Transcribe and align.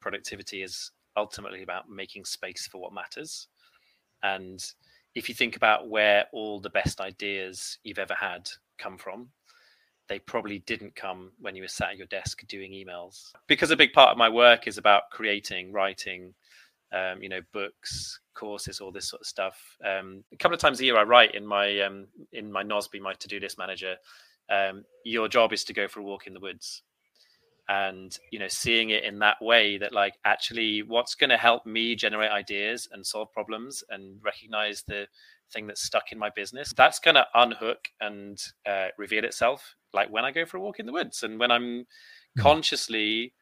productivity 0.00 0.62
is 0.62 0.90
ultimately 1.16 1.62
about 1.62 1.88
making 1.88 2.24
space 2.24 2.66
for 2.66 2.78
what 2.78 2.92
matters. 2.92 3.48
And 4.22 4.64
if 5.14 5.28
you 5.28 5.34
think 5.34 5.56
about 5.56 5.88
where 5.88 6.26
all 6.32 6.60
the 6.60 6.70
best 6.70 7.00
ideas 7.00 7.78
you've 7.82 7.98
ever 7.98 8.14
had 8.14 8.48
come 8.78 8.98
from, 8.98 9.28
they 10.08 10.18
probably 10.18 10.60
didn't 10.60 10.94
come 10.96 11.32
when 11.40 11.54
you 11.54 11.62
were 11.62 11.68
sat 11.68 11.90
at 11.90 11.98
your 11.98 12.06
desk 12.06 12.46
doing 12.46 12.72
emails. 12.72 13.32
Because 13.46 13.70
a 13.70 13.76
big 13.76 13.92
part 13.92 14.10
of 14.10 14.16
my 14.16 14.28
work 14.28 14.66
is 14.66 14.78
about 14.78 15.10
creating, 15.10 15.72
writing, 15.72 16.34
um, 16.92 17.22
you 17.22 17.28
know, 17.28 17.40
books, 17.52 18.20
courses, 18.34 18.80
all 18.80 18.90
this 18.90 19.08
sort 19.08 19.20
of 19.20 19.26
stuff. 19.26 19.60
Um, 19.84 20.24
a 20.32 20.36
couple 20.36 20.54
of 20.54 20.60
times 20.60 20.80
a 20.80 20.84
year, 20.84 20.96
I 20.96 21.02
write 21.02 21.34
in 21.34 21.46
my 21.46 21.80
um, 21.80 22.06
in 22.32 22.50
my 22.50 22.64
Nozbe, 22.64 23.00
my 23.00 23.12
to 23.14 23.28
do 23.28 23.38
list 23.38 23.58
manager. 23.58 23.96
Um, 24.50 24.84
your 25.04 25.28
job 25.28 25.52
is 25.52 25.64
to 25.64 25.74
go 25.74 25.88
for 25.88 26.00
a 26.00 26.04
walk 26.04 26.26
in 26.26 26.32
the 26.32 26.40
woods, 26.40 26.82
and 27.68 28.18
you 28.30 28.38
know, 28.38 28.48
seeing 28.48 28.90
it 28.90 29.04
in 29.04 29.18
that 29.18 29.36
way 29.40 29.76
that 29.78 29.92
like 29.92 30.14
actually, 30.24 30.82
what's 30.82 31.14
going 31.14 31.30
to 31.30 31.36
help 31.36 31.66
me 31.66 31.94
generate 31.94 32.30
ideas 32.30 32.88
and 32.92 33.04
solve 33.04 33.32
problems 33.32 33.84
and 33.90 34.18
recognize 34.24 34.82
the 34.82 35.06
thing 35.52 35.66
that's 35.66 35.82
stuck 35.82 36.12
in 36.12 36.18
my 36.18 36.30
business. 36.30 36.72
That's 36.76 36.98
going 36.98 37.14
to 37.16 37.26
unhook 37.34 37.88
and 38.00 38.42
uh, 38.66 38.88
reveal 38.96 39.24
itself, 39.24 39.74
like 39.92 40.10
when 40.10 40.24
I 40.24 40.30
go 40.30 40.46
for 40.46 40.56
a 40.56 40.60
walk 40.60 40.80
in 40.80 40.86
the 40.86 40.92
woods 40.92 41.22
and 41.22 41.38
when 41.38 41.50
I'm 41.50 41.86
hmm. 42.36 42.42
consciously 42.42 43.32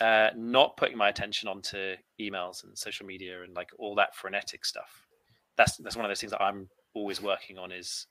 uh, 0.00 0.30
not 0.36 0.76
putting 0.76 0.98
my 0.98 1.08
attention 1.08 1.48
onto 1.48 1.94
emails 2.20 2.64
and 2.64 2.76
social 2.76 3.06
media 3.06 3.42
and 3.42 3.54
like 3.54 3.70
all 3.78 3.94
that 3.94 4.14
frenetic 4.14 4.64
stuff. 4.64 5.06
That's 5.56 5.76
that's 5.78 5.96
one 5.96 6.04
of 6.04 6.10
those 6.10 6.20
things 6.20 6.32
that 6.32 6.42
I'm 6.42 6.68
always 6.94 7.22
working 7.22 7.58
on 7.58 7.70
is, 7.72 8.06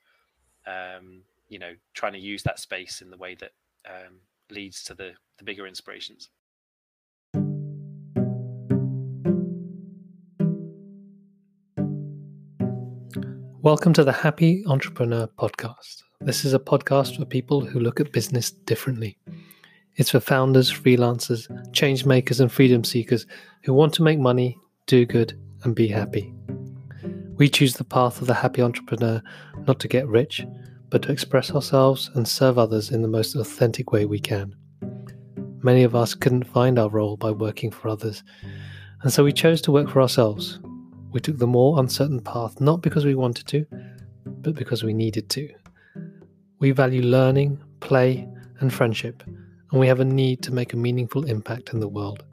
um, 0.66 1.24
you 1.49 1.60
know, 1.60 1.74
trying 1.94 2.13
to 2.13 2.20
use 2.20 2.41
that 2.44 2.60
space 2.60 3.02
in 3.02 3.10
the 3.10 3.18
way 3.18 3.35
that 3.35 3.52
um, 3.85 4.20
leads 4.52 4.84
to 4.84 4.94
the 4.94 5.14
the 5.38 5.44
bigger 5.44 5.66
inspirations. 5.68 6.30
Welcome 13.62 13.94
to 13.94 14.04
the 14.04 14.12
Happy 14.12 14.63
Entrepreneur 14.68 15.27
Podcast. 15.40 16.04
This 16.20 16.44
is 16.44 16.54
a 16.54 16.60
podcast 16.60 17.18
for 17.18 17.26
people 17.26 17.62
who 17.62 17.80
look 17.80 18.00
at 18.00 18.12
business 18.12 18.52
differently. 18.52 19.18
It's 19.96 20.10
for 20.10 20.20
founders, 20.20 20.72
freelancers, 20.72 21.48
change 21.74 22.05
makers, 22.05 22.40
and 22.40 22.52
freedom 22.52 22.84
seekers 22.84 23.26
who 23.63 23.74
want 23.74 23.94
to 23.94 24.04
make 24.04 24.20
money, 24.20 24.57
do 24.85 25.05
good, 25.05 25.40
and 25.63 25.74
be 25.74 25.88
happy. 25.88 26.34
We 27.38 27.48
choose 27.50 27.76
the 27.76 27.84
path 27.84 28.22
of 28.22 28.28
the 28.28 28.34
happy 28.34 28.62
entrepreneur 28.62 29.22
not 29.66 29.80
to 29.80 29.88
get 29.88 30.07
rich, 30.07 30.46
but 30.94 31.02
to 31.02 31.12
express 31.12 31.49
ourselves 31.49 32.12
and 32.13 32.27
serve 32.27 32.60
others 32.60 32.91
in 32.91 33.02
the 33.02 33.08
most 33.08 33.36
authentic 33.36 33.91
way 33.91 34.05
we 34.05 34.20
can. 34.20 34.55
Many 35.63 35.82
of 35.82 35.96
us 35.96 36.13
couldn't 36.13 36.44
find 36.44 36.77
our 36.77 36.88
role 36.88 37.18
by 37.18 37.32
working 37.32 37.72
for 37.72 37.88
others, 37.90 38.24
and 39.02 39.12
so 39.12 39.24
we 39.24 39.34
chose 39.34 39.60
to 39.63 39.72
work 39.72 39.90
for 39.90 40.04
ourselves. 40.04 40.60
We 41.12 41.20
took 41.20 41.40
the 41.40 41.48
more 41.48 41.80
uncertain 41.80 42.20
path 42.20 42.62
not 42.62 42.84
because 42.84 43.05
we 43.05 43.16
wanted 43.16 43.48
to, 43.48 43.66
but 44.44 44.54
because 44.54 44.84
we 44.84 44.94
needed 44.94 45.32
to. 45.32 45.50
We 46.60 46.70
value 46.70 47.02
learning, 47.02 47.60
play, 47.80 48.30
and 48.60 48.72
friendship 48.72 49.24
and 49.74 49.80
we 49.80 49.88
have 49.88 50.00
a 50.00 50.05
need 50.05 50.44
to 50.44 50.54
make 50.54 50.74
a 50.74 50.78
meaningful 50.78 51.26
impact 51.26 51.74
in 51.74 51.80
the 51.80 51.88
world. 51.88 52.24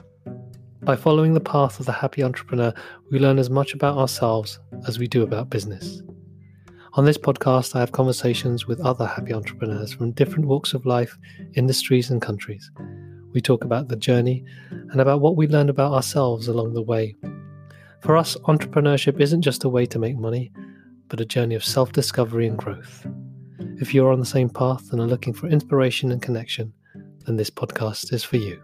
By 0.83 0.97
following 0.97 1.33
the 1.33 1.41
path 1.41 1.81
of 1.81 1.87
the 1.87 1.93
happy 1.93 2.23
entrepreneur, 2.23 2.75
we 3.11 3.19
learn 3.19 3.39
as 3.39 3.49
much 3.49 3.73
about 3.73 3.97
ourselves 3.97 4.61
as 4.87 4.99
we 4.99 5.09
do 5.09 5.23
about 5.23 5.49
business. 5.49 6.03
On 6.95 7.05
this 7.05 7.19
podcast, 7.19 7.77
I 7.77 7.81
have 7.81 7.93
conversations 7.93 8.67
with 8.67 8.81
other 8.81 9.07
happy 9.07 9.33
entrepreneurs 9.33 9.93
from 9.93 10.11
different 10.11 10.47
walks 10.47 10.75
of 10.75 10.87
life, 10.87 11.17
industries, 11.55 12.11
and 12.11 12.21
countries. 12.21 12.69
We 13.33 13.41
talk 13.41 13.63
about 13.63 13.87
the 13.87 13.95
journey 13.95 14.45
and 14.71 15.01
about 15.01 15.21
what 15.21 15.37
we 15.37 15.47
learned 15.47 15.71
about 15.71 15.93
ourselves 15.93 16.49
along 16.49 16.75
the 16.75 16.83
way. 16.83 17.15
For 18.01 18.17
us, 18.17 18.37
entrepreneurship 18.49 19.21
isn't 19.21 19.43
just 19.43 19.63
a 19.63 19.69
way 19.69 19.87
to 19.87 20.01
make 20.01 20.19
money, 20.19 20.51
but 21.07 21.21
a 21.21 21.25
journey 21.25 21.55
of 21.55 21.65
self 21.65 21.93
discovery 21.93 22.49
and 22.49 22.59
growth. 22.59 23.07
If 23.81 23.95
you're 23.95 24.13
on 24.13 24.19
the 24.19 24.27
same 24.27 24.51
path 24.51 24.91
and 24.91 25.01
are 25.01 25.07
looking 25.07 25.33
for 25.33 25.47
inspiration 25.47 26.11
and 26.11 26.21
connection, 26.21 26.73
then 27.25 27.37
this 27.37 27.51
podcast 27.51 28.13
is 28.13 28.25
for 28.25 28.37
you. 28.37 28.61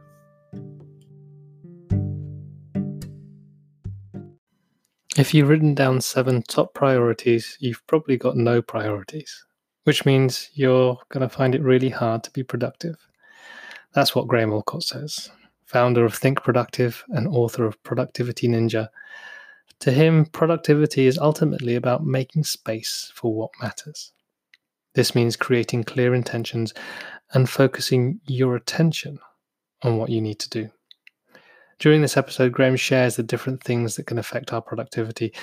If 5.18 5.32
you've 5.32 5.48
written 5.48 5.74
down 5.74 6.02
seven 6.02 6.42
top 6.42 6.74
priorities, 6.74 7.56
you've 7.58 7.86
probably 7.86 8.18
got 8.18 8.36
no 8.36 8.60
priorities, 8.60 9.46
which 9.84 10.04
means 10.04 10.50
you're 10.52 10.98
going 11.08 11.26
to 11.26 11.34
find 11.34 11.54
it 11.54 11.62
really 11.62 11.88
hard 11.88 12.22
to 12.24 12.30
be 12.32 12.42
productive. 12.42 12.96
That's 13.94 14.14
what 14.14 14.28
Graham 14.28 14.50
Allcott 14.50 14.82
says, 14.82 15.30
founder 15.64 16.04
of 16.04 16.14
Think 16.14 16.42
Productive 16.42 17.02
and 17.08 17.26
author 17.26 17.64
of 17.64 17.82
Productivity 17.82 18.46
Ninja. 18.46 18.88
To 19.80 19.90
him, 19.90 20.26
productivity 20.26 21.06
is 21.06 21.16
ultimately 21.16 21.76
about 21.76 22.04
making 22.04 22.44
space 22.44 23.10
for 23.14 23.32
what 23.32 23.52
matters. 23.58 24.12
This 24.94 25.14
means 25.14 25.34
creating 25.34 25.84
clear 25.84 26.14
intentions 26.14 26.74
and 27.32 27.48
focusing 27.48 28.20
your 28.26 28.54
attention 28.54 29.18
on 29.80 29.96
what 29.96 30.10
you 30.10 30.20
need 30.20 30.40
to 30.40 30.50
do. 30.50 30.70
During 31.78 32.02
this 32.02 32.16
episode, 32.16 32.52
Graham 32.52 32.76
shares 32.76 33.16
the 33.16 33.22
different 33.22 33.62
things 33.62 33.96
that 33.96 34.06
can 34.06 34.18
affect 34.18 34.52
our 34.52 34.62
productivity 34.62 35.34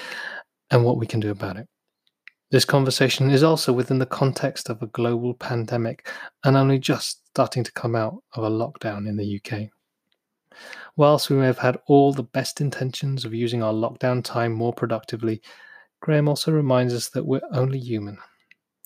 and 0.71 0.83
what 0.83 0.97
we 0.97 1.07
can 1.07 1.19
do 1.19 1.31
about 1.31 1.57
it. 1.57 1.67
This 2.51 2.66
conversation 2.66 3.29
is 3.29 3.44
also 3.44 3.73
within 3.73 3.99
the 3.99 4.05
context 4.05 4.69
of 4.69 4.81
a 4.81 4.88
global 4.88 5.33
pandemic 5.33 6.07
and 6.44 6.55
only 6.55 6.79
just 6.79 7.25
starting 7.27 7.63
to 7.63 7.71
come 7.71 7.95
out 7.95 8.17
of 8.33 8.44
a 8.44 8.49
lockdown 8.49 9.07
in 9.07 9.17
the 9.17 9.39
UK. 9.39 9.69
Whilst 10.95 11.29
we 11.29 11.35
may 11.35 11.47
have 11.47 11.57
had 11.57 11.79
all 11.88 12.13
the 12.13 12.23
best 12.23 12.61
intentions 12.61 13.25
of 13.25 13.33
using 13.33 13.63
our 13.63 13.73
lockdown 13.73 14.23
time 14.23 14.53
more 14.53 14.73
productively, 14.73 15.41
Graham 16.01 16.27
also 16.27 16.51
reminds 16.51 16.94
us 16.94 17.09
that 17.09 17.25
we're 17.25 17.41
only 17.51 17.79
human 17.79 18.17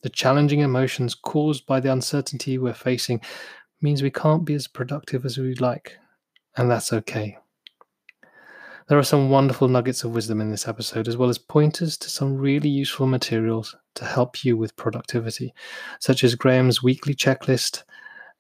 the 0.04 0.10
challenging 0.10 0.60
emotions 0.60 1.16
caused 1.16 1.66
by 1.66 1.80
the 1.80 1.92
uncertainty 1.92 2.58
we're 2.58 2.74
facing 2.74 3.20
means 3.82 4.02
we 4.02 4.12
can't 4.12 4.46
be 4.46 4.54
as 4.54 4.68
productive 4.68 5.26
as 5.26 5.38
we'd 5.38 5.62
like, 5.62 5.98
and 6.58 6.70
that's 6.70 6.92
okay. 6.92 7.38
There 8.88 8.98
are 8.98 9.04
some 9.04 9.30
wonderful 9.30 9.68
nuggets 9.68 10.04
of 10.04 10.16
wisdom 10.16 10.40
in 10.40 10.50
this 10.50 10.68
episode, 10.68 11.08
as 11.08 11.18
well 11.18 11.30
as 11.30 11.38
pointers 11.38 11.98
to 11.98 12.10
some 12.10 12.38
really 12.38 12.70
useful 12.70 13.06
materials 13.06 13.76
to 13.96 14.06
help 14.06 14.46
you 14.46 14.56
with 14.56 14.78
productivity, 14.78 15.54
such 16.00 16.24
as 16.24 16.36
Graham's 16.36 16.82
weekly 16.82 17.14
checklist 17.14 17.84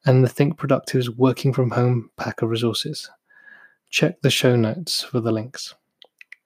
and 0.05 0.23
the 0.23 0.29
Think 0.29 0.57
Productive's 0.57 1.09
working 1.09 1.51
from 1.51 1.71
home 1.71 2.11
pack 2.15 2.41
of 2.41 2.49
resources. 2.49 3.09
Check 3.89 4.21
the 4.21 4.29
show 4.29 4.55
notes 4.55 5.03
for 5.03 5.19
the 5.19 5.31
links. 5.31 5.75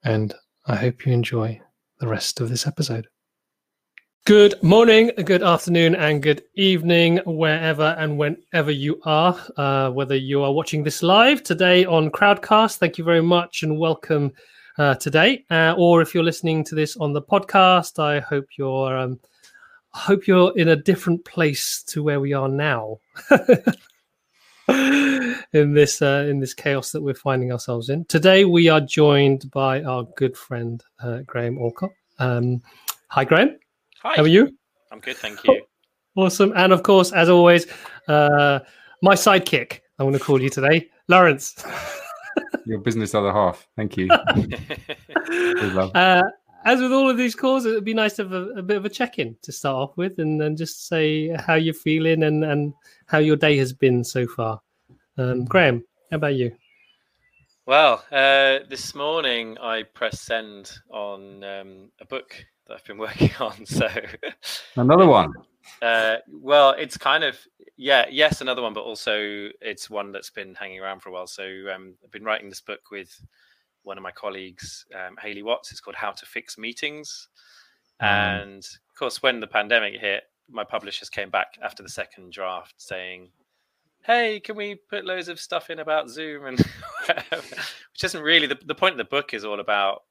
And 0.03 0.33
I 0.65 0.75
hope 0.75 1.05
you 1.05 1.13
enjoy 1.13 1.61
the 1.99 2.07
rest 2.07 2.41
of 2.41 2.49
this 2.49 2.65
episode. 2.65 3.07
Good 4.25 4.61
morning, 4.61 5.09
good 5.25 5.41
afternoon, 5.41 5.95
and 5.95 6.21
good 6.21 6.43
evening, 6.53 7.21
wherever 7.25 7.95
and 7.97 8.19
whenever 8.19 8.69
you 8.69 9.01
are. 9.03 9.35
Uh, 9.57 9.89
whether 9.89 10.15
you 10.15 10.43
are 10.43 10.53
watching 10.53 10.83
this 10.83 11.01
live 11.01 11.41
today 11.41 11.85
on 11.85 12.11
Crowdcast, 12.11 12.77
thank 12.77 12.99
you 12.99 13.03
very 13.03 13.23
much 13.23 13.63
and 13.63 13.79
welcome 13.79 14.31
uh, 14.77 14.93
today. 14.93 15.43
Uh, 15.49 15.73
or 15.75 16.03
if 16.03 16.13
you're 16.13 16.23
listening 16.23 16.63
to 16.65 16.75
this 16.75 16.95
on 16.97 17.13
the 17.13 17.21
podcast, 17.23 17.97
I 17.97 18.19
hope 18.19 18.45
you're 18.59 18.95
um, 18.95 19.19
hope 19.89 20.27
you're 20.27 20.55
in 20.55 20.67
a 20.67 20.75
different 20.75 21.25
place 21.25 21.81
to 21.87 22.03
where 22.03 22.19
we 22.19 22.33
are 22.33 22.47
now. 22.47 22.99
in 24.67 25.73
this 25.73 25.99
uh, 25.99 26.27
in 26.29 26.39
this 26.39 26.53
chaos 26.53 26.91
that 26.91 27.01
we're 27.01 27.15
finding 27.15 27.51
ourselves 27.51 27.89
in 27.89 28.05
today, 28.05 28.45
we 28.45 28.69
are 28.69 28.81
joined 28.81 29.49
by 29.49 29.81
our 29.81 30.03
good 30.15 30.37
friend 30.37 30.83
uh, 30.99 31.21
Graham 31.25 31.57
Allcott. 31.57 31.89
Um, 32.19 32.61
hi, 33.07 33.25
Graham. 33.25 33.57
Hi. 34.03 34.15
How 34.15 34.23
are 34.23 34.27
you? 34.27 34.57
I'm 34.91 34.99
good, 34.99 35.17
thank 35.17 35.43
you. 35.43 35.61
Awesome. 36.15 36.53
And 36.55 36.73
of 36.73 36.81
course, 36.81 37.11
as 37.11 37.29
always, 37.29 37.67
uh, 38.07 38.61
my 39.03 39.13
sidekick, 39.13 39.81
I'm 39.99 40.07
going 40.07 40.17
to 40.17 40.19
call 40.19 40.41
you 40.41 40.49
today, 40.49 40.89
Lawrence. 41.07 41.63
Your 42.65 42.79
business 42.79 43.13
other 43.13 43.31
half. 43.31 43.67
Thank 43.75 43.97
you. 43.97 44.09
uh, 44.11 46.23
as 46.65 46.81
with 46.81 46.91
all 46.91 47.11
of 47.11 47.17
these 47.17 47.35
calls, 47.35 47.65
it 47.65 47.75
would 47.75 47.85
be 47.85 47.93
nice 47.93 48.15
to 48.15 48.23
have 48.23 48.33
a, 48.33 48.49
a, 48.53 48.63
bit 48.63 48.77
of 48.77 48.85
a 48.85 48.89
check 48.89 49.19
in 49.19 49.37
to 49.43 49.51
start 49.51 49.75
off 49.75 49.95
with 49.97 50.17
and 50.17 50.41
then 50.41 50.57
just 50.57 50.87
say 50.87 51.27
how 51.35 51.53
you're 51.53 51.75
feeling 51.75 52.23
and, 52.23 52.43
and 52.43 52.73
how 53.05 53.19
your 53.19 53.35
day 53.35 53.55
has 53.57 53.71
been 53.71 54.03
so 54.03 54.25
far. 54.25 54.59
Um, 55.19 55.45
Graham, 55.45 55.83
how 56.09 56.17
about 56.17 56.33
you? 56.33 56.55
Well, 57.67 58.03
uh, 58.11 58.65
this 58.67 58.95
morning 58.95 59.59
I 59.59 59.83
pressed 59.83 60.25
send 60.25 60.71
on 60.89 61.43
um, 61.43 61.91
a 61.99 62.05
book 62.05 62.43
that 62.71 62.77
I've 62.77 62.85
been 62.85 62.97
working 63.09 63.31
on. 63.39 63.65
So 63.65 63.87
another 64.75 65.07
one. 65.07 65.33
Uh, 65.81 66.17
well, 66.29 66.71
it's 66.71 66.97
kind 66.97 67.23
of 67.23 67.37
yeah, 67.77 68.05
yes, 68.09 68.41
another 68.41 68.61
one, 68.61 68.73
but 68.73 68.81
also 68.81 69.49
it's 69.61 69.89
one 69.89 70.11
that's 70.11 70.29
been 70.29 70.55
hanging 70.55 70.79
around 70.79 71.01
for 71.01 71.09
a 71.09 71.11
while. 71.11 71.27
So 71.27 71.43
um, 71.73 71.95
I've 72.03 72.11
been 72.11 72.23
writing 72.23 72.49
this 72.49 72.61
book 72.61 72.91
with 72.91 73.19
one 73.83 73.97
of 73.97 74.03
my 74.03 74.11
colleagues, 74.11 74.85
um, 74.95 75.15
Hayley 75.21 75.43
Watts. 75.43 75.71
It's 75.71 75.81
called 75.81 75.95
How 75.95 76.11
to 76.11 76.25
Fix 76.25 76.57
Meetings, 76.57 77.27
mm. 78.01 78.05
and 78.05 78.59
of 78.59 78.95
course, 78.97 79.23
when 79.23 79.39
the 79.39 79.47
pandemic 79.47 79.99
hit, 79.99 80.23
my 80.49 80.63
publishers 80.63 81.09
came 81.09 81.29
back 81.29 81.57
after 81.63 81.81
the 81.81 81.89
second 81.89 82.31
draft 82.31 82.75
saying, 82.77 83.29
hey, 84.03 84.39
can 84.39 84.55
we 84.55 84.75
put 84.75 85.05
loads 85.05 85.27
of 85.27 85.39
stuff 85.39 85.69
in 85.69 85.79
about 85.79 86.09
Zoom 86.09 86.45
and 86.45 86.59
which 87.07 88.03
isn't 88.03 88.21
really 88.21 88.47
the, 88.47 88.57
the 88.65 88.75
point 88.75 88.93
of 88.93 88.97
the 88.97 89.05
book 89.05 89.33
is 89.33 89.45
all 89.45 89.59
about 89.59 90.01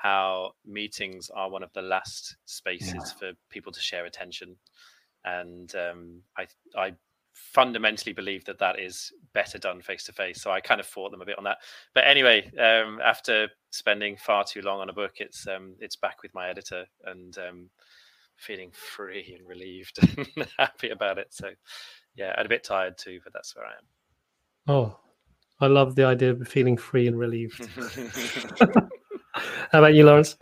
how 0.00 0.52
meetings 0.66 1.30
are 1.30 1.50
one 1.50 1.62
of 1.62 1.72
the 1.72 1.82
last 1.82 2.36
spaces 2.46 2.94
yeah. 2.94 3.18
for 3.18 3.32
people 3.50 3.72
to 3.72 3.80
share 3.80 4.06
attention, 4.06 4.56
and 5.24 5.74
um, 5.74 6.22
I 6.36 6.46
I 6.76 6.94
fundamentally 7.32 8.12
believe 8.12 8.44
that 8.44 8.58
that 8.58 8.78
is 8.78 9.12
better 9.32 9.58
done 9.58 9.80
face 9.80 10.04
to 10.04 10.12
face. 10.12 10.42
So 10.42 10.50
I 10.50 10.60
kind 10.60 10.80
of 10.80 10.86
fought 10.86 11.10
them 11.10 11.22
a 11.22 11.26
bit 11.26 11.38
on 11.38 11.44
that. 11.44 11.58
But 11.94 12.04
anyway, 12.06 12.50
um, 12.58 13.00
after 13.04 13.48
spending 13.70 14.16
far 14.16 14.44
too 14.44 14.62
long 14.62 14.80
on 14.80 14.90
a 14.90 14.94
book, 14.94 15.14
it's 15.18 15.46
um, 15.46 15.74
it's 15.80 15.96
back 15.96 16.22
with 16.22 16.34
my 16.34 16.48
editor 16.48 16.86
and 17.04 17.36
um, 17.38 17.70
feeling 18.36 18.70
free 18.72 19.36
and 19.38 19.48
relieved 19.48 19.98
and 20.36 20.48
happy 20.58 20.90
about 20.90 21.18
it. 21.18 21.28
So 21.30 21.50
yeah, 22.14 22.34
and 22.36 22.46
a 22.46 22.48
bit 22.48 22.64
tired 22.64 22.98
too, 22.98 23.20
but 23.22 23.32
that's 23.32 23.54
where 23.54 23.66
I 23.66 23.70
am. 23.70 23.84
Oh, 24.66 24.98
I 25.60 25.66
love 25.66 25.94
the 25.94 26.04
idea 26.04 26.30
of 26.30 26.48
feeling 26.48 26.76
free 26.76 27.06
and 27.06 27.18
relieved. 27.18 27.68
How 29.72 29.78
about 29.78 29.94
you, 29.94 30.04
Lawrence? 30.04 30.36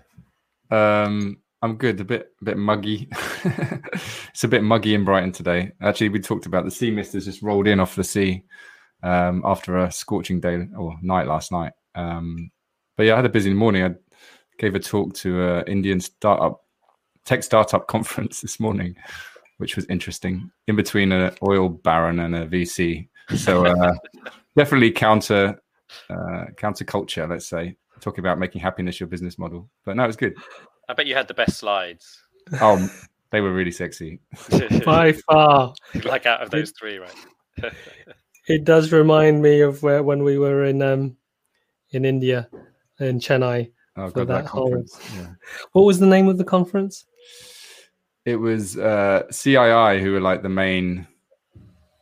Um, 0.70 1.38
I'm 1.62 1.76
good. 1.76 2.00
A 2.00 2.04
bit, 2.04 2.32
a 2.40 2.44
bit 2.44 2.56
muggy. 2.56 3.08
it's 3.44 4.44
a 4.44 4.48
bit 4.48 4.62
muggy 4.62 4.94
in 4.94 5.04
Brighton 5.04 5.32
today. 5.32 5.72
Actually, 5.80 6.10
we 6.10 6.20
talked 6.20 6.46
about 6.46 6.64
the 6.64 6.70
sea 6.70 6.90
mist 6.90 7.14
has 7.14 7.24
just 7.24 7.42
rolled 7.42 7.66
in 7.66 7.80
off 7.80 7.96
the 7.96 8.04
sea 8.04 8.44
um, 9.02 9.42
after 9.44 9.78
a 9.78 9.90
scorching 9.90 10.40
day 10.40 10.66
or 10.76 10.96
night 11.02 11.26
last 11.26 11.50
night. 11.50 11.72
Um, 11.94 12.50
but 12.96 13.06
yeah, 13.06 13.14
I 13.14 13.16
had 13.16 13.26
a 13.26 13.30
busy 13.30 13.52
morning. 13.52 13.84
I 13.84 13.94
gave 14.58 14.74
a 14.74 14.80
talk 14.80 15.14
to 15.14 15.42
an 15.42 15.64
Indian 15.66 16.00
startup 16.00 16.62
tech 17.24 17.42
startup 17.42 17.86
conference 17.88 18.40
this 18.40 18.60
morning, 18.60 18.96
which 19.58 19.76
was 19.76 19.84
interesting. 19.86 20.50
In 20.68 20.76
between 20.76 21.12
an 21.12 21.34
oil 21.46 21.68
baron 21.68 22.20
and 22.20 22.34
a 22.36 22.46
VC, 22.46 23.08
so 23.36 23.66
uh, 23.66 23.94
definitely 24.56 24.92
counter 24.92 25.60
uh, 26.10 26.44
counter 26.56 26.84
culture. 26.84 27.26
Let's 27.26 27.46
say 27.46 27.76
talking 28.00 28.20
about 28.20 28.38
making 28.38 28.60
happiness 28.60 29.00
your 29.00 29.08
business 29.08 29.38
model. 29.38 29.68
But 29.84 29.96
no, 29.96 30.04
it 30.04 30.08
was 30.08 30.16
good. 30.16 30.34
I 30.88 30.94
bet 30.94 31.06
you 31.06 31.14
had 31.14 31.28
the 31.28 31.34
best 31.34 31.58
slides. 31.58 32.22
Oh, 32.60 32.88
they 33.30 33.40
were 33.40 33.52
really 33.52 33.70
sexy. 33.70 34.20
By 34.84 35.12
far. 35.12 35.74
like 36.04 36.26
out 36.26 36.42
of 36.42 36.50
those 36.50 36.72
three, 36.78 36.98
right? 36.98 37.14
it 38.48 38.64
does 38.64 38.92
remind 38.92 39.42
me 39.42 39.60
of 39.60 39.82
where 39.82 40.02
when 40.02 40.22
we 40.24 40.38
were 40.38 40.64
in 40.64 40.80
um 40.82 41.16
in 41.90 42.04
India 42.04 42.48
in 43.00 43.18
Chennai 43.18 43.70
oh, 43.96 44.08
for 44.08 44.24
God, 44.24 44.28
that, 44.28 44.42
that 44.44 44.46
whole. 44.46 44.84
Yeah. 45.16 45.26
What 45.72 45.82
was 45.82 45.98
the 45.98 46.06
name 46.06 46.28
of 46.28 46.38
the 46.38 46.44
conference? 46.44 47.04
It 48.24 48.36
was 48.36 48.76
uh, 48.76 49.22
CII, 49.30 50.00
who 50.00 50.12
were 50.12 50.20
like 50.20 50.42
the 50.42 50.50
main, 50.50 51.06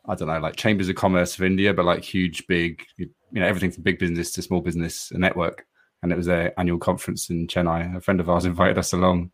I 0.09 0.15
don't 0.17 0.27
know, 0.27 0.41
like 0.41 0.57
chambers 0.57 0.89
of 0.89 0.97
commerce 0.97 1.37
of 1.37 1.45
India, 1.45 1.73
but 1.73 1.85
like 1.85 2.03
huge, 2.03 2.47
big, 2.49 2.83
you 2.97 3.09
know, 3.31 3.47
everything 3.47 3.71
from 3.71 3.85
big 3.85 4.01
business 4.01 4.33
to 4.33 4.43
small 4.43 4.61
business, 4.61 5.13
a 5.13 5.19
network 5.19 5.67
and 6.07 6.13
it 6.13 6.17
was 6.17 6.27
their 6.27 6.59
annual 6.59 6.79
conference 6.79 7.31
in 7.31 7.49
Chennai. 7.49 7.97
A 7.97 8.01
friend 8.01 8.21
of 8.21 8.31
ours 8.31 8.45
invited 8.45 8.79
us 8.79 8.93
along, 8.93 9.33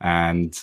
and 0.00 0.58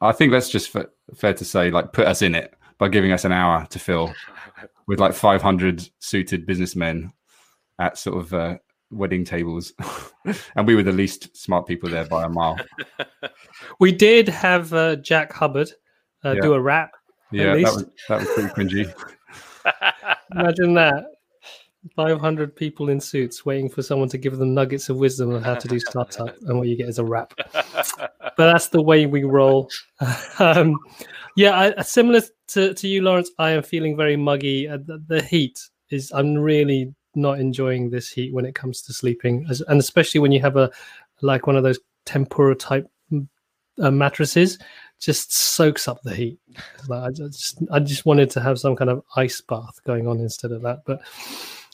I 0.00 0.12
think 0.12 0.30
that's 0.30 0.48
just 0.48 0.74
f- 0.74 0.86
fair 1.16 1.34
to 1.34 1.44
say, 1.44 1.72
like, 1.72 1.92
put 1.92 2.06
us 2.06 2.22
in 2.22 2.36
it 2.36 2.54
by 2.78 2.88
giving 2.88 3.10
us 3.10 3.24
an 3.24 3.32
hour 3.32 3.66
to 3.70 3.78
fill 3.80 4.14
with 4.86 5.00
like 5.00 5.12
500 5.12 5.88
suited 5.98 6.46
businessmen 6.46 7.12
at 7.80 7.98
sort 7.98 8.18
of 8.18 8.32
uh, 8.32 8.58
wedding 8.92 9.24
tables, 9.24 9.72
and 10.54 10.64
we 10.64 10.76
were 10.76 10.84
the 10.84 10.92
least 10.92 11.36
smart 11.36 11.66
people 11.66 11.90
there 11.90 12.06
by 12.06 12.24
a 12.24 12.28
mile. 12.28 12.58
We 13.80 13.92
did 13.92 14.28
have 14.28 14.72
uh, 14.72 14.96
Jack 14.96 15.32
Hubbard 15.32 15.70
uh, 16.24 16.32
yeah. 16.32 16.40
do 16.40 16.54
a 16.54 16.60
rap. 16.60 16.92
Yeah, 17.32 17.54
that 17.54 17.62
was 17.62 17.86
that 18.08 18.20
was 18.20 18.28
pretty 18.28 18.48
cringy. 18.50 18.94
Imagine 20.32 20.74
that. 20.74 21.04
500 21.96 22.56
people 22.56 22.88
in 22.88 23.00
suits 23.00 23.44
waiting 23.44 23.68
for 23.68 23.82
someone 23.82 24.08
to 24.08 24.18
give 24.18 24.38
them 24.38 24.54
nuggets 24.54 24.88
of 24.88 24.96
wisdom 24.96 25.34
on 25.34 25.42
how 25.42 25.54
to 25.54 25.68
do 25.68 25.78
startup, 25.78 26.34
and 26.42 26.58
what 26.58 26.68
you 26.68 26.76
get 26.76 26.88
is 26.88 26.98
a 26.98 27.04
rap 27.04 27.34
but 28.36 28.52
that's 28.52 28.68
the 28.68 28.82
way 28.82 29.06
we 29.06 29.24
roll. 29.24 29.70
um, 30.38 30.78
yeah, 31.36 31.72
I, 31.76 31.82
similar 31.82 32.22
to, 32.48 32.74
to 32.74 32.88
you, 32.88 33.02
Lawrence. 33.02 33.30
I 33.38 33.50
am 33.50 33.62
feeling 33.62 33.96
very 33.96 34.16
muggy. 34.16 34.68
Uh, 34.68 34.78
the, 34.84 35.02
the, 35.06 35.22
heat 35.22 35.58
is. 35.90 36.12
I'm 36.12 36.34
really 36.34 36.94
not 37.14 37.38
enjoying 37.38 37.90
this 37.90 38.10
heat 38.10 38.32
when 38.32 38.44
it 38.44 38.54
comes 38.54 38.82
to 38.82 38.92
sleeping, 38.92 39.46
As, 39.48 39.60
and 39.62 39.80
especially 39.80 40.20
when 40.20 40.32
you 40.32 40.40
have 40.40 40.56
a 40.56 40.70
like 41.22 41.46
one 41.46 41.56
of 41.56 41.62
those 41.62 41.78
Tempur 42.06 42.58
type 42.58 42.86
uh, 43.80 43.90
mattresses 43.90 44.58
just 45.00 45.34
soaks 45.34 45.88
up 45.88 46.00
the 46.02 46.14
heat. 46.14 46.38
Like 46.88 47.02
I 47.02 47.10
just, 47.10 47.62
I 47.70 47.80
just 47.80 48.06
wanted 48.06 48.30
to 48.30 48.40
have 48.40 48.58
some 48.58 48.76
kind 48.76 48.90
of 48.90 49.02
ice 49.16 49.40
bath 49.40 49.78
going 49.84 50.06
on 50.06 50.20
instead 50.20 50.52
of 50.52 50.62
that, 50.62 50.80
but 50.86 51.00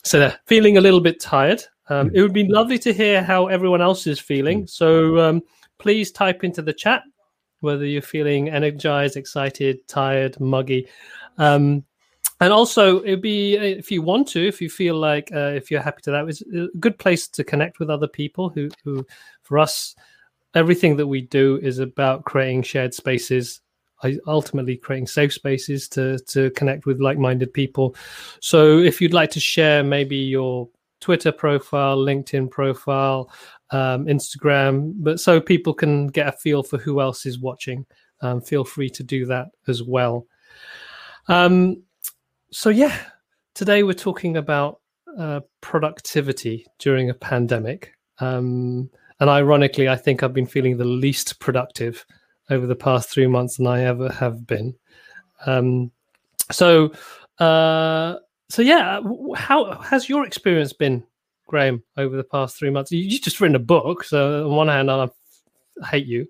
so 0.05 0.19
they're 0.19 0.39
feeling 0.47 0.77
a 0.77 0.81
little 0.81 1.01
bit 1.01 1.21
tired. 1.21 1.63
Um, 1.89 2.11
it 2.15 2.23
would 2.23 2.33
be 2.33 2.47
lovely 2.49 2.79
to 2.81 2.93
hear 2.93 3.23
how 3.23 3.49
everyone 3.49 3.83
else 3.83 4.07
is 4.07 4.21
feeling. 4.21 4.61
Hmm. 4.61 4.67
So 4.67 5.19
um, 5.19 5.43
please 5.79 6.13
type 6.13 6.45
into 6.45 6.63
the 6.63 6.73
chat 6.73 7.03
whether 7.61 7.85
you're 7.85 8.03
feeling 8.03 8.49
energized, 8.49 9.17
excited, 9.17 9.87
tired, 9.87 10.39
muggy. 10.41 10.89
Um, 11.39 11.85
and 12.41 12.53
also, 12.53 13.03
it'd 13.03 13.21
be 13.21 13.59
uh, 13.59 13.63
if 13.63 13.91
you 13.91 14.01
want 14.01 14.29
to, 14.29 14.47
if 14.47 14.63
you 14.63 14.71
feel 14.71 14.97
like, 14.97 15.31
uh, 15.33 15.53
if 15.55 15.71
you're 15.71 15.83
happy 15.83 16.01
to 16.03 16.11
that, 16.11 16.27
it's 16.27 16.41
a 16.41 16.69
good 16.79 16.99
place 16.99 17.29
to 17.29 17.45
connect 17.45 17.79
with 17.79 17.91
other 17.91 18.09
people 18.09 18.49
who, 18.49 18.71
who, 18.83 19.07
for 19.43 19.59
us, 19.59 19.95
everything 20.55 20.97
that 20.97 21.07
we 21.07 21.21
do 21.21 21.61
is 21.63 21.79
about 21.79 22.25
creating 22.25 22.63
shared 22.63 22.95
spaces 22.95 23.61
ultimately 24.27 24.77
creating 24.77 25.07
safe 25.07 25.33
spaces 25.33 25.89
to 25.89 26.19
to 26.19 26.51
connect 26.51 26.87
with 26.87 27.01
like-minded 27.01 27.53
people. 27.53 27.95
So 28.41 28.79
if 28.79 29.01
you'd 29.01 29.15
like 29.15 29.31
to 29.33 29.41
share 29.41 29.83
maybe 29.83 30.17
your 30.17 30.69
Twitter 31.01 31.33
profile, 31.33 31.97
LinkedIn 31.97 32.51
profile, 32.51 33.31
um, 33.71 34.07
Instagram, 34.07 34.93
but 34.97 35.21
so 35.21 35.41
people 35.41 35.75
can 35.75 36.09
get 36.09 36.29
a 36.29 36.33
feel 36.33 36.63
for 36.63 36.79
who 36.79 37.01
else 37.01 37.25
is 37.27 37.39
watching, 37.39 37.87
um, 38.21 38.41
feel 38.41 38.65
free 38.65 38.91
to 38.91 39.03
do 39.03 39.27
that 39.27 39.47
as 39.69 39.83
well. 39.83 40.27
Um, 41.29 41.83
so 42.51 42.69
yeah, 42.69 42.97
today 43.55 43.83
we're 43.83 43.93
talking 43.93 44.37
about 44.37 44.81
uh, 45.19 45.41
productivity 45.61 46.67
during 46.79 47.11
a 47.11 47.15
pandemic. 47.15 47.93
Um, 48.19 48.91
and 49.21 49.31
ironically, 49.31 49.89
I 49.89 49.97
think 49.97 50.23
I've 50.23 50.35
been 50.35 50.47
feeling 50.47 50.77
the 50.77 50.85
least 50.85 51.41
productive 51.41 52.05
over 52.51 52.67
the 52.67 52.77
past 52.77 53.09
three 53.09 53.27
months 53.27 53.57
than 53.57 53.67
I 53.67 53.85
ever 53.85 54.11
have 54.11 54.47
been. 54.47 54.75
Um, 55.47 55.91
so, 56.51 56.93
uh, 57.39 58.17
so 58.49 58.63
yeah, 58.63 59.01
how 59.37 59.81
has 59.81 60.09
your 60.09 60.27
experience 60.27 60.73
been, 60.73 61.05
Graham, 61.47 61.83
over 61.97 62.17
the 62.17 62.25
past 62.25 62.59
three 62.59 62.71
months? 62.71 62.93
You, 62.93 63.11
have 63.11 63.23
just 63.23 63.41
written 63.41 63.57
a 63.57 63.61
book, 63.61 64.05
so 64.05 64.49
on 64.49 64.57
one 64.57 64.69
hand, 64.69 64.91
I 64.91 65.09
hate 65.87 66.07
you 66.07 66.27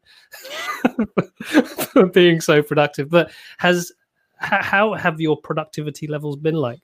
for 1.92 2.06
being 2.06 2.40
so 2.40 2.62
productive, 2.62 3.10
but 3.10 3.32
has 3.58 3.92
how 4.36 4.94
have 4.94 5.20
your 5.20 5.36
productivity 5.36 6.06
levels 6.06 6.36
been 6.36 6.54
like? 6.54 6.80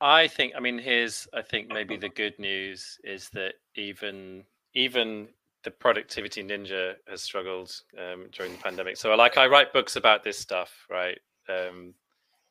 I 0.00 0.28
think, 0.28 0.52
I 0.56 0.60
mean, 0.60 0.78
here's, 0.78 1.26
I 1.32 1.40
think 1.40 1.68
maybe 1.68 1.96
the 1.96 2.10
good 2.10 2.38
news 2.38 2.98
is 3.04 3.30
that 3.30 3.54
even 3.74 4.44
even 4.74 5.28
the 5.64 5.70
productivity 5.70 6.44
ninja 6.44 6.94
has 7.08 7.22
struggled 7.22 7.74
um, 7.98 8.26
during 8.32 8.52
the 8.52 8.58
pandemic. 8.58 8.96
So, 8.96 9.14
like, 9.14 9.38
I 9.38 9.46
write 9.46 9.72
books 9.72 9.96
about 9.96 10.22
this 10.22 10.38
stuff, 10.38 10.70
right? 10.90 11.18
Um, 11.48 11.94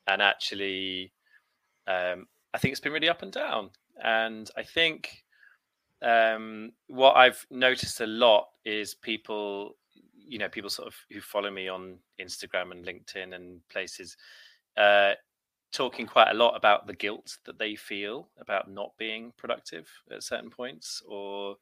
and 0.08 0.22
actually, 0.22 1.14
um, 1.88 2.28
I 2.54 2.58
think 2.58 2.72
it's 2.72 2.82
been 2.82 2.92
really 2.94 3.10
up 3.10 3.22
and 3.22 3.32
down. 3.32 3.70
And 4.04 4.50
I 4.58 4.64
think 4.64 5.24
um, 6.02 6.74
what 6.88 7.16
I've 7.16 7.46
noticed 7.50 8.02
a 8.02 8.08
lot 8.08 8.48
is 8.66 8.96
people, 8.96 9.78
you 10.16 10.40
know, 10.40 10.50
people 10.50 10.70
sort 10.70 10.88
of 10.88 10.96
who 11.12 11.22
follow 11.22 11.52
me 11.52 11.68
on 11.68 11.98
Instagram 12.20 12.72
and 12.72 12.86
LinkedIn 12.86 13.36
and 13.36 13.62
places, 13.70 14.18
uh, 14.76 15.14
talking 15.72 16.06
quite 16.06 16.30
a 16.30 16.36
lot 16.36 16.56
about 16.56 16.88
the 16.88 16.94
guilt 16.94 17.38
that 17.46 17.58
they 17.58 17.76
feel 17.76 18.30
about 18.40 18.70
not 18.70 18.92
being 18.98 19.34
productive 19.38 19.88
at 20.12 20.24
certain 20.24 20.50
points 20.50 21.02
or 21.08 21.56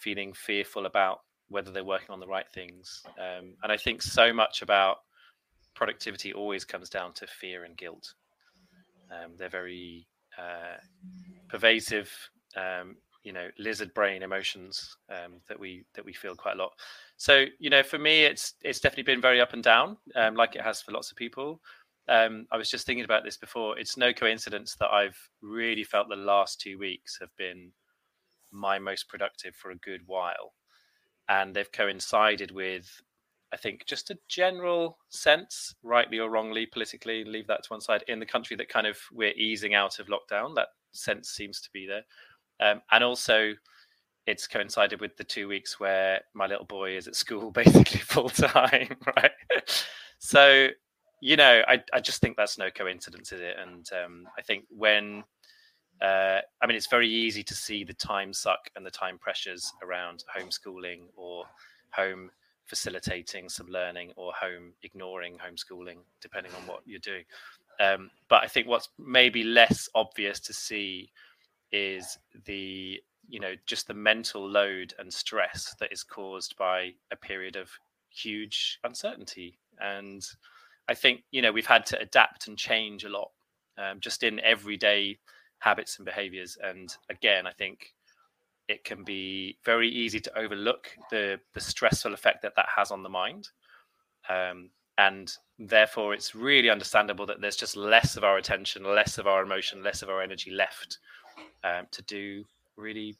feeling 0.00 0.32
fearful 0.32 0.86
about 0.86 1.20
whether 1.48 1.70
they're 1.70 1.84
working 1.84 2.10
on 2.10 2.20
the 2.20 2.26
right 2.26 2.48
things. 2.52 3.02
Um, 3.18 3.54
and 3.62 3.70
I 3.70 3.76
think 3.76 4.02
so 4.02 4.32
much 4.32 4.62
about 4.62 4.98
productivity 5.74 6.32
always 6.32 6.64
comes 6.64 6.88
down 6.88 7.12
to 7.14 7.26
fear 7.26 7.64
and 7.64 7.76
guilt. 7.76 8.14
Um, 9.10 9.32
they're 9.38 9.48
very 9.48 10.06
uh, 10.38 10.78
pervasive, 11.48 12.10
um, 12.56 12.96
you 13.22 13.32
know, 13.32 13.48
lizard 13.58 13.92
brain 13.94 14.22
emotions 14.22 14.96
um, 15.10 15.34
that 15.48 15.58
we 15.58 15.84
that 15.94 16.04
we 16.04 16.12
feel 16.12 16.34
quite 16.34 16.54
a 16.54 16.58
lot. 16.58 16.72
So, 17.16 17.44
you 17.58 17.70
know, 17.70 17.82
for 17.82 17.98
me, 17.98 18.24
it's 18.24 18.54
it's 18.62 18.80
definitely 18.80 19.04
been 19.04 19.20
very 19.20 19.40
up 19.40 19.52
and 19.52 19.62
down, 19.62 19.96
um, 20.14 20.34
like 20.34 20.56
it 20.56 20.62
has 20.62 20.82
for 20.82 20.92
lots 20.92 21.10
of 21.10 21.16
people. 21.16 21.60
Um, 22.08 22.46
I 22.52 22.56
was 22.56 22.70
just 22.70 22.86
thinking 22.86 23.04
about 23.04 23.24
this 23.24 23.36
before. 23.36 23.78
It's 23.78 23.96
no 23.96 24.12
coincidence 24.12 24.76
that 24.76 24.90
I've 24.90 25.18
really 25.42 25.84
felt 25.84 26.08
the 26.08 26.16
last 26.16 26.60
two 26.60 26.78
weeks 26.78 27.18
have 27.20 27.34
been 27.36 27.72
my 28.56 28.78
most 28.78 29.08
productive 29.08 29.54
for 29.54 29.70
a 29.70 29.76
good 29.76 30.00
while. 30.06 30.54
And 31.28 31.54
they've 31.54 31.70
coincided 31.70 32.50
with, 32.50 32.88
I 33.52 33.56
think 33.56 33.86
just 33.86 34.10
a 34.10 34.18
general 34.28 34.98
sense, 35.08 35.74
rightly 35.82 36.18
or 36.18 36.30
wrongly, 36.30 36.66
politically, 36.66 37.24
leave 37.24 37.46
that 37.48 37.64
to 37.64 37.68
one 37.68 37.80
side, 37.80 38.04
in 38.08 38.20
the 38.20 38.26
country 38.26 38.56
that 38.56 38.68
kind 38.68 38.86
of 38.86 38.98
we're 39.12 39.32
easing 39.32 39.74
out 39.74 39.98
of 39.98 40.08
lockdown. 40.08 40.54
That 40.54 40.68
sense 40.92 41.30
seems 41.30 41.60
to 41.60 41.68
be 41.72 41.86
there. 41.86 42.02
Um, 42.60 42.80
and 42.90 43.04
also, 43.04 43.54
it's 44.26 44.46
coincided 44.46 45.00
with 45.00 45.16
the 45.16 45.24
two 45.24 45.48
weeks 45.48 45.78
where 45.78 46.20
my 46.34 46.46
little 46.46 46.64
boy 46.64 46.96
is 46.96 47.06
at 47.06 47.14
school 47.14 47.50
basically 47.52 48.00
full 48.00 48.28
time, 48.28 48.96
right? 49.16 49.30
so, 50.18 50.68
you 51.20 51.36
know, 51.36 51.62
I, 51.66 51.82
I 51.92 52.00
just 52.00 52.20
think 52.20 52.36
that's 52.36 52.58
no 52.58 52.70
coincidence, 52.70 53.32
is 53.32 53.40
it? 53.40 53.56
And 53.58 53.88
um, 54.04 54.28
I 54.36 54.42
think 54.42 54.64
when, 54.68 55.24
uh, 56.02 56.40
I 56.60 56.66
mean, 56.66 56.76
it's 56.76 56.88
very 56.88 57.08
easy 57.08 57.42
to 57.42 57.54
see 57.54 57.84
the 57.84 57.94
time 57.94 58.32
suck 58.32 58.68
and 58.76 58.84
the 58.84 58.90
time 58.90 59.18
pressures 59.18 59.72
around 59.82 60.24
homeschooling 60.36 61.02
or 61.16 61.44
home 61.90 62.30
facilitating 62.66 63.48
some 63.48 63.68
learning 63.68 64.12
or 64.16 64.32
home 64.32 64.72
ignoring 64.82 65.38
homeschooling, 65.38 65.98
depending 66.20 66.52
on 66.54 66.66
what 66.66 66.80
you're 66.84 66.98
doing. 66.98 67.24
Um, 67.80 68.10
but 68.28 68.42
I 68.42 68.46
think 68.46 68.66
what's 68.66 68.88
maybe 68.98 69.42
less 69.42 69.88
obvious 69.94 70.40
to 70.40 70.52
see 70.52 71.10
is 71.72 72.18
the 72.44 73.00
you 73.28 73.40
know 73.40 73.54
just 73.66 73.88
the 73.88 73.94
mental 73.94 74.48
load 74.48 74.94
and 74.98 75.12
stress 75.12 75.74
that 75.80 75.92
is 75.92 76.02
caused 76.02 76.56
by 76.56 76.92
a 77.10 77.16
period 77.16 77.56
of 77.56 77.70
huge 78.08 78.78
uncertainty 78.84 79.58
and 79.80 80.26
i 80.88 80.94
think 80.94 81.22
you 81.32 81.42
know 81.42 81.50
we've 81.50 81.66
had 81.66 81.84
to 81.84 81.98
adapt 82.00 82.46
and 82.46 82.56
change 82.56 83.04
a 83.04 83.08
lot 83.08 83.30
um, 83.78 83.98
just 84.00 84.22
in 84.22 84.40
everyday 84.40 85.18
habits 85.58 85.96
and 85.98 86.06
behaviors 86.06 86.58
and 86.62 86.96
again 87.10 87.46
i 87.46 87.52
think 87.52 87.94
it 88.68 88.84
can 88.84 89.04
be 89.04 89.56
very 89.64 89.88
easy 89.88 90.20
to 90.20 90.38
overlook 90.38 90.88
the 91.10 91.38
the 91.54 91.60
stressful 91.60 92.14
effect 92.14 92.42
that 92.42 92.54
that 92.56 92.68
has 92.74 92.90
on 92.90 93.02
the 93.02 93.08
mind 93.08 93.48
um, 94.28 94.70
and 94.98 95.36
therefore 95.58 96.14
it's 96.14 96.34
really 96.34 96.68
understandable 96.68 97.26
that 97.26 97.40
there's 97.40 97.56
just 97.56 97.76
less 97.76 98.16
of 98.16 98.24
our 98.24 98.38
attention 98.38 98.84
less 98.84 99.18
of 99.18 99.26
our 99.26 99.42
emotion 99.42 99.82
less 99.82 100.02
of 100.02 100.08
our 100.08 100.20
energy 100.20 100.50
left 100.50 100.98
um, 101.64 101.86
to 101.90 102.02
do 102.02 102.44
really 102.76 103.16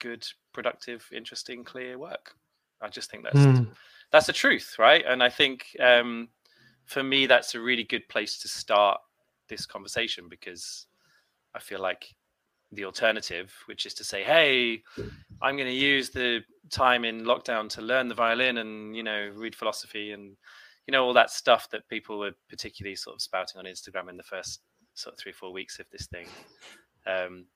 good, 0.00 0.26
productive, 0.52 1.06
interesting, 1.12 1.62
clear 1.62 1.98
work. 1.98 2.34
I 2.80 2.88
just 2.88 3.10
think 3.10 3.24
that's 3.24 3.36
mm. 3.36 3.68
that's 4.10 4.26
the 4.26 4.32
truth, 4.32 4.76
right? 4.78 5.04
And 5.06 5.22
I 5.22 5.28
think 5.28 5.76
um, 5.78 6.28
for 6.86 7.02
me, 7.02 7.26
that's 7.26 7.54
a 7.54 7.60
really 7.60 7.84
good 7.84 8.08
place 8.08 8.38
to 8.40 8.48
start 8.48 9.00
this 9.48 9.66
conversation 9.66 10.26
because 10.28 10.86
I 11.54 11.58
feel 11.58 11.80
like 11.80 12.06
the 12.72 12.84
alternative, 12.84 13.52
which 13.66 13.86
is 13.86 13.94
to 13.94 14.04
say, 14.04 14.22
"Hey, 14.22 14.82
I'm 15.42 15.56
going 15.56 15.68
to 15.68 15.74
use 15.74 16.10
the 16.10 16.40
time 16.70 17.04
in 17.04 17.22
lockdown 17.22 17.68
to 17.70 17.82
learn 17.82 18.08
the 18.08 18.14
violin 18.14 18.58
and 18.58 18.96
you 18.96 19.02
know 19.02 19.32
read 19.34 19.54
philosophy 19.54 20.12
and 20.12 20.36
you 20.86 20.92
know 20.92 21.04
all 21.04 21.12
that 21.14 21.30
stuff 21.30 21.68
that 21.70 21.88
people 21.88 22.18
were 22.18 22.32
particularly 22.48 22.94
sort 22.96 23.14
of 23.14 23.22
spouting 23.22 23.58
on 23.58 23.64
Instagram 23.64 24.08
in 24.08 24.16
the 24.16 24.22
first 24.22 24.60
sort 24.94 25.14
of 25.14 25.18
three 25.18 25.32
four 25.32 25.52
weeks 25.52 25.78
of 25.78 25.86
this 25.90 26.06
thing." 26.06 26.26
Um, 27.06 27.46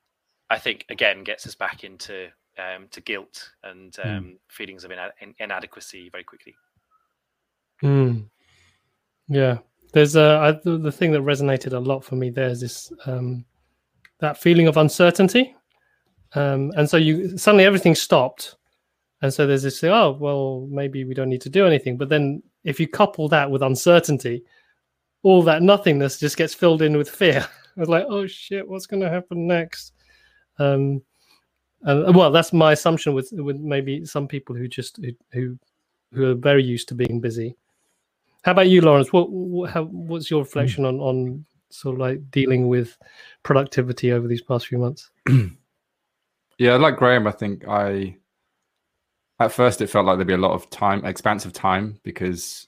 I 0.49 0.59
think 0.59 0.85
again 0.89 1.23
gets 1.23 1.47
us 1.47 1.55
back 1.55 1.83
into 1.83 2.29
um, 2.57 2.87
to 2.91 3.01
guilt 3.01 3.51
and 3.63 3.95
hmm. 3.95 4.09
um, 4.09 4.23
mm. 4.23 4.37
feelings 4.49 4.83
of 4.83 4.91
ina- 4.91 5.13
inadequacy 5.39 6.09
very 6.09 6.23
quickly. 6.23 6.55
Mm. 7.83 8.29
Yeah, 9.27 9.57
there's 9.93 10.15
a 10.15 10.39
I, 10.41 10.51
the, 10.63 10.77
the 10.77 10.91
thing 10.91 11.11
that 11.11 11.21
resonated 11.21 11.73
a 11.73 11.79
lot 11.79 12.03
for 12.03 12.15
me. 12.15 12.29
There's 12.29 12.61
this 12.61 12.91
um, 13.05 13.45
that 14.25 14.37
feeling 14.37 14.67
of 14.67 14.77
uncertainty, 14.77 15.55
um, 16.33 16.71
and 16.75 16.89
so 16.89 16.97
you 16.97 17.37
suddenly 17.37 17.65
everything 17.65 17.95
stopped, 17.95 18.55
and 19.21 19.33
so 19.33 19.45
there's 19.45 19.63
this 19.63 19.83
oh 19.83 20.17
well 20.19 20.67
maybe 20.69 21.03
we 21.05 21.13
don't 21.13 21.29
need 21.29 21.41
to 21.41 21.49
do 21.49 21.65
anything. 21.65 21.97
But 21.97 22.09
then 22.09 22.41
if 22.63 22.79
you 22.79 22.87
couple 22.87 23.27
that 23.29 23.49
with 23.49 23.61
uncertainty, 23.61 24.43
all 25.23 25.43
that 25.43 25.61
nothingness 25.61 26.19
just 26.19 26.37
gets 26.37 26.53
filled 26.53 26.81
in 26.81 26.97
with 26.97 27.09
fear. 27.09 27.47
It's 27.77 27.89
like 27.89 28.05
oh 28.07 28.25
shit, 28.25 28.65
what's 28.65 28.85
going 28.85 29.03
to 29.03 29.09
happen 29.09 29.47
next? 29.47 29.91
Um, 30.59 31.01
and 31.81 32.15
well, 32.15 32.31
that's 32.31 32.53
my 32.53 32.71
assumption 32.71 33.13
with 33.13 33.33
with 33.33 33.57
maybe 33.57 34.05
some 34.05 34.29
people 34.29 34.55
who 34.55 34.69
just 34.69 34.97
who 35.33 35.59
who 36.13 36.31
are 36.31 36.35
very 36.35 36.63
used 36.63 36.87
to 36.87 36.95
being 36.95 37.19
busy. 37.19 37.55
How 38.43 38.51
about 38.51 38.69
you, 38.69 38.81
Lawrence? 38.81 39.11
What, 39.11 39.29
what 39.29 39.71
how, 39.71 39.83
what's 39.85 40.31
your 40.31 40.39
reflection 40.39 40.83
mm. 40.83 40.87
on 40.87 40.99
on 40.99 41.45
sort 41.69 41.95
of 41.95 41.99
like 41.99 42.31
dealing 42.31 42.67
with 42.67 42.97
productivity 43.43 44.11
over 44.11 44.27
these 44.27 44.41
past 44.41 44.67
few 44.67 44.77
months? 44.77 45.11
yeah, 46.57 46.75
like 46.75 46.97
Graham, 46.97 47.27
I 47.27 47.31
think 47.31 47.67
I 47.67 48.17
at 49.39 49.51
first 49.51 49.81
it 49.81 49.87
felt 49.87 50.05
like 50.05 50.17
there'd 50.17 50.27
be 50.27 50.33
a 50.33 50.37
lot 50.37 50.53
of 50.53 50.69
time, 50.69 51.05
expansive 51.05 51.53
time, 51.53 51.99
because 52.03 52.67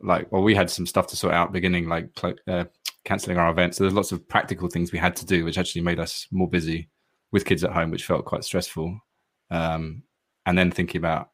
like 0.00 0.30
well, 0.30 0.42
we 0.42 0.54
had 0.54 0.70
some 0.70 0.86
stuff 0.86 1.06
to 1.08 1.16
sort 1.16 1.34
out 1.34 1.52
beginning, 1.52 1.88
like 1.88 2.10
uh, 2.46 2.64
canceling 3.04 3.38
our 3.38 3.50
events. 3.50 3.78
So 3.78 3.84
there's 3.84 3.94
lots 3.94 4.12
of 4.12 4.28
practical 4.28 4.68
things 4.68 4.92
we 4.92 4.98
had 4.98 5.16
to 5.16 5.26
do, 5.26 5.44
which 5.44 5.58
actually 5.58 5.82
made 5.82 5.98
us 5.98 6.26
more 6.30 6.48
busy 6.48 6.88
with 7.32 7.44
kids 7.44 7.64
at 7.64 7.72
home, 7.72 7.90
which 7.90 8.04
felt 8.04 8.24
quite 8.24 8.44
stressful. 8.44 8.98
Um, 9.50 10.02
and 10.46 10.56
then 10.56 10.70
thinking 10.70 10.98
about 10.98 11.30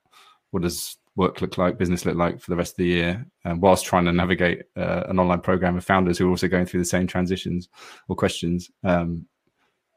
what 0.50 0.62
does 0.62 0.96
work 1.16 1.40
look 1.40 1.58
like, 1.58 1.78
business 1.78 2.04
look 2.04 2.16
like 2.16 2.40
for 2.40 2.50
the 2.50 2.56
rest 2.56 2.72
of 2.74 2.78
the 2.78 2.86
year, 2.86 3.26
um, 3.44 3.60
whilst 3.60 3.84
trying 3.84 4.04
to 4.04 4.12
navigate 4.12 4.62
uh, 4.76 5.04
an 5.08 5.18
online 5.18 5.40
program 5.40 5.76
of 5.76 5.84
founders 5.84 6.18
who 6.18 6.26
are 6.26 6.30
also 6.30 6.48
going 6.48 6.66
through 6.66 6.80
the 6.80 6.86
same 6.86 7.06
transitions 7.06 7.68
or 8.08 8.16
questions. 8.16 8.70
Um, 8.82 9.26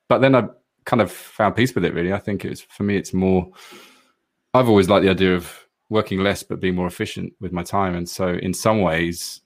but 0.07 0.19
then 0.19 0.35
I 0.35 0.47
kind 0.85 1.01
of 1.01 1.11
found 1.11 1.55
peace 1.55 1.73
with 1.75 1.85
it. 1.85 1.93
Really, 1.93 2.13
I 2.13 2.19
think 2.19 2.45
it's 2.45 2.61
for 2.61 2.83
me, 2.83 2.97
it's 2.97 3.13
more. 3.13 3.49
I've 4.53 4.69
always 4.69 4.89
liked 4.89 5.03
the 5.03 5.11
idea 5.11 5.35
of 5.35 5.67
working 5.89 6.19
less 6.19 6.43
but 6.43 6.59
being 6.59 6.75
more 6.75 6.87
efficient 6.87 7.33
with 7.39 7.51
my 7.51 7.63
time, 7.63 7.95
and 7.95 8.07
so 8.07 8.29
in 8.29 8.53
some 8.53 8.81
ways, 8.81 9.41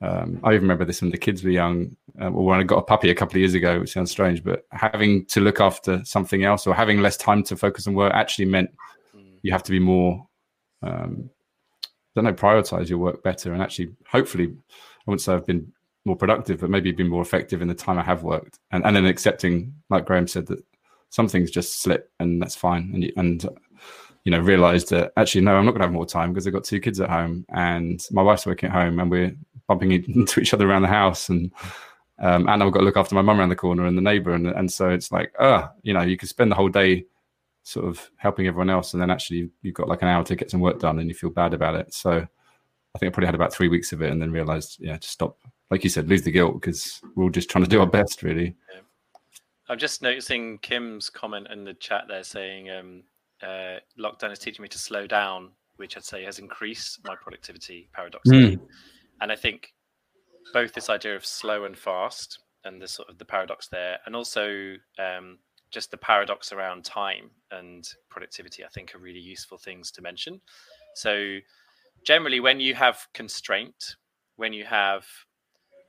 um, 0.00 0.40
I 0.44 0.50
even 0.50 0.62
remember 0.62 0.84
this 0.84 1.02
when 1.02 1.10
the 1.10 1.18
kids 1.18 1.42
were 1.42 1.50
young, 1.50 1.96
um, 2.20 2.36
or 2.36 2.44
when 2.44 2.60
I 2.60 2.62
got 2.62 2.78
a 2.78 2.82
puppy 2.82 3.10
a 3.10 3.14
couple 3.14 3.32
of 3.32 3.40
years 3.40 3.54
ago, 3.54 3.80
which 3.80 3.92
sounds 3.92 4.10
strange, 4.10 4.44
but 4.44 4.64
having 4.70 5.24
to 5.26 5.40
look 5.40 5.60
after 5.60 6.04
something 6.04 6.44
else 6.44 6.66
or 6.66 6.74
having 6.74 7.00
less 7.00 7.16
time 7.16 7.42
to 7.44 7.56
focus 7.56 7.86
on 7.86 7.94
work 7.94 8.12
actually 8.14 8.44
meant 8.44 8.70
mm. 9.16 9.24
you 9.42 9.50
have 9.50 9.64
to 9.64 9.72
be 9.72 9.80
more, 9.80 10.27
um, 10.82 11.30
don't 12.14 12.24
know, 12.24 12.32
prioritize 12.32 12.88
your 12.88 12.98
work 12.98 13.22
better. 13.22 13.52
And 13.52 13.62
actually, 13.62 13.94
hopefully, 14.10 14.46
I 14.46 15.02
wouldn't 15.06 15.20
say 15.20 15.34
I've 15.34 15.46
been 15.46 15.72
more 16.04 16.16
productive, 16.16 16.60
but 16.60 16.70
maybe 16.70 16.92
been 16.92 17.08
more 17.08 17.22
effective 17.22 17.62
in 17.62 17.68
the 17.68 17.74
time 17.74 17.98
I 17.98 18.02
have 18.02 18.22
worked. 18.22 18.58
And, 18.70 18.84
and 18.84 18.96
then 18.96 19.06
accepting, 19.06 19.74
like 19.90 20.06
Graham 20.06 20.26
said, 20.26 20.46
that 20.46 20.64
some 21.10 21.28
things 21.28 21.50
just 21.50 21.80
slip 21.80 22.10
and 22.18 22.40
that's 22.40 22.56
fine. 22.56 22.90
And, 22.94 23.12
and 23.16 23.58
you 24.24 24.32
know, 24.32 24.40
realized 24.40 24.90
that 24.90 25.12
actually, 25.16 25.42
no, 25.42 25.56
I'm 25.56 25.64
not 25.64 25.72
going 25.72 25.80
to 25.80 25.86
have 25.86 25.92
more 25.92 26.06
time 26.06 26.32
because 26.32 26.46
I've 26.46 26.52
got 26.52 26.64
two 26.64 26.80
kids 26.80 27.00
at 27.00 27.10
home 27.10 27.46
and 27.50 28.04
my 28.10 28.22
wife's 28.22 28.46
working 28.46 28.68
at 28.68 28.74
home 28.74 28.98
and 28.98 29.10
we're 29.10 29.34
bumping 29.68 29.92
into 30.16 30.40
each 30.40 30.52
other 30.52 30.68
around 30.68 30.82
the 30.82 30.88
house 30.88 31.28
and 31.28 31.52
um, 32.20 32.48
and 32.48 32.62
I've 32.64 32.72
got 32.72 32.80
to 32.80 32.84
look 32.84 32.96
after 32.96 33.14
my 33.14 33.22
mum 33.22 33.38
around 33.38 33.50
the 33.50 33.54
corner 33.54 33.86
and 33.86 33.96
the 33.96 34.02
neighbor 34.02 34.32
and 34.32 34.48
and 34.48 34.72
so 34.72 34.88
it's 34.88 35.12
like 35.12 35.32
oh 35.38 35.68
you 35.82 35.94
know 35.94 36.02
you 36.02 36.16
could 36.16 36.28
spend 36.28 36.50
the 36.50 36.56
whole 36.56 36.68
day 36.68 37.04
sort 37.68 37.86
of 37.86 38.10
helping 38.16 38.46
everyone 38.46 38.70
else 38.70 38.92
and 38.92 39.02
then 39.02 39.10
actually 39.10 39.50
you've 39.62 39.74
got 39.74 39.88
like 39.88 40.02
an 40.02 40.08
hour 40.08 40.24
to 40.24 40.36
get 40.36 40.50
some 40.50 40.60
work 40.60 40.78
done 40.78 40.98
and 40.98 41.08
you 41.08 41.14
feel 41.14 41.30
bad 41.30 41.54
about 41.54 41.74
it 41.74 41.92
so 41.92 42.12
I 42.12 42.98
think 42.98 43.10
I 43.10 43.14
probably 43.14 43.26
had 43.26 43.34
about 43.34 43.52
three 43.52 43.68
weeks 43.68 43.92
of 43.92 44.02
it 44.02 44.10
and 44.10 44.20
then 44.20 44.32
realized 44.32 44.78
yeah 44.80 44.96
to 44.96 45.08
stop 45.08 45.38
like 45.70 45.84
you 45.84 45.90
said 45.90 46.08
lose 46.08 46.22
the 46.22 46.30
guilt 46.30 46.54
because 46.54 47.00
we're 47.14 47.24
all 47.24 47.30
just 47.30 47.50
trying 47.50 47.64
to 47.64 47.70
do 47.70 47.80
our 47.80 47.86
best 47.86 48.22
really 48.22 48.56
yeah. 48.74 48.80
I'm 49.70 49.78
just 49.78 50.00
noticing 50.00 50.58
Kim's 50.58 51.10
comment 51.10 51.48
in 51.52 51.64
the 51.64 51.74
chat 51.74 52.04
there 52.08 52.22
saying 52.22 52.70
um, 52.70 53.02
uh, 53.42 53.76
lockdown 54.00 54.32
is 54.32 54.38
teaching 54.38 54.62
me 54.62 54.68
to 54.68 54.78
slow 54.78 55.06
down 55.06 55.50
which 55.76 55.96
I'd 55.96 56.04
say 56.04 56.24
has 56.24 56.38
increased 56.38 57.00
my 57.04 57.14
productivity 57.14 57.88
paradoxically. 57.92 58.56
Mm 58.56 58.60
and 59.20 59.32
I 59.32 59.36
think 59.36 59.72
both 60.52 60.72
this 60.72 60.88
idea 60.88 61.16
of 61.16 61.26
slow 61.26 61.64
and 61.64 61.76
fast 61.76 62.40
and 62.64 62.80
the 62.80 62.88
sort 62.88 63.08
of 63.08 63.18
the 63.18 63.24
paradox 63.24 63.68
there, 63.68 63.98
and 64.06 64.16
also 64.16 64.74
um, 64.98 65.38
just 65.70 65.90
the 65.90 65.96
paradox 65.96 66.52
around 66.52 66.84
time 66.84 67.30
and 67.50 67.88
productivity, 68.08 68.64
I 68.64 68.68
think 68.68 68.94
are 68.94 68.98
really 68.98 69.20
useful 69.20 69.58
things 69.58 69.90
to 69.92 70.02
mention. 70.02 70.40
So 70.94 71.38
generally, 72.04 72.40
when 72.40 72.60
you 72.60 72.74
have 72.74 73.06
constraint, 73.14 73.96
when 74.36 74.52
you 74.52 74.64
have 74.64 75.06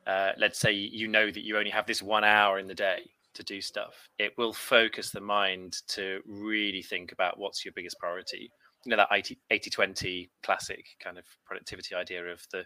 uh, 0.07 0.31
let's 0.37 0.59
say 0.59 0.71
you 0.71 1.07
know 1.07 1.29
that 1.29 1.43
you 1.43 1.57
only 1.57 1.69
have 1.69 1.85
this 1.85 2.01
one 2.01 2.23
hour 2.23 2.57
in 2.57 2.67
the 2.67 2.73
day 2.73 3.01
to 3.35 3.43
do 3.43 3.61
stuff, 3.61 4.09
it 4.17 4.33
will 4.37 4.53
focus 4.53 5.11
the 5.11 5.21
mind 5.21 5.77
to 5.87 6.19
really 6.25 6.81
think 6.81 7.11
about 7.11 7.37
what's 7.37 7.63
your 7.63 7.73
biggest 7.73 7.99
priority. 7.99 8.49
You 8.85 8.91
know, 8.91 8.97
that 8.97 9.09
80 9.11 9.69
20 9.69 10.31
classic 10.41 10.85
kind 10.99 11.17
of 11.17 11.25
productivity 11.45 11.95
idea 11.95 12.25
of 12.25 12.45
the 12.51 12.65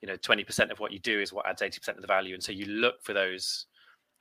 you 0.00 0.08
know 0.08 0.16
20% 0.16 0.70
of 0.70 0.80
what 0.80 0.92
you 0.92 0.98
do 1.00 1.20
is 1.20 1.32
what 1.32 1.46
adds 1.46 1.60
80% 1.62 1.88
of 1.88 2.00
the 2.00 2.06
value 2.06 2.34
and 2.34 2.42
so 2.42 2.52
you 2.52 2.64
look 2.64 3.02
for 3.02 3.12
those 3.12 3.66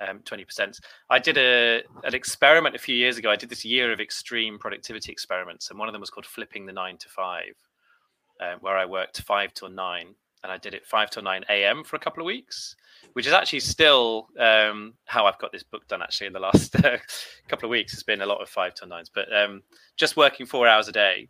um, 0.07 0.19
20% 0.19 0.79
i 1.09 1.19
did 1.19 1.37
a 1.37 1.83
an 2.03 2.15
experiment 2.15 2.75
a 2.75 2.79
few 2.79 2.95
years 2.95 3.17
ago 3.17 3.29
i 3.31 3.35
did 3.35 3.49
this 3.49 3.65
year 3.65 3.91
of 3.91 3.99
extreme 3.99 4.57
productivity 4.59 5.11
experiments 5.11 5.69
and 5.69 5.79
one 5.79 5.87
of 5.87 5.93
them 5.93 6.01
was 6.01 6.09
called 6.09 6.25
flipping 6.25 6.65
the 6.65 6.73
9 6.73 6.97
to 6.97 7.09
5 7.09 7.43
uh, 8.41 8.55
where 8.61 8.77
i 8.77 8.85
worked 8.85 9.21
5 9.21 9.53
till 9.53 9.69
9 9.69 10.15
and 10.43 10.51
i 10.51 10.57
did 10.57 10.73
it 10.73 10.85
5 10.85 11.09
till 11.09 11.23
9 11.23 11.45
a.m 11.49 11.83
for 11.83 11.95
a 11.95 11.99
couple 11.99 12.21
of 12.21 12.25
weeks 12.25 12.75
which 13.13 13.27
is 13.27 13.33
actually 13.33 13.59
still 13.59 14.27
um, 14.39 14.93
how 15.05 15.25
i've 15.25 15.39
got 15.39 15.51
this 15.51 15.63
book 15.63 15.87
done 15.87 16.01
actually 16.01 16.27
in 16.27 16.33
the 16.33 16.39
last 16.39 16.73
couple 17.49 17.65
of 17.65 17.71
weeks 17.71 17.93
it's 17.93 18.03
been 18.03 18.21
a 18.21 18.25
lot 18.25 18.41
of 18.41 18.49
5 18.49 18.73
till 18.73 18.87
9s 18.87 19.09
but 19.13 19.27
um, 19.35 19.63
just 19.97 20.17
working 20.17 20.45
four 20.45 20.67
hours 20.67 20.87
a 20.87 20.93
day 20.93 21.27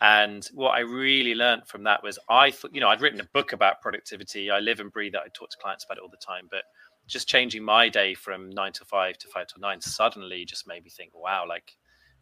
And 0.00 0.46
what 0.52 0.72
I 0.72 0.80
really 0.80 1.34
learned 1.34 1.66
from 1.66 1.84
that 1.84 2.02
was 2.02 2.18
I 2.28 2.50
thought, 2.50 2.74
you 2.74 2.80
know, 2.80 2.88
I'd 2.88 3.00
written 3.00 3.20
a 3.20 3.28
book 3.32 3.52
about 3.52 3.80
productivity. 3.80 4.50
I 4.50 4.58
live 4.60 4.80
and 4.80 4.92
breathe 4.92 5.12
that. 5.14 5.22
I 5.22 5.28
talk 5.32 5.50
to 5.50 5.56
clients 5.56 5.84
about 5.84 5.98
it 5.98 6.02
all 6.02 6.10
the 6.10 6.18
time. 6.18 6.48
But 6.50 6.64
just 7.06 7.28
changing 7.28 7.64
my 7.64 7.88
day 7.88 8.14
from 8.14 8.50
nine 8.50 8.72
to 8.72 8.84
five 8.84 9.16
to 9.18 9.28
five 9.28 9.46
to 9.48 9.60
nine 9.60 9.80
suddenly 9.80 10.44
just 10.44 10.66
made 10.66 10.84
me 10.84 10.90
think, 10.90 11.12
wow, 11.14 11.44
like 11.48 11.76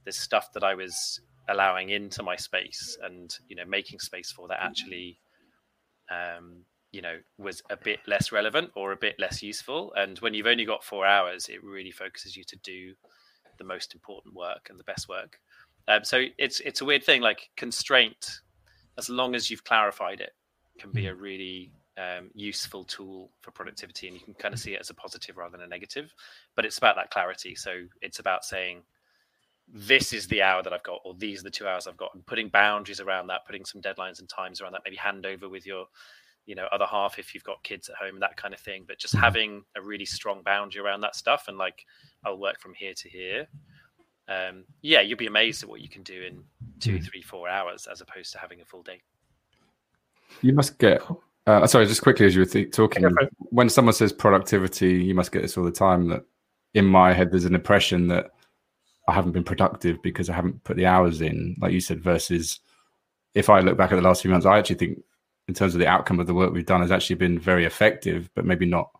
this 0.04 0.16
stuff 0.16 0.52
that 0.52 0.62
I 0.62 0.74
was 0.74 1.20
allowing 1.48 1.90
into 1.90 2.22
my 2.22 2.36
space 2.36 2.98
and, 3.02 3.36
you 3.48 3.56
know, 3.56 3.64
making 3.66 3.98
space 3.98 4.30
for 4.30 4.48
that 4.48 4.62
actually, 4.62 5.18
um, 6.10 6.64
you 6.92 7.02
know, 7.02 7.16
was 7.38 7.62
a 7.70 7.76
bit 7.76 8.00
less 8.06 8.30
relevant 8.30 8.70
or 8.76 8.92
a 8.92 8.96
bit 8.96 9.16
less 9.18 9.42
useful. 9.42 9.92
And 9.96 10.18
when 10.18 10.34
you've 10.34 10.46
only 10.46 10.64
got 10.64 10.84
four 10.84 11.06
hours, 11.06 11.48
it 11.48 11.64
really 11.64 11.90
focuses 11.90 12.36
you 12.36 12.44
to 12.44 12.56
do 12.56 12.94
the 13.58 13.64
most 13.64 13.94
important 13.94 14.34
work 14.34 14.68
and 14.70 14.78
the 14.78 14.84
best 14.84 15.08
work. 15.08 15.38
Um, 15.88 16.04
so 16.04 16.24
it's 16.38 16.60
it's 16.60 16.80
a 16.80 16.84
weird 16.84 17.04
thing. 17.04 17.20
Like 17.20 17.50
constraint, 17.56 18.40
as 18.98 19.08
long 19.08 19.34
as 19.34 19.50
you've 19.50 19.64
clarified 19.64 20.20
it, 20.20 20.32
can 20.78 20.92
be 20.92 21.06
a 21.06 21.14
really 21.14 21.72
um, 21.96 22.30
useful 22.34 22.84
tool 22.84 23.30
for 23.40 23.50
productivity, 23.50 24.08
and 24.08 24.16
you 24.16 24.22
can 24.22 24.34
kind 24.34 24.54
of 24.54 24.60
see 24.60 24.74
it 24.74 24.80
as 24.80 24.90
a 24.90 24.94
positive 24.94 25.36
rather 25.36 25.56
than 25.56 25.66
a 25.66 25.68
negative. 25.68 26.12
But 26.54 26.64
it's 26.64 26.78
about 26.78 26.96
that 26.96 27.10
clarity. 27.10 27.54
So 27.54 27.84
it's 28.02 28.18
about 28.18 28.44
saying, 28.44 28.82
this 29.72 30.12
is 30.12 30.26
the 30.26 30.42
hour 30.42 30.62
that 30.62 30.72
I've 30.72 30.82
got, 30.82 31.00
or 31.04 31.14
these 31.14 31.40
are 31.40 31.44
the 31.44 31.50
two 31.50 31.66
hours 31.66 31.86
I've 31.86 31.96
got, 31.96 32.14
and 32.14 32.26
putting 32.26 32.48
boundaries 32.48 33.00
around 33.00 33.28
that, 33.28 33.46
putting 33.46 33.64
some 33.64 33.80
deadlines 33.80 34.20
and 34.20 34.28
times 34.28 34.60
around 34.60 34.72
that. 34.72 34.82
Maybe 34.84 34.96
hand 34.96 35.24
over 35.24 35.48
with 35.48 35.66
your, 35.66 35.86
you 36.46 36.54
know, 36.54 36.66
other 36.72 36.86
half 36.86 37.18
if 37.18 37.34
you've 37.34 37.44
got 37.44 37.62
kids 37.62 37.88
at 37.88 37.96
home, 37.96 38.20
that 38.20 38.36
kind 38.36 38.52
of 38.52 38.60
thing. 38.60 38.84
But 38.86 38.98
just 38.98 39.14
having 39.14 39.64
a 39.76 39.82
really 39.82 40.04
strong 40.04 40.42
boundary 40.42 40.82
around 40.82 41.00
that 41.00 41.16
stuff, 41.16 41.44
and 41.48 41.56
like, 41.56 41.86
I'll 42.24 42.38
work 42.38 42.60
from 42.60 42.74
here 42.74 42.94
to 42.94 43.08
here 43.08 43.48
um, 44.28 44.64
yeah, 44.82 45.00
you'll 45.00 45.18
be 45.18 45.26
amazed 45.26 45.62
at 45.62 45.68
what 45.68 45.80
you 45.80 45.88
can 45.88 46.02
do 46.02 46.22
in 46.22 46.44
two, 46.80 46.98
mm. 46.98 47.04
three, 47.04 47.22
four 47.22 47.48
hours 47.48 47.86
as 47.90 48.00
opposed 48.00 48.32
to 48.32 48.38
having 48.38 48.60
a 48.60 48.64
full 48.64 48.82
day. 48.82 49.02
You 50.40 50.54
must 50.54 50.78
get. 50.78 51.02
Uh, 51.46 51.66
sorry, 51.66 51.86
just 51.86 52.02
quickly 52.02 52.26
as 52.26 52.34
you 52.34 52.40
were 52.40 52.46
th- 52.46 52.72
talking, 52.72 53.04
when 53.50 53.68
someone 53.68 53.94
says 53.94 54.12
productivity, 54.12 54.94
you 54.94 55.14
must 55.14 55.32
get 55.32 55.42
this 55.42 55.58
all 55.58 55.64
the 55.64 55.70
time. 55.70 56.08
That 56.08 56.24
in 56.72 56.86
my 56.86 57.12
head, 57.12 57.30
there's 57.30 57.44
an 57.44 57.54
impression 57.54 58.08
that 58.08 58.30
I 59.08 59.12
haven't 59.12 59.32
been 59.32 59.44
productive 59.44 60.02
because 60.02 60.30
I 60.30 60.34
haven't 60.34 60.64
put 60.64 60.76
the 60.76 60.86
hours 60.86 61.20
in, 61.20 61.56
like 61.60 61.72
you 61.72 61.80
said. 61.80 62.02
Versus, 62.02 62.60
if 63.34 63.50
I 63.50 63.60
look 63.60 63.76
back 63.76 63.92
at 63.92 63.96
the 63.96 64.02
last 64.02 64.22
few 64.22 64.30
months, 64.30 64.46
I 64.46 64.58
actually 64.58 64.76
think, 64.76 65.02
in 65.46 65.54
terms 65.54 65.74
of 65.74 65.80
the 65.80 65.86
outcome 65.86 66.18
of 66.18 66.26
the 66.26 66.34
work 66.34 66.52
we've 66.52 66.64
done, 66.64 66.80
has 66.80 66.92
actually 66.92 67.16
been 67.16 67.38
very 67.38 67.66
effective, 67.66 68.30
but 68.34 68.46
maybe 68.46 68.64
not 68.64 68.90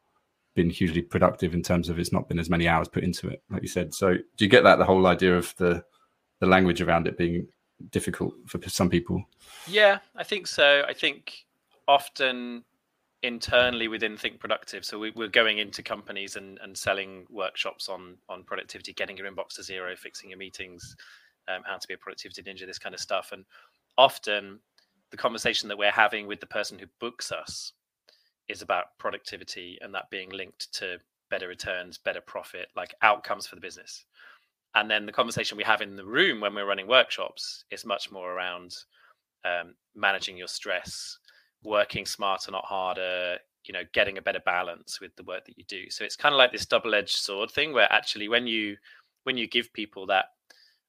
been 0.55 0.71
hugely 0.71 1.03
productive 1.03 1.55
in 1.55 1.63
terms 1.63 1.89
of 1.89 1.99
it's 1.99 2.13
not 2.13 2.29
been 2.29 2.39
as 2.39 2.51
many 2.51 2.69
hours 2.69 2.89
put 2.89 3.05
into 3.05 3.29
it, 3.29 3.43
like 3.51 3.63
you 3.63 3.69
said. 3.69 3.93
So 3.93 4.15
do 4.15 4.45
you 4.45 4.49
get 4.49 4.65
that 4.65 4.79
the 4.79 4.85
whole 4.85 5.07
idea 5.07 5.37
of 5.37 5.55
the 5.57 5.85
the 6.41 6.47
language 6.47 6.83
around 6.83 7.07
it 7.07 7.17
being 7.17 7.47
difficult 7.91 8.35
for 8.47 8.61
some 8.69 8.91
people? 8.91 9.25
Yeah, 9.67 9.99
I 10.15 10.25
think 10.25 10.47
so. 10.47 10.85
I 10.87 10.93
think 10.93 11.45
often 11.89 12.65
internally 13.23 13.89
within 13.89 14.17
Think 14.17 14.39
Productive, 14.39 14.85
so 14.85 14.99
we, 14.99 15.13
are 15.19 15.29
going 15.29 15.59
into 15.59 15.83
companies 15.83 16.37
and, 16.37 16.59
and 16.63 16.77
selling 16.77 17.27
workshops 17.31 17.89
on 17.89 18.17
on 18.29 18.45
productivity, 18.45 18.93
getting 18.93 19.17
your 19.17 19.31
inbox 19.31 19.55
to 19.57 19.63
zero, 19.63 19.95
fixing 19.97 20.31
your 20.31 20.39
meetings, 20.39 20.97
um, 21.49 21.63
how 21.65 21.77
to 21.77 21.89
be 21.89 21.95
a 21.95 21.99
productivity 21.99 22.43
ninja, 22.43 22.67
this 22.67 22.79
kind 22.79 22.95
of 22.95 23.01
stuff. 23.01 23.31
And 23.33 23.45
often 23.97 24.61
the 25.11 25.17
conversation 25.17 25.69
that 25.69 25.79
we're 25.79 25.91
having 25.91 26.27
with 26.27 26.41
the 26.41 26.47
person 26.47 26.79
who 26.79 26.87
books 27.01 27.33
us 27.33 27.73
is 28.49 28.63
about 28.63 28.99
productivity 28.99 29.79
and 29.81 29.95
that 29.95 30.11
being 30.11 30.31
linked 30.31 30.73
to 30.75 30.99
better 31.31 31.49
returns, 31.49 31.99
better 31.99 32.21
profit, 32.21 32.69
like 32.77 32.95
outcomes 33.03 33.47
for 33.47 33.55
the 33.55 33.61
business. 33.61 34.05
And 34.75 34.91
then 34.91 35.07
the 35.07 35.13
conversation 35.13 35.57
we 35.57 35.65
have 35.65 35.81
in 35.81 35.97
the 35.97 36.05
room 36.05 36.41
when 36.41 36.55
we're 36.55 36.67
running 36.67 36.89
workshops 36.89 37.65
is 37.71 37.87
much 37.87 38.11
more 38.11 38.33
around 38.33 38.77
um, 39.45 39.75
managing 39.95 40.37
your 40.37 40.49
stress, 40.49 41.19
working 41.65 42.07
smarter, 42.07 42.51
not 42.53 42.65
harder, 42.65 43.39
you 43.65 43.73
know, 43.73 43.83
getting 43.93 44.19
a 44.19 44.23
better 44.23 44.41
balance 44.45 45.01
with 45.01 45.15
the 45.17 45.23
work 45.25 45.45
that 45.47 45.59
you 45.59 45.65
do. 45.67 45.91
So 45.91 46.05
it's 46.05 46.17
kind 46.17 46.35
of 46.35 46.39
like 46.39 46.53
this 46.53 46.67
double-edged 46.67 47.17
sword 47.17 47.51
thing 47.51 47.73
where 47.73 47.91
actually 47.93 48.29
when 48.29 48.47
you 48.47 48.77
when 49.25 49.39
you 49.39 49.49
give 49.49 49.73
people 49.73 50.07
that 50.07 50.27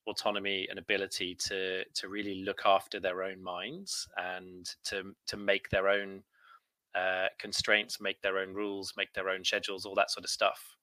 autonomy 0.08 0.67
and 0.70 0.77
ability 0.77 1.36
to 1.36 1.84
to 1.94 2.10
really 2.10 2.44
look 2.44 2.62
after 2.65 3.00
their 3.00 3.23
own 3.23 3.41
minds 3.41 4.08
and 4.17 4.69
to 4.84 5.15
to 5.28 5.38
make 5.38 5.69
their 5.69 5.88
own 5.88 6.21
uh, 6.93 7.28
constraints, 7.39 8.00
make 8.00 8.21
their 8.21 8.38
own 8.38 8.54
rules, 8.54 8.93
make 8.97 9.13
their 9.13 9.30
own 9.30 9.43
schedules, 9.43 9.86
all 9.86 9.95
that 9.95 10.12
sort 10.12 10.23
of 10.23 10.30
stuff, 10.30 10.76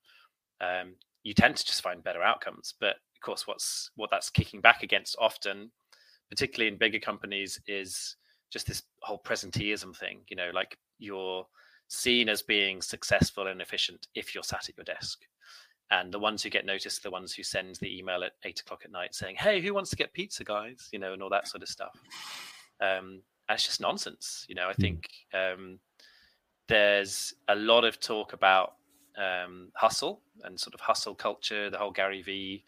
um, 0.61 0.95
you 1.23 1.33
tend 1.33 1.55
to 1.55 1.65
just 1.65 1.81
find 1.81 2.03
better 2.03 2.21
outcomes. 2.21 2.73
But 2.79 2.97
of 3.15 3.21
course, 3.21 3.47
what's 3.47 3.91
what 3.95 4.09
that's 4.11 4.29
kicking 4.29 4.61
back 4.61 4.83
against 4.83 5.15
often, 5.19 5.71
particularly 6.29 6.71
in 6.71 6.77
bigger 6.77 6.99
companies, 6.99 7.59
is 7.67 8.15
just 8.53 8.67
this 8.67 8.83
whole 9.01 9.19
presenteeism 9.19 9.97
thing. 9.97 10.19
You 10.29 10.37
know, 10.37 10.51
like 10.53 10.77
you're 10.99 11.45
seen 11.87 12.29
as 12.29 12.41
being 12.41 12.81
successful 12.81 13.47
and 13.47 13.61
efficient 13.61 14.07
if 14.15 14.33
you're 14.33 14.43
sat 14.43 14.69
at 14.69 14.77
your 14.77 14.85
desk. 14.85 15.25
And 15.91 16.13
the 16.13 16.19
ones 16.19 16.41
who 16.41 16.49
get 16.49 16.65
noticed 16.65 16.99
are 16.99 17.09
the 17.09 17.11
ones 17.11 17.33
who 17.33 17.43
send 17.43 17.75
the 17.75 17.97
email 17.97 18.23
at 18.23 18.31
eight 18.45 18.61
o'clock 18.61 18.81
at 18.85 18.91
night 18.91 19.13
saying, 19.13 19.35
"Hey, 19.35 19.59
who 19.59 19.73
wants 19.73 19.89
to 19.89 19.95
get 19.95 20.13
pizza, 20.13 20.43
guys?" 20.43 20.89
You 20.91 20.99
know, 20.99 21.13
and 21.13 21.21
all 21.21 21.29
that 21.29 21.47
sort 21.47 21.63
of 21.63 21.69
stuff. 21.69 21.99
Um, 22.79 23.21
and 23.49 23.55
it's 23.55 23.65
just 23.65 23.81
nonsense. 23.81 24.45
You 24.47 24.55
know, 24.55 24.69
I 24.69 24.73
hmm. 24.73 24.81
think 24.81 25.09
um, 25.33 25.79
there's 26.67 27.33
a 27.47 27.55
lot 27.55 27.83
of 27.83 27.99
talk 27.99 28.33
about 28.33 28.75
um, 29.17 29.71
hustle 29.75 30.21
and 30.43 30.59
sort 30.59 30.73
of 30.73 30.79
hustle 30.79 31.15
culture. 31.15 31.69
The 31.69 31.77
whole 31.77 31.91
Gary 31.91 32.21
Vee 32.21 32.63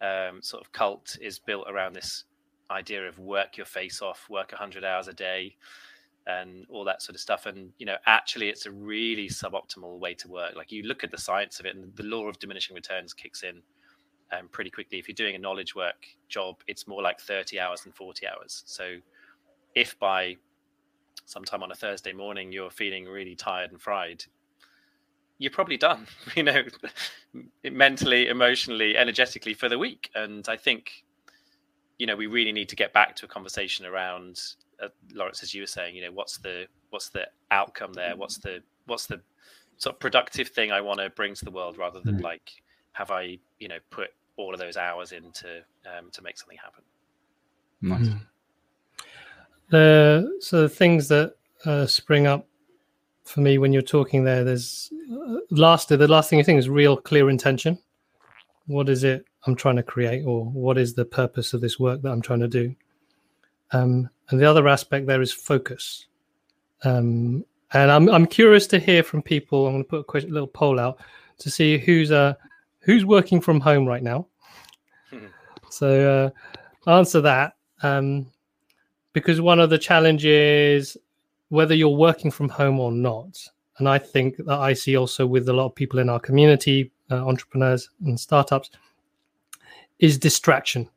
um, 0.00 0.40
sort 0.42 0.64
of 0.64 0.72
cult 0.72 1.18
is 1.20 1.38
built 1.38 1.66
around 1.68 1.94
this 1.94 2.24
idea 2.70 3.06
of 3.06 3.18
work 3.18 3.56
your 3.56 3.66
face 3.66 4.02
off, 4.02 4.26
work 4.28 4.52
100 4.52 4.84
hours 4.84 5.08
a 5.08 5.12
day, 5.12 5.56
and 6.26 6.66
all 6.68 6.84
that 6.84 7.02
sort 7.02 7.14
of 7.14 7.20
stuff. 7.20 7.46
And 7.46 7.72
you 7.78 7.86
know, 7.86 7.96
actually, 8.06 8.48
it's 8.48 8.66
a 8.66 8.70
really 8.70 9.28
suboptimal 9.28 9.98
way 9.98 10.14
to 10.14 10.28
work. 10.28 10.56
Like 10.56 10.72
you 10.72 10.82
look 10.82 11.04
at 11.04 11.10
the 11.10 11.18
science 11.18 11.60
of 11.60 11.66
it, 11.66 11.76
and 11.76 11.94
the 11.96 12.04
law 12.04 12.28
of 12.28 12.38
diminishing 12.38 12.74
returns 12.74 13.12
kicks 13.12 13.42
in 13.42 13.62
um, 14.32 14.48
pretty 14.48 14.70
quickly. 14.70 14.98
If 14.98 15.08
you're 15.08 15.14
doing 15.14 15.36
a 15.36 15.38
knowledge 15.38 15.74
work 15.74 16.06
job, 16.28 16.56
it's 16.66 16.86
more 16.86 17.02
like 17.02 17.20
30 17.20 17.60
hours 17.60 17.82
than 17.82 17.92
40 17.92 18.26
hours. 18.26 18.62
So 18.66 18.96
if 19.74 19.98
by 19.98 20.36
sometime 21.26 21.62
on 21.62 21.72
a 21.72 21.74
Thursday 21.74 22.12
morning 22.12 22.52
you're 22.52 22.70
feeling 22.70 23.04
really 23.04 23.34
tired 23.34 23.70
and 23.70 23.80
fried, 23.80 24.24
you're 25.38 25.50
probably 25.50 25.76
done, 25.76 26.06
you 26.34 26.42
know, 26.42 26.62
mentally, 27.70 28.28
emotionally, 28.28 28.96
energetically 28.96 29.54
for 29.54 29.68
the 29.68 29.78
week. 29.78 30.10
And 30.14 30.46
I 30.48 30.56
think, 30.56 31.04
you 31.98 32.06
know, 32.06 32.16
we 32.16 32.26
really 32.26 32.52
need 32.52 32.68
to 32.68 32.76
get 32.76 32.92
back 32.92 33.16
to 33.16 33.24
a 33.24 33.28
conversation 33.28 33.86
around, 33.86 34.40
uh, 34.82 34.88
Lawrence, 35.14 35.42
as 35.42 35.54
you 35.54 35.62
were 35.62 35.66
saying, 35.66 35.96
you 35.96 36.02
know, 36.02 36.12
what's 36.12 36.38
the 36.38 36.66
what's 36.90 37.08
the 37.08 37.26
outcome 37.50 37.92
there? 37.92 38.16
What's 38.16 38.38
the 38.38 38.62
what's 38.86 39.06
the 39.06 39.20
sort 39.78 39.96
of 39.96 40.00
productive 40.00 40.48
thing 40.48 40.72
I 40.72 40.80
want 40.80 41.00
to 41.00 41.10
bring 41.10 41.34
to 41.34 41.44
the 41.44 41.50
world, 41.50 41.78
rather 41.78 42.00
than 42.00 42.18
mm. 42.18 42.22
like, 42.22 42.50
have 42.92 43.10
I, 43.10 43.38
you 43.58 43.68
know, 43.68 43.78
put 43.90 44.08
all 44.36 44.52
of 44.52 44.60
those 44.60 44.76
hours 44.76 45.12
into 45.12 45.62
um, 45.86 46.10
to 46.12 46.22
make 46.22 46.38
something 46.38 46.58
happen? 46.62 46.82
Nice. 47.82 48.08
Mm. 48.08 48.20
The 49.68 50.38
so 50.40 50.62
the 50.62 50.68
things 50.68 51.08
that 51.08 51.34
uh, 51.64 51.86
spring 51.86 52.26
up 52.26 52.46
for 53.24 53.40
me 53.40 53.58
when 53.58 53.72
you're 53.72 53.82
talking 53.82 54.22
there, 54.24 54.44
there's 54.44 54.90
uh, 55.12 55.38
last 55.50 55.88
the 55.88 56.08
last 56.08 56.30
thing 56.30 56.38
you 56.38 56.44
think 56.44 56.58
is 56.58 56.68
real 56.68 56.96
clear 56.96 57.30
intention. 57.30 57.78
What 58.66 58.88
is 58.88 59.04
it 59.04 59.24
I'm 59.46 59.54
trying 59.54 59.76
to 59.76 59.82
create, 59.82 60.24
or 60.24 60.44
what 60.44 60.78
is 60.78 60.94
the 60.94 61.04
purpose 61.04 61.54
of 61.54 61.60
this 61.60 61.78
work 61.78 62.02
that 62.02 62.10
I'm 62.10 62.22
trying 62.22 62.40
to 62.40 62.48
do? 62.48 62.74
Um, 63.72 64.08
and 64.30 64.40
the 64.40 64.44
other 64.44 64.66
aspect 64.68 65.06
there 65.06 65.22
is 65.22 65.32
focus. 65.32 66.06
Um, 66.84 67.44
and 67.72 67.90
I'm 67.90 68.08
I'm 68.08 68.26
curious 68.26 68.66
to 68.68 68.78
hear 68.78 69.02
from 69.02 69.22
people. 69.22 69.66
I'm 69.66 69.74
going 69.74 69.84
to 69.84 69.88
put 69.88 70.00
a 70.00 70.04
question, 70.04 70.32
little 70.32 70.46
poll 70.46 70.78
out 70.78 70.98
to 71.38 71.50
see 71.50 71.78
who's 71.78 72.10
uh 72.10 72.34
who's 72.80 73.04
working 73.04 73.40
from 73.40 73.60
home 73.60 73.86
right 73.86 74.02
now. 74.02 74.26
so 75.70 76.32
uh, 76.86 76.90
answer 76.90 77.20
that. 77.20 77.56
Um, 77.82 78.26
because 79.12 79.40
one 79.40 79.60
of 79.60 79.70
the 79.70 79.78
challenges, 79.78 80.96
whether 81.48 81.74
you're 81.74 81.88
working 81.88 82.30
from 82.30 82.48
home 82.48 82.78
or 82.78 82.92
not, 82.92 83.38
and 83.78 83.88
I 83.88 83.98
think 83.98 84.36
that 84.36 84.58
I 84.58 84.72
see 84.72 84.96
also 84.96 85.26
with 85.26 85.48
a 85.48 85.52
lot 85.52 85.66
of 85.66 85.74
people 85.74 85.98
in 85.98 86.08
our 86.08 86.20
community, 86.20 86.92
uh, 87.10 87.26
entrepreneurs 87.26 87.90
and 88.04 88.18
startups, 88.18 88.70
is 89.98 90.18
distraction 90.18 90.88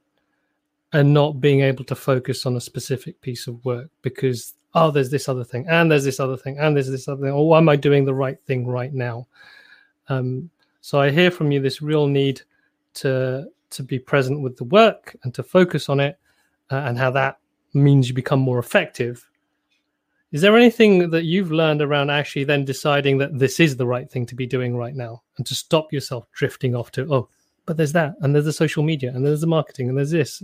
and 0.93 1.13
not 1.13 1.39
being 1.39 1.61
able 1.61 1.83
to 1.85 1.95
focus 1.95 2.45
on 2.45 2.55
a 2.55 2.61
specific 2.61 3.19
piece 3.21 3.47
of 3.47 3.63
work 3.63 3.89
because 4.01 4.55
oh 4.73 4.91
there's 4.91 5.11
this 5.11 5.29
other 5.29 5.43
thing 5.43 5.65
and 5.69 5.89
there's 5.89 6.03
this 6.03 6.19
other 6.19 6.35
thing 6.35 6.57
and 6.57 6.75
there's 6.75 6.89
this 6.89 7.07
other 7.07 7.21
thing 7.21 7.31
or 7.31 7.55
oh, 7.55 7.57
am 7.57 7.69
i 7.69 7.75
doing 7.75 8.05
the 8.05 8.13
right 8.13 8.39
thing 8.45 8.67
right 8.67 8.93
now 8.93 9.25
um, 10.09 10.49
so 10.81 10.99
i 10.99 11.09
hear 11.09 11.29
from 11.29 11.51
you 11.51 11.61
this 11.61 11.81
real 11.81 12.07
need 12.07 12.41
to 12.93 13.47
to 13.69 13.83
be 13.83 13.99
present 13.99 14.41
with 14.41 14.57
the 14.57 14.63
work 14.65 15.15
and 15.23 15.33
to 15.33 15.43
focus 15.43 15.89
on 15.89 15.99
it 15.99 16.17
uh, 16.71 16.83
and 16.85 16.97
how 16.97 17.11
that 17.11 17.39
means 17.73 18.07
you 18.07 18.15
become 18.15 18.39
more 18.39 18.59
effective. 18.59 19.28
Is 20.31 20.41
there 20.41 20.55
anything 20.55 21.09
that 21.09 21.23
you've 21.23 21.51
learned 21.51 21.81
around 21.81 22.11
actually 22.11 22.43
then 22.43 22.63
deciding 22.63 23.17
that 23.17 23.37
this 23.39 23.59
is 23.59 23.77
the 23.77 23.87
right 23.87 24.09
thing 24.09 24.27
to 24.27 24.35
be 24.35 24.45
doing 24.45 24.77
right 24.77 24.95
now 24.95 25.23
and 25.37 25.45
to 25.47 25.55
stop 25.55 25.91
yourself 25.91 26.27
drifting 26.31 26.75
off 26.75 26.91
to, 26.91 27.11
oh, 27.11 27.29
but 27.65 27.77
there's 27.77 27.93
that, 27.93 28.15
and 28.21 28.33
there's 28.33 28.45
the 28.45 28.53
social 28.53 28.83
media, 28.83 29.11
and 29.13 29.25
there's 29.25 29.41
the 29.41 29.47
marketing, 29.47 29.89
and 29.89 29.97
there's 29.97 30.11
this? 30.11 30.41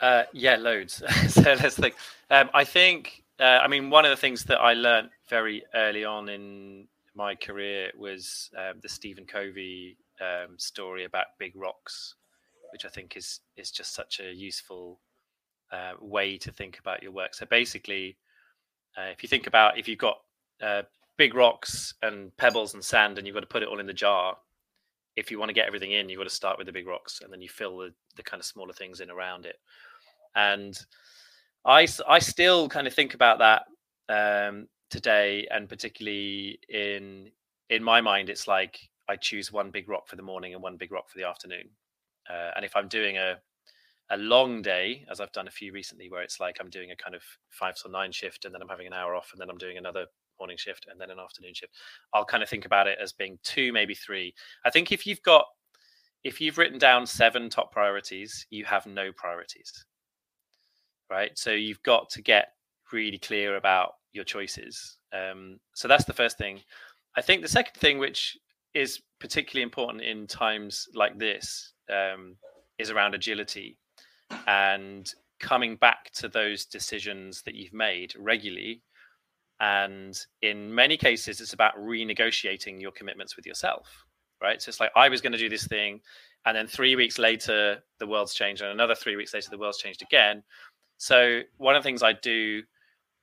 Uh, 0.00 0.24
yeah, 0.32 0.56
loads. 0.56 1.02
so 1.28 1.42
let's 1.42 1.76
think. 1.76 1.94
Um, 2.30 2.50
I 2.54 2.64
think. 2.64 3.22
Uh, 3.38 3.60
I 3.62 3.68
mean, 3.68 3.90
one 3.90 4.06
of 4.06 4.10
the 4.10 4.16
things 4.16 4.44
that 4.44 4.58
I 4.60 4.72
learned 4.72 5.10
very 5.28 5.62
early 5.74 6.06
on 6.06 6.30
in 6.30 6.88
my 7.14 7.34
career 7.34 7.92
was 7.98 8.50
um, 8.56 8.80
the 8.80 8.88
Stephen 8.88 9.26
Covey 9.26 9.98
um, 10.20 10.58
story 10.58 11.04
about 11.04 11.26
big 11.38 11.52
rocks, 11.54 12.14
which 12.72 12.86
I 12.86 12.88
think 12.88 13.16
is 13.16 13.40
is 13.56 13.70
just 13.70 13.94
such 13.94 14.20
a 14.20 14.32
useful 14.32 14.98
uh, 15.72 15.92
way 16.00 16.38
to 16.38 16.52
think 16.52 16.78
about 16.78 17.02
your 17.02 17.12
work. 17.12 17.34
So 17.34 17.46
basically, 17.46 18.16
uh, 18.96 19.10
if 19.10 19.22
you 19.22 19.28
think 19.28 19.46
about 19.46 19.78
if 19.78 19.88
you've 19.88 19.98
got 19.98 20.18
uh, 20.62 20.82
big 21.16 21.34
rocks 21.34 21.94
and 22.02 22.36
pebbles 22.36 22.74
and 22.74 22.84
sand, 22.84 23.18
and 23.18 23.26
you've 23.26 23.34
got 23.34 23.40
to 23.40 23.46
put 23.46 23.62
it 23.62 23.68
all 23.68 23.80
in 23.80 23.86
the 23.86 23.92
jar. 23.92 24.36
If 25.16 25.30
you 25.30 25.38
want 25.38 25.48
to 25.48 25.54
get 25.54 25.66
everything 25.66 25.92
in, 25.92 26.08
you've 26.08 26.18
got 26.18 26.28
to 26.28 26.30
start 26.34 26.58
with 26.58 26.66
the 26.66 26.72
big 26.72 26.86
rocks, 26.86 27.20
and 27.22 27.32
then 27.32 27.40
you 27.40 27.48
fill 27.48 27.78
the, 27.78 27.92
the 28.16 28.22
kind 28.22 28.40
of 28.40 28.46
smaller 28.46 28.72
things 28.72 29.00
in 29.00 29.10
around 29.10 29.46
it. 29.46 29.56
And 30.34 30.78
I, 31.64 31.88
I 32.06 32.18
still 32.18 32.68
kind 32.68 32.86
of 32.86 32.92
think 32.92 33.14
about 33.14 33.38
that 33.38 33.62
um, 34.08 34.68
today, 34.90 35.48
and 35.50 35.68
particularly 35.68 36.58
in 36.68 37.30
in 37.70 37.82
my 37.82 38.00
mind, 38.00 38.28
it's 38.28 38.46
like 38.46 38.78
I 39.08 39.16
choose 39.16 39.50
one 39.50 39.70
big 39.70 39.88
rock 39.88 40.06
for 40.06 40.16
the 40.16 40.22
morning 40.22 40.54
and 40.54 40.62
one 40.62 40.76
big 40.76 40.92
rock 40.92 41.08
for 41.08 41.18
the 41.18 41.26
afternoon. 41.26 41.68
Uh, 42.28 42.50
and 42.54 42.64
if 42.64 42.76
I'm 42.76 42.88
doing 42.88 43.16
a 43.16 43.38
a 44.10 44.16
long 44.16 44.62
day, 44.62 45.04
as 45.10 45.20
I've 45.20 45.32
done 45.32 45.48
a 45.48 45.50
few 45.50 45.72
recently, 45.72 46.08
where 46.10 46.22
it's 46.22 46.40
like 46.40 46.58
I'm 46.60 46.70
doing 46.70 46.90
a 46.90 46.96
kind 46.96 47.14
of 47.14 47.22
five 47.50 47.76
to 47.76 47.88
nine 47.88 48.12
shift, 48.12 48.44
and 48.44 48.54
then 48.54 48.62
I'm 48.62 48.68
having 48.68 48.86
an 48.86 48.92
hour 48.92 49.14
off, 49.14 49.30
and 49.32 49.40
then 49.40 49.50
I'm 49.50 49.58
doing 49.58 49.78
another 49.78 50.06
morning 50.38 50.56
shift, 50.56 50.86
and 50.90 51.00
then 51.00 51.10
an 51.10 51.18
afternoon 51.18 51.54
shift. 51.54 51.74
I'll 52.14 52.24
kind 52.24 52.42
of 52.42 52.48
think 52.48 52.64
about 52.64 52.86
it 52.86 52.98
as 53.02 53.12
being 53.12 53.38
two, 53.42 53.72
maybe 53.72 53.94
three. 53.94 54.34
I 54.64 54.70
think 54.70 54.92
if 54.92 55.06
you've 55.06 55.22
got 55.22 55.46
if 56.24 56.40
you've 56.40 56.58
written 56.58 56.78
down 56.78 57.06
seven 57.06 57.48
top 57.48 57.70
priorities, 57.72 58.46
you 58.50 58.64
have 58.64 58.86
no 58.86 59.12
priorities, 59.12 59.84
right? 61.10 61.30
So 61.38 61.52
you've 61.52 61.82
got 61.82 62.10
to 62.10 62.22
get 62.22 62.48
really 62.92 63.18
clear 63.18 63.56
about 63.56 63.92
your 64.12 64.24
choices. 64.24 64.98
Um, 65.12 65.60
so 65.74 65.86
that's 65.88 66.04
the 66.04 66.12
first 66.12 66.36
thing. 66.36 66.60
I 67.16 67.22
think 67.22 67.42
the 67.42 67.48
second 67.48 67.78
thing, 67.78 67.98
which 67.98 68.36
is 68.74 69.00
particularly 69.20 69.62
important 69.62 70.02
in 70.02 70.26
times 70.26 70.88
like 70.94 71.18
this, 71.18 71.72
um, 71.90 72.36
is 72.78 72.90
around 72.90 73.14
agility 73.14 73.78
and 74.46 75.12
coming 75.40 75.76
back 75.76 76.10
to 76.14 76.28
those 76.28 76.64
decisions 76.64 77.42
that 77.42 77.54
you've 77.54 77.74
made 77.74 78.14
regularly. 78.18 78.82
And 79.60 80.18
in 80.42 80.74
many 80.74 80.96
cases, 80.96 81.40
it's 81.40 81.52
about 81.52 81.76
renegotiating 81.78 82.80
your 82.80 82.92
commitments 82.92 83.36
with 83.36 83.46
yourself, 83.46 84.04
right? 84.42 84.60
So 84.60 84.68
it's 84.68 84.80
like, 84.80 84.92
I 84.96 85.08
was 85.08 85.20
going 85.20 85.32
to 85.32 85.38
do 85.38 85.48
this 85.48 85.66
thing. 85.66 86.00
And 86.44 86.56
then 86.56 86.66
three 86.66 86.94
weeks 86.94 87.18
later, 87.18 87.82
the 87.98 88.06
world's 88.06 88.34
changed. 88.34 88.62
And 88.62 88.70
another 88.70 88.94
three 88.94 89.16
weeks 89.16 89.34
later, 89.34 89.50
the 89.50 89.58
world's 89.58 89.78
changed 89.78 90.02
again. 90.02 90.42
So 90.98 91.40
one 91.56 91.74
of 91.74 91.82
the 91.82 91.86
things 91.86 92.02
I 92.02 92.12
do 92.12 92.62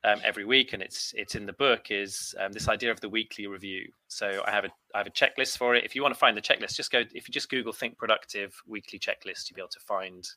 um, 0.03 0.19
every 0.23 0.43
week, 0.43 0.73
and 0.73 0.83
it's 0.83 1.13
it's 1.15 1.35
in 1.35 1.45
the 1.45 1.53
book, 1.53 1.89
is 1.89 2.35
um, 2.39 2.51
this 2.51 2.67
idea 2.67 2.91
of 2.91 2.99
the 2.99 3.07
weekly 3.09 3.47
review. 3.47 3.89
So 4.09 4.43
I 4.45 4.51
have 4.51 4.65
a 4.65 4.69
I 4.93 4.97
have 4.97 5.07
a 5.07 5.11
checklist 5.11 5.57
for 5.57 5.75
it. 5.75 5.85
If 5.85 5.95
you 5.95 6.01
want 6.01 6.13
to 6.13 6.19
find 6.19 6.35
the 6.35 6.41
checklist, 6.41 6.75
just 6.75 6.91
go. 6.91 7.03
If 7.13 7.27
you 7.27 7.31
just 7.31 7.49
Google 7.49 7.71
"Think 7.71 7.97
Productive" 7.97 8.53
weekly 8.67 8.99
checklist, 8.99 9.49
you'll 9.49 9.55
be 9.55 9.61
able 9.61 9.69
to 9.69 9.79
find 9.79 10.27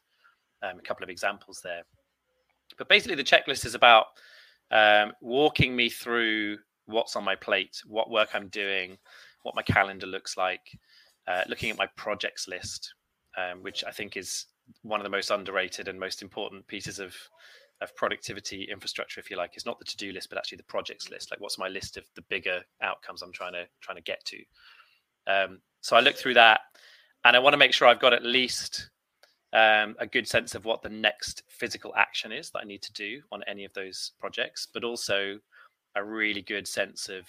um, 0.63 0.79
a 0.79 0.83
couple 0.83 1.05
of 1.05 1.11
examples 1.11 1.61
there. 1.63 1.83
But 2.79 2.89
basically, 2.89 3.17
the 3.17 3.25
checklist 3.25 3.65
is 3.65 3.75
about 3.75 4.07
um, 4.71 5.13
walking 5.21 5.75
me 5.75 5.89
through 5.89 6.59
what's 6.87 7.17
on 7.17 7.25
my 7.25 7.35
plate, 7.35 7.83
what 7.87 8.11
work 8.11 8.31
I'm 8.35 8.49
doing, 8.49 8.99
what 9.43 9.55
my 9.55 9.63
calendar 9.63 10.07
looks 10.07 10.37
like, 10.37 10.79
uh, 11.29 11.43
looking 11.49 11.71
at 11.71 11.79
my 11.79 11.87
projects 11.97 12.49
list, 12.49 12.95
um, 13.37 13.63
which 13.63 13.85
I 13.87 13.91
think 13.91 14.17
is 14.17 14.47
one 14.83 15.01
of 15.01 15.05
the 15.05 15.11
most 15.11 15.31
underrated 15.31 15.89
and 15.89 15.99
most 15.99 16.23
important 16.23 16.67
pieces 16.67 16.99
of 16.99 17.15
of 17.83 17.95
productivity 17.95 18.63
infrastructure, 18.65 19.21
if 19.21 19.31
you 19.31 19.37
like, 19.37 19.55
is 19.55 19.67
not 19.67 19.79
the 19.79 19.85
to-do 19.85 20.11
list, 20.11 20.31
but 20.31 20.39
actually 20.39 20.57
the 20.57 20.65
projects 20.65 21.11
list. 21.11 21.31
Like, 21.31 21.41
what's 21.41 21.59
my 21.59 21.69
list 21.69 21.99
of 21.99 22.05
the 22.15 22.23
bigger 22.23 22.63
outcomes 22.81 23.21
I'm 23.21 23.33
trying 23.33 23.53
to 23.53 23.67
trying 23.81 23.97
to 23.97 24.03
get 24.03 24.25
to? 24.25 24.39
Um, 25.27 25.61
so 25.83 25.95
I 25.95 26.01
look 26.01 26.17
through 26.17 26.35
that, 26.35 26.61
and 27.25 27.37
I 27.37 27.39
want 27.39 27.53
to 27.53 27.59
make 27.59 27.75
sure 27.75 27.87
I've 27.87 28.01
got 28.01 28.15
at 28.15 28.25
least 28.25 28.91
um, 29.57 29.97
a 29.99 30.07
good 30.07 30.29
sense 30.29 30.55
of 30.55 30.67
what 30.67 30.83
the 30.83 30.91
next 30.91 31.43
physical 31.49 31.95
action 31.97 32.31
is 32.31 32.51
that 32.51 32.61
I 32.61 32.65
need 32.65 32.83
to 32.83 32.93
do 32.93 33.23
on 33.33 33.43
any 33.47 33.65
of 33.65 33.73
those 33.73 34.13
projects, 34.21 34.69
but 34.73 34.85
also 34.85 35.39
a 35.95 36.05
really 36.05 36.43
good 36.43 36.69
sense 36.69 37.09
of 37.09 37.25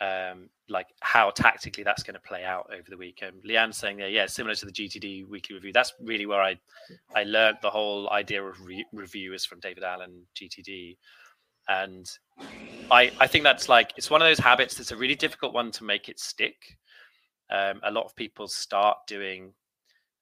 um, 0.00 0.48
like 0.70 0.86
how 1.00 1.28
tactically 1.28 1.84
that's 1.84 2.02
going 2.02 2.14
to 2.14 2.20
play 2.20 2.42
out 2.42 2.70
over 2.72 2.88
the 2.88 2.96
week. 2.96 3.22
Um, 3.22 3.34
Leanne's 3.46 3.76
saying 3.76 3.98
there, 3.98 4.08
yeah, 4.08 4.24
similar 4.24 4.54
to 4.54 4.64
the 4.64 4.72
GTD 4.72 5.28
weekly 5.28 5.54
review. 5.54 5.74
That's 5.74 5.92
really 6.00 6.24
where 6.24 6.40
I 6.40 6.58
I 7.14 7.24
learned 7.24 7.58
the 7.60 7.70
whole 7.70 8.08
idea 8.08 8.42
of 8.42 8.58
re- 8.64 8.86
review 8.92 9.34
is 9.34 9.44
from 9.44 9.60
David 9.60 9.84
Allen 9.84 10.26
GTD, 10.34 10.96
and 11.68 12.10
I 12.90 13.12
I 13.20 13.26
think 13.26 13.44
that's 13.44 13.68
like 13.68 13.92
it's 13.98 14.10
one 14.10 14.22
of 14.22 14.26
those 14.26 14.38
habits 14.38 14.74
that's 14.74 14.90
a 14.90 14.96
really 14.96 15.16
difficult 15.16 15.52
one 15.52 15.70
to 15.72 15.84
make 15.84 16.08
it 16.08 16.18
stick. 16.18 16.56
Um, 17.50 17.80
a 17.84 17.90
lot 17.90 18.06
of 18.06 18.16
people 18.16 18.48
start 18.48 18.96
doing. 19.06 19.52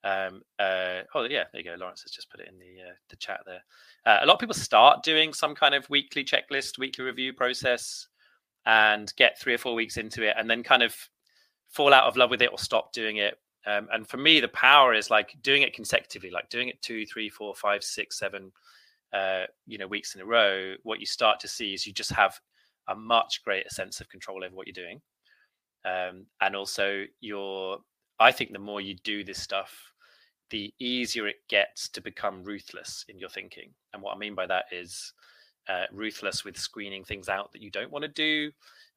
Um, 0.03 0.43
uh, 0.59 1.03
oh 1.15 1.25
yeah, 1.25 1.45
there 1.53 1.61
you 1.61 1.65
go. 1.65 1.77
Lawrence 1.79 2.03
has 2.03 2.13
just 2.13 2.31
put 2.31 2.41
it 2.41 2.49
in 2.49 2.59
the 2.59 2.83
uh, 2.83 2.95
the 3.11 3.17
chat 3.17 3.41
there. 3.45 3.63
Uh, 4.07 4.21
a 4.23 4.27
lot 4.27 4.35
of 4.35 4.41
people 4.41 4.55
start 4.55 5.03
doing 5.03 5.33
some 5.33 5.55
kind 5.55 5.75
of 5.75 5.89
weekly 5.91 6.25
checklist, 6.25 6.79
weekly 6.79 7.05
review 7.05 7.33
process 7.33 8.09
and 8.67 9.13
get 9.17 9.39
three 9.39 9.55
or 9.55 9.59
four 9.59 9.75
weeks 9.75 9.97
into 9.97 10.27
it 10.27 10.35
and 10.39 10.49
then 10.49 10.63
kind 10.63 10.83
of 10.83 10.95
fall 11.69 11.95
out 11.95 12.05
of 12.05 12.17
love 12.17 12.31
with 12.31 12.43
it 12.43 12.51
or 12.53 12.59
stop 12.59 12.93
doing 12.93 13.19
it. 13.19 13.39
Um, 13.67 13.89
and 13.93 14.09
for 14.09 14.17
me, 14.17 14.41
the 14.41 14.49
power 14.49 14.95
is 14.95 15.11
like 15.11 15.37
doing 15.43 15.63
it 15.63 15.75
consecutively, 15.75 16.31
like 16.31 16.49
doing 16.49 16.69
it 16.69 16.81
two, 16.83 17.05
three, 17.07 17.29
four, 17.29 17.55
five, 17.55 17.85
six, 17.85 18.19
seven, 18.19 18.53
uh, 19.13 19.45
you 19.67 19.79
know, 19.79 19.87
weeks 19.87 20.15
in 20.15 20.21
a 20.21 20.27
row. 20.27 20.75
What 20.83 21.01
you 21.01 21.07
start 21.07 21.41
to 21.41 21.49
see 21.49 21.75
is 21.75 21.87
you 21.87 21.93
just 21.93 22.13
have 22.13 22.39
a 22.89 22.95
much 22.95 23.43
greater 23.45 23.69
sense 23.69 24.01
of 24.01 24.09
control 24.09 24.45
over 24.45 24.55
what 24.55 24.67
you're 24.67 24.73
doing. 24.73 25.01
Um, 25.85 26.27
and 26.41 26.57
also, 26.57 27.05
your, 27.21 27.79
I 28.19 28.33
think 28.33 28.53
the 28.53 28.59
more 28.59 28.81
you 28.81 28.97
do 28.97 29.25
this 29.25 29.41
stuff, 29.41 29.90
the 30.51 30.73
easier 30.79 31.27
it 31.27 31.37
gets 31.49 31.89
to 31.91 32.01
become 32.01 32.43
ruthless 32.43 33.05
in 33.09 33.19
your 33.19 33.29
thinking. 33.29 33.71
And 33.93 34.03
what 34.03 34.15
I 34.15 34.19
mean 34.19 34.35
by 34.35 34.47
that 34.47 34.67
is, 34.73 35.13
uh, 35.69 35.85
ruthless 35.93 36.45
with 36.45 36.57
screening 36.57 37.05
things 37.05 37.29
out 37.29 37.53
that 37.53 37.63
you 37.63 37.71
don't 37.71 37.91
want 37.93 38.03
to 38.03 38.09
do, 38.09 38.51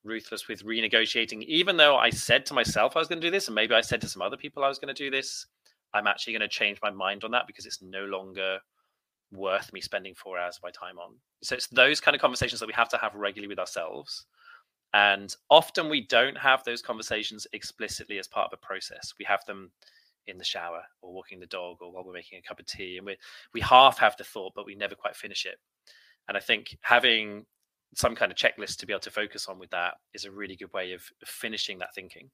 ruthless 0.03 0.47
with 0.47 0.63
renegotiating. 0.63 1.43
Even 1.43 1.77
though 1.77 1.95
I 1.97 2.09
said 2.09 2.45
to 2.47 2.53
myself 2.53 2.95
I 2.95 2.99
was 2.99 3.07
going 3.07 3.21
to 3.21 3.27
do 3.27 3.31
this, 3.31 3.47
and 3.47 3.55
maybe 3.55 3.73
I 3.73 3.81
said 3.81 4.01
to 4.01 4.09
some 4.09 4.21
other 4.21 4.37
people 4.37 4.63
I 4.63 4.69
was 4.69 4.79
going 4.79 4.93
to 4.93 5.03
do 5.03 5.11
this, 5.11 5.45
I'm 5.93 6.07
actually 6.07 6.33
going 6.33 6.41
to 6.41 6.47
change 6.47 6.79
my 6.81 6.89
mind 6.89 7.23
on 7.23 7.31
that 7.31 7.47
because 7.47 7.65
it's 7.65 7.81
no 7.81 8.05
longer 8.05 8.59
worth 9.31 9.71
me 9.73 9.81
spending 9.81 10.15
four 10.15 10.37
hours 10.37 10.57
of 10.57 10.63
my 10.63 10.71
time 10.71 10.97
on. 10.97 11.13
So 11.41 11.55
it's 11.55 11.67
those 11.67 11.99
kind 11.99 12.15
of 12.15 12.21
conversations 12.21 12.59
that 12.59 12.67
we 12.67 12.73
have 12.73 12.89
to 12.89 12.97
have 12.97 13.15
regularly 13.15 13.49
with 13.49 13.59
ourselves. 13.59 14.25
And 14.93 15.35
often 15.49 15.89
we 15.89 16.05
don't 16.07 16.37
have 16.37 16.63
those 16.63 16.81
conversations 16.81 17.47
explicitly 17.53 18.19
as 18.19 18.27
part 18.27 18.51
of 18.51 18.59
a 18.61 18.65
process. 18.65 19.13
We 19.17 19.25
have 19.25 19.43
them 19.45 19.71
in 20.27 20.37
the 20.37 20.43
shower 20.43 20.81
or 21.01 21.13
walking 21.13 21.39
the 21.39 21.45
dog 21.47 21.77
or 21.81 21.91
while 21.91 22.03
we're 22.03 22.13
making 22.13 22.39
a 22.39 22.47
cup 22.47 22.59
of 22.59 22.65
tea. 22.65 22.97
And 22.97 23.05
we 23.05 23.17
we 23.53 23.61
half 23.61 23.97
have 23.99 24.17
the 24.17 24.23
thought, 24.23 24.53
but 24.55 24.65
we 24.65 24.75
never 24.75 24.95
quite 24.95 25.15
finish 25.15 25.45
it. 25.45 25.57
And 26.27 26.37
I 26.37 26.39
think 26.39 26.77
having 26.81 27.45
some 27.95 28.15
kind 28.15 28.31
of 28.31 28.37
checklist 28.37 28.77
to 28.77 28.85
be 28.85 28.93
able 28.93 29.01
to 29.01 29.11
focus 29.11 29.47
on 29.47 29.59
with 29.59 29.69
that 29.69 29.95
is 30.13 30.25
a 30.25 30.31
really 30.31 30.55
good 30.55 30.73
way 30.73 30.93
of 30.93 31.03
finishing 31.25 31.77
that 31.79 31.93
thinking. 31.93 32.29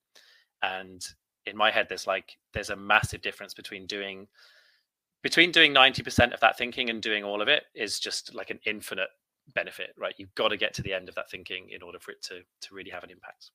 And 0.62 1.06
in 1.46 1.58
my 1.58 1.72
head, 1.72 1.88
there's 1.90 2.08
like 2.08 2.38
there's 2.54 2.70
a 2.70 2.76
massive 2.76 3.22
difference 3.22 3.54
between 3.54 3.86
doing 3.86 4.28
between 5.22 5.52
doing 5.52 5.74
90% 5.74 6.34
of 6.34 6.40
that 6.40 6.58
thinking 6.58 6.90
and 6.90 7.02
doing 7.02 7.26
all 7.26 7.42
of 7.42 7.50
it 7.50 7.64
is 7.76 8.00
just 8.00 8.34
like 8.34 8.52
an 8.52 8.60
infinite 8.66 9.10
benefit, 9.54 9.90
right? 9.98 10.16
You've 10.18 10.34
got 10.36 10.50
to 10.50 10.58
get 10.58 10.74
to 10.76 10.82
the 10.82 10.94
end 10.94 11.10
of 11.10 11.16
that 11.16 11.30
thinking 11.30 11.68
in 11.72 11.82
order 11.82 12.00
for 12.00 12.12
it 12.12 12.22
to 12.24 12.42
to 12.62 12.74
really 12.74 12.92
have 12.92 13.04
an 13.04 13.12
impact. 13.12 13.52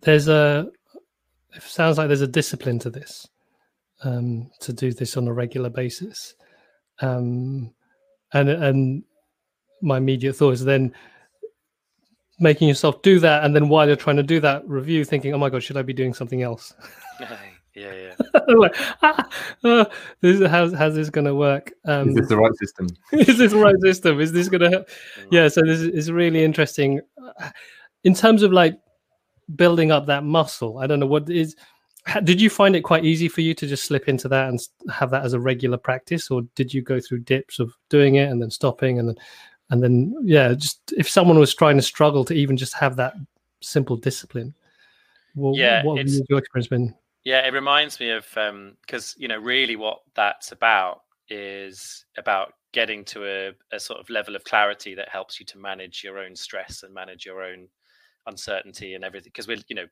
There's 0.00 0.28
a 0.28 0.68
it 1.56 1.62
sounds 1.62 1.98
like 1.98 2.08
there's 2.08 2.20
a 2.20 2.26
discipline 2.26 2.78
to 2.80 2.90
this 2.90 3.26
um, 4.04 4.50
to 4.60 4.72
do 4.72 4.92
this 4.92 5.16
on 5.16 5.26
a 5.28 5.32
regular 5.32 5.70
basis 5.70 6.34
um, 7.00 7.72
and 8.32 8.48
and 8.48 9.04
my 9.82 9.98
immediate 9.98 10.34
thought 10.34 10.52
is 10.52 10.64
then 10.64 10.92
making 12.38 12.68
yourself 12.68 13.00
do 13.02 13.18
that, 13.20 13.44
and 13.44 13.54
then 13.54 13.68
while 13.68 13.86
you're 13.86 13.96
trying 13.96 14.16
to 14.16 14.22
do 14.22 14.40
that 14.40 14.66
review, 14.68 15.04
thinking, 15.04 15.34
"Oh 15.34 15.38
my 15.38 15.50
god, 15.50 15.62
should 15.62 15.76
I 15.76 15.82
be 15.82 15.92
doing 15.92 16.14
something 16.14 16.42
else?" 16.42 16.74
yeah, 17.74 17.92
yeah. 17.92 18.14
like, 18.48 18.74
ah, 19.02 19.28
uh, 19.64 19.84
this, 20.20 20.46
how's 20.48 20.74
how's 20.74 20.94
this 20.94 21.10
going 21.10 21.26
to 21.26 21.34
work? 21.34 21.72
Um, 21.84 22.10
is 22.10 22.14
this 22.14 22.28
the 22.28 22.36
right 22.36 22.54
system? 22.56 22.86
is 23.12 23.38
this 23.38 23.52
the 23.52 23.58
right 23.58 23.80
system? 23.82 24.20
Is 24.20 24.32
this 24.32 24.48
going 24.48 24.62
to 24.62 24.70
help? 24.70 24.88
Yeah, 25.30 25.48
so 25.48 25.62
this 25.62 25.80
is 25.80 26.10
really 26.10 26.44
interesting 26.44 27.00
in 28.04 28.14
terms 28.14 28.42
of 28.42 28.52
like 28.52 28.78
building 29.54 29.92
up 29.92 30.06
that 30.06 30.24
muscle. 30.24 30.78
I 30.78 30.86
don't 30.86 31.00
know 31.00 31.06
what 31.06 31.30
is 31.30 31.56
did 32.24 32.40
you 32.40 32.48
find 32.48 32.76
it 32.76 32.82
quite 32.82 33.04
easy 33.04 33.28
for 33.28 33.40
you 33.40 33.54
to 33.54 33.66
just 33.66 33.84
slip 33.84 34.08
into 34.08 34.28
that 34.28 34.48
and 34.48 34.60
have 34.90 35.10
that 35.10 35.24
as 35.24 35.32
a 35.32 35.40
regular 35.40 35.76
practice 35.76 36.30
or 36.30 36.42
did 36.54 36.72
you 36.72 36.80
go 36.80 37.00
through 37.00 37.18
dips 37.18 37.58
of 37.58 37.72
doing 37.88 38.14
it 38.14 38.30
and 38.30 38.40
then 38.40 38.50
stopping 38.50 39.00
and 39.00 39.08
then 39.08 39.16
and 39.70 39.82
then 39.82 40.14
yeah 40.22 40.54
just 40.54 40.92
if 40.96 41.08
someone 41.08 41.36
was 41.36 41.52
trying 41.52 41.76
to 41.76 41.82
struggle 41.82 42.24
to 42.24 42.32
even 42.32 42.56
just 42.56 42.74
have 42.74 42.94
that 42.94 43.14
simple 43.60 43.96
discipline 43.96 44.54
well, 45.34 45.52
yeah 45.56 45.82
what 45.82 45.98
has 45.98 46.22
your 46.28 46.38
experience 46.38 46.68
been 46.68 46.94
Yeah, 47.26 47.44
it 47.44 47.52
reminds 47.52 47.98
me 47.98 48.10
of 48.10 48.24
because 48.30 49.16
um, 49.16 49.20
you 49.20 49.26
know 49.26 49.38
really 49.38 49.74
what 49.74 49.98
that's 50.14 50.52
about 50.52 51.02
is 51.28 52.06
about 52.16 52.52
getting 52.70 53.04
to 53.06 53.26
a, 53.26 53.52
a 53.74 53.80
sort 53.80 53.98
of 53.98 54.08
level 54.08 54.36
of 54.36 54.44
clarity 54.44 54.94
that 54.94 55.08
helps 55.08 55.40
you 55.40 55.46
to 55.46 55.58
manage 55.58 56.04
your 56.04 56.20
own 56.20 56.36
stress 56.36 56.84
and 56.84 56.94
manage 56.94 57.26
your 57.26 57.42
own 57.42 57.66
uncertainty 58.26 58.94
and 58.94 59.04
everything. 59.04 59.30
Because 59.32 59.48
we're 59.48 59.58
you 59.68 59.76
know 59.76 59.86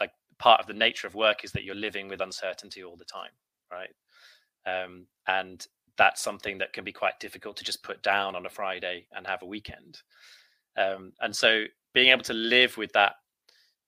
like 0.00 0.10
part 0.38 0.60
of 0.60 0.66
the 0.66 0.74
nature 0.74 1.06
of 1.06 1.14
work 1.14 1.44
is 1.44 1.52
that 1.52 1.64
you're 1.64 1.74
living 1.74 2.08
with 2.08 2.20
uncertainty 2.20 2.82
all 2.82 2.96
the 2.96 3.04
time, 3.04 3.30
right? 3.70 3.94
Um, 4.66 5.06
and 5.26 5.66
that's 5.96 6.22
something 6.22 6.58
that 6.58 6.72
can 6.72 6.84
be 6.84 6.92
quite 6.92 7.20
difficult 7.20 7.56
to 7.58 7.64
just 7.64 7.82
put 7.82 8.02
down 8.02 8.34
on 8.34 8.46
a 8.46 8.50
Friday 8.50 9.06
and 9.12 9.26
have 9.26 9.42
a 9.42 9.46
weekend. 9.46 9.98
Um, 10.76 11.12
and 11.20 11.34
so 11.34 11.64
being 11.92 12.10
able 12.10 12.22
to 12.24 12.32
live 12.32 12.76
with 12.76 12.92
that 12.92 13.14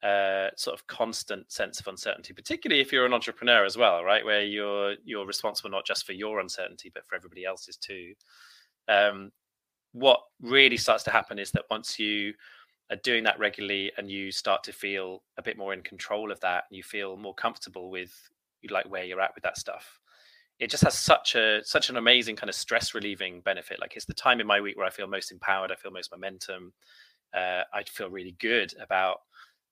uh, 0.02 0.50
sort 0.56 0.78
of 0.78 0.86
constant 0.88 1.50
sense 1.50 1.78
of 1.80 1.86
uncertainty, 1.86 2.34
particularly 2.34 2.82
if 2.82 2.92
you're 2.92 3.06
an 3.06 3.14
entrepreneur 3.14 3.64
as 3.64 3.76
well, 3.76 4.02
right? 4.02 4.24
Where 4.24 4.42
you're 4.42 4.96
you're 5.04 5.26
responsible 5.26 5.70
not 5.70 5.86
just 5.86 6.04
for 6.04 6.12
your 6.12 6.40
uncertainty, 6.40 6.90
but 6.92 7.06
for 7.06 7.14
everybody 7.14 7.44
else's 7.44 7.76
too. 7.76 8.12
Um, 8.88 9.30
what 9.92 10.20
really 10.40 10.76
starts 10.76 11.04
to 11.04 11.10
happen 11.10 11.38
is 11.38 11.52
that 11.52 11.64
once 11.70 11.98
you 11.98 12.34
are 12.90 12.96
doing 12.96 13.24
that 13.24 13.38
regularly 13.38 13.92
and 13.96 14.10
you 14.10 14.30
start 14.30 14.62
to 14.64 14.72
feel 14.72 15.22
a 15.38 15.42
bit 15.42 15.56
more 15.56 15.72
in 15.72 15.82
control 15.82 16.30
of 16.30 16.40
that, 16.40 16.64
and 16.68 16.76
you 16.76 16.82
feel 16.82 17.16
more 17.16 17.34
comfortable 17.34 17.90
with 17.90 18.12
like 18.70 18.88
where 18.90 19.04
you're 19.04 19.20
at 19.20 19.34
with 19.34 19.44
that 19.44 19.58
stuff, 19.58 19.98
it 20.58 20.70
just 20.70 20.84
has 20.84 20.96
such 20.96 21.34
a 21.34 21.60
such 21.64 21.90
an 21.90 21.96
amazing 21.96 22.36
kind 22.36 22.48
of 22.48 22.54
stress 22.54 22.94
relieving 22.94 23.40
benefit. 23.40 23.80
Like 23.80 23.96
it's 23.96 24.04
the 24.04 24.14
time 24.14 24.40
in 24.40 24.46
my 24.46 24.60
week 24.60 24.76
where 24.76 24.86
I 24.86 24.90
feel 24.90 25.06
most 25.06 25.32
empowered, 25.32 25.72
I 25.72 25.74
feel 25.76 25.90
most 25.90 26.12
momentum. 26.12 26.72
Uh, 27.34 27.62
I 27.72 27.82
feel 27.84 28.10
really 28.10 28.36
good 28.38 28.74
about 28.80 29.20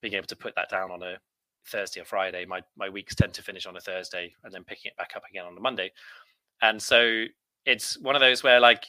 being 0.01 0.15
able 0.15 0.27
to 0.27 0.37
put 0.37 0.55
that 0.57 0.71
down 0.71 0.91
on 0.91 1.03
a 1.03 1.19
Thursday 1.67 2.01
or 2.01 2.05
Friday. 2.05 2.45
My 2.45 2.63
my 2.77 2.89
weeks 2.89 3.15
tend 3.15 3.35
to 3.35 3.43
finish 3.43 3.67
on 3.67 3.77
a 3.77 3.81
Thursday 3.81 4.33
and 4.43 4.53
then 4.53 4.65
picking 4.65 4.91
it 4.91 4.97
back 4.97 5.13
up 5.15 5.23
again 5.31 5.45
on 5.47 5.57
a 5.57 5.61
Monday. 5.61 5.93
And 6.63 6.83
so 6.83 7.25
it's 7.67 7.99
one 7.99 8.17
of 8.17 8.21
those 8.21 8.43
where 8.43 8.61
like 8.61 8.85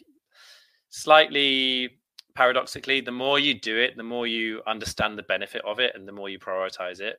slightly 0.90 2.01
paradoxically, 2.36 3.02
the 3.02 3.12
more 3.12 3.40
you 3.40 3.54
do 3.54 3.78
it, 3.78 3.98
the 3.98 4.04
more 4.04 4.28
you 4.28 4.62
understand 4.68 5.18
the 5.18 5.24
benefit 5.24 5.64
of 5.66 5.80
it 5.80 5.94
and 5.96 6.08
the 6.08 6.12
more 6.12 6.30
you 6.30 6.40
prioritize 6.40 7.00
it. 7.00 7.18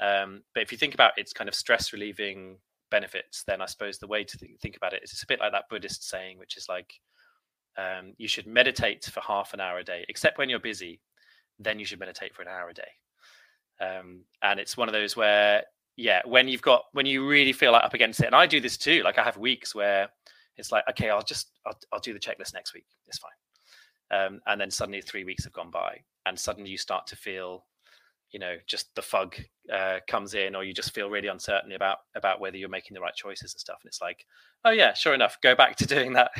Um, 0.00 0.42
but 0.54 0.62
if 0.62 0.72
you 0.72 0.78
think 0.78 0.94
about 0.94 1.12
its 1.16 1.32
kind 1.32 1.48
of 1.48 1.54
stress 1.54 1.92
relieving 1.92 2.58
benefits, 2.90 3.44
then 3.46 3.60
I 3.60 3.66
suppose 3.66 3.98
the 3.98 4.06
way 4.06 4.24
to 4.24 4.38
th- 4.38 4.60
think 4.60 4.76
about 4.76 4.92
it 4.92 5.02
is 5.02 5.12
it's 5.12 5.22
a 5.22 5.26
bit 5.26 5.40
like 5.40 5.52
that 5.52 5.68
Buddhist 5.68 6.08
saying, 6.08 6.38
which 6.38 6.56
is 6.56 6.68
like 6.68 6.92
um, 7.76 8.14
you 8.16 8.28
should 8.28 8.46
meditate 8.46 9.04
for 9.04 9.20
half 9.20 9.54
an 9.54 9.60
hour 9.60 9.78
a 9.78 9.84
day, 9.84 10.04
except 10.08 10.38
when 10.38 10.48
you're 10.48 10.58
busy, 10.58 11.00
then 11.58 11.78
you 11.78 11.84
should 11.84 12.00
meditate 12.00 12.34
for 12.34 12.42
an 12.42 12.48
hour 12.48 12.68
a 12.68 12.74
day. 12.74 12.82
Um, 13.80 14.22
and 14.42 14.58
it's 14.58 14.76
one 14.76 14.88
of 14.88 14.92
those 14.92 15.16
where, 15.16 15.62
yeah, 15.96 16.22
when 16.24 16.48
you've 16.48 16.62
got 16.62 16.84
when 16.92 17.06
you 17.06 17.26
really 17.28 17.52
feel 17.52 17.72
like 17.72 17.84
up 17.84 17.94
against 17.94 18.20
it, 18.20 18.26
and 18.26 18.34
I 18.34 18.46
do 18.46 18.60
this 18.60 18.76
too. 18.76 19.02
Like 19.02 19.18
I 19.18 19.24
have 19.24 19.36
weeks 19.36 19.74
where 19.74 20.08
it's 20.56 20.72
like, 20.72 20.84
okay, 20.90 21.10
I'll 21.10 21.22
just 21.22 21.50
I'll, 21.66 21.78
I'll 21.92 22.00
do 22.00 22.12
the 22.12 22.20
checklist 22.20 22.54
next 22.54 22.74
week. 22.74 22.86
It's 23.06 23.18
fine. 23.18 23.30
Um, 24.10 24.40
and 24.46 24.60
then 24.60 24.70
suddenly 24.70 25.00
three 25.00 25.24
weeks 25.24 25.44
have 25.44 25.52
gone 25.52 25.70
by, 25.70 26.00
and 26.26 26.38
suddenly 26.38 26.70
you 26.70 26.78
start 26.78 27.06
to 27.08 27.16
feel, 27.16 27.64
you 28.30 28.38
know, 28.38 28.56
just 28.66 28.94
the 28.94 29.02
fug 29.02 29.36
uh, 29.72 29.98
comes 30.08 30.34
in, 30.34 30.54
or 30.54 30.64
you 30.64 30.72
just 30.72 30.94
feel 30.94 31.10
really 31.10 31.28
uncertain 31.28 31.72
about 31.72 31.98
about 32.14 32.40
whether 32.40 32.56
you're 32.56 32.68
making 32.68 32.94
the 32.94 33.00
right 33.00 33.14
choices 33.14 33.52
and 33.54 33.60
stuff. 33.60 33.78
And 33.82 33.88
it's 33.88 34.00
like, 34.00 34.24
oh 34.64 34.70
yeah, 34.70 34.94
sure 34.94 35.14
enough, 35.14 35.38
go 35.42 35.54
back 35.54 35.76
to 35.76 35.86
doing 35.94 36.12
that 36.14 36.30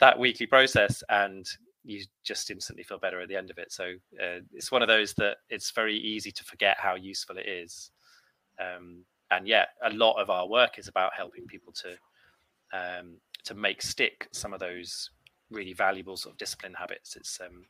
that 0.00 0.18
weekly 0.18 0.46
process, 0.46 1.02
and 1.08 1.46
you 1.84 2.02
just 2.24 2.50
instantly 2.50 2.82
feel 2.82 2.98
better 2.98 3.20
at 3.20 3.28
the 3.28 3.36
end 3.36 3.50
of 3.50 3.58
it. 3.58 3.70
So 3.70 3.92
uh, 4.22 4.40
it's 4.52 4.72
one 4.72 4.82
of 4.82 4.88
those 4.88 5.14
that 5.14 5.36
it's 5.50 5.70
very 5.70 5.96
easy 5.96 6.32
to 6.32 6.44
forget 6.44 6.76
how 6.78 6.94
useful 6.94 7.36
it 7.36 7.46
is. 7.46 7.90
Um, 8.58 9.04
and 9.30 9.46
yeah, 9.46 9.66
a 9.82 9.90
lot 9.90 10.20
of 10.20 10.30
our 10.30 10.48
work 10.48 10.78
is 10.78 10.88
about 10.88 11.12
helping 11.16 11.46
people 11.46 11.72
to 11.74 11.96
um, 12.72 13.18
to 13.44 13.54
make 13.54 13.82
stick 13.82 14.28
some 14.32 14.52
of 14.52 14.60
those 14.60 15.10
really 15.54 15.72
valuable 15.72 16.16
sort 16.16 16.34
of 16.34 16.38
discipline 16.38 16.74
habits. 16.74 17.16
It's 17.16 17.40
um, 17.40 17.64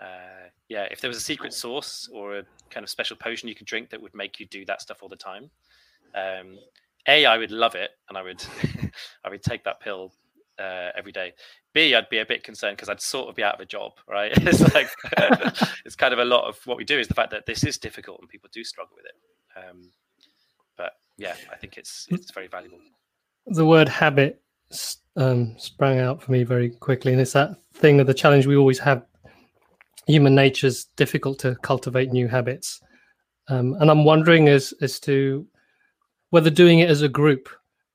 uh, 0.00 0.48
yeah, 0.68 0.86
if 0.90 1.00
there 1.00 1.08
was 1.08 1.16
a 1.16 1.20
secret 1.20 1.52
sauce 1.52 2.08
or 2.12 2.38
a 2.38 2.44
kind 2.70 2.84
of 2.84 2.90
special 2.90 3.16
potion 3.16 3.48
you 3.48 3.54
could 3.54 3.66
drink 3.66 3.90
that 3.90 4.02
would 4.02 4.14
make 4.14 4.40
you 4.40 4.46
do 4.46 4.64
that 4.66 4.80
stuff 4.80 5.02
all 5.02 5.08
the 5.08 5.16
time, 5.16 5.50
um, 6.14 6.58
a 7.06 7.26
I 7.26 7.38
would 7.38 7.50
love 7.50 7.74
it 7.74 7.90
and 8.08 8.18
I 8.18 8.22
would 8.22 8.44
I 9.24 9.30
would 9.30 9.42
take 9.42 9.64
that 9.64 9.80
pill 9.80 10.12
uh, 10.58 10.90
every 10.96 11.12
day. 11.12 11.32
B, 11.72 11.94
I'd 11.94 12.08
be 12.08 12.18
a 12.18 12.26
bit 12.26 12.44
concerned 12.44 12.76
because 12.76 12.88
I'd 12.88 13.00
sort 13.00 13.28
of 13.28 13.34
be 13.34 13.42
out 13.42 13.54
of 13.54 13.60
a 13.60 13.66
job, 13.66 13.92
right? 14.08 14.32
it's 14.36 14.74
like 14.74 14.90
it's 15.84 15.96
kind 15.96 16.12
of 16.12 16.18
a 16.18 16.24
lot 16.24 16.44
of 16.48 16.58
what 16.66 16.76
we 16.76 16.84
do 16.84 16.98
is 16.98 17.08
the 17.08 17.14
fact 17.14 17.30
that 17.30 17.46
this 17.46 17.64
is 17.64 17.78
difficult 17.78 18.20
and 18.20 18.28
people 18.28 18.50
do 18.52 18.64
struggle 18.64 18.96
with 18.96 19.06
it. 19.06 19.14
Um, 19.58 19.90
but 20.76 20.92
yeah, 21.16 21.34
I 21.50 21.56
think 21.56 21.76
it's 21.76 22.06
it's 22.10 22.32
very 22.32 22.48
valuable. 22.48 22.78
The 23.46 23.66
word 23.66 23.88
habit 23.88 24.41
um, 25.16 25.54
sprang 25.58 25.98
out 25.98 26.22
for 26.22 26.32
me 26.32 26.44
very 26.44 26.70
quickly, 26.70 27.12
and 27.12 27.20
it's 27.20 27.32
that 27.32 27.56
thing 27.74 28.00
of 28.00 28.06
the 28.06 28.14
challenge 28.14 28.46
we 28.46 28.56
always 28.56 28.78
have. 28.78 29.04
Human 30.06 30.34
nature's 30.34 30.86
difficult 30.96 31.38
to 31.40 31.54
cultivate 31.56 32.10
new 32.10 32.28
habits, 32.28 32.80
um, 33.48 33.74
and 33.80 33.90
I'm 33.90 34.04
wondering 34.04 34.48
as 34.48 34.74
as 34.80 34.98
to 35.00 35.46
whether 36.30 36.50
doing 36.50 36.80
it 36.80 36.90
as 36.90 37.02
a 37.02 37.08
group 37.08 37.48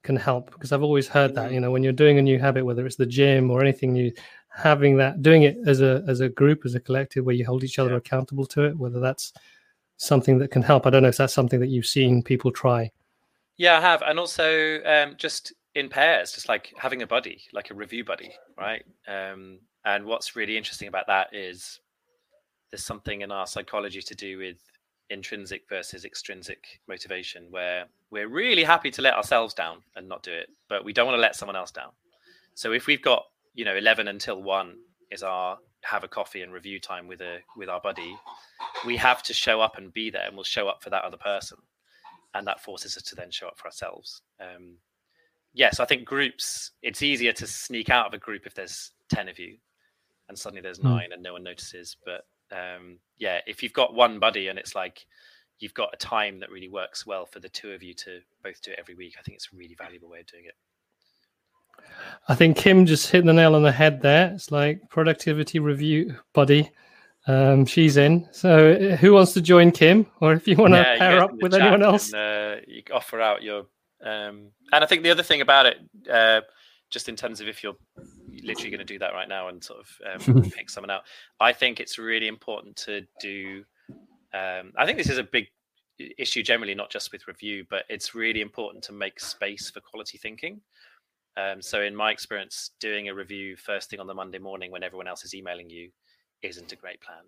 can 0.04 0.16
help 0.16 0.52
because 0.52 0.72
I've 0.72 0.84
always 0.84 1.08
heard 1.08 1.36
that 1.36 1.52
you 1.52 1.60
know 1.60 1.72
when 1.72 1.84
you're 1.84 1.92
doing 1.92 2.18
a 2.18 2.22
new 2.22 2.40
habit, 2.40 2.66
whether 2.66 2.86
it's 2.86 2.96
the 2.96 3.06
gym 3.06 3.52
or 3.52 3.62
anything 3.62 3.92
new, 3.94 4.12
having 4.56 4.98
that 4.98 5.22
doing 5.22 5.44
it 5.44 5.58
as 5.66 5.82
a 5.82 6.04
as 6.08 6.22
a 6.22 6.30
group 6.30 6.62
as 6.66 6.76
a 6.76 6.80
collective 6.80 7.26
where 7.26 7.36
you 7.36 7.46
hold 7.46 7.63
each 7.63 7.80
other 7.80 7.92
yeah. 7.92 7.98
accountable 7.98 8.46
to 8.46 8.63
it, 8.63 8.78
whether 8.78 9.00
that's 9.00 9.34
something 9.98 10.38
that 10.38 10.52
can 10.52 10.62
help. 10.62 10.86
I 10.86 10.90
don't 10.90 11.04
know 11.04 11.10
if 11.10 11.18
that's 11.18 11.34
something 11.34 11.60
that 11.60 11.68
you've 11.68 11.86
seen 11.86 12.24
people 12.24 12.52
try. 12.52 12.92
Yeah, 13.58 13.78
I 13.78 13.82
have, 13.82 14.02
and 14.04 14.20
also 14.20 14.82
um, 14.86 15.16
just 15.18 15.54
in 15.78 15.90
pairs, 15.90 16.32
just 16.32 16.50
like 16.50 16.74
having 16.76 17.04
a 17.04 17.08
buddy, 17.08 17.40
like 17.54 17.70
a 17.70 17.76
review 17.76 18.04
buddy, 18.04 18.34
right? 18.58 18.84
Um, 19.08 19.60
and 19.86 20.06
what's 20.06 20.36
really 20.36 20.58
interesting 20.58 20.88
about 20.88 21.06
that 21.06 21.28
is 21.34 21.80
there's 22.72 22.84
something 22.84 23.22
in 23.22 23.32
our 23.32 23.46
psychology 23.46 24.02
to 24.02 24.16
do 24.16 24.40
with 24.40 24.58
intrinsic 25.12 25.70
versus 25.70 26.04
extrinsic 26.04 26.82
motivation 26.88 27.46
where 27.52 27.86
we're 28.10 28.28
really 28.28 28.63
happy 28.63 28.90
to 28.90 29.04
let 29.04 29.13
ourselves 29.13 29.54
down 29.54 29.78
and 29.96 30.10
not 30.10 30.22
do 30.22 30.34
it 30.34 30.50
but 30.68 30.84
we 30.84 30.92
don't 30.92 31.06
want 31.06 31.16
to 31.16 31.22
let 31.22 31.36
someone 31.36 31.56
else 31.56 31.72
down. 31.72 31.92
So 32.56 32.74
if 32.74 32.88
we've 32.88 33.02
got 33.02 33.24
you 33.54 33.63
know 33.63 33.76
11 33.76 34.08
until 34.08 34.42
1 34.42 34.76
is 35.12 35.22
our 35.22 35.60
have 35.84 36.04
a 36.04 36.08
coffee 36.08 36.42
and 36.42 36.52
review 36.52 36.80
time 36.80 37.08
with 37.08 37.22
a 37.22 37.38
with 37.56 37.70
our 37.70 37.80
buddy 37.80 38.18
we 38.86 38.98
have 38.98 39.22
to 39.24 39.34
show 39.34 39.62
up 39.62 39.78
and 39.78 39.94
be 39.94 40.10
there 40.10 40.26
and 40.26 40.36
we'll 40.36 40.44
show 40.44 40.68
up 40.68 40.82
for 40.82 40.90
that 40.90 41.04
other 41.04 41.18
person. 41.18 41.60
And 42.34 42.46
that 42.48 42.60
forces 42.60 42.98
us 42.98 43.04
to 43.04 43.16
then 43.16 43.30
show 43.30 43.48
up 43.48 43.60
for 43.60 43.68
ourselves. 43.68 44.24
Um 44.42 44.78
yes 45.58 45.80
i 45.80 45.86
think 45.86 46.06
groups 46.06 46.72
it's 46.82 47.02
easier 47.02 47.34
to 47.34 47.46
sneak 47.46 47.89
out 47.89 48.08
of 48.08 48.13
a 48.13 48.17
group 48.17 48.46
if 48.46 48.54
there's 48.54 48.91
10 49.10 49.28
of 49.28 49.38
you 49.38 49.58
and 50.30 50.38
suddenly 50.38 50.62
there's 50.62 50.80
hmm. 50.80 50.89
nine 50.89 51.10
and 51.12 51.22
no 51.22 51.34
one 51.34 51.43
notices 51.43 51.98
but 52.06 52.26
um, 52.52 53.00
yeah, 53.17 53.39
if 53.48 53.63
you've 53.63 53.74
got 53.74 53.93
one 53.93 54.20
buddy 54.20 54.48
and 54.48 54.60
it's 54.60 54.76
like 54.76 55.06
you've 55.60 55.74
got 55.74 55.89
a 55.93 55.98
time 55.98 56.39
that 56.39 56.52
really 56.52 56.70
works 56.70 57.06
well 57.06 57.26
for 57.26 57.39
the 57.39 57.50
two 57.50 57.72
of 57.72 57.82
you 57.82 57.93
to 57.96 58.20
both 58.43 58.62
do 58.62 58.72
it 58.72 58.80
every 58.80 58.96
week, 58.96 59.15
I 59.20 59.22
think 59.24 59.36
it's 59.36 59.50
a 59.52 59.56
really 59.56 59.76
valuable 59.76 60.10
way 60.10 60.20
of 60.20 60.28
doing 60.28 60.46
it. 60.46 60.56
I 62.28 62.36
think 62.36 62.58
Kim 62.58 62.86
just 62.86 63.10
hit 63.10 63.26
the 63.26 63.34
nail 63.34 63.56
on 63.56 63.63
the 63.63 63.72
head 63.72 64.02
there. 64.02 64.32
It's 64.34 64.52
like 64.52 64.82
productivity 64.89 65.60
review 65.60 66.15
buddy. 66.34 66.72
Um, 67.28 67.65
she's 67.65 67.98
in. 67.98 68.28
So 68.32 68.72
uh, 68.72 68.96
who 68.96 69.13
wants 69.13 69.34
to 69.34 69.41
join 69.41 69.72
Kim? 69.72 70.08
Or 70.22 70.34
if 70.34 70.48
you 70.48 70.56
want 70.56 70.74
to 70.74 70.80
yeah, 70.80 70.98
pair 70.98 71.24
up 71.24 71.32
with 71.41 71.54
anyone 71.54 71.84
else? 71.84 72.13
And, 72.13 72.15
uh, 72.15 72.62
you 72.67 72.84
offer 72.93 73.20
out 73.22 73.43
your. 73.43 73.65
Um, 74.04 74.52
and 74.72 74.84
I 74.84 74.86
think 74.86 75.04
the 75.04 75.12
other 75.12 75.24
thing 75.24 75.42
about 75.42 75.66
it, 75.66 75.78
uh, 76.12 76.42
just 76.90 77.10
in 77.10 77.16
terms 77.16 77.42
of 77.42 77.48
if 77.48 77.64
you're 77.64 77.76
literally 78.44 78.70
going 78.70 78.80
to 78.80 78.86
do 78.86 79.00
that 79.00 79.14
right 79.14 79.28
now 79.28 79.50
and 79.50 79.64
sort 79.64 79.80
of 79.80 80.28
um, 80.30 80.42
pick 80.56 80.70
someone 80.70 80.92
out. 80.92 81.04
I 81.40 81.54
think 81.54 81.80
it's 81.80 81.98
really 81.98 82.28
important 82.28 82.76
to 82.78 83.02
do. 83.20 83.64
Um, 84.34 84.74
I 84.78 84.86
think 84.86 84.98
this 84.98 85.10
is 85.10 85.18
a 85.18 85.24
big 85.24 85.48
issue 86.18 86.44
generally, 86.44 86.76
not 86.76 86.90
just 86.90 87.12
with 87.12 87.28
review, 87.28 87.66
but 87.70 87.84
it's 87.90 88.16
really 88.16 88.42
important 88.42 88.84
to 88.86 88.94
make 88.94 89.20
space 89.20 89.70
for 89.70 89.82
quality 89.82 90.18
thinking. 90.18 90.62
Um, 91.36 91.62
so, 91.62 91.82
in 91.82 91.96
my 91.96 92.12
experience, 92.12 92.72
doing 92.80 93.10
a 93.10 93.14
review 93.14 93.56
first 93.58 93.90
thing 93.90 94.00
on 94.00 94.08
the 94.08 94.14
Monday 94.14 94.40
morning 94.40 94.72
when 94.72 94.84
everyone 94.84 95.08
else 95.08 95.24
is 95.24 95.36
emailing 95.36 95.70
you 95.70 95.92
isn't 96.42 96.72
a 96.72 96.76
great 96.76 97.02
plan. 97.02 97.24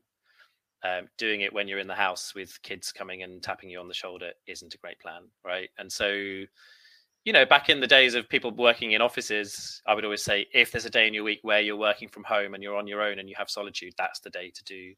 Um, 0.82 1.10
doing 1.18 1.42
it 1.42 1.52
when 1.52 1.68
you're 1.68 1.80
in 1.80 1.88
the 1.88 1.94
house 1.94 2.34
with 2.34 2.58
kids 2.64 2.94
coming 2.94 3.24
and 3.24 3.44
tapping 3.44 3.70
you 3.70 3.82
on 3.82 3.90
the 3.90 3.94
shoulder 3.94 4.32
isn't 4.48 4.74
a 4.74 4.78
great 4.78 4.98
plan, 5.00 5.24
right? 5.44 5.70
And 5.78 5.92
so, 5.92 6.08
you 6.08 7.34
know, 7.34 7.46
back 7.46 7.68
in 7.68 7.82
the 7.82 7.88
days 7.88 8.16
of 8.16 8.30
people 8.30 8.52
working 8.52 8.94
in 8.94 9.02
offices, 9.02 9.82
I 9.86 9.94
would 9.94 10.06
always 10.06 10.24
say 10.24 10.48
if 10.54 10.72
there's 10.72 10.86
a 10.86 10.90
day 10.90 11.06
in 11.06 11.14
your 11.14 11.26
week 11.26 11.40
where 11.42 11.60
you're 11.60 11.76
working 11.76 12.08
from 12.08 12.24
home 12.24 12.54
and 12.54 12.64
you're 12.64 12.78
on 12.78 12.88
your 12.88 13.02
own 13.02 13.20
and 13.20 13.28
you 13.28 13.36
have 13.38 13.50
solitude, 13.50 13.94
that's 13.98 14.22
the 14.22 14.30
day 14.30 14.54
to 14.56 14.64
do 14.64 14.94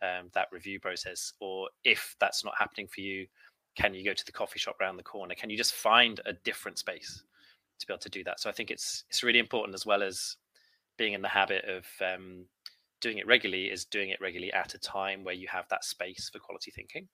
um, 0.00 0.30
that 0.32 0.48
review 0.52 0.80
process. 0.80 1.34
Or 1.38 1.68
if 1.84 2.16
that's 2.18 2.42
not 2.42 2.54
happening 2.58 2.88
for 2.88 3.02
you, 3.02 3.26
can 3.76 3.92
you 3.92 4.04
go 4.04 4.14
to 4.14 4.24
the 4.24 4.32
coffee 4.32 4.58
shop 4.58 4.76
around 4.80 4.96
the 4.96 5.02
corner? 5.02 5.34
Can 5.34 5.50
you 5.50 5.56
just 5.58 5.74
find 5.74 6.18
a 6.24 6.32
different 6.32 6.78
space 6.78 7.22
to 7.78 7.86
be 7.86 7.92
able 7.92 8.00
to 8.00 8.08
do 8.08 8.24
that? 8.24 8.40
So 8.40 8.48
I 8.48 8.52
think 8.52 8.70
it's 8.70 9.04
it's 9.10 9.22
really 9.22 9.38
important 9.38 9.74
as 9.74 9.84
well 9.84 10.02
as 10.02 10.36
being 10.96 11.12
in 11.12 11.22
the 11.22 11.28
habit 11.28 11.64
of 11.66 11.84
um, 12.02 12.46
doing 13.00 13.18
it 13.18 13.26
regularly 13.26 13.66
is 13.66 13.84
doing 13.84 14.10
it 14.10 14.20
regularly 14.20 14.52
at 14.52 14.74
a 14.74 14.78
time 14.78 15.24
where 15.24 15.34
you 15.34 15.48
have 15.48 15.66
that 15.70 15.84
space 15.84 16.30
for 16.32 16.38
quality 16.38 16.70
thinking. 16.70 17.08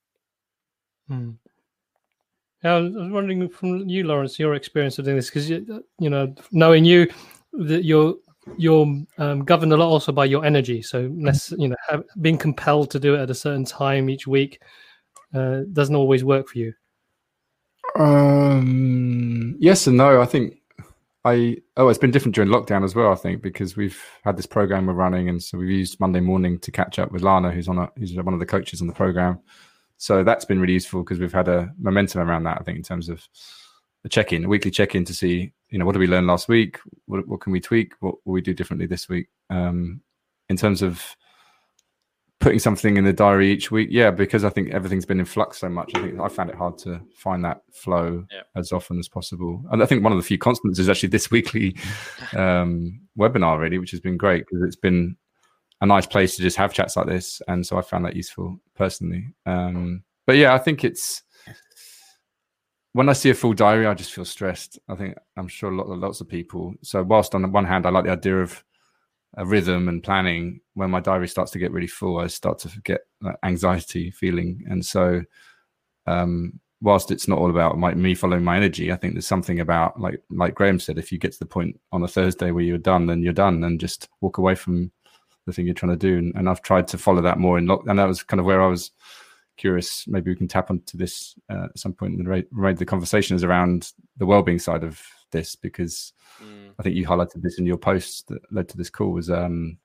Hmm. 1.09 1.31
I 2.65 2.79
was 2.79 2.93
wondering 2.95 3.49
from 3.49 3.89
you, 3.89 4.05
Lawrence, 4.05 4.39
your 4.39 4.55
experience 4.55 4.99
of 4.99 5.05
doing 5.05 5.17
this, 5.17 5.29
because 5.29 5.49
you, 5.49 5.85
you 6.01 6.11
know, 6.11 6.35
knowing 6.51 6.85
you, 6.85 7.09
that 7.53 7.85
you're 7.85 8.17
you're 8.57 8.87
um, 9.19 9.45
governed 9.45 9.73
a 9.73 9.77
lot 9.77 9.89
also 9.89 10.13
by 10.13 10.25
your 10.25 10.45
energy. 10.45 10.81
So, 10.83 11.13
less, 11.17 11.53
you 11.59 11.69
know, 11.69 11.77
have, 11.89 12.05
being 12.21 12.39
compelled 12.39 12.91
to 12.93 13.01
do 13.01 13.15
it 13.15 13.21
at 13.21 13.31
a 13.31 13.35
certain 13.35 13.65
time 13.65 14.09
each 14.09 14.27
week 14.27 14.61
uh, 15.35 15.63
doesn't 15.73 15.97
always 15.97 16.25
work 16.25 16.49
for 16.49 16.59
you. 16.59 16.73
Um, 17.97 19.57
yes 19.59 19.87
and 19.87 19.97
no. 19.97 20.21
I 20.21 20.27
think 20.27 20.59
I 21.27 21.57
oh, 21.77 21.89
it's 21.89 21.99
been 21.99 22.13
different 22.13 22.37
during 22.37 22.51
lockdown 22.51 22.85
as 22.85 22.95
well. 22.95 23.11
I 23.11 23.17
think 23.17 23.43
because 23.43 23.77
we've 23.77 24.01
had 24.23 24.37
this 24.37 24.47
program 24.47 24.87
we're 24.87 24.93
running, 24.93 25.29
and 25.29 25.43
so 25.43 25.59
we've 25.59 25.71
used 25.71 25.99
Monday 25.99 26.21
morning 26.21 26.61
to 26.61 26.71
catch 26.71 27.01
up 27.01 27.11
with 27.11 27.23
Lana, 27.23 27.51
who's 27.51 27.67
on 27.67 27.79
a, 27.79 27.91
who's 27.99 28.15
one 28.15 28.33
of 28.33 28.39
the 28.39 28.47
coaches 28.47 28.81
on 28.81 28.87
the 28.87 28.93
program. 28.93 29.41
So 29.97 30.23
that's 30.23 30.45
been 30.45 30.61
really 30.61 30.75
useful 30.75 31.03
because 31.03 31.19
we've 31.19 31.33
had 31.33 31.49
a 31.49 31.73
momentum 31.81 32.21
around 32.21 32.45
that. 32.45 32.59
I 32.61 32.63
think 32.63 32.77
in 32.77 32.85
terms 32.85 33.09
of 33.09 33.27
a 34.05 34.09
check-in, 34.09 34.45
a 34.45 34.49
weekly 34.49 34.71
check-in 34.71 35.05
to 35.05 35.15
see, 35.15 35.53
you 35.71 35.79
know, 35.79 35.85
what 35.85 35.93
did 35.93 35.99
we 35.99 36.07
learn 36.07 36.29
last 36.29 36.49
week? 36.49 36.79
What, 37.07 37.27
what 37.27 37.41
can 37.41 37.51
we 37.51 37.61
tweak? 37.61 37.95
What 37.99 38.15
will 38.25 38.35
we 38.35 38.41
do 38.41 38.55
differently 38.55 38.87
this 38.87 39.09
week? 39.09 39.27
Um, 39.51 40.03
in 40.49 40.57
terms 40.57 40.81
of 40.81 41.03
putting 42.47 42.61
something 42.61 42.97
in 42.97 43.03
the 43.03 43.13
diary 43.13 43.51
each 43.51 43.73
week, 43.73 43.89
yeah, 43.91 44.09
because 44.09 44.45
I 44.45 44.51
think 44.51 44.71
everything's 44.71 45.05
been 45.05 45.19
in 45.19 45.25
flux 45.25 45.59
so 45.59 45.69
much. 45.69 45.91
I 45.97 46.01
think 46.01 46.21
I 46.21 46.29
found 46.29 46.49
it 46.49 46.55
hard 46.55 46.79
to 46.79 47.01
find 47.13 47.45
that 47.45 47.63
flow 47.73 48.25
yeah. 48.31 48.43
as 48.55 48.71
often 48.71 49.01
as 49.01 49.09
possible. 49.09 49.65
And 49.73 49.83
I 49.83 49.87
think 49.87 50.05
one 50.05 50.13
of 50.13 50.19
the 50.19 50.23
few 50.25 50.39
constants 50.39 50.79
is 50.79 50.89
actually 50.89 51.09
this 51.09 51.29
weekly 51.33 51.77
um, 52.37 53.01
webinar, 53.19 53.59
really, 53.59 53.79
which 53.79 53.91
has 53.91 53.99
been 53.99 54.17
great 54.17 54.45
because 54.47 54.65
it's 54.65 54.77
been 54.77 55.17
a 55.81 55.87
nice 55.87 56.07
place 56.07 56.37
to 56.37 56.43
just 56.43 56.57
have 56.57 56.73
chats 56.73 56.97
like 56.97 57.09
this, 57.09 57.43
and 57.49 57.67
so 57.67 57.79
I 57.79 57.83
found 57.83 58.05
that 58.05 58.15
useful 58.15 58.61
personally. 58.77 59.27
Um, 59.45 60.05
but 60.25 60.37
yeah, 60.37 60.55
I 60.55 60.59
think 60.59 60.85
it's 60.85 61.25
when 62.93 63.09
I 63.09 63.13
see 63.13 63.31
a 63.31 63.35
full 63.35 63.55
diary, 63.55 63.89
I 63.89 63.95
just 63.95 64.13
feel 64.13 64.25
stressed. 64.25 64.79
I 64.89 64.95
think 64.95 65.17
I'm 65.37 65.49
sure 65.49 65.73
lot, 65.73 65.89
lots 65.89 66.21
of 66.21 66.29
people. 66.29 66.75
So 66.83 67.03
whilst 67.03 67.35
on 67.35 67.43
the 67.43 67.49
one 67.49 67.65
hand, 67.65 67.87
I 67.87 67.91
like 67.91 68.05
the 68.05 68.13
idea 68.13 68.41
of 68.41 68.63
a 69.35 69.45
rhythm 69.45 69.89
and 69.89 70.03
planning, 70.03 70.61
when 70.75 70.91
my 70.91 71.01
diary 71.01 71.29
starts 71.29 71.53
to 71.53 71.59
get 71.59 71.73
really 71.73 71.87
full, 71.87 72.19
I 72.19 72.27
start 72.29 72.59
to 72.61 72.71
get 72.83 73.03
that 73.23 73.37
anxiety 73.43 74.11
feeling, 74.11 74.65
and 74.69 74.85
so. 74.85 75.23
Um, 76.07 76.61
whilst 76.83 77.11
it's 77.11 77.27
not 77.27 77.39
all 77.39 77.49
about 77.49 77.79
my, 77.79 77.95
me 77.95 78.15
following 78.15 78.45
my 78.45 78.57
energy, 78.57 78.93
I 78.93 78.97
think 78.97 79.15
there's 79.15 79.27
something 79.27 79.61
about 79.61 79.99
like 79.99 80.23
like 80.31 80.55
Graham 80.55 80.79
said, 80.79 80.99
if 80.99 81.11
you 81.11 81.19
get 81.19 81.33
to 81.33 81.39
the 81.39 81.47
point 81.47 81.81
on 81.91 82.05
a 82.05 82.09
Thursday 82.09 82.51
where 82.51 82.63
you're 82.63 82.79
done, 82.79 83.07
then 83.07 83.23
you're 83.23 83.33
done, 83.33 83.65
and 83.65 83.81
just 83.81 84.09
walk 84.21 84.39
away 84.39 84.55
from 84.55 84.93
the 85.47 85.53
thing 85.53 85.65
you're 85.65 85.75
trying 85.75 85.93
to 85.93 85.97
do. 85.97 86.19
And, 86.19 86.35
and 86.37 86.49
I've 86.49 86.63
tried 86.63 86.87
to 86.89 86.99
follow 86.99 87.23
that 87.23 87.39
more 87.39 87.61
lock. 87.61 87.85
And 87.87 87.99
that 87.99 88.07
was 88.07 88.23
kind 88.23 88.41
of 88.41 88.47
where 88.47 88.63
I 88.63 88.67
was 88.67 88.91
curious. 89.57 90.07
Maybe 90.07 90.31
we 90.31 90.37
can 90.37 90.49
tap 90.49 90.71
onto 90.71 90.99
this 90.99 91.35
uh, 91.51 91.65
at 91.65 91.79
some 91.79 91.95
point 91.95 92.19
and 92.19 92.29
raid 92.53 92.77
the 92.77 92.85
conversations 92.85 93.43
around 93.43 93.93
the 94.19 94.27
well-being 94.27 94.59
side 94.59 94.85
of 94.85 95.03
this 95.31 95.57
because 95.57 96.13
mm. 96.43 96.71
I 96.79 96.83
think 96.83 96.97
you 96.97 97.07
highlighted 97.07 97.43
this 97.43 97.59
in 97.59 97.67
your 97.67 97.77
post 97.77 98.29
that 98.29 98.41
led 98.53 98.69
to 98.69 98.77
this 98.77 98.91
call 98.91 99.13
was 99.13 99.31
um 99.31 99.79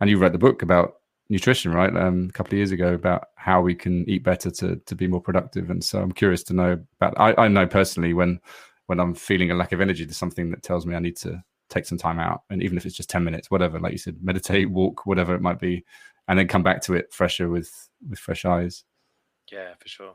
and 0.00 0.10
you 0.10 0.18
read 0.18 0.32
the 0.32 0.38
book 0.38 0.62
about 0.62 0.96
nutrition 1.28 1.72
right? 1.72 1.94
Um, 1.96 2.26
a 2.28 2.32
couple 2.32 2.52
of 2.52 2.58
years 2.58 2.72
ago 2.72 2.94
about 2.94 3.28
how 3.36 3.60
we 3.60 3.74
can 3.74 4.08
eat 4.08 4.22
better 4.22 4.50
to 4.50 4.76
to 4.76 4.94
be 4.94 5.06
more 5.06 5.20
productive. 5.20 5.70
And 5.70 5.82
so 5.82 6.00
i'm 6.00 6.12
curious 6.12 6.42
to 6.44 6.54
know 6.54 6.78
about 7.00 7.14
i, 7.18 7.44
I 7.44 7.48
know 7.48 7.66
personally 7.66 8.14
when 8.14 8.40
when 8.86 9.00
i'm 9.00 9.14
feeling 9.14 9.50
a 9.50 9.54
lack 9.54 9.72
of 9.72 9.80
energy 9.80 10.04
there's 10.04 10.16
something 10.16 10.50
that 10.50 10.62
tells 10.62 10.86
me 10.86 10.94
i 10.94 11.00
need 11.00 11.16
to 11.16 11.42
take 11.68 11.86
some 11.86 11.98
time 11.98 12.18
out. 12.18 12.42
And 12.50 12.62
even 12.62 12.78
if 12.78 12.86
it's 12.86 12.96
just 12.96 13.10
10 13.10 13.24
minutes 13.24 13.50
whatever 13.50 13.78
like 13.80 13.92
you 13.92 13.98
said 13.98 14.18
meditate 14.22 14.70
walk 14.70 15.06
whatever 15.06 15.34
it 15.34 15.42
might 15.42 15.58
be 15.58 15.84
and 16.28 16.38
then 16.38 16.48
come 16.48 16.62
back 16.62 16.82
to 16.82 16.94
it 16.94 17.12
fresher 17.12 17.48
with 17.48 17.88
with 18.08 18.18
fresh 18.18 18.44
eyes. 18.44 18.84
Yeah 19.50 19.74
for 19.78 19.88
sure 19.88 20.14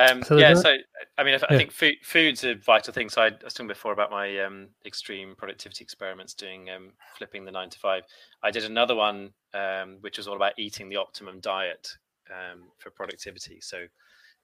um, 0.00 0.22
so 0.22 0.36
yeah, 0.36 0.54
so 0.54 0.76
I 1.18 1.24
mean, 1.24 1.34
I, 1.34 1.54
I 1.54 1.56
think 1.56 1.72
food, 1.72 1.94
food's 2.02 2.44
a 2.44 2.54
vital 2.54 2.92
thing. 2.92 3.08
So 3.08 3.22
I, 3.22 3.26
I 3.26 3.44
was 3.44 3.54
talking 3.54 3.68
before 3.68 3.92
about 3.92 4.10
my 4.10 4.38
um, 4.40 4.68
extreme 4.86 5.34
productivity 5.36 5.82
experiments, 5.82 6.34
doing 6.34 6.70
um, 6.70 6.92
flipping 7.16 7.44
the 7.44 7.50
nine 7.50 7.70
to 7.70 7.78
five. 7.78 8.04
I 8.42 8.50
did 8.50 8.64
another 8.64 8.94
one, 8.94 9.32
um, 9.52 9.98
which 10.00 10.18
was 10.18 10.28
all 10.28 10.36
about 10.36 10.58
eating 10.58 10.88
the 10.88 10.96
optimum 10.96 11.40
diet 11.40 11.88
um, 12.30 12.64
for 12.78 12.90
productivity. 12.90 13.60
So 13.60 13.86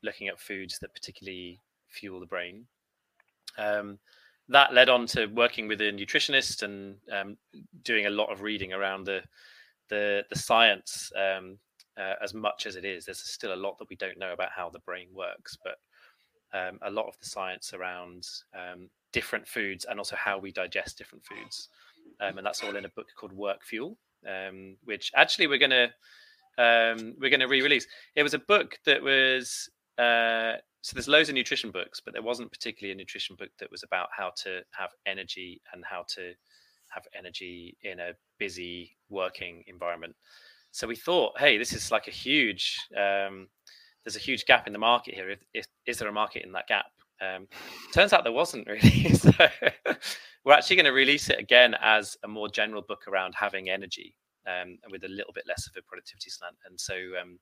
looking 0.03 0.29
at 0.29 0.41
foods 0.41 0.79
that 0.81 0.95
particularly 0.95 1.61
fuel 1.89 2.21
the 2.21 2.27
brain. 2.27 2.67
Um, 3.59 3.99
that 4.49 4.75
led 4.75 4.89
on 4.89 5.07
to 5.09 5.27
working 5.27 5.67
with 5.67 5.81
a 5.81 5.93
nutritionist 5.93 6.63
and 6.63 6.97
um, 7.13 7.37
doing 7.83 8.07
a 8.07 8.11
lot 8.11 8.31
of 8.31 8.43
reading 8.43 8.73
around 8.73 9.05
the 9.05 9.23
the, 9.89 10.25
the 10.31 10.39
science 10.39 11.13
um, 11.17 11.59
uh, 11.99 12.15
as 12.23 12.35
much 12.35 12.67
as 12.67 12.77
it 12.77 12.85
is. 12.85 13.05
There's 13.05 13.19
still 13.19 13.55
a 13.55 13.57
lot 13.57 13.79
that 13.79 13.89
we 13.89 13.97
don't 13.97 14.19
know 14.19 14.33
about 14.33 14.51
how 14.55 14.71
the 14.71 14.81
brain 14.81 15.09
works, 15.13 15.57
but 15.63 15.77
um, 16.59 16.79
a 16.83 16.91
lot 16.91 17.07
of 17.07 17.19
the 17.19 17.27
science 17.27 17.75
around 17.75 18.27
um, 18.55 18.89
different 19.13 19.47
foods 19.47 19.85
and 19.89 19.99
also 19.99 20.17
how 20.17 20.39
we 20.39 20.53
digest 20.53 20.99
different 20.99 21.25
foods, 21.25 21.69
um, 22.21 22.39
and 22.39 22.47
that's 22.47 22.63
all 22.63 22.77
in 22.77 22.85
a 22.85 22.91
book 22.91 23.07
called 23.19 23.33
Work 23.33 23.65
Fuel, 23.65 23.99
um, 24.27 24.77
which 24.85 25.11
actually 25.15 25.47
we're 25.47 25.59
gonna 25.59 25.89
we're 26.59 27.31
gonna 27.31 27.49
re-release. 27.49 27.87
It 28.15 28.23
was 28.23 28.35
a 28.35 28.39
book 28.39 28.79
that 28.87 29.03
was 29.03 29.69
uh, 29.99 30.55
so 30.87 30.95
there's 30.95 31.09
loads 31.09 31.29
of 31.29 31.35
nutrition 31.35 31.73
books, 31.73 32.01
but 32.05 32.13
there 32.15 32.23
wasn't 32.23 32.53
particularly 32.53 32.93
a 32.93 32.97
nutrition 32.97 33.35
book 33.35 33.51
that 33.59 33.71
was 33.73 33.83
about 33.83 34.09
how 34.17 34.31
to 34.45 34.61
have 34.71 34.91
energy 35.05 35.61
and 35.73 35.85
how 35.85 36.05
to 36.15 36.33
have 36.91 37.03
energy 37.19 37.77
in 37.83 37.99
a 37.99 38.13
busy 38.39 38.97
working 39.09 39.65
environment. 39.67 40.15
So 40.77 40.87
we 40.87 40.95
thought, 40.95 41.39
hey, 41.39 41.57
this 41.57 41.73
is 41.73 41.91
like 41.91 42.07
a 42.07 42.11
huge, 42.11 42.77
um, 42.95 43.49
there's 44.05 44.15
a 44.15 44.19
huge 44.19 44.45
gap 44.45 44.67
in 44.67 44.75
the 44.75 44.79
market 44.79 45.15
here. 45.15 45.31
If, 45.31 45.39
if, 45.55 45.67
is 45.87 45.99
there 45.99 46.09
a 46.09 46.13
market 46.13 46.45
in 46.45 46.53
that 46.53 46.67
gap? 46.67 46.85
Um, 47.19 47.49
turns 47.95 48.13
out 48.13 48.25
there 48.25 48.33
wasn't 48.33 48.67
really. 48.69 49.15
so 49.15 49.31
we're 50.45 50.53
actually 50.53 50.77
going 50.77 50.85
to 50.85 50.93
release 50.93 51.31
it 51.31 51.41
again 51.41 51.75
as 51.81 52.19
a 52.25 52.29
more 52.29 52.51
general 52.51 52.83
book 52.83 53.09
around 53.09 53.35
having 53.35 53.71
energy 53.71 54.15
um, 54.47 54.77
and 54.83 54.93
with 54.93 55.05
a 55.05 55.09
little 55.09 55.33
bit 55.33 55.45
less 55.49 55.67
of 55.67 55.73
a 55.79 55.83
productivity 55.89 56.29
slant. 56.29 56.57
And 56.69 56.79
so 56.79 56.93
um, 57.23 57.39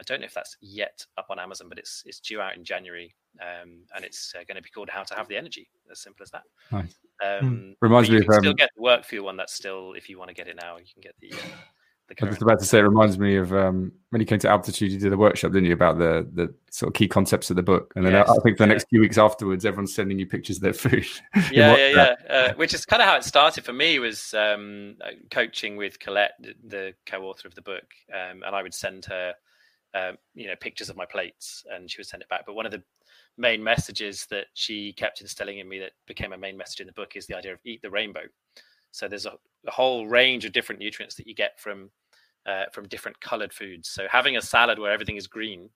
I 0.00 0.02
don't 0.04 0.18
know 0.18 0.26
if 0.26 0.34
that's 0.34 0.56
yet 0.60 1.06
up 1.16 1.26
on 1.30 1.38
Amazon, 1.38 1.68
but 1.68 1.78
it's 1.78 2.02
it's 2.06 2.18
due 2.18 2.40
out 2.40 2.56
in 2.56 2.64
January, 2.64 3.14
um, 3.40 3.84
and 3.94 4.04
it's 4.04 4.34
uh, 4.34 4.42
going 4.48 4.56
to 4.56 4.62
be 4.62 4.70
called 4.70 4.90
"How 4.90 5.04
to 5.04 5.14
Have 5.14 5.28
the 5.28 5.36
Energy." 5.36 5.68
As 5.92 6.00
simple 6.00 6.24
as 6.24 6.32
that. 6.32 6.42
Nice. 6.72 6.96
Um, 7.22 7.50
mm. 7.50 7.74
Reminds 7.80 8.10
me 8.10 8.16
of 8.16 8.28
um, 8.28 8.40
still 8.40 8.52
get 8.52 8.70
the 8.74 8.82
work 8.82 9.02
for 9.04 9.10
fuel 9.10 9.26
one. 9.26 9.36
That's 9.36 9.54
still, 9.54 9.92
if 9.92 10.10
you 10.10 10.18
want 10.18 10.30
to 10.30 10.34
get 10.34 10.48
it 10.48 10.58
now, 10.60 10.76
you 10.78 10.86
can 10.92 11.02
get 11.02 11.14
the. 11.20 11.32
Uh, 11.32 11.36
the 11.36 11.73
I 12.20 12.26
was 12.26 12.42
about 12.42 12.58
to 12.60 12.66
say, 12.66 12.78
it 12.78 12.82
reminds 12.82 13.18
me 13.18 13.36
of 13.36 13.52
um, 13.52 13.90
when 14.10 14.20
you 14.20 14.26
came 14.26 14.38
to 14.40 14.48
Altitude, 14.48 14.92
you 14.92 14.98
did 14.98 15.12
a 15.12 15.16
workshop, 15.16 15.52
didn't 15.52 15.66
you, 15.66 15.72
about 15.72 15.98
the 15.98 16.28
the 16.32 16.54
sort 16.70 16.88
of 16.88 16.94
key 16.94 17.08
concepts 17.08 17.50
of 17.50 17.56
the 17.56 17.62
book? 17.62 17.92
And 17.96 18.04
then 18.04 18.12
yes, 18.12 18.28
I, 18.28 18.32
I, 18.32 18.36
think 18.36 18.58
for 18.58 18.64
the 18.64 18.68
yeah. 18.68 18.74
next 18.74 18.88
few 18.88 19.00
weeks 19.00 19.16
afterwards, 19.16 19.64
everyone's 19.64 19.94
sending 19.94 20.18
you 20.18 20.26
pictures 20.26 20.56
of 20.56 20.62
their 20.62 20.74
food. 20.74 21.06
yeah, 21.50 21.76
yeah, 21.76 21.88
yeah. 21.88 22.14
Uh, 22.28 22.54
which 22.54 22.74
is 22.74 22.84
kind 22.84 23.00
of 23.00 23.08
how 23.08 23.16
it 23.16 23.24
started 23.24 23.64
for 23.64 23.72
me. 23.72 23.98
Was 23.98 24.34
um, 24.34 24.96
uh, 25.02 25.10
coaching 25.30 25.76
with 25.76 25.98
Colette, 25.98 26.34
the, 26.40 26.54
the 26.66 26.94
co-author 27.06 27.48
of 27.48 27.54
the 27.54 27.62
book, 27.62 27.86
um, 28.12 28.42
and 28.44 28.54
I 28.54 28.62
would 28.62 28.74
send 28.74 29.06
her 29.06 29.34
um, 29.94 30.18
you 30.34 30.46
know 30.46 30.56
pictures 30.60 30.90
of 30.90 30.96
my 30.96 31.06
plates 31.06 31.64
and 31.72 31.90
she 31.90 31.98
would 31.98 32.06
send 32.06 32.20
it 32.20 32.28
back 32.28 32.44
but 32.46 32.56
one 32.56 32.66
of 32.66 32.72
the 32.72 32.82
main 33.36 33.62
messages 33.62 34.26
that 34.26 34.46
she 34.54 34.92
kept 34.92 35.20
instilling 35.20 35.58
in 35.58 35.68
me 35.68 35.78
that 35.78 35.92
became 36.06 36.32
a 36.32 36.38
main 36.38 36.56
message 36.56 36.80
in 36.80 36.86
the 36.86 36.92
book 36.92 37.14
is 37.14 37.26
the 37.26 37.36
idea 37.36 37.52
of 37.52 37.60
eat 37.64 37.80
the 37.80 37.90
rainbow 37.90 38.22
so 38.94 39.08
there's 39.08 39.26
a, 39.26 39.32
a 39.66 39.70
whole 39.70 40.06
range 40.06 40.44
of 40.44 40.52
different 40.52 40.80
nutrients 40.80 41.14
that 41.16 41.26
you 41.26 41.34
get 41.34 41.58
from 41.58 41.90
uh, 42.46 42.64
from 42.72 42.88
different 42.88 43.18
colored 43.20 43.52
foods 43.52 43.88
so 43.88 44.06
having 44.10 44.36
a 44.36 44.42
salad 44.42 44.78
where 44.78 44.92
everything 44.92 45.16
is 45.16 45.26
green 45.26 45.68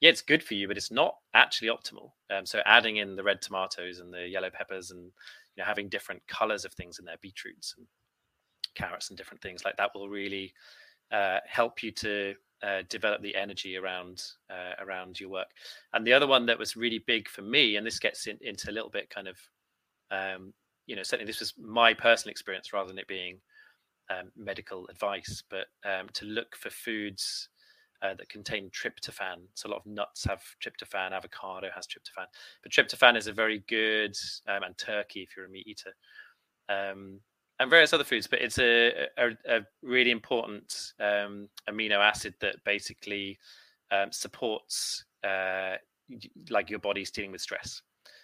yeah 0.00 0.10
it's 0.10 0.22
good 0.22 0.42
for 0.42 0.54
you 0.54 0.68
but 0.68 0.76
it's 0.76 0.90
not 0.90 1.16
actually 1.34 1.68
optimal 1.68 2.10
um, 2.30 2.44
so 2.44 2.60
adding 2.66 2.98
in 2.98 3.16
the 3.16 3.22
red 3.22 3.40
tomatoes 3.40 4.00
and 4.00 4.12
the 4.12 4.28
yellow 4.28 4.50
peppers 4.50 4.90
and 4.90 5.00
you 5.00 5.58
know 5.58 5.64
having 5.64 5.88
different 5.88 6.22
colors 6.28 6.64
of 6.64 6.72
things 6.74 6.98
in 6.98 7.04
there 7.04 7.16
beetroots 7.22 7.74
and 7.78 7.86
carrots 8.74 9.08
and 9.08 9.16
different 9.16 9.42
things 9.42 9.64
like 9.64 9.76
that 9.76 9.90
will 9.94 10.08
really 10.08 10.52
uh, 11.12 11.38
help 11.46 11.82
you 11.82 11.90
to 11.90 12.34
uh, 12.62 12.82
develop 12.88 13.22
the 13.22 13.34
energy 13.34 13.76
around 13.76 14.22
uh, 14.50 14.74
around 14.84 15.18
your 15.18 15.30
work. 15.30 15.48
And 15.92 16.06
the 16.06 16.12
other 16.12 16.26
one 16.26 16.46
that 16.46 16.58
was 16.58 16.76
really 16.76 17.02
big 17.06 17.28
for 17.28 17.42
me, 17.42 17.76
and 17.76 17.86
this 17.86 17.98
gets 17.98 18.26
in, 18.26 18.38
into 18.42 18.70
a 18.70 18.72
little 18.72 18.90
bit 18.90 19.10
kind 19.10 19.28
of, 19.28 19.38
um, 20.10 20.52
you 20.86 20.96
know, 20.96 21.02
certainly 21.02 21.30
this 21.30 21.40
was 21.40 21.54
my 21.58 21.94
personal 21.94 22.30
experience 22.30 22.72
rather 22.72 22.88
than 22.88 22.98
it 22.98 23.08
being 23.08 23.38
um, 24.10 24.30
medical 24.36 24.86
advice, 24.88 25.42
but 25.48 25.66
um, 25.84 26.08
to 26.14 26.24
look 26.24 26.56
for 26.56 26.70
foods 26.70 27.48
uh, 28.02 28.14
that 28.14 28.28
contain 28.28 28.70
tryptophan. 28.70 29.36
So 29.54 29.68
a 29.68 29.70
lot 29.70 29.80
of 29.80 29.86
nuts 29.86 30.24
have 30.24 30.42
tryptophan, 30.60 31.12
avocado 31.12 31.68
has 31.74 31.86
tryptophan, 31.86 32.26
but 32.62 32.72
tryptophan 32.72 33.16
is 33.16 33.26
a 33.26 33.32
very 33.32 33.62
good, 33.68 34.16
um, 34.48 34.62
and 34.62 34.76
turkey 34.78 35.22
if 35.22 35.36
you're 35.36 35.46
a 35.46 35.50
meat 35.50 35.66
eater. 35.66 35.94
Um, 36.68 37.20
and 37.58 37.68
various 37.68 37.92
other 37.92 38.04
foods, 38.04 38.26
but 38.26 38.40
it's 38.40 38.58
a, 38.58 39.06
a, 39.18 39.30
a 39.46 39.60
really 39.82 40.10
important 40.10 40.94
um, 40.98 41.48
amino 41.68 41.98
acid 41.98 42.34
that 42.40 42.56
basically 42.64 43.38
um, 43.90 44.10
supports 44.10 45.04
uh, 45.22 45.74
like 46.48 46.70
your 46.70 46.78
body's 46.78 47.10
dealing 47.10 47.32
with 47.32 47.42
stress. 47.42 47.82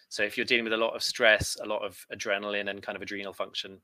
So 0.09 0.23
if 0.23 0.37
you're 0.37 0.47
dealing 0.47 0.65
with 0.65 0.73
a 0.73 0.79
lot 0.79 0.95
of 0.95 1.03
stress, 1.03 1.57
a 1.63 1.67
lot 1.67 1.85
of 1.85 2.07
adrenaline 2.15 2.71
and 2.71 2.83
kind 2.83 2.97
of 2.97 3.03
adrenal 3.03 3.33
function 3.33 3.81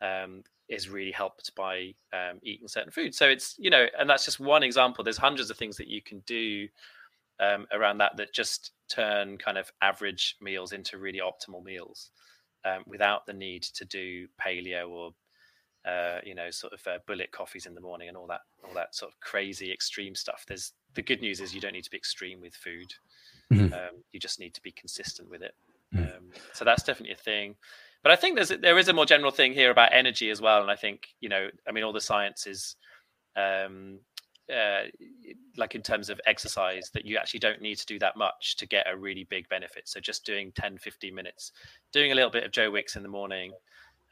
um, 0.00 0.42
is 0.68 0.88
really 0.88 1.10
helped 1.10 1.54
by 1.54 1.94
um, 2.12 2.38
eating 2.42 2.68
certain 2.68 2.90
foods. 2.90 3.16
So 3.16 3.28
it's 3.28 3.56
you 3.58 3.70
know, 3.70 3.86
and 3.98 4.08
that's 4.08 4.24
just 4.24 4.40
one 4.40 4.62
example. 4.62 5.04
There's 5.04 5.18
hundreds 5.18 5.50
of 5.50 5.56
things 5.56 5.76
that 5.76 5.88
you 5.88 6.02
can 6.02 6.20
do 6.26 6.68
um, 7.40 7.66
around 7.72 7.98
that 7.98 8.16
that 8.16 8.32
just 8.32 8.72
turn 8.88 9.38
kind 9.38 9.58
of 9.58 9.70
average 9.82 10.36
meals 10.40 10.72
into 10.72 10.98
really 10.98 11.20
optimal 11.20 11.64
meals 11.64 12.10
um, 12.64 12.82
without 12.86 13.26
the 13.26 13.32
need 13.32 13.62
to 13.62 13.84
do 13.84 14.26
paleo 14.40 14.88
or 14.88 15.10
uh, 15.90 16.20
you 16.24 16.34
know 16.34 16.50
sort 16.50 16.72
of 16.72 16.86
uh, 16.86 16.98
bullet 17.06 17.32
coffees 17.32 17.66
in 17.66 17.74
the 17.74 17.80
morning 17.80 18.08
and 18.08 18.16
all 18.16 18.26
that 18.26 18.42
all 18.66 18.74
that 18.74 18.94
sort 18.94 19.10
of 19.10 19.20
crazy 19.20 19.72
extreme 19.72 20.14
stuff. 20.14 20.44
There's 20.46 20.72
the 20.94 21.02
good 21.02 21.20
news 21.20 21.40
is 21.40 21.54
you 21.54 21.60
don't 21.60 21.72
need 21.72 21.84
to 21.84 21.90
be 21.90 21.96
extreme 21.96 22.40
with 22.40 22.54
food. 22.54 22.92
Mm-hmm. 23.52 23.74
Um, 23.74 24.02
you 24.12 24.20
just 24.20 24.40
need 24.40 24.54
to 24.54 24.62
be 24.62 24.72
consistent 24.72 25.30
with 25.30 25.42
it. 25.42 25.54
Mm-hmm. 25.94 26.04
Um, 26.04 26.24
so 26.52 26.64
that's 26.64 26.82
definitely 26.82 27.14
a 27.14 27.18
thing. 27.18 27.56
But 28.02 28.12
I 28.12 28.16
think 28.16 28.36
there's 28.36 28.48
there 28.48 28.78
is 28.78 28.88
a 28.88 28.92
more 28.92 29.06
general 29.06 29.30
thing 29.30 29.52
here 29.52 29.70
about 29.70 29.92
energy 29.92 30.30
as 30.30 30.40
well. 30.40 30.62
And 30.62 30.70
I 30.70 30.76
think 30.76 31.08
you 31.20 31.28
know, 31.28 31.48
I 31.68 31.72
mean, 31.72 31.84
all 31.84 31.92
the 31.92 32.00
science 32.00 32.46
is 32.46 32.76
um, 33.36 33.98
uh, 34.52 34.82
like 35.56 35.74
in 35.74 35.82
terms 35.82 36.10
of 36.10 36.20
exercise 36.26 36.90
that 36.94 37.04
you 37.04 37.16
actually 37.16 37.40
don't 37.40 37.60
need 37.60 37.76
to 37.76 37.86
do 37.86 37.98
that 37.98 38.16
much 38.16 38.56
to 38.56 38.66
get 38.66 38.86
a 38.90 38.96
really 38.96 39.24
big 39.24 39.48
benefit. 39.48 39.88
So 39.88 40.00
just 40.00 40.24
doing 40.24 40.52
10, 40.52 40.78
15 40.78 41.14
minutes, 41.14 41.52
doing 41.92 42.12
a 42.12 42.14
little 42.14 42.30
bit 42.30 42.44
of 42.44 42.52
Joe 42.52 42.70
Wicks 42.70 42.96
in 42.96 43.02
the 43.02 43.08
morning. 43.08 43.52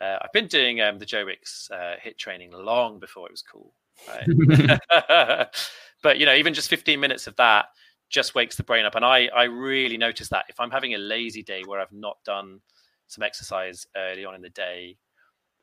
Uh, 0.00 0.18
I've 0.22 0.32
been 0.32 0.46
doing 0.46 0.80
um, 0.80 0.98
the 0.98 1.06
Joe 1.06 1.24
Wicks 1.24 1.68
uh, 1.72 1.94
HIIT 2.04 2.18
training 2.18 2.52
long 2.52 2.98
before 2.98 3.26
it 3.26 3.32
was 3.32 3.42
cool. 3.42 3.72
Right? 4.08 4.78
but 6.02 6.18
you 6.18 6.26
know, 6.26 6.34
even 6.34 6.54
just 6.54 6.70
15 6.70 7.00
minutes 7.00 7.26
of 7.26 7.34
that 7.36 7.66
just 8.08 8.34
wakes 8.34 8.56
the 8.56 8.62
brain 8.62 8.84
up. 8.84 8.94
And 8.94 9.04
I, 9.04 9.28
I 9.34 9.44
really 9.44 9.96
notice 9.96 10.28
that 10.28 10.46
if 10.48 10.58
I'm 10.60 10.70
having 10.70 10.94
a 10.94 10.98
lazy 10.98 11.42
day 11.42 11.62
where 11.64 11.80
I've 11.80 11.92
not 11.92 12.18
done 12.24 12.60
some 13.06 13.22
exercise 13.22 13.86
early 13.96 14.24
on 14.24 14.34
in 14.34 14.42
the 14.42 14.50
day, 14.50 14.96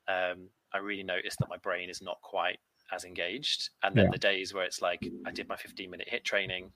um, 0.08 0.50
I 0.74 0.78
really 0.78 1.04
notice 1.04 1.36
that 1.40 1.50
my 1.50 1.58
brain 1.58 1.90
is 1.90 2.02
not 2.02 2.22
quite 2.22 2.60
as 2.92 3.04
engaged. 3.04 3.70
And 3.84 3.96
then 3.96 4.06
yeah. 4.06 4.12
the 4.12 4.18
days 4.18 4.54
where 4.54 4.64
it's 4.64 4.82
like 4.82 5.06
I 5.26 5.32
did 5.32 5.48
my 5.48 5.56
15 5.56 5.90
minute 5.90 6.08
HIIT 6.12 6.24
training 6.24 6.72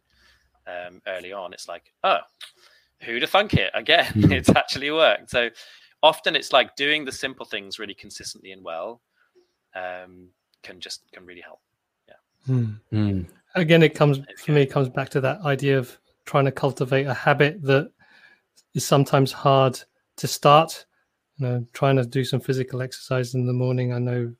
um, 0.67 1.01
early 1.07 1.33
on, 1.33 1.53
it's 1.53 1.67
like, 1.67 1.91
oh, 2.03 2.19
who 3.01 3.19
to 3.19 3.27
thunk 3.27 3.53
it 3.53 3.71
again? 3.73 4.11
It's 4.31 4.49
actually 4.49 4.91
worked. 4.91 5.29
So 5.29 5.49
often 6.01 6.35
it's 6.35 6.53
like 6.53 6.75
doing 6.75 7.05
the 7.05 7.11
simple 7.11 7.45
things 7.45 7.79
really 7.79 7.93
consistently 7.93 8.51
and 8.51 8.63
well 8.63 9.01
um, 9.75 10.29
can 10.63 10.79
just 10.79 11.03
can 11.11 11.25
really 11.25 11.41
help. 11.41 11.59
Yeah. 12.07 12.55
Mm. 12.91 13.25
Again, 13.55 13.83
it 13.83 13.95
comes 13.95 14.19
for 14.37 14.51
me. 14.51 14.61
It 14.61 14.71
comes 14.71 14.89
back 14.89 15.09
to 15.09 15.21
that 15.21 15.41
idea 15.41 15.77
of 15.77 15.97
trying 16.25 16.45
to 16.45 16.51
cultivate 16.51 17.07
a 17.07 17.13
habit 17.13 17.61
that 17.63 17.91
is 18.75 18.85
sometimes 18.85 19.31
hard 19.31 19.79
to 20.17 20.27
start. 20.27 20.85
You 21.37 21.47
know, 21.47 21.65
trying 21.73 21.95
to 21.95 22.05
do 22.05 22.23
some 22.23 22.39
physical 22.39 22.81
exercise 22.81 23.33
in 23.33 23.47
the 23.47 23.53
morning. 23.53 23.93
I 23.93 23.99
know 23.99 24.33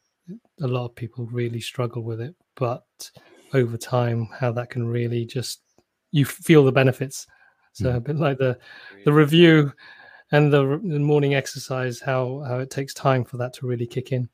a 0.61 0.67
lot 0.67 0.85
of 0.85 0.95
people 0.95 1.25
really 1.27 1.61
struggle 1.61 2.03
with 2.03 2.21
it, 2.21 2.35
but 2.55 2.83
over 3.53 3.77
time, 3.77 4.27
how 4.37 4.51
that 4.51 4.69
can 4.69 4.85
really 4.87 5.25
just 5.25 5.61
you 6.11 6.25
feel 6.25 6.63
the 6.63 6.71
benefits. 6.71 7.27
So 7.73 7.91
hmm. 7.91 7.97
a 7.97 8.01
bit 8.01 8.17
like 8.17 8.37
the 8.37 8.59
the 9.05 9.13
review 9.13 9.73
and 10.31 10.53
the, 10.53 10.79
the 10.83 10.99
morning 10.99 11.33
exercise, 11.33 11.99
how 11.99 12.43
how 12.47 12.59
it 12.59 12.69
takes 12.69 12.93
time 12.93 13.23
for 13.25 13.37
that 13.37 13.53
to 13.53 13.67
really 13.67 13.87
kick 13.87 14.11
in. 14.11 14.29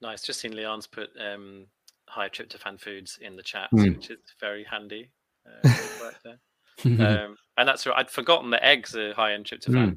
Nice. 0.00 0.22
Just 0.22 0.40
seen 0.40 0.56
Leon's 0.56 0.86
put 0.86 1.10
um, 1.20 1.66
high 2.12 2.28
tryptophan 2.28 2.78
foods 2.78 3.18
in 3.20 3.36
the 3.36 3.42
chat, 3.42 3.68
mm. 3.72 3.96
which 3.96 4.10
is 4.10 4.18
very 4.38 4.64
handy. 4.64 5.10
Uh, 5.64 5.68
um, 6.84 7.36
and 7.56 7.68
that's 7.68 7.86
right. 7.86 7.96
I'd 7.96 8.10
forgotten 8.10 8.50
that 8.50 8.64
eggs 8.64 8.94
are 8.94 9.14
high 9.14 9.32
in 9.32 9.44
tryptophan. 9.44 9.96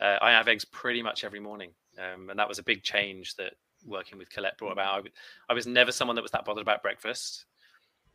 Uh, 0.00 0.18
I 0.20 0.30
have 0.30 0.48
eggs 0.48 0.64
pretty 0.64 1.02
much 1.02 1.24
every 1.24 1.40
morning, 1.40 1.70
um, 1.98 2.30
and 2.30 2.38
that 2.38 2.48
was 2.48 2.58
a 2.58 2.62
big 2.62 2.82
change 2.82 3.36
that 3.36 3.52
working 3.86 4.18
with 4.18 4.30
Colette 4.30 4.56
brought 4.58 4.72
about. 4.72 4.92
I, 4.92 4.96
w- 4.96 5.12
I 5.48 5.52
was 5.52 5.66
never 5.66 5.92
someone 5.92 6.16
that 6.16 6.22
was 6.22 6.30
that 6.30 6.44
bothered 6.44 6.62
about 6.62 6.82
breakfast. 6.82 7.44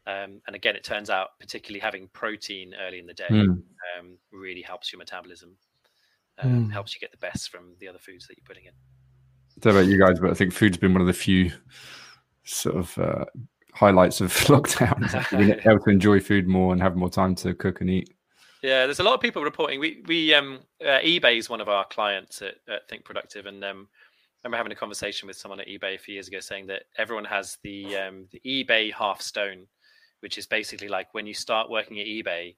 Um, 0.07 0.41
and 0.47 0.55
again, 0.55 0.75
it 0.75 0.85
turns 0.85 1.09
out 1.09 1.31
particularly 1.39 1.81
having 1.81 2.07
protein 2.13 2.73
early 2.81 2.99
in 2.99 3.05
the 3.05 3.13
day 3.13 3.27
mm. 3.29 3.49
um, 3.49 4.17
really 4.31 4.61
helps 4.61 4.91
your 4.91 4.99
metabolism, 4.99 5.57
um, 6.39 6.67
mm. 6.67 6.71
helps 6.71 6.95
you 6.95 7.01
get 7.01 7.11
the 7.11 7.17
best 7.17 7.49
from 7.49 7.73
the 7.79 7.89
other 7.89 7.99
foods 7.99 8.25
that 8.27 8.37
you're 8.37 8.47
putting 8.47 8.65
in. 8.65 8.71
I 8.71 9.59
don't 9.59 9.73
know 9.73 9.81
about 9.81 9.91
you 9.91 9.99
guys, 9.99 10.19
but 10.19 10.31
I 10.31 10.33
think 10.33 10.53
food's 10.53 10.77
been 10.77 10.93
one 10.93 11.01
of 11.01 11.07
the 11.07 11.13
few 11.13 11.51
sort 12.47 12.75
of 12.77 12.97
uh, 12.97 13.25
highlights 13.73 14.21
of 14.21 14.33
lockdown. 14.47 14.97
being 15.37 15.59
able 15.65 15.79
to 15.79 15.89
enjoy 15.89 16.19
food 16.19 16.47
more 16.47 16.73
and 16.73 16.81
have 16.81 16.95
more 16.95 17.09
time 17.09 17.35
to 17.35 17.53
cook 17.53 17.81
and 17.81 17.89
eat. 17.89 18.13
Yeah, 18.63 18.85
there's 18.85 18.99
a 18.99 19.03
lot 19.03 19.13
of 19.13 19.21
people 19.21 19.43
reporting. 19.43 19.79
We 19.79 20.03
we 20.07 20.33
um 20.33 20.59
uh, 20.81 20.99
eBay 20.99 21.37
is 21.37 21.49
one 21.49 21.61
of 21.61 21.69
our 21.69 21.85
clients 21.85 22.41
at, 22.41 22.55
at 22.67 22.87
Think 22.89 23.05
Productive, 23.05 23.45
and 23.45 23.63
um, 23.63 23.87
I 24.43 24.47
remember 24.47 24.57
having 24.57 24.71
a 24.71 24.75
conversation 24.75 25.27
with 25.27 25.37
someone 25.37 25.59
at 25.59 25.67
eBay 25.67 25.95
a 25.95 25.99
few 25.99 26.15
years 26.15 26.27
ago 26.27 26.39
saying 26.39 26.67
that 26.67 26.83
everyone 26.97 27.25
has 27.25 27.57
the 27.63 27.95
um, 27.97 28.27
the 28.31 28.41
eBay 28.45 28.91
half 28.91 29.21
stone, 29.21 29.67
which 30.21 30.37
is 30.37 30.47
basically 30.47 30.87
like 30.87 31.13
when 31.13 31.27
you 31.27 31.35
start 31.35 31.69
working 31.69 31.99
at 31.99 32.07
eBay, 32.07 32.55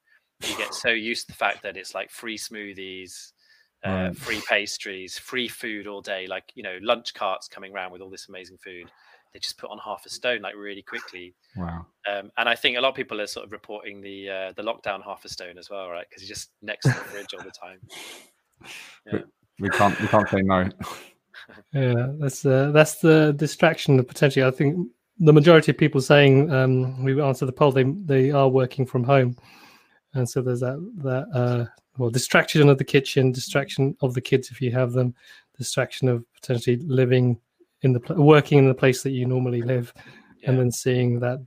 you 0.48 0.58
get 0.58 0.74
so 0.74 0.90
used 0.90 1.28
to 1.28 1.34
the 1.34 1.38
fact 1.38 1.64
that 1.64 1.76
it's 1.76 1.94
like 1.94 2.10
free 2.10 2.38
smoothies, 2.38 3.34
uh, 3.86 3.90
right. 3.90 4.18
free 4.18 4.42
pastries, 4.48 5.18
free 5.18 5.50
food 5.50 5.86
all 5.86 6.02
day, 6.02 6.28
like 6.28 6.46
you 6.56 6.64
know 6.64 6.78
lunch 6.82 7.14
carts 7.14 7.50
coming 7.50 7.74
around 7.74 7.92
with 7.92 8.02
all 8.02 8.10
this 8.10 8.30
amazing 8.30 8.58
food 8.64 8.90
they 9.34 9.39
just 9.39 9.57
put 9.57 9.69
on 9.69 9.77
half 9.77 10.05
a 10.05 10.09
stone 10.09 10.41
like 10.41 10.55
really 10.55 10.82
quickly. 10.82 11.36
Wow. 11.55 11.86
Um, 12.11 12.32
and 12.38 12.49
I 12.49 12.55
think 12.55 12.77
a 12.77 12.82
lot 12.82 12.89
of 12.89 12.95
people 12.95 13.21
are 13.21 13.27
sort 13.27 13.45
of 13.45 13.51
reporting 13.51 14.01
the 14.01 14.30
uh, 14.30 14.51
the 14.53 14.63
lockdown 14.63 15.03
half 15.03 15.25
a 15.25 15.30
stone 15.30 15.57
as 15.57 15.69
well, 15.69 15.89
right? 15.89 16.05
Because 16.09 16.23
you're 16.23 16.36
just 16.36 16.51
next 16.61 16.84
to 16.84 16.89
the 16.89 16.95
fridge 16.95 17.34
all 17.34 17.43
the 17.43 17.51
time. 17.51 17.80
Yeah. 19.09 19.19
We 19.61 19.69
can't 19.69 19.97
we 20.01 20.07
can't 20.07 20.27
say 20.27 20.41
no. 20.41 20.69
yeah, 21.73 22.07
that's 22.19 22.45
uh, 22.45 22.71
that's 22.71 22.95
the 22.95 23.34
distraction 23.38 24.03
potentially. 24.03 24.45
I 24.45 24.51
think 24.51 24.89
the 25.17 25.34
majority 25.34 25.71
of 25.71 25.77
people 25.77 26.01
saying 26.01 26.51
um, 26.51 27.03
we 27.03 27.21
answer 27.21 27.45
the 27.45 27.51
poll 27.51 27.71
they 27.71 27.84
they 27.84 28.32
are 28.32 28.49
working 28.49 28.86
from 28.86 29.03
home, 29.03 29.38
and 30.13 30.30
so 30.30 30.41
there's 30.41 30.61
that 30.61 30.77
that 30.97 31.27
uh, 31.34 31.65
well 31.97 32.09
distraction 32.09 32.67
of 32.69 32.77
the 32.77 32.84
kitchen, 32.84 33.32
distraction 33.32 33.95
of 34.01 34.13
the 34.13 34.21
kids 34.21 34.49
if 34.51 34.61
you 34.61 34.71
have 34.71 34.93
them, 34.93 35.13
distraction 35.57 36.07
of 36.07 36.25
potentially 36.34 36.77
living 36.77 37.39
in 37.82 37.93
the 37.93 38.01
working 38.15 38.57
in 38.57 38.67
the 38.67 38.73
place 38.73 39.03
that 39.03 39.11
you 39.11 39.25
normally 39.25 39.61
live, 39.61 39.93
yeah. 40.41 40.49
and 40.49 40.59
then 40.59 40.71
seeing 40.71 41.19
that 41.19 41.39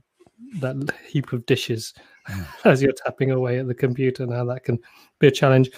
that 0.59 0.91
heap 1.07 1.33
of 1.33 1.45
dishes 1.45 1.93
mm. 2.29 2.45
as 2.65 2.81
you're 2.81 2.93
tapping 3.05 3.31
away 3.31 3.59
at 3.59 3.67
the 3.67 3.73
computer. 3.73 4.25
Now 4.25 4.45
that 4.45 4.63
can 4.63 4.79
be 5.19 5.27
a 5.27 5.31
challenge. 5.31 5.69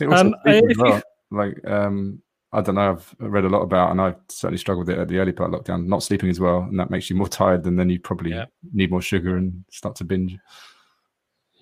it 0.00 0.12
Um, 0.12 0.34
you, 0.46 1.02
like 1.30 1.58
um, 1.66 2.22
I 2.54 2.60
don't 2.60 2.76
know. 2.76 2.92
I've 2.92 3.14
read 3.18 3.44
a 3.44 3.48
lot 3.48 3.62
about, 3.62 3.90
and 3.90 4.00
I 4.00 4.14
certainly 4.28 4.58
struggled 4.58 4.86
with 4.86 4.96
it 4.96 5.00
at 5.00 5.08
the 5.08 5.18
early 5.18 5.32
part 5.32 5.52
of 5.52 5.60
lockdown. 5.60 5.86
Not 5.86 6.04
sleeping 6.04 6.30
as 6.30 6.38
well, 6.38 6.60
and 6.60 6.78
that 6.78 6.90
makes 6.90 7.10
you 7.10 7.16
more 7.16 7.28
tired, 7.28 7.66
and 7.66 7.78
then 7.78 7.90
you 7.90 7.98
probably 7.98 8.30
yeah. 8.30 8.44
need 8.72 8.92
more 8.92 9.02
sugar 9.02 9.36
and 9.36 9.64
start 9.70 9.96
to 9.96 10.04
binge. 10.04 10.38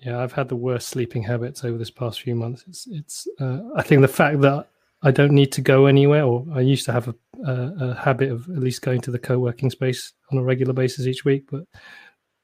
Yeah, 0.03 0.19
I've 0.19 0.33
had 0.33 0.49
the 0.49 0.55
worst 0.55 0.89
sleeping 0.89 1.23
habits 1.23 1.63
over 1.63 1.77
this 1.77 1.89
past 1.89 2.21
few 2.21 2.35
months. 2.35 2.65
It's, 2.67 2.87
it's. 2.91 3.27
Uh, 3.39 3.59
I 3.75 3.81
think 3.81 4.01
the 4.01 4.07
fact 4.07 4.41
that 4.41 4.67
I 5.03 5.11
don't 5.11 5.33
need 5.33 5.51
to 5.53 5.61
go 5.61 5.85
anywhere, 5.85 6.23
or 6.23 6.45
I 6.53 6.61
used 6.61 6.85
to 6.85 6.93
have 6.93 7.09
a, 7.09 7.15
a, 7.45 7.89
a 7.89 7.93
habit 7.95 8.31
of 8.31 8.49
at 8.49 8.59
least 8.59 8.81
going 8.81 9.01
to 9.01 9.11
the 9.11 9.19
co-working 9.19 9.69
space 9.69 10.13
on 10.31 10.37
a 10.37 10.43
regular 10.43 10.73
basis 10.73 11.05
each 11.05 11.25
week. 11.25 11.45
But 11.51 11.63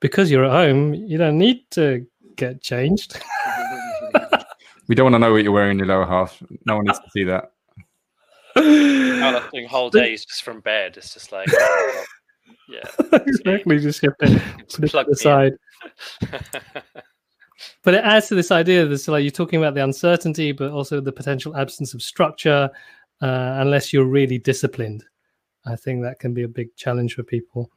because 0.01 0.29
you're 0.29 0.45
at 0.45 0.51
home, 0.51 0.93
you 0.93 1.17
don't 1.17 1.37
need 1.37 1.69
to 1.71 2.05
get 2.35 2.61
changed. 2.61 3.21
we 4.87 4.95
don't 4.95 5.05
want 5.05 5.15
to 5.15 5.19
know 5.19 5.31
what 5.31 5.43
you're 5.43 5.53
wearing 5.53 5.71
in 5.71 5.79
your 5.79 5.87
lower 5.87 6.05
half. 6.05 6.41
No 6.65 6.75
one 6.75 6.85
needs 6.85 6.99
to 6.99 7.09
see 7.11 7.23
that. 7.23 7.51
Oh, 8.55 9.49
doing 9.53 9.67
whole 9.67 9.89
days 9.89 10.25
just 10.25 10.43
from 10.43 10.59
bed. 10.59 10.97
It's 10.97 11.13
just 11.13 11.31
like, 11.31 11.49
yeah, 12.69 12.83
exactly. 13.13 13.79
Just 13.79 14.01
get 14.01 14.17
to 14.19 14.41
put 14.67 14.93
it 14.93 15.07
aside 15.09 15.53
but 17.83 17.93
it 17.93 18.03
adds 18.03 18.27
to 18.27 18.35
this 18.35 18.51
idea 18.51 18.85
that 18.85 19.07
like 19.07 19.23
you're 19.23 19.31
talking 19.31 19.59
about 19.59 19.73
the 19.73 19.83
uncertainty, 19.83 20.51
but 20.51 20.71
also 20.71 21.01
the 21.01 21.11
potential 21.11 21.55
absence 21.55 21.93
of 21.93 22.01
structure, 22.01 22.69
uh, 23.21 23.57
unless 23.59 23.91
you're 23.91 24.05
really 24.05 24.37
disciplined. 24.37 25.03
I 25.65 25.75
think 25.75 26.01
that 26.03 26.19
can 26.19 26.33
be 26.33 26.43
a 26.43 26.47
big 26.47 26.75
challenge 26.75 27.15
for 27.15 27.23
people. 27.23 27.69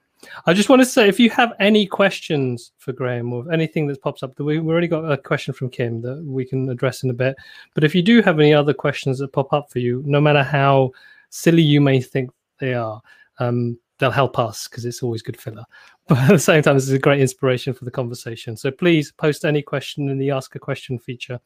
I 0.47 0.53
just 0.53 0.69
want 0.69 0.81
to 0.81 0.87
say, 0.87 1.09
if 1.09 1.19
you 1.19 1.31
have 1.31 1.53
any 1.59 1.87
questions 1.87 2.73
for 2.79 2.93
Graham 2.93 3.33
or 3.33 3.51
anything 3.53 3.87
that 3.89 4.01
pops 4.03 4.23
up, 4.23 4.39
we, 4.39 4.61
we 4.61 4.73
already 4.73 4.87
got 4.87 5.11
a 5.11 5.17
question 5.17 5.53
from 5.53 5.69
Kim 5.69 6.01
that 6.03 6.23
we 6.25 6.45
can 6.45 6.69
address 6.69 7.03
in 7.03 7.11
a 7.11 7.15
bit. 7.15 7.37
But 7.75 7.85
if 7.85 7.95
you 7.95 8.03
do 8.03 8.23
have 8.23 8.39
any 8.39 8.55
other 8.55 8.73
questions 8.73 9.19
that 9.19 9.33
pop 9.33 9.53
up 9.53 9.71
for 9.71 9.81
you, 9.81 10.03
no 10.07 10.21
matter 10.21 10.45
how 10.45 10.93
silly 11.31 11.63
you 11.63 11.81
may 11.81 12.01
think 12.01 12.31
they 12.61 12.75
are, 12.75 13.03
um, 13.41 13.79
they'll 14.03 14.11
help 14.11 14.37
us 14.37 14.67
because 14.67 14.85
it's 14.85 15.01
always 15.01 15.23
good 15.23 15.41
filler. 15.41 15.65
But 16.09 16.19
at 16.19 16.29
the 16.31 16.39
same 16.41 16.63
time, 16.65 16.75
this 16.75 16.89
is 16.89 16.93
a 16.93 16.99
great 16.99 17.21
inspiration 17.21 17.73
for 17.73 17.85
the 17.85 17.91
conversation. 17.91 18.57
So 18.57 18.73
please 18.73 19.13
post 19.13 19.45
any 19.45 19.63
question 19.63 20.09
in 20.09 20.19
the 20.19 20.33
Ask 20.33 20.57
a 20.57 20.59
Question 20.59 20.99
feature 20.99 21.39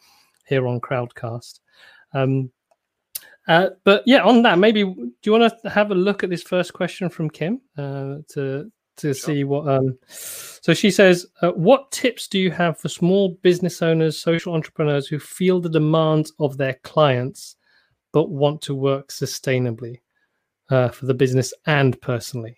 here 0.46 0.66
on 0.66 0.80
Crowdcast. 0.80 1.60
Um, 2.14 2.50
uh, 3.46 3.68
but 3.84 4.02
yeah, 4.06 4.22
on 4.22 4.40
that, 4.42 4.58
maybe 4.58 4.82
do 4.82 5.12
you 5.24 5.32
want 5.32 5.52
to 5.62 5.68
have 5.68 5.90
a 5.90 5.94
look 5.94 6.24
at 6.24 6.30
this 6.30 6.42
first 6.42 6.72
question 6.72 7.10
from 7.10 7.28
Kim 7.28 7.60
uh, 7.76 8.16
to 8.28 8.72
to 8.96 9.12
sure. 9.12 9.14
see 9.14 9.44
what? 9.44 9.68
Um, 9.68 9.98
so 10.08 10.72
she 10.72 10.90
says, 10.90 11.26
uh, 11.42 11.50
"What 11.50 11.92
tips 11.92 12.26
do 12.26 12.38
you 12.38 12.50
have 12.50 12.78
for 12.78 12.88
small 12.88 13.36
business 13.42 13.82
owners, 13.82 14.18
social 14.18 14.54
entrepreneurs 14.54 15.06
who 15.06 15.18
feel 15.18 15.60
the 15.60 15.68
demands 15.68 16.32
of 16.38 16.56
their 16.56 16.78
clients 16.82 17.56
but 18.12 18.30
want 18.30 18.62
to 18.62 18.74
work 18.74 19.08
sustainably?" 19.08 20.00
Uh, 20.70 20.88
for 20.88 21.06
the 21.06 21.14
business 21.14 21.52
and 21.66 22.00
personally? 22.00 22.56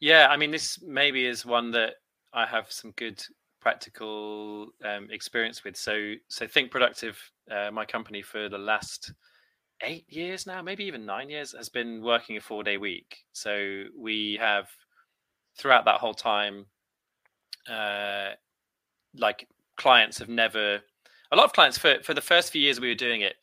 Yeah, 0.00 0.28
I 0.30 0.36
mean, 0.36 0.50
this 0.50 0.82
maybe 0.82 1.26
is 1.26 1.46
one 1.46 1.70
that 1.72 1.94
I 2.32 2.46
have 2.46 2.70
some 2.72 2.92
good 2.96 3.22
practical 3.60 4.72
um, 4.84 5.08
experience 5.10 5.62
with. 5.62 5.76
So, 5.76 6.14
so 6.28 6.46
Think 6.46 6.70
Productive, 6.70 7.18
uh, 7.50 7.70
my 7.70 7.84
company 7.84 8.22
for 8.22 8.48
the 8.48 8.58
last 8.58 9.12
eight 9.82 10.04
years 10.08 10.46
now, 10.46 10.60
maybe 10.62 10.84
even 10.84 11.06
nine 11.06 11.30
years, 11.30 11.54
has 11.56 11.68
been 11.68 12.02
working 12.02 12.36
a 12.36 12.40
four 12.40 12.64
day 12.64 12.76
week. 12.76 13.18
So 13.32 13.84
we 13.96 14.36
have 14.40 14.68
throughout 15.56 15.84
that 15.84 16.00
whole 16.00 16.14
time, 16.14 16.66
uh, 17.70 18.30
like 19.16 19.46
clients 19.76 20.18
have 20.18 20.28
never. 20.28 20.80
A 21.30 21.36
lot 21.36 21.44
of 21.44 21.52
clients 21.52 21.78
for 21.78 21.96
for 22.02 22.14
the 22.14 22.20
first 22.20 22.52
few 22.52 22.60
years 22.60 22.80
we 22.80 22.88
were 22.88 22.94
doing 22.94 23.22
it, 23.22 23.36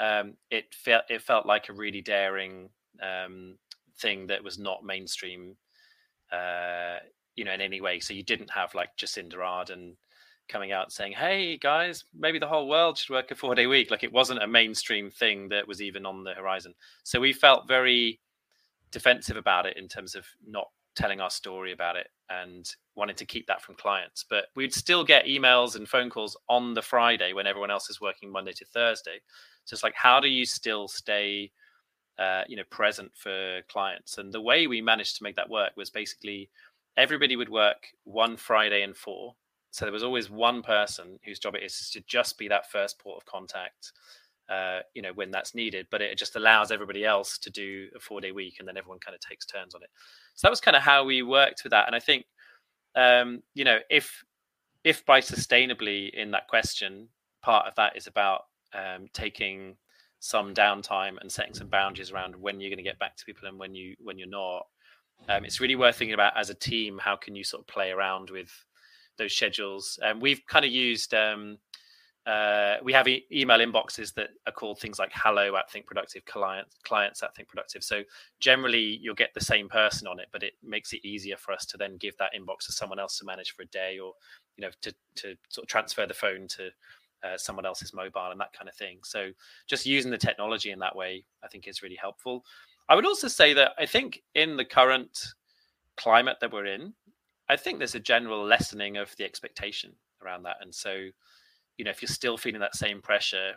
um, 0.00 0.34
it 0.50 0.74
felt 0.74 1.04
it 1.10 1.22
felt 1.22 1.46
like 1.46 1.68
a 1.68 1.74
really 1.74 2.00
daring 2.00 2.70
um, 3.02 3.56
thing 3.98 4.26
that 4.28 4.42
was 4.42 4.58
not 4.58 4.82
mainstream, 4.82 5.56
uh, 6.32 6.96
you 7.36 7.44
know, 7.44 7.52
in 7.52 7.60
any 7.60 7.80
way. 7.82 8.00
So 8.00 8.14
you 8.14 8.24
didn't 8.24 8.50
have 8.50 8.74
like 8.74 8.96
Jacinda 8.96 9.34
Ardern 9.34 9.92
coming 10.48 10.72
out 10.72 10.90
saying, 10.90 11.12
"Hey 11.12 11.58
guys, 11.58 12.04
maybe 12.18 12.38
the 12.38 12.48
whole 12.48 12.66
world 12.66 12.96
should 12.96 13.12
work 13.12 13.30
a 13.30 13.34
four 13.34 13.54
day 13.54 13.66
week." 13.66 13.90
Like 13.90 14.02
it 14.02 14.12
wasn't 14.12 14.42
a 14.42 14.48
mainstream 14.48 15.10
thing 15.10 15.50
that 15.50 15.68
was 15.68 15.82
even 15.82 16.06
on 16.06 16.24
the 16.24 16.32
horizon. 16.32 16.74
So 17.04 17.20
we 17.20 17.34
felt 17.34 17.68
very 17.68 18.18
defensive 18.90 19.36
about 19.36 19.66
it 19.66 19.76
in 19.76 19.86
terms 19.86 20.14
of 20.14 20.24
not 20.46 20.66
telling 20.96 21.20
our 21.20 21.30
story 21.30 21.72
about 21.72 21.96
it 21.96 22.08
and 22.30 22.74
wanting 22.96 23.16
to 23.16 23.26
keep 23.26 23.46
that 23.46 23.62
from 23.62 23.74
clients. 23.76 24.24
But 24.28 24.46
we'd 24.56 24.74
still 24.74 25.04
get 25.04 25.26
emails 25.26 25.76
and 25.76 25.88
phone 25.88 26.10
calls 26.10 26.36
on 26.48 26.74
the 26.74 26.82
Friday 26.82 27.32
when 27.32 27.46
everyone 27.46 27.70
else 27.70 27.90
is 27.90 28.00
working 28.00 28.32
Monday 28.32 28.52
to 28.52 28.64
Thursday. 28.64 29.20
It's 29.72 29.82
like, 29.82 29.94
how 29.94 30.20
do 30.20 30.28
you 30.28 30.44
still 30.44 30.88
stay, 30.88 31.50
uh, 32.18 32.42
you 32.48 32.56
know, 32.56 32.64
present 32.70 33.10
for 33.14 33.60
clients? 33.68 34.18
And 34.18 34.32
the 34.32 34.40
way 34.40 34.66
we 34.66 34.80
managed 34.80 35.16
to 35.18 35.24
make 35.24 35.36
that 35.36 35.50
work 35.50 35.72
was 35.76 35.90
basically 35.90 36.50
everybody 36.96 37.36
would 37.36 37.48
work 37.48 37.86
one 38.04 38.36
Friday 38.36 38.82
and 38.82 38.96
four. 38.96 39.34
So 39.70 39.84
there 39.84 39.92
was 39.92 40.02
always 40.02 40.30
one 40.30 40.62
person 40.62 41.18
whose 41.24 41.38
job 41.38 41.54
it 41.54 41.62
is 41.62 41.90
to 41.90 42.02
just 42.06 42.38
be 42.38 42.48
that 42.48 42.70
first 42.70 42.98
port 42.98 43.18
of 43.18 43.26
contact 43.26 43.92
uh, 44.50 44.80
you 44.94 45.00
know, 45.00 45.12
when 45.14 45.30
that's 45.30 45.54
needed. 45.54 45.86
But 45.90 46.02
it 46.02 46.18
just 46.18 46.36
allows 46.36 46.72
everybody 46.72 47.04
else 47.04 47.38
to 47.38 47.50
do 47.50 47.88
a 47.94 48.00
four 48.00 48.20
day 48.20 48.32
week, 48.32 48.56
and 48.58 48.66
then 48.68 48.76
everyone 48.76 48.98
kind 48.98 49.14
of 49.14 49.20
takes 49.20 49.46
turns 49.46 49.74
on 49.74 49.82
it. 49.82 49.90
So 50.34 50.46
that 50.46 50.50
was 50.50 50.60
kind 50.60 50.76
of 50.76 50.82
how 50.82 51.04
we 51.04 51.22
worked 51.22 51.62
with 51.62 51.70
that. 51.70 51.86
And 51.86 51.94
I 51.94 52.00
think, 52.00 52.26
um, 52.96 53.42
you 53.54 53.64
know, 53.64 53.78
if 53.88 54.24
if 54.82 55.06
by 55.06 55.20
sustainably 55.20 56.10
in 56.10 56.32
that 56.32 56.48
question, 56.48 57.08
part 57.42 57.66
of 57.66 57.74
that 57.76 57.96
is 57.96 58.06
about 58.06 58.42
um, 58.74 59.06
taking 59.12 59.76
some 60.20 60.52
downtime 60.54 61.18
and 61.20 61.32
setting 61.32 61.54
some 61.54 61.68
boundaries 61.68 62.10
around 62.10 62.36
when 62.36 62.60
you're 62.60 62.70
going 62.70 62.76
to 62.76 62.82
get 62.82 62.98
back 62.98 63.16
to 63.16 63.24
people 63.24 63.48
and 63.48 63.58
when 63.58 63.74
you 63.74 63.96
when 64.02 64.18
you're 64.18 64.28
not. 64.28 64.66
Um, 65.28 65.44
it's 65.44 65.60
really 65.60 65.76
worth 65.76 65.96
thinking 65.96 66.14
about 66.14 66.36
as 66.36 66.50
a 66.50 66.54
team. 66.54 66.98
How 66.98 67.16
can 67.16 67.34
you 67.34 67.44
sort 67.44 67.62
of 67.62 67.66
play 67.66 67.90
around 67.90 68.30
with 68.30 68.50
those 69.18 69.34
schedules? 69.34 69.98
And 70.02 70.12
um, 70.12 70.20
we've 70.20 70.40
kind 70.46 70.64
of 70.64 70.70
used 70.70 71.12
um, 71.14 71.58
uh, 72.26 72.76
we 72.82 72.92
have 72.92 73.08
e- 73.08 73.26
email 73.32 73.58
inboxes 73.58 74.12
that 74.14 74.28
are 74.46 74.52
called 74.52 74.78
things 74.78 74.98
like 74.98 75.10
hello 75.14 75.56
at 75.56 75.70
think 75.70 75.86
productive 75.86 76.24
clients 76.26 76.76
clients 76.84 77.22
at 77.22 77.34
think 77.34 77.48
productive 77.48 77.82
so 77.82 78.02
generally 78.40 78.98
you'll 79.00 79.14
get 79.14 79.32
the 79.32 79.40
same 79.40 79.68
person 79.68 80.06
on 80.06 80.20
it 80.20 80.28
but 80.30 80.42
it 80.42 80.52
makes 80.62 80.92
it 80.92 81.04
easier 81.04 81.36
for 81.36 81.52
us 81.52 81.64
to 81.64 81.78
then 81.78 81.96
give 81.96 82.14
that 82.18 82.30
inbox 82.38 82.66
to 82.66 82.72
someone 82.72 82.98
else 82.98 83.18
to 83.18 83.24
manage 83.24 83.54
for 83.54 83.62
a 83.62 83.66
day 83.66 83.98
or 83.98 84.12
you 84.56 84.62
know 84.62 84.70
to 84.82 84.92
to 85.14 85.34
sort 85.48 85.64
of 85.64 85.68
transfer 85.68 86.06
the 86.06 86.12
phone 86.12 86.46
to 86.46 86.68
uh, 87.22 87.36
someone 87.36 87.66
else's 87.66 87.92
mobile 87.92 88.30
and 88.30 88.40
that 88.40 88.52
kind 88.52 88.68
of 88.68 88.74
thing. 88.74 88.98
So 89.04 89.30
just 89.66 89.86
using 89.86 90.10
the 90.10 90.18
technology 90.18 90.70
in 90.70 90.78
that 90.80 90.96
way 90.96 91.24
i 91.42 91.48
think 91.48 91.68
is 91.68 91.82
really 91.82 91.96
helpful. 91.96 92.44
I 92.88 92.94
would 92.94 93.06
also 93.06 93.28
say 93.28 93.52
that 93.54 93.72
i 93.78 93.86
think 93.86 94.22
in 94.34 94.56
the 94.56 94.64
current 94.64 95.26
climate 95.96 96.38
that 96.40 96.52
we're 96.52 96.66
in 96.66 96.94
i 97.48 97.56
think 97.56 97.78
there's 97.78 97.94
a 97.94 98.00
general 98.00 98.44
lessening 98.44 98.96
of 98.96 99.14
the 99.16 99.24
expectation 99.24 99.92
around 100.22 100.42
that. 100.44 100.56
And 100.60 100.74
so 100.74 101.08
you 101.76 101.84
know 101.84 101.90
if 101.90 102.02
you're 102.02 102.08
still 102.08 102.36
feeling 102.36 102.60
that 102.60 102.76
same 102.76 103.00
pressure 103.00 103.52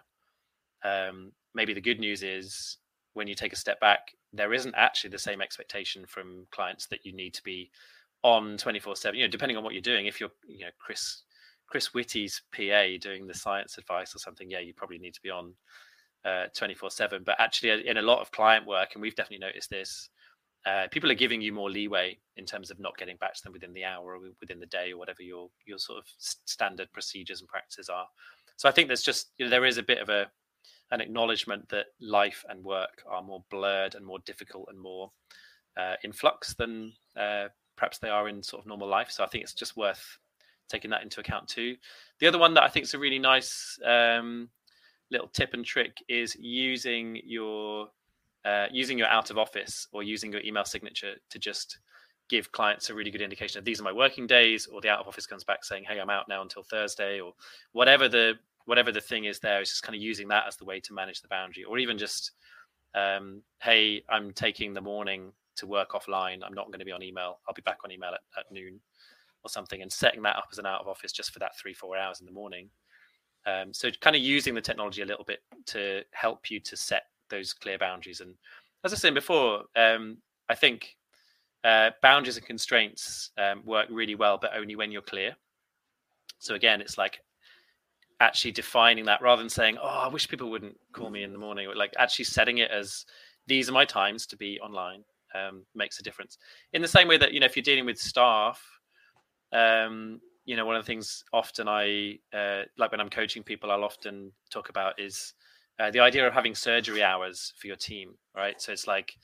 um, 0.84 1.32
maybe 1.54 1.74
the 1.74 1.82
good 1.82 2.00
news 2.00 2.24
is 2.24 2.78
when 3.14 3.28
you 3.28 3.36
take 3.36 3.54
a 3.54 3.58
step 3.58 3.80
back 3.80 4.12
there 4.34 4.54
isn't 4.54 4.76
actually 4.76 5.10
the 5.10 5.20
same 5.20 5.42
expectation 5.42 6.06
from 6.06 6.48
clients 6.52 6.88
that 6.88 7.06
you 7.06 7.14
need 7.14 7.34
to 7.34 7.44
be 7.44 7.70
on 8.24 8.58
24 8.58 8.96
7 8.96 9.18
you 9.18 9.26
know 9.26 9.32
depending 9.32 9.58
on 9.58 9.64
what 9.64 9.74
you're 9.74 9.82
doing. 9.82 10.08
If 10.08 10.20
you're 10.20 10.32
you 10.48 10.66
know 10.66 10.72
chris 10.80 11.24
chris 11.74 11.92
whitty's 11.92 12.44
pa 12.52 12.86
doing 13.02 13.26
the 13.26 13.34
science 13.34 13.80
advice 13.80 14.14
or 14.14 14.20
something 14.20 14.48
yeah 14.52 14.60
you 14.60 14.76
probably 14.76 15.00
need 15.00 15.16
to 15.16 15.22
be 15.24 15.32
on 15.32 15.56
uh, 16.24 16.46
24 16.56 16.92
7 16.92 17.24
but 17.26 17.36
actually 17.40 17.72
uh, 17.72 17.78
in 17.84 17.98
a 17.98 18.02
lot 18.02 18.20
of 18.22 18.30
client 18.30 18.64
work 18.68 18.90
and 18.94 19.02
we've 19.02 19.16
definitely 19.16 19.44
noticed 19.44 19.72
this 19.72 20.10
uh, 20.68 20.86
people 20.92 21.10
are 21.10 21.16
giving 21.16 21.42
you 21.42 21.52
more 21.52 21.72
leeway 21.72 22.16
in 22.38 22.46
terms 22.46 22.70
of 22.70 22.80
not 22.80 22.96
getting 22.96 23.18
back 23.18 23.34
to 23.34 23.42
them 23.42 23.54
within 23.54 23.74
the 23.74 23.84
hour 23.84 24.14
or 24.14 24.20
within 24.40 24.60
the 24.60 24.68
day 24.68 24.92
or 24.92 25.00
whatever 25.00 25.24
your 25.24 25.50
your 25.66 25.80
sort 25.80 25.98
of 25.98 26.06
standard 26.20 26.88
procedures 26.94 27.42
and 27.42 27.50
practices 27.50 27.90
are. 27.90 28.06
So 28.56 28.70
I 28.70 28.72
think 28.72 28.88
there's 28.88 29.02
just 29.02 29.32
you 29.40 29.46
know, 29.46 29.50
there 29.50 29.66
is 29.66 29.80
a 29.80 29.84
bit 29.84 29.98
of 29.98 30.10
a 30.10 30.28
an 30.92 31.02
acknowledgement 31.02 31.68
that 31.70 31.88
life 32.00 32.46
and 32.50 32.64
work 32.64 33.02
are 33.10 33.24
more 33.24 33.44
blurred 33.50 33.96
and 33.96 34.06
more 34.06 34.20
difficult 34.28 34.68
and 34.70 34.80
more 34.80 35.12
uh, 35.76 35.96
in 36.04 36.14
flux 36.14 36.54
than 36.54 36.94
uh, 37.18 37.48
perhaps 37.76 37.98
they 37.98 38.10
are 38.10 38.30
in 38.30 38.44
sort 38.44 38.62
of 38.62 38.68
normal 38.68 38.88
life. 38.88 39.10
So 39.10 39.24
I 39.24 39.28
think 39.28 39.44
it's 39.44 39.56
just 39.56 39.76
worth 39.76 40.20
taking 40.74 40.92
that 40.92 41.04
into 41.04 41.20
account 41.20 41.48
too. 41.48 41.76
The 42.20 42.28
other 42.28 42.40
one 42.40 42.54
that 42.56 42.64
I 42.64 42.68
think 42.68 42.86
is 42.86 42.94
a 42.94 43.00
really 43.00 43.20
nice 43.20 43.78
um, 43.86 44.50
little 45.12 45.28
tip 45.28 45.54
and 45.54 45.64
trick 45.64 45.98
is 46.10 46.36
using 46.40 47.22
your 47.24 47.88
uh, 48.44 48.66
using 48.72 48.98
your 48.98 49.08
out 49.08 49.30
of 49.30 49.38
office 49.38 49.88
or 49.94 50.04
using 50.04 50.32
your 50.32 50.42
email 50.42 50.66
signature 50.66 51.14
to 51.30 51.40
just 51.40 51.80
give 52.30 52.52
clients 52.52 52.90
a 52.90 52.94
really 52.94 53.12
good 53.12 53.22
indication 53.22 53.60
of 53.60 53.66
these 53.66 53.80
are 53.80 53.84
my 53.84 53.92
working 53.92 54.26
days 54.28 54.68
or 54.68 54.82
the 54.82 54.90
out 54.90 55.00
of 55.00 55.08
office 55.08 55.26
comes 55.26 55.44
back 55.44 55.64
saying 55.64 55.84
hey 55.88 56.00
i'm 56.00 56.10
out 56.10 56.28
now 56.28 56.42
until 56.42 56.64
thursday 56.64 57.20
or 57.20 57.34
whatever 57.74 58.08
the 58.10 58.34
whatever 58.66 58.92
the 58.92 59.02
thing 59.02 59.26
is 59.26 59.40
there 59.40 59.62
is 59.62 59.70
just 59.70 59.84
kind 59.84 59.96
of 59.96 60.02
using 60.02 60.28
that 60.28 60.46
as 60.48 60.56
the 60.56 60.66
way 60.66 60.80
to 60.80 60.94
manage 60.94 61.22
the 61.22 61.28
boundary 61.28 61.64
or 61.66 61.78
even 61.78 61.98
just 61.98 62.32
um, 62.96 63.42
hey 63.62 64.02
i'm 64.10 64.32
taking 64.32 64.74
the 64.74 64.82
morning 64.82 65.32
to 65.56 65.68
work 65.68 65.92
offline. 65.92 66.40
I'm 66.44 66.54
not 66.54 66.68
going 66.68 66.80
to 66.80 66.86
be 66.86 66.92
on 66.92 67.04
email. 67.04 67.40
I'll 67.48 67.54
be 67.54 67.62
back 67.62 67.80
on 67.84 67.92
email 67.92 68.12
at, 68.14 68.22
at 68.38 68.52
noon 68.52 68.80
or 69.44 69.50
something 69.50 69.82
and 69.82 69.92
setting 69.92 70.22
that 70.22 70.36
up 70.36 70.48
as 70.52 70.58
an 70.58 70.66
out 70.66 70.82
of 70.82 70.88
office 70.88 71.12
just 71.12 71.32
for 71.32 71.40
that 71.40 71.58
three 71.58 71.74
four 71.74 71.98
hours 71.98 72.20
in 72.20 72.26
the 72.26 72.32
morning 72.32 72.70
um, 73.46 73.74
so 73.74 73.90
kind 74.02 74.16
of 74.16 74.22
using 74.22 74.54
the 74.54 74.62
technology 74.62 75.02
a 75.02 75.06
little 75.06 75.26
bit 75.26 75.40
to 75.68 76.04
help 76.12 76.50
you 76.50 76.60
to 76.62 76.78
set 76.78 77.04
those 77.30 77.54
clear 77.54 77.78
boundaries. 77.78 78.22
And 78.22 78.36
as 78.84 78.94
I 78.94 78.96
said 78.96 79.14
before, 79.14 79.64
um, 79.76 80.18
I 80.50 80.56
think 80.56 80.96
uh, 81.64 81.92
boundaries 82.02 82.38
and 82.38 82.46
constraints 82.46 83.32
um, 83.38 83.64
work 83.66 83.88
really 83.90 84.16
well, 84.16 84.38
but 84.42 84.52
only 84.56 84.76
when 84.76 84.92
you're 84.92 85.02
clear. 85.02 85.36
So 86.40 86.56
again, 86.56 86.82
it's 86.82 86.98
like 86.98 87.20
actually 88.20 88.52
defining 88.52 89.06
that 89.06 89.22
rather 89.22 89.42
than 89.42 89.50
saying, 89.50 89.78
"Oh, 89.82 89.88
I 89.88 90.08
wish 90.08 90.28
people 90.28 90.50
wouldn't 90.50 90.78
call 90.92 91.10
me 91.10 91.24
in 91.24 91.32
the 91.32 91.40
morning." 91.40 91.70
Like 91.76 91.94
actually 91.98 92.26
setting 92.26 92.58
it 92.58 92.70
as 92.70 93.06
these 93.48 93.70
are 93.70 93.74
my 93.74 93.86
times 93.86 94.26
to 94.28 94.38
be 94.38 94.60
online 94.60 95.04
um, 95.36 95.66
makes 95.74 96.00
a 96.00 96.04
difference. 96.04 96.38
In 96.74 96.82
the 96.82 96.88
same 96.88 97.08
way 97.08 97.18
that 97.18 97.34
you 97.34 97.40
know, 97.40 97.46
if 97.46 97.56
you're 97.56 97.64
dealing 97.64 97.86
with 97.86 97.98
staff, 97.98 98.62
um, 99.54 100.20
you 100.46 100.56
know, 100.58 100.66
one 100.66 100.76
of 100.76 100.84
the 100.84 100.88
things 100.88 101.24
often 101.32 101.68
I 101.68 102.20
uh, 102.34 102.64
like 102.78 102.92
when 102.92 103.00
I'm 103.00 103.10
coaching 103.10 103.44
people, 103.44 103.72
I'll 103.72 103.84
often 103.84 104.32
talk 104.50 104.70
about 104.70 105.00
is 105.00 105.34
uh, 105.80 105.92
the 105.92 106.00
idea 106.00 106.28
of 106.28 106.34
having 106.34 106.56
surgery 106.56 107.04
hours 107.04 107.54
for 107.58 107.68
your 107.68 107.76
team, 107.76 108.16
right? 108.36 108.62
So 108.62 108.72
it's 108.72 108.88
like 108.88 109.16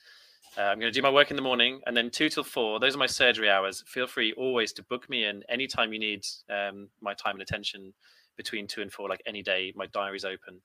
uh, 0.58 0.62
I'm 0.62 0.80
going 0.80 0.92
to 0.92 0.98
do 0.98 1.02
my 1.02 1.10
work 1.10 1.30
in 1.30 1.36
the 1.36 1.42
morning, 1.42 1.80
and 1.86 1.96
then 1.96 2.10
two 2.10 2.28
till 2.28 2.42
four. 2.42 2.80
Those 2.80 2.94
are 2.94 2.98
my 2.98 3.06
surgery 3.06 3.50
hours. 3.50 3.84
Feel 3.86 4.06
free 4.06 4.32
always 4.32 4.72
to 4.74 4.82
book 4.84 5.08
me 5.08 5.24
in 5.24 5.42
anytime 5.48 5.92
you 5.92 5.98
need 5.98 6.24
um, 6.48 6.88
my 7.00 7.14
time 7.14 7.34
and 7.34 7.42
attention 7.42 7.92
between 8.36 8.66
two 8.66 8.82
and 8.82 8.92
four. 8.92 9.08
Like 9.08 9.22
any 9.26 9.42
day, 9.42 9.72
my 9.76 9.86
diary's 9.86 10.24
open, 10.24 10.60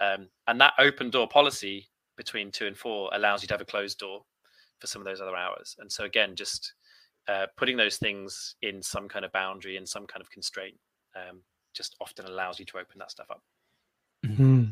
um, 0.00 0.28
and 0.48 0.60
that 0.60 0.74
open 0.78 1.10
door 1.10 1.28
policy 1.28 1.88
between 2.16 2.50
two 2.50 2.66
and 2.66 2.76
four 2.76 3.08
allows 3.14 3.42
you 3.42 3.48
to 3.48 3.54
have 3.54 3.60
a 3.60 3.64
closed 3.64 3.98
door 3.98 4.22
for 4.78 4.86
some 4.86 5.00
of 5.00 5.06
those 5.06 5.20
other 5.20 5.36
hours. 5.36 5.76
And 5.78 5.90
so 5.90 6.04
again, 6.04 6.36
just 6.36 6.74
uh, 7.28 7.46
putting 7.56 7.76
those 7.76 7.96
things 7.96 8.56
in 8.62 8.82
some 8.82 9.08
kind 9.08 9.24
of 9.24 9.32
boundary 9.32 9.76
and 9.76 9.88
some 9.88 10.06
kind 10.06 10.20
of 10.20 10.30
constraint 10.30 10.76
um, 11.16 11.40
just 11.74 11.96
often 12.00 12.26
allows 12.26 12.58
you 12.58 12.64
to 12.66 12.78
open 12.78 12.98
that 12.98 13.10
stuff 13.10 13.30
up. 13.30 13.42
Mm-hmm. 14.26 14.64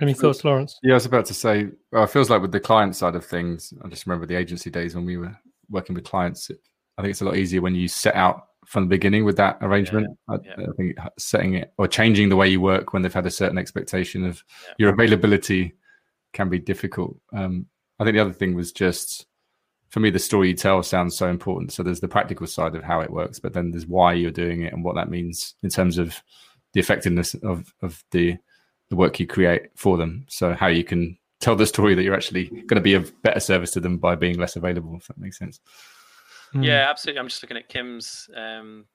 Any 0.00 0.12
thoughts, 0.12 0.44
Lawrence? 0.44 0.78
Yeah, 0.82 0.92
I 0.92 0.94
was 0.94 1.06
about 1.06 1.24
to 1.26 1.34
say, 1.34 1.68
well, 1.90 2.04
it 2.04 2.10
feels 2.10 2.28
like 2.28 2.42
with 2.42 2.52
the 2.52 2.60
client 2.60 2.94
side 2.96 3.14
of 3.14 3.24
things, 3.24 3.72
I 3.82 3.88
just 3.88 4.06
remember 4.06 4.26
the 4.26 4.34
agency 4.34 4.68
days 4.68 4.94
when 4.94 5.06
we 5.06 5.16
were 5.16 5.34
working 5.70 5.94
with 5.94 6.04
clients. 6.04 6.50
I 6.98 7.02
think 7.02 7.12
it's 7.12 7.22
a 7.22 7.24
lot 7.24 7.36
easier 7.36 7.62
when 7.62 7.74
you 7.74 7.88
set 7.88 8.14
out 8.14 8.48
from 8.66 8.84
the 8.84 8.88
beginning 8.88 9.24
with 9.24 9.36
that 9.36 9.58
arrangement. 9.62 10.06
Yeah, 10.28 10.36
yeah. 10.44 10.54
I, 10.58 10.62
I, 10.62 10.72
think 10.76 10.96
setting 11.18 11.54
it 11.54 11.72
or 11.78 11.88
changing 11.88 12.28
the 12.28 12.36
way 12.36 12.48
you 12.48 12.60
work 12.60 12.92
when 12.92 13.02
they've 13.02 13.12
had 13.12 13.26
a 13.26 13.30
certain 13.30 13.58
expectation 13.58 14.24
of 14.24 14.42
yeah. 14.66 14.74
your 14.78 14.90
availability 14.90 15.74
can 16.34 16.50
be 16.50 16.58
difficult. 16.58 17.16
Um, 17.32 17.66
I 17.98 18.04
think 18.04 18.14
the 18.14 18.20
other 18.20 18.32
thing 18.32 18.54
was 18.54 18.72
just 18.72 19.26
for 19.88 20.00
me, 20.00 20.10
the 20.10 20.18
story 20.18 20.48
you 20.48 20.54
tell 20.54 20.82
sounds 20.82 21.16
so 21.16 21.28
important. 21.28 21.72
So 21.72 21.82
there's 21.82 22.00
the 22.00 22.08
practical 22.08 22.46
side 22.46 22.74
of 22.74 22.82
how 22.82 23.00
it 23.00 23.10
works, 23.10 23.38
but 23.38 23.52
then 23.52 23.70
there's 23.70 23.86
why 23.86 24.14
you're 24.14 24.30
doing 24.30 24.62
it 24.62 24.72
and 24.72 24.84
what 24.84 24.94
that 24.96 25.10
means 25.10 25.54
in 25.62 25.70
terms 25.70 25.98
of 25.98 26.20
the 26.72 26.80
effectiveness 26.80 27.34
of 27.34 27.72
of 27.82 28.02
the 28.10 28.36
the 28.88 28.96
work 28.96 29.18
you 29.18 29.26
create 29.26 29.70
for 29.74 29.96
them. 29.96 30.26
So 30.28 30.54
how 30.54 30.68
you 30.68 30.84
can 30.84 31.18
tell 31.40 31.56
the 31.56 31.66
story 31.66 31.94
that 31.94 32.02
you're 32.02 32.14
actually 32.14 32.46
going 32.46 32.76
to 32.76 32.80
be 32.80 32.94
of 32.94 33.12
better 33.22 33.40
service 33.40 33.72
to 33.72 33.80
them 33.80 33.98
by 33.98 34.14
being 34.14 34.38
less 34.38 34.56
available, 34.56 34.96
if 34.96 35.06
that 35.08 35.18
makes 35.18 35.38
sense. 35.38 35.60
Hmm. 36.52 36.62
Yeah, 36.62 36.86
absolutely. 36.88 37.20
I'm 37.20 37.28
just 37.28 37.42
looking 37.42 37.56
at 37.56 37.68
Kim's 37.68 38.28
um, 38.36 38.86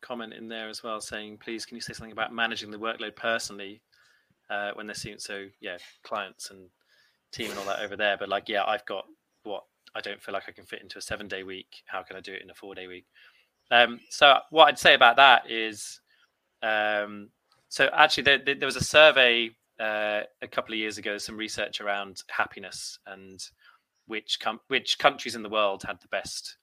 comment 0.00 0.34
in 0.34 0.48
there 0.48 0.68
as 0.68 0.82
well 0.82 1.00
saying, 1.00 1.38
please, 1.38 1.64
can 1.64 1.76
you 1.76 1.80
say 1.80 1.92
something 1.92 2.12
about 2.12 2.34
managing 2.34 2.70
the 2.70 2.78
workload 2.78 3.16
personally 3.16 3.80
uh, 4.50 4.70
when 4.74 4.86
they're 4.86 4.94
seeing 4.94 5.18
so 5.18 5.46
yeah 5.60 5.76
clients 6.04 6.50
and 6.50 6.68
team 7.32 7.50
and 7.50 7.58
all 7.58 7.66
that 7.66 7.80
over 7.80 7.96
there. 7.96 8.16
But 8.16 8.28
like 8.28 8.48
yeah, 8.48 8.64
I've 8.64 8.84
got 8.86 9.04
what 9.42 9.64
I 9.94 10.00
don't 10.00 10.22
feel 10.22 10.32
like 10.32 10.48
I 10.48 10.52
can 10.52 10.64
fit 10.64 10.82
into 10.82 10.98
a 10.98 11.02
seven 11.02 11.28
day 11.28 11.42
week. 11.42 11.82
How 11.86 12.02
can 12.02 12.16
I 12.16 12.20
do 12.20 12.32
it 12.32 12.42
in 12.42 12.50
a 12.50 12.54
four 12.54 12.74
day 12.74 12.86
week? 12.86 13.06
Um, 13.70 14.00
so 14.10 14.38
what 14.50 14.66
I'd 14.66 14.78
say 14.78 14.94
about 14.94 15.16
that 15.16 15.50
is, 15.50 16.00
um, 16.62 17.30
so 17.68 17.90
actually 17.92 18.24
there, 18.24 18.38
there, 18.38 18.66
was 18.66 18.76
a 18.76 18.84
survey 18.84 19.50
uh, 19.78 20.22
a 20.40 20.48
couple 20.50 20.72
of 20.72 20.78
years 20.78 20.98
ago, 20.98 21.18
some 21.18 21.36
research 21.36 21.80
around 21.80 22.22
happiness 22.30 22.98
and 23.06 23.40
which 24.06 24.38
com- 24.40 24.60
which 24.68 24.98
countries 24.98 25.34
in 25.34 25.42
the 25.42 25.50
world 25.50 25.82
had 25.86 26.00
the 26.00 26.08
best 26.08 26.56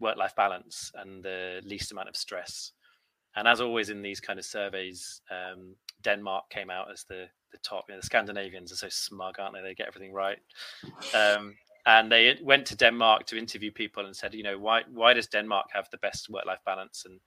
work 0.00 0.16
life 0.16 0.34
balance 0.34 0.90
and 0.94 1.22
the 1.22 1.60
least 1.64 1.92
amount 1.92 2.08
of 2.08 2.16
stress. 2.16 2.72
And 3.36 3.46
as 3.46 3.60
always 3.60 3.90
in 3.90 4.00
these 4.00 4.18
kind 4.18 4.38
of 4.38 4.46
surveys, 4.46 5.20
um, 5.30 5.76
Denmark 6.02 6.48
came 6.50 6.70
out 6.70 6.90
as 6.90 7.04
the 7.04 7.26
the 7.52 7.58
top. 7.58 7.84
You 7.88 7.94
know, 7.94 8.00
the 8.00 8.06
Scandinavians 8.06 8.72
are 8.72 8.76
so 8.76 8.88
smug, 8.88 9.38
aren't 9.38 9.54
they? 9.54 9.62
They 9.62 9.74
get 9.74 9.88
everything 9.88 10.12
right. 10.12 10.38
Um, 11.14 11.54
and 11.86 12.10
they 12.10 12.36
went 12.42 12.66
to 12.66 12.76
Denmark 12.76 13.26
to 13.26 13.38
interview 13.38 13.70
people 13.70 14.04
and 14.04 14.14
said, 14.14 14.34
you 14.34 14.42
know, 14.42 14.58
why 14.58 14.82
why 14.92 15.14
does 15.14 15.28
Denmark 15.28 15.66
have 15.72 15.88
the 15.90 15.98
best 15.98 16.28
work 16.28 16.44
life 16.44 16.58
balance 16.66 17.04
and 17.06 17.20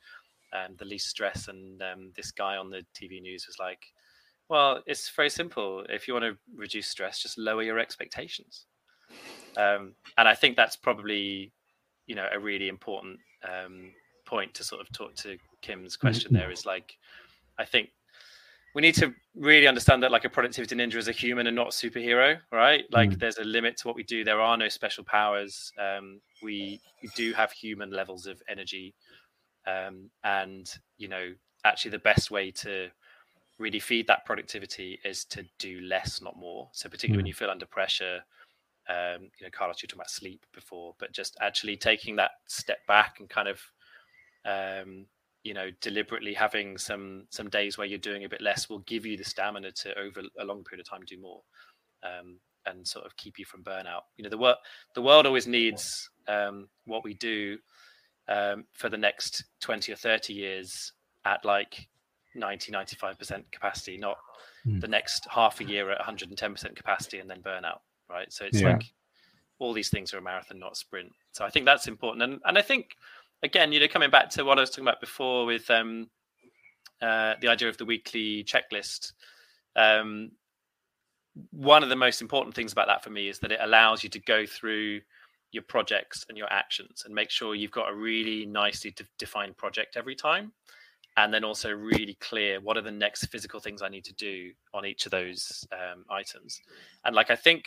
and 0.52 0.78
the 0.78 0.86
least 0.86 1.08
stress? 1.08 1.48
And 1.48 1.82
um, 1.82 2.12
this 2.16 2.32
guy 2.32 2.58
on 2.58 2.70
the 2.70 2.86
TV 2.94 3.22
news 3.22 3.48
was 3.48 3.58
like, 3.58 3.80
well, 4.50 4.84
it's 4.86 5.10
very 5.10 5.30
simple. 5.30 5.86
If 5.88 6.08
you 6.08 6.14
want 6.14 6.26
to 6.26 6.38
reduce 6.54 6.88
stress, 6.88 7.22
just 7.22 7.38
lower 7.38 7.64
your 7.64 7.80
expectations. 7.80 8.66
Um, 9.56 9.96
and 10.18 10.28
I 10.28 10.36
think 10.36 10.56
that's 10.56 10.76
probably, 10.76 11.54
you 12.06 12.16
know, 12.16 12.28
a 12.32 12.40
really 12.40 12.68
important 12.68 13.20
um, 13.44 13.92
point 14.26 14.54
to 14.56 14.64
sort 14.64 14.82
of 14.82 14.92
talk 14.92 15.16
to 15.16 15.38
Kim's 15.62 15.96
question. 15.96 16.32
Mm-hmm. 16.32 16.40
There 16.40 16.52
is 16.52 16.66
like, 16.66 16.98
I 17.58 17.66
think 17.66 17.90
we 18.76 18.82
need 18.82 18.96
to 18.96 19.14
really 19.36 19.68
understand 19.68 20.04
that 20.04 20.12
like 20.12 20.26
a 20.26 20.30
productivity 20.30 20.76
ninja 20.76 20.96
is 20.96 21.08
a 21.08 21.12
human 21.12 21.48
and 21.48 21.56
not 21.56 21.68
a 21.68 21.72
superhero 21.72 22.38
right? 22.52 22.84
Like 22.92 23.12
mm. 23.12 23.20
there's 23.20 23.38
a 23.38 23.44
limit 23.44 23.78
to 23.78 23.88
what 23.88 23.96
we 23.96 24.04
do. 24.04 24.24
There 24.24 24.42
are 24.42 24.58
no 24.58 24.68
special 24.70 25.04
powers. 25.04 25.72
Um, 25.80 26.22
we, 26.44 26.80
we 27.02 27.10
do 27.16 27.34
have 27.34 27.52
human 27.52 27.92
levels 27.92 28.26
of 28.28 28.42
energy. 28.50 28.94
Um, 29.68 30.10
and 30.24 30.72
you 30.98 31.08
know 31.08 31.34
actually 31.66 31.92
the 31.92 32.00
best 32.00 32.32
way 32.32 32.50
to 32.52 32.88
really 33.60 33.80
feed 33.80 34.08
that 34.08 34.26
productivity 34.26 35.00
is 35.04 35.26
to 35.26 35.46
do 35.60 35.82
less 35.82 36.22
not 36.22 36.38
more. 36.38 36.70
So 36.72 36.90
particularly 36.90 37.18
mm. 37.18 37.24
when 37.24 37.28
you 37.28 37.34
feel 37.34 37.50
under 37.50 37.66
pressure 37.66 38.20
um, 38.90 39.30
you 39.40 39.46
know 39.46 39.50
carlos 39.52 39.82
you 39.82 39.88
talked 39.88 39.94
about 39.94 40.10
sleep 40.10 40.44
before 40.54 40.96
but 41.00 41.12
just 41.12 41.38
actually 41.42 41.78
taking 41.78 42.16
that 42.16 42.32
step 42.48 42.80
back 42.88 43.18
and 43.20 43.30
kind 43.30 43.48
of 43.48 43.62
um, 44.46 45.06
you 45.44 45.54
know 45.54 45.70
deliberately 45.82 46.34
having 46.34 46.78
some 46.78 47.26
some 47.30 47.50
days 47.50 47.78
where 47.78 47.88
you're 47.88 47.98
doing 47.98 48.26
a 48.26 48.30
bit 48.30 48.42
less 48.42 48.70
will 48.70 48.80
give 48.80 49.06
you 49.06 49.18
the 49.18 49.24
stamina 49.24 49.72
to 49.72 49.98
over 49.98 50.22
a 50.40 50.46
long 50.46 50.64
period 50.64 50.86
of 50.86 50.90
time 50.90 51.02
do 51.06 51.20
more 51.20 51.42
um, 52.04 52.38
and 52.66 52.88
sort 52.88 53.06
of 53.06 53.16
keep 53.16 53.40
you 53.40 53.46
from 53.46 53.64
burnout. 53.64 54.02
You 54.18 54.24
know 54.24 54.30
the 54.30 54.38
world 54.38 54.58
the 54.96 55.02
world 55.02 55.26
always 55.26 55.48
needs 55.48 56.10
um, 56.28 56.68
what 56.86 57.04
we 57.04 57.14
do 57.14 57.58
um, 58.28 58.66
for 58.74 58.90
the 58.90 58.98
next 58.98 59.46
20 59.62 59.92
or 59.92 59.96
30 59.96 60.34
years 60.34 60.94
at 61.26 61.44
like 61.44 61.88
90 62.36 62.72
95% 62.72 63.44
capacity 63.52 63.98
not 63.98 64.18
mm. 64.66 64.80
the 64.80 64.88
next 64.88 65.28
half 65.30 65.60
a 65.62 65.64
year 65.64 65.90
at 65.90 66.00
110% 66.00 66.76
capacity 66.76 67.20
and 67.20 67.30
then 67.30 67.42
burnout 67.42 67.80
right? 68.10 68.32
So 68.32 68.46
it's 68.46 68.62
yeah. 68.62 68.74
like 68.74 68.84
all 69.60 69.74
these 69.74 69.90
things 69.90 70.14
are 70.14 70.18
a 70.18 70.22
marathon 70.22 70.60
not 70.60 70.74
a 70.74 70.76
sprint. 70.76 71.12
So 71.32 71.46
i 71.46 71.50
think 71.50 71.66
that's 71.66 71.88
important. 71.88 72.24
And 72.24 72.42
and 72.46 72.58
i 72.58 72.62
think 72.62 72.96
again, 73.44 73.72
you 73.72 73.80
know, 73.80 73.88
coming 73.88 74.10
back 74.10 74.30
to 74.32 74.44
what 74.44 74.58
I 74.58 74.62
was 74.62 74.70
talking 74.70 74.86
about 74.86 75.02
before 75.02 75.46
with 75.46 75.70
um, 75.70 76.10
uh, 77.02 77.36
the 77.42 77.48
idea 77.48 77.70
of 77.70 77.78
the 77.78 77.86
weekly 77.86 78.44
checklist, 78.44 79.14
um, 79.76 80.32
one 81.52 81.84
of 81.84 81.90
the 81.90 81.96
most 81.96 82.22
important 82.22 82.56
things 82.56 82.72
about 82.72 82.88
that 82.88 83.04
for 83.04 83.12
me 83.12 83.30
is 83.30 83.40
that 83.40 83.52
it 83.52 83.60
allows 83.62 84.04
you 84.04 84.10
to 84.10 84.20
go 84.20 84.46
through 84.46 85.00
your 85.52 85.64
projects 85.64 86.26
and 86.30 86.38
your 86.38 86.52
actions 86.52 87.04
and 87.06 87.16
make 87.16 87.30
sure 87.30 87.56
you've 87.56 87.72
got 87.72 87.90
a 87.90 87.96
really 87.96 88.46
nicely 88.46 88.92
de- 88.92 89.06
defined 89.18 89.58
project 89.58 89.98
every 89.98 90.16
time. 90.16 90.52
And 91.18 91.34
then 91.34 91.44
also 91.44 91.72
really 91.72 92.16
clear 92.22 92.62
what 92.62 92.78
are 92.78 92.82
the 92.82 92.92
next 92.92 93.26
physical 93.26 93.60
things 93.60 93.82
i 93.82 93.90
need 93.90 94.06
to 94.06 94.14
do 94.14 94.52
on 94.74 94.86
each 94.86 95.06
of 95.06 95.12
those 95.12 95.68
um, 95.74 96.06
items. 96.10 96.62
And 97.04 97.16
like 97.16 97.30
i 97.30 97.36
think 97.36 97.66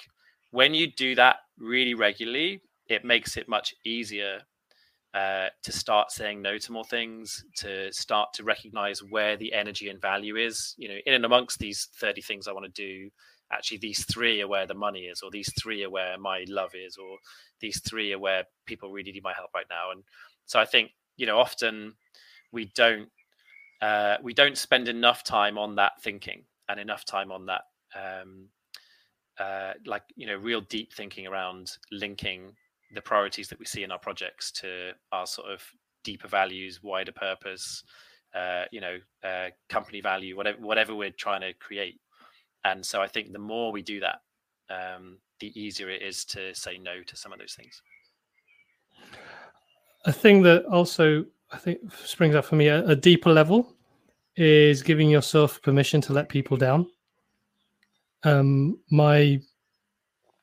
when 0.53 0.75
you 0.75 0.91
do 0.93 1.14
that 1.16 1.37
really 1.59 1.95
regularly 1.95 2.61
it 2.89 3.05
makes 3.05 3.37
it 3.37 3.49
much 3.49 3.75
easier 3.85 4.41
uh, 5.15 5.49
to 5.63 5.73
start 5.73 6.11
saying 6.11 6.41
no 6.41 6.59
to 6.59 6.73
more 6.73 6.85
things, 6.85 7.45
to 7.57 7.93
start 7.93 8.33
to 8.35 8.45
recognize 8.45 9.03
where 9.03 9.37
the 9.37 9.53
energy 9.53 9.89
and 9.89 10.01
value 10.01 10.37
is. 10.37 10.75
You 10.79 10.89
know, 10.89 10.99
in 11.07 11.15
and 11.15 11.25
amongst 11.25 11.59
these 11.59 11.89
30 11.97 12.23
things 12.23 12.49
I 12.49 12.53
want 12.53 12.73
to 12.73 12.83
do, 12.83 13.11
actually 13.53 13.79
these 13.79 14.05
three 14.07 14.41
are 14.41 14.49
where 14.49 14.67
the 14.67 14.75
money 14.75 15.01
is, 15.01 15.23
or 15.23 15.31
these 15.31 15.53
three 15.61 15.85
are 15.85 15.91
where 15.91 16.19
my 16.19 16.45
love 16.49 16.71
is, 16.75 16.97
or 16.97 17.19
these 17.61 17.81
three 17.81 18.13
are 18.13 18.19
where 18.19 18.45
people 18.67 18.91
really 18.91 19.13
need 19.13 19.23
my 19.23 19.35
help 19.35 19.51
right 19.55 19.67
now. 19.69 19.91
And 19.93 20.03
so 20.47 20.59
I 20.59 20.65
think, 20.65 20.91
you 21.17 21.27
know, 21.27 21.39
often 21.39 21.95
we 22.53 22.73
don't 22.75 23.09
uh, 23.83 24.17
we 24.23 24.33
don't 24.33 24.57
spend 24.57 24.89
enough 24.89 25.25
time 25.25 25.59
on 25.59 25.75
that 25.75 26.01
thinking 26.03 26.45
and 26.69 26.79
enough 26.79 27.05
time 27.05 27.33
on 27.33 27.47
that 27.47 27.63
um, 27.95 28.49
uh, 29.39 29.73
like 29.87 30.05
you 30.15 30.27
know 30.27 30.37
real 30.37 30.61
deep 30.61 30.93
thinking 30.95 31.27
around 31.27 31.73
linking 31.91 32.53
the 32.93 33.03
priorities 33.03 33.49
that 33.49 33.59
we 33.59 33.64
see 33.64 33.82
in 33.82 33.90
our 33.90 33.99
projects 33.99 34.51
to 34.53 34.93
our 35.12 35.26
sort 35.26 35.51
of 35.51 35.62
deeper 36.05 36.28
values, 36.28 36.82
wider 36.82 37.12
purpose, 37.12 37.84
uh, 38.34 38.64
you 38.70 38.80
know, 38.80 38.99
uh, 39.24 39.49
company 39.68 40.01
value, 40.01 40.36
whatever 40.36 40.59
whatever 40.61 40.95
we're 40.95 41.11
trying 41.11 41.40
to 41.40 41.53
create. 41.55 42.01
And 42.64 42.84
so 42.84 43.03
I 43.03 43.09
think 43.09 43.32
the 43.32 43.38
more 43.38 43.72
we 43.72 43.82
do 43.82 44.01
that, 44.01 44.20
um, 44.70 45.18
the 45.40 45.59
easier 45.61 45.90
it 45.90 46.03
is 46.03 46.24
to 46.26 46.55
say 46.55 46.78
no 46.78 47.03
to 47.03 47.16
some 47.16 47.32
of 47.32 47.38
those 47.38 47.55
things. 47.55 47.82
A 50.05 50.12
thing 50.12 50.43
that 50.43 50.64
also 50.66 51.24
I 51.53 51.59
think 51.59 51.80
springs 51.93 52.34
up 52.34 52.45
for 52.45 52.57
me 52.57 52.68
a, 52.68 52.84
a 52.86 52.97
deeper 52.97 53.32
level 53.32 53.74
is 54.36 54.82
giving 54.82 55.11
yourself 55.11 55.61
permission 55.62 56.01
to 56.03 56.12
let 56.12 56.28
people 56.28 56.57
down. 56.57 56.86
Um, 58.24 58.78
my 58.90 59.40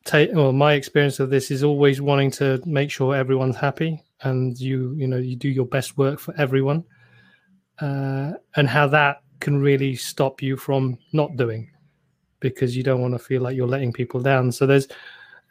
take 0.06 0.30
well 0.34 0.52
my 0.52 0.74
experience 0.74 1.20
of 1.20 1.30
this 1.30 1.52
is 1.52 1.64
always 1.64 2.02
wanting 2.02 2.32
to 2.32 2.62
make 2.66 2.90
sure 2.90 3.16
everyone's 3.16 3.56
happy 3.56 4.02
and 4.22 4.60
you 4.60 4.94
you 4.96 5.08
know 5.08 5.18
you 5.18 5.36
do 5.36 5.50
your 5.50 5.66
best 5.66 5.98
work 5.98 6.20
for 6.20 6.34
everyone 6.38 6.84
uh, 7.80 8.32
and 8.56 8.68
how 8.68 8.88
that 8.88 9.22
can 9.40 9.62
really 9.62 9.96
stop 9.96 10.42
you 10.42 10.58
from 10.58 10.98
not 11.14 11.36
doing 11.38 11.70
because 12.40 12.76
you 12.76 12.84
don't 12.84 13.02
want 13.02 13.14
to 13.14 13.20
feel 13.20 13.42
like 13.42 13.56
you're 13.56 13.68
letting 13.68 13.94
people 13.94 14.20
down. 14.20 14.52
So 14.52 14.66
there's 14.66 14.88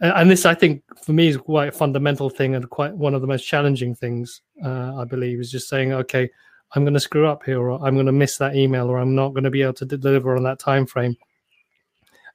and 0.01 0.31
this 0.31 0.47
i 0.47 0.55
think 0.55 0.83
for 1.03 1.13
me 1.13 1.29
is 1.29 1.37
quite 1.37 1.69
a 1.69 1.73
fundamental 1.73 2.31
thing 2.31 2.55
and 2.55 2.71
quite 2.71 2.95
one 2.95 3.15
of 3.15 3.21
the 3.21 3.27
most 3.27 3.43
challenging 3.43 3.95
things 3.95 4.43
uh, 4.65 4.95
i 4.97 5.05
believe 5.05 5.41
is 5.41 5.51
just 5.51 5.69
saying 5.69 5.93
okay 5.93 6.31
i'm 6.73 6.85
going 6.85 6.95
to 6.95 7.01
screw 7.01 7.27
up 7.27 7.43
here 7.43 7.59
or 7.59 7.85
i'm 7.85 7.95
going 7.95 8.07
to 8.07 8.13
miss 8.13 8.39
that 8.39 8.55
email 8.55 8.89
or 8.89 8.99
i'm 8.99 9.15
not 9.15 9.31
going 9.31 9.43
to 9.45 9.51
be 9.51 9.61
able 9.61 9.73
to 9.73 9.85
deliver 9.85 10.37
on 10.37 10.43
that 10.45 10.59
time 10.59 10.87
frame 10.87 11.17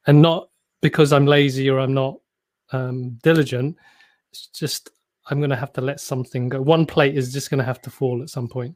and 0.07 0.21
not 0.21 0.49
because 0.83 1.13
I'm 1.13 1.25
lazy 1.25 1.69
or 1.69 1.79
I'm 1.79 1.93
not 1.93 2.19
um, 2.71 3.17
diligent. 3.23 3.77
It's 4.31 4.47
just 4.47 4.91
I'm 5.29 5.39
going 5.39 5.49
to 5.49 5.55
have 5.55 5.73
to 5.73 5.81
let 5.81 5.99
something 5.99 6.49
go. 6.49 6.61
One 6.61 6.85
plate 6.85 7.17
is 7.17 7.33
just 7.33 7.49
going 7.49 7.59
to 7.59 7.63
have 7.63 7.81
to 7.83 7.89
fall 7.89 8.21
at 8.21 8.29
some 8.29 8.47
point, 8.47 8.75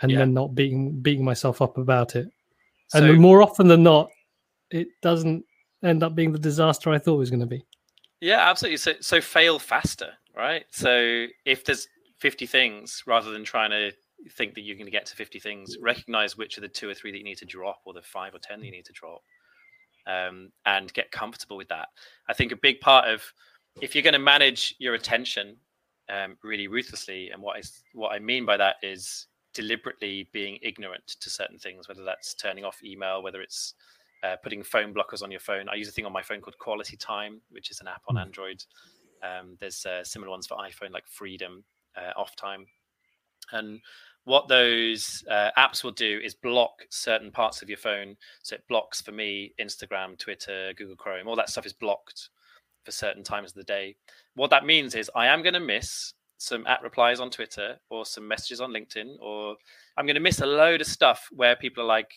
and 0.00 0.10
yeah. 0.10 0.18
then 0.18 0.32
not 0.32 0.54
beating 0.54 1.00
beating 1.00 1.24
myself 1.24 1.60
up 1.60 1.76
about 1.76 2.16
it. 2.16 2.28
So, 2.88 3.04
and 3.04 3.20
more 3.20 3.42
often 3.42 3.68
than 3.68 3.82
not, 3.82 4.08
it 4.70 4.88
doesn't 5.02 5.44
end 5.82 6.02
up 6.02 6.14
being 6.14 6.32
the 6.32 6.38
disaster 6.38 6.90
I 6.90 6.98
thought 6.98 7.16
it 7.16 7.18
was 7.18 7.30
going 7.30 7.40
to 7.40 7.46
be. 7.46 7.66
Yeah, 8.20 8.48
absolutely. 8.48 8.76
So 8.78 8.92
so 9.00 9.20
fail 9.20 9.58
faster, 9.58 10.12
right? 10.36 10.64
So 10.70 11.26
if 11.44 11.64
there's 11.64 11.88
50 12.20 12.46
things, 12.46 13.02
rather 13.06 13.32
than 13.32 13.44
trying 13.44 13.70
to 13.70 13.90
think 14.36 14.54
that 14.54 14.60
you're 14.60 14.76
going 14.76 14.86
to 14.86 14.92
get 14.92 15.06
to 15.06 15.16
50 15.16 15.40
things, 15.40 15.76
recognize 15.80 16.36
which 16.36 16.56
are 16.56 16.60
the 16.60 16.68
two 16.68 16.88
or 16.88 16.94
three 16.94 17.10
that 17.10 17.18
you 17.18 17.24
need 17.24 17.38
to 17.38 17.44
drop, 17.44 17.80
or 17.84 17.92
the 17.92 18.02
five 18.02 18.32
or 18.32 18.38
ten 18.38 18.60
that 18.60 18.66
you 18.66 18.72
need 18.72 18.84
to 18.84 18.92
drop 18.92 19.22
um, 20.06 20.50
and 20.66 20.92
get 20.94 21.10
comfortable 21.10 21.56
with 21.56 21.68
that. 21.68 21.88
I 22.28 22.34
think 22.34 22.52
a 22.52 22.56
big 22.56 22.80
part 22.80 23.08
of 23.08 23.22
if 23.80 23.94
you're 23.94 24.02
going 24.02 24.12
to 24.12 24.18
manage 24.18 24.74
your 24.78 24.94
attention 24.94 25.56
um, 26.10 26.36
really 26.42 26.66
ruthlessly, 26.66 27.30
and 27.30 27.40
what 27.40 27.58
is 27.58 27.82
what 27.94 28.12
I 28.12 28.18
mean 28.18 28.44
by 28.44 28.56
that 28.56 28.76
is 28.82 29.26
deliberately 29.54 30.28
being 30.32 30.58
ignorant 30.62 31.06
to 31.20 31.30
certain 31.30 31.58
things, 31.58 31.88
whether 31.88 32.04
that's 32.04 32.34
turning 32.34 32.64
off 32.64 32.82
email, 32.82 33.22
whether 33.22 33.40
it's 33.40 33.74
uh, 34.22 34.36
putting 34.42 34.62
phone 34.62 34.94
blockers 34.94 35.22
on 35.22 35.30
your 35.30 35.40
phone. 35.40 35.68
I 35.68 35.74
use 35.74 35.88
a 35.88 35.92
thing 35.92 36.06
on 36.06 36.12
my 36.12 36.22
phone 36.22 36.40
called 36.40 36.58
Quality 36.58 36.96
Time, 36.96 37.40
which 37.50 37.70
is 37.70 37.80
an 37.80 37.88
app 37.88 38.02
on 38.08 38.16
hmm. 38.16 38.22
Android. 38.22 38.62
Um, 39.22 39.56
there's 39.60 39.86
uh, 39.86 40.04
similar 40.04 40.30
ones 40.30 40.46
for 40.46 40.56
iPhone, 40.56 40.92
like 40.92 41.06
Freedom, 41.06 41.64
uh, 41.96 42.18
Off 42.18 42.34
Time, 42.36 42.66
and 43.52 43.80
what 44.24 44.48
those 44.48 45.24
uh, 45.30 45.50
apps 45.58 45.82
will 45.82 45.92
do 45.92 46.20
is 46.22 46.34
block 46.34 46.84
certain 46.90 47.30
parts 47.30 47.62
of 47.62 47.68
your 47.68 47.78
phone. 47.78 48.16
So 48.42 48.54
it 48.54 48.64
blocks 48.68 49.00
for 49.00 49.12
me 49.12 49.52
Instagram, 49.60 50.18
Twitter, 50.18 50.72
Google 50.76 50.96
Chrome, 50.96 51.26
all 51.26 51.36
that 51.36 51.50
stuff 51.50 51.66
is 51.66 51.72
blocked 51.72 52.30
for 52.84 52.92
certain 52.92 53.24
times 53.24 53.50
of 53.50 53.56
the 53.56 53.64
day. 53.64 53.96
What 54.34 54.50
that 54.50 54.66
means 54.66 54.94
is 54.94 55.10
I 55.14 55.26
am 55.26 55.42
going 55.42 55.54
to 55.54 55.60
miss 55.60 56.14
some 56.38 56.66
at 56.66 56.82
replies 56.82 57.20
on 57.20 57.30
Twitter 57.30 57.76
or 57.88 58.04
some 58.04 58.26
messages 58.26 58.60
on 58.60 58.72
LinkedIn 58.72 59.14
or 59.20 59.56
I'm 59.96 60.06
going 60.06 60.14
to 60.14 60.20
miss 60.20 60.40
a 60.40 60.46
load 60.46 60.80
of 60.80 60.86
stuff 60.86 61.28
where 61.30 61.56
people 61.56 61.84
are 61.84 61.86
like, 61.86 62.10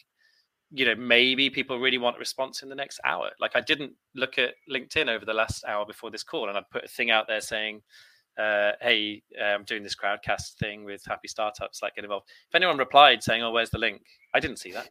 you 0.72 0.86
know, 0.86 0.96
maybe 0.96 1.50
people 1.50 1.80
really 1.80 2.00
want 2.00 2.18
a 2.18 2.20
response 2.20 2.64
in 2.64 2.70
the 2.70 2.76
next 2.76 3.00
hour. 3.06 3.30
Like 3.40 3.56
I 3.56 3.62
didn't 3.62 3.94
look 4.16 4.38
at 4.38 4.56
LinkedIn 4.72 5.10
over 5.10 5.26
the 5.26 5.34
last 5.34 5.64
hour 5.66 5.86
before 5.86 6.10
this 6.10 6.24
call, 6.24 6.50
and 6.50 6.58
I 6.58 6.62
put 6.72 6.84
a 6.84 6.88
thing 6.88 7.12
out 7.12 7.28
there 7.28 7.40
saying, 7.40 7.82
uh, 8.38 8.72
"Hey, 8.82 9.24
I'm 9.42 9.64
doing 9.64 9.84
this 9.84 9.96
crowdcast 9.96 10.56
thing 10.60 10.84
with 10.84 11.04
Happy 11.06 11.28
Startups. 11.28 11.82
Like, 11.82 11.96
get 11.96 12.04
involved." 12.04 12.28
If 12.50 12.56
anyone 12.56 12.78
replied 12.78 13.24
saying, 13.24 13.44
"Oh, 13.44 13.52
where's 13.52 13.70
the 13.70 13.80
link?" 13.80 14.02
I 14.34 14.40
didn't 14.40 14.58
see 14.58 14.72
that. 14.72 14.90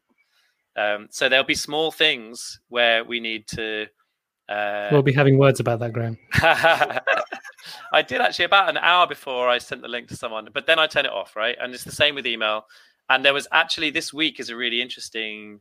Um, 0.76 1.08
so 1.10 1.28
there'll 1.28 1.44
be 1.44 1.54
small 1.54 1.90
things 1.90 2.60
where 2.68 3.04
we 3.04 3.20
need 3.20 3.46
to. 3.48 3.86
Uh, 4.48 4.88
we'll 4.92 5.02
be 5.02 5.12
having 5.12 5.38
words 5.38 5.60
about 5.60 5.78
that, 5.80 5.92
Graham. 5.92 6.18
I 7.92 8.02
did 8.02 8.20
actually 8.20 8.44
about 8.46 8.68
an 8.68 8.76
hour 8.78 9.06
before 9.06 9.48
I 9.48 9.58
sent 9.58 9.82
the 9.82 9.88
link 9.88 10.08
to 10.08 10.16
someone, 10.16 10.48
but 10.52 10.66
then 10.66 10.78
I 10.78 10.86
turn 10.86 11.06
it 11.06 11.12
off, 11.12 11.36
right? 11.36 11.56
And 11.60 11.72
it's 11.74 11.84
the 11.84 11.92
same 11.92 12.14
with 12.14 12.26
email. 12.26 12.64
And 13.08 13.24
there 13.24 13.34
was 13.34 13.46
actually 13.52 13.90
this 13.90 14.12
week 14.12 14.40
is 14.40 14.50
a 14.50 14.56
really 14.56 14.80
interesting 14.80 15.60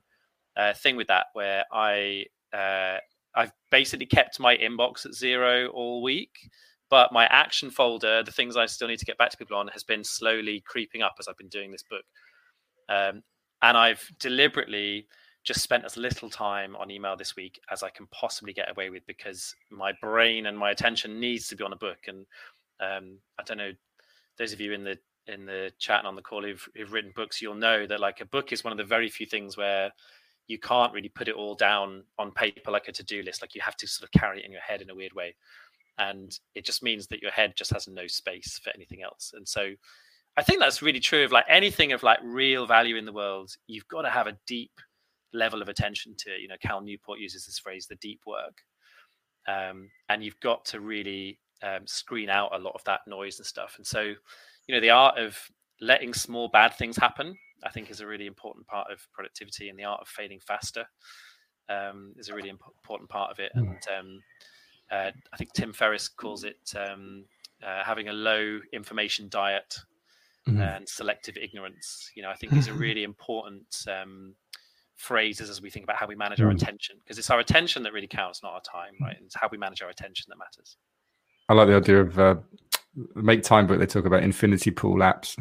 uh, 0.58 0.74
thing 0.74 0.96
with 0.96 1.08
that 1.08 1.28
where 1.34 1.66
I 1.72 2.26
uh, 2.54 2.98
I've 3.36 3.52
basically 3.72 4.06
kept 4.06 4.40
my 4.40 4.56
inbox 4.58 5.06
at 5.06 5.14
zero 5.14 5.68
all 5.68 6.02
week, 6.02 6.50
but 6.94 7.12
my 7.12 7.26
action 7.32 7.72
folder, 7.72 8.22
the 8.22 8.32
things 8.32 8.56
I 8.56 8.68
still 8.68 8.88
need 8.88 9.00
to 9.00 9.06
get 9.06 9.18
back 9.18 9.32
to 9.32 9.38
people 9.38 9.58
on, 9.58 9.68
has 9.70 9.84
been 9.84 10.04
slowly 10.04 10.62
creeping 10.64 11.02
up 11.02 11.16
as 11.20 11.28
I've 11.28 11.40
been 11.40 11.48
doing 11.48 11.72
this 11.72 11.82
book. 11.82 12.04
Um, 12.88 13.24
and 13.64 13.76
I've 13.76 14.08
deliberately 14.20 15.08
just 15.44 15.62
spent 15.62 15.86
as 15.86 15.98
little 15.98 16.30
time 16.30 16.76
on 16.76 16.92
email 16.92 17.18
this 17.18 17.36
week 17.36 17.60
as 17.72 17.82
I 17.82 17.90
can 17.90 18.06
possibly 18.12 18.54
get 18.54 18.70
away 18.70 18.92
with 18.92 19.04
because 19.08 19.56
my 19.72 19.92
brain 20.04 20.46
and 20.46 20.56
my 20.56 20.70
attention 20.70 21.20
needs 21.20 21.48
to 21.48 21.56
be 21.56 21.64
on 21.64 21.74
a 21.74 21.78
book. 21.78 21.98
And 22.06 22.28
um, 22.80 23.18
I 23.40 23.44
don't 23.44 23.58
know, 23.58 23.72
those 24.38 24.54
of 24.54 24.62
you 24.62 24.72
in 24.74 24.84
the 24.84 25.00
in 25.26 25.48
the 25.48 25.72
chat 25.80 25.98
and 25.98 26.08
on 26.08 26.16
the 26.16 26.22
call 26.22 26.44
who've, 26.44 26.64
who've 26.76 26.94
written 26.94 27.12
books, 27.16 27.42
you'll 27.42 27.56
know 27.56 27.88
that 27.88 28.02
like 28.02 28.22
a 28.22 28.26
book 28.28 28.54
is 28.54 28.64
one 28.64 28.72
of 28.72 28.78
the 28.78 28.84
very 28.84 29.10
few 29.10 29.26
things 29.26 29.58
where 29.58 29.92
you 30.46 30.60
can't 30.60 30.94
really 30.94 31.10
put 31.10 31.28
it 31.28 31.34
all 31.34 31.56
down 31.56 32.04
on 32.20 32.30
paper 32.34 32.70
like 32.70 32.88
a 32.88 32.92
to-do 32.92 33.24
list. 33.24 33.42
Like 33.42 33.56
you 33.56 33.62
have 33.62 33.78
to 33.78 33.88
sort 33.88 34.08
of 34.08 34.20
carry 34.20 34.42
it 34.42 34.46
in 34.46 34.52
your 34.52 34.62
head 34.62 34.84
in 34.84 34.92
a 34.92 34.96
weird 34.96 35.14
way. 35.14 35.34
And 35.98 36.38
it 36.56 36.66
just 36.66 36.84
means 36.84 37.08
that 37.08 37.22
your 37.22 37.32
head 37.32 37.54
just 37.56 37.72
has 37.72 37.88
no 37.88 38.08
space 38.08 38.60
for 38.64 38.72
anything 38.76 39.04
else. 39.04 39.32
And 39.36 39.48
so 39.48 39.72
I 40.38 40.44
think 40.44 40.60
that's 40.60 40.82
really 40.82 41.00
true 41.00 41.24
of 41.24 41.32
like 41.32 41.46
anything 41.48 41.92
of 41.92 42.02
like 42.02 42.20
real 42.24 42.66
value 42.66 42.96
in 42.96 43.06
the 43.06 43.14
world. 43.14 43.52
You've 43.68 43.88
got 43.88 44.02
to 44.02 44.10
have 44.10 44.28
a 44.28 44.38
deep 44.48 44.72
level 45.34 45.62
of 45.62 45.70
attention 45.70 46.16
to 46.20 46.32
it. 46.32 46.42
You 46.42 46.48
know, 46.48 46.56
Cal 46.62 46.82
Newport 46.82 47.20
uses 47.20 47.46
this 47.46 47.60
phrase, 47.60 47.86
the 47.88 47.96
deep 47.96 48.22
work. 48.26 48.58
Um, 49.48 49.90
and 50.10 50.24
you've 50.24 50.40
got 50.40 50.66
to 50.66 50.80
really 50.80 51.40
um, 51.62 51.86
screen 51.86 52.30
out 52.30 52.56
a 52.56 52.60
lot 52.60 52.74
of 52.76 52.84
that 52.86 53.02
noise 53.08 53.38
and 53.38 53.46
stuff. 53.46 53.76
And 53.78 53.86
so 53.86 54.14
you 54.68 54.76
know 54.76 54.82
the 54.82 54.90
art 54.90 55.18
of 55.18 55.38
letting 55.82 56.14
small 56.14 56.48
bad 56.48 56.74
things 56.76 56.98
happen 56.98 57.36
i 57.64 57.70
think 57.70 57.90
is 57.90 58.00
a 58.00 58.08
really 58.08 58.28
important 58.28 58.66
part 58.68 58.90
of 58.92 59.00
productivity 59.14 59.70
and 59.70 59.78
the 59.78 59.84
art 59.84 60.02
of 60.02 60.08
failing 60.08 60.40
faster 60.40 60.86
um, 61.70 62.14
is 62.18 62.30
a 62.30 62.36
really 62.36 62.50
imp- 62.50 62.62
important 62.84 63.10
part 63.10 63.32
of 63.32 63.40
it 63.40 63.52
hmm. 63.54 63.60
and 63.60 63.80
um, 63.98 64.24
uh, 64.94 65.12
i 65.32 65.38
think 65.38 65.52
tim 65.54 65.74
ferriss 65.74 66.08
calls 66.08 66.44
it 66.44 66.74
um, 66.78 67.26
uh, 67.66 67.84
having 67.84 68.10
a 68.10 68.14
low 68.14 68.60
information 68.72 69.28
diet 69.30 69.78
mm-hmm. 70.48 70.62
and 70.62 70.88
selective 70.88 71.38
ignorance 71.38 72.12
you 72.16 72.22
know 72.22 72.30
i 72.30 72.36
think 72.36 72.52
these 72.52 72.68
are 72.68 72.74
really 72.74 73.04
important 73.04 73.86
um, 73.88 74.36
phrases 74.96 75.50
as 75.50 75.62
we 75.62 75.70
think 75.70 75.84
about 75.84 75.98
how 75.98 76.08
we 76.08 76.16
manage 76.16 76.40
mm. 76.40 76.46
our 76.46 76.52
attention 76.52 76.96
because 77.04 77.18
it's 77.18 77.30
our 77.30 77.40
attention 77.40 77.84
that 77.84 77.94
really 77.94 78.08
counts 78.08 78.44
not 78.44 78.54
our 78.54 78.62
time 78.62 78.94
right 79.02 79.18
it's 79.24 79.36
how 79.36 79.50
we 79.52 79.58
manage 79.58 79.82
our 79.82 79.90
attention 79.90 80.26
that 80.30 80.38
matters 80.38 80.78
i 81.50 81.54
like 81.54 81.68
the 81.68 81.76
idea 81.76 82.00
of 82.00 82.20
uh, 82.20 82.36
make 83.16 83.42
time 83.42 83.66
book 83.66 83.80
they 83.80 83.86
talk 83.86 84.06
about 84.06 84.24
infinity 84.24 84.72
pool 84.72 84.98
apps 84.98 85.36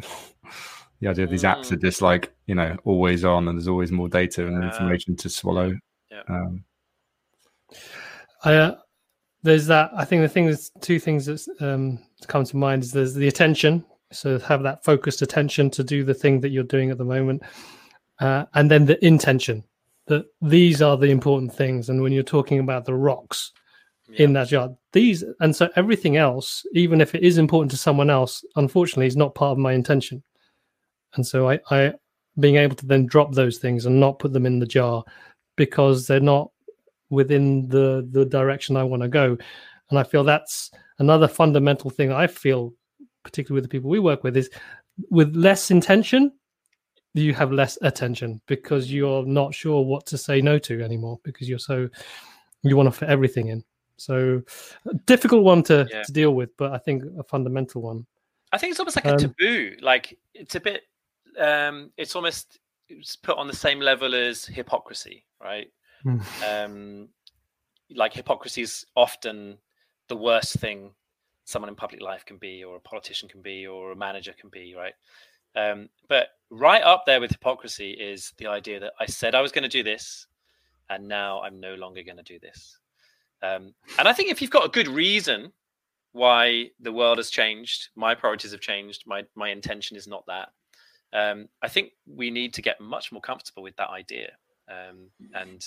the 1.01 1.07
idea 1.07 1.23
of 1.23 1.29
these 1.29 1.43
mm. 1.43 1.53
apps 1.53 1.71
are 1.71 1.77
mm. 1.77 1.81
just 1.81 2.01
like 2.01 2.33
you 2.47 2.55
know 2.55 2.75
always 2.83 3.23
on 3.23 3.47
and 3.47 3.57
there's 3.57 3.67
always 3.67 3.91
more 3.91 4.09
data 4.09 4.45
and 4.45 4.63
information 4.63 5.15
to 5.15 5.29
swallow 5.29 5.73
yeah. 6.13 6.21
Um, 6.29 6.63
I, 8.43 8.55
uh, 8.55 8.75
there's 9.43 9.67
that 9.67 9.91
i 9.95 10.03
think 10.03 10.21
the 10.21 10.29
thing 10.29 10.45
there's 10.45 10.71
two 10.81 10.99
things 10.99 11.25
that 11.25 11.45
um, 11.61 11.99
come 12.27 12.43
to 12.43 12.57
mind 12.57 12.83
is 12.83 12.91
there's 12.91 13.13
the 13.13 13.27
attention 13.27 13.83
so 14.11 14.39
have 14.39 14.63
that 14.63 14.83
focused 14.83 15.21
attention 15.21 15.69
to 15.69 15.83
do 15.83 16.03
the 16.03 16.13
thing 16.13 16.39
that 16.41 16.49
you're 16.49 16.63
doing 16.63 16.89
at 16.89 16.97
the 16.97 17.05
moment 17.05 17.41
uh, 18.19 18.45
and 18.53 18.69
then 18.69 18.85
the 18.85 19.03
intention 19.05 19.63
that 20.07 20.25
these 20.41 20.81
are 20.81 20.97
the 20.97 21.09
important 21.09 21.53
things 21.53 21.89
and 21.89 22.01
when 22.01 22.11
you're 22.11 22.23
talking 22.23 22.59
about 22.59 22.85
the 22.85 22.93
rocks 22.93 23.51
yeah. 24.09 24.25
in 24.25 24.33
that 24.33 24.47
jar. 24.47 24.69
These 24.91 25.23
and 25.39 25.55
so 25.55 25.69
everything 25.75 26.17
else, 26.17 26.65
even 26.73 27.01
if 27.01 27.15
it 27.15 27.23
is 27.23 27.37
important 27.37 27.71
to 27.71 27.77
someone 27.77 28.09
else, 28.09 28.43
unfortunately, 28.55 29.07
is 29.07 29.17
not 29.17 29.35
part 29.35 29.53
of 29.53 29.57
my 29.57 29.73
intention. 29.73 30.23
And 31.15 31.25
so 31.25 31.49
I, 31.49 31.59
I 31.69 31.93
being 32.39 32.55
able 32.55 32.75
to 32.75 32.85
then 32.85 33.05
drop 33.05 33.33
those 33.33 33.57
things 33.57 33.85
and 33.85 33.99
not 33.99 34.19
put 34.19 34.33
them 34.33 34.45
in 34.45 34.59
the 34.59 34.65
jar 34.65 35.03
because 35.55 36.07
they're 36.07 36.19
not 36.19 36.49
within 37.13 37.67
the 37.69 38.07
the 38.11 38.25
direction 38.25 38.75
I 38.75 38.83
want 38.83 39.03
to 39.03 39.09
go. 39.09 39.37
And 39.89 39.99
I 39.99 40.03
feel 40.03 40.23
that's 40.23 40.71
another 40.99 41.27
fundamental 41.27 41.89
thing 41.89 42.11
I 42.11 42.27
feel, 42.27 42.73
particularly 43.23 43.57
with 43.57 43.65
the 43.65 43.69
people 43.69 43.89
we 43.89 43.99
work 43.99 44.23
with, 44.23 44.35
is 44.35 44.49
with 45.09 45.35
less 45.35 45.71
intention, 45.71 46.31
you 47.13 47.33
have 47.33 47.51
less 47.51 47.77
attention 47.81 48.41
because 48.47 48.91
you're 48.91 49.25
not 49.25 49.53
sure 49.53 49.83
what 49.83 50.05
to 50.07 50.17
say 50.17 50.41
no 50.41 50.57
to 50.59 50.81
anymore 50.81 51.19
because 51.23 51.47
you're 51.47 51.59
so 51.59 51.87
you 52.63 52.75
want 52.75 52.87
to 52.87 52.91
fit 52.91 53.09
everything 53.09 53.49
in. 53.49 53.63
So 53.97 54.41
difficult 55.05 55.43
one 55.43 55.63
to, 55.63 55.87
yeah. 55.91 56.03
to 56.03 56.11
deal 56.11 56.33
with, 56.33 56.49
but 56.57 56.73
I 56.73 56.77
think 56.77 57.03
a 57.19 57.23
fundamental 57.23 57.81
one. 57.81 58.05
I 58.51 58.57
think 58.57 58.71
it's 58.71 58.79
almost 58.79 58.97
like 58.97 59.05
um, 59.05 59.15
a 59.15 59.17
taboo. 59.17 59.75
Like 59.81 60.17
it's 60.33 60.55
a 60.55 60.59
bit, 60.59 60.83
um, 61.39 61.91
it's 61.97 62.15
almost 62.15 62.59
it's 62.89 63.15
put 63.15 63.37
on 63.37 63.47
the 63.47 63.55
same 63.55 63.79
level 63.79 64.15
as 64.15 64.45
hypocrisy, 64.45 65.25
right? 65.41 65.67
Hmm. 66.03 66.19
um, 66.49 67.09
like 67.95 68.13
hypocrisy 68.13 68.61
is 68.61 68.85
often 68.95 69.57
the 70.09 70.17
worst 70.17 70.59
thing 70.59 70.91
someone 71.45 71.69
in 71.69 71.75
public 71.75 72.01
life 72.01 72.25
can 72.25 72.37
be, 72.37 72.63
or 72.63 72.75
a 72.75 72.81
politician 72.81 73.29
can 73.29 73.41
be, 73.41 73.67
or 73.67 73.91
a 73.91 73.95
manager 73.95 74.33
can 74.39 74.49
be, 74.49 74.75
right? 74.75 74.93
Um, 75.55 75.89
but 76.07 76.29
right 76.49 76.81
up 76.81 77.03
there 77.05 77.21
with 77.21 77.31
hypocrisy 77.31 77.91
is 77.91 78.33
the 78.37 78.47
idea 78.47 78.79
that 78.79 78.93
I 78.99 79.05
said 79.05 79.35
I 79.35 79.41
was 79.41 79.51
going 79.51 79.63
to 79.63 79.69
do 79.69 79.83
this, 79.83 80.27
and 80.89 81.07
now 81.07 81.41
I'm 81.41 81.59
no 81.59 81.75
longer 81.75 82.03
going 82.03 82.17
to 82.17 82.23
do 82.23 82.39
this. 82.39 82.77
Um, 83.41 83.73
and 83.99 84.07
I 84.07 84.13
think 84.13 84.31
if 84.31 84.41
you've 84.41 84.51
got 84.51 84.65
a 84.65 84.69
good 84.69 84.87
reason 84.87 85.51
why 86.13 86.69
the 86.79 86.93
world 86.93 87.17
has 87.17 87.29
changed, 87.29 87.89
my 87.95 88.15
priorities 88.15 88.51
have 88.51 88.61
changed, 88.61 89.03
my 89.05 89.23
my 89.35 89.49
intention 89.49 89.97
is 89.97 90.07
not 90.07 90.25
that. 90.27 90.49
Um, 91.11 91.47
I 91.61 91.67
think 91.67 91.91
we 92.07 92.31
need 92.31 92.53
to 92.55 92.61
get 92.61 92.81
much 92.81 93.11
more 93.11 93.21
comfortable 93.21 93.61
with 93.63 93.75
that 93.75 93.89
idea 93.89 94.31
um, 94.69 95.09
and 95.33 95.65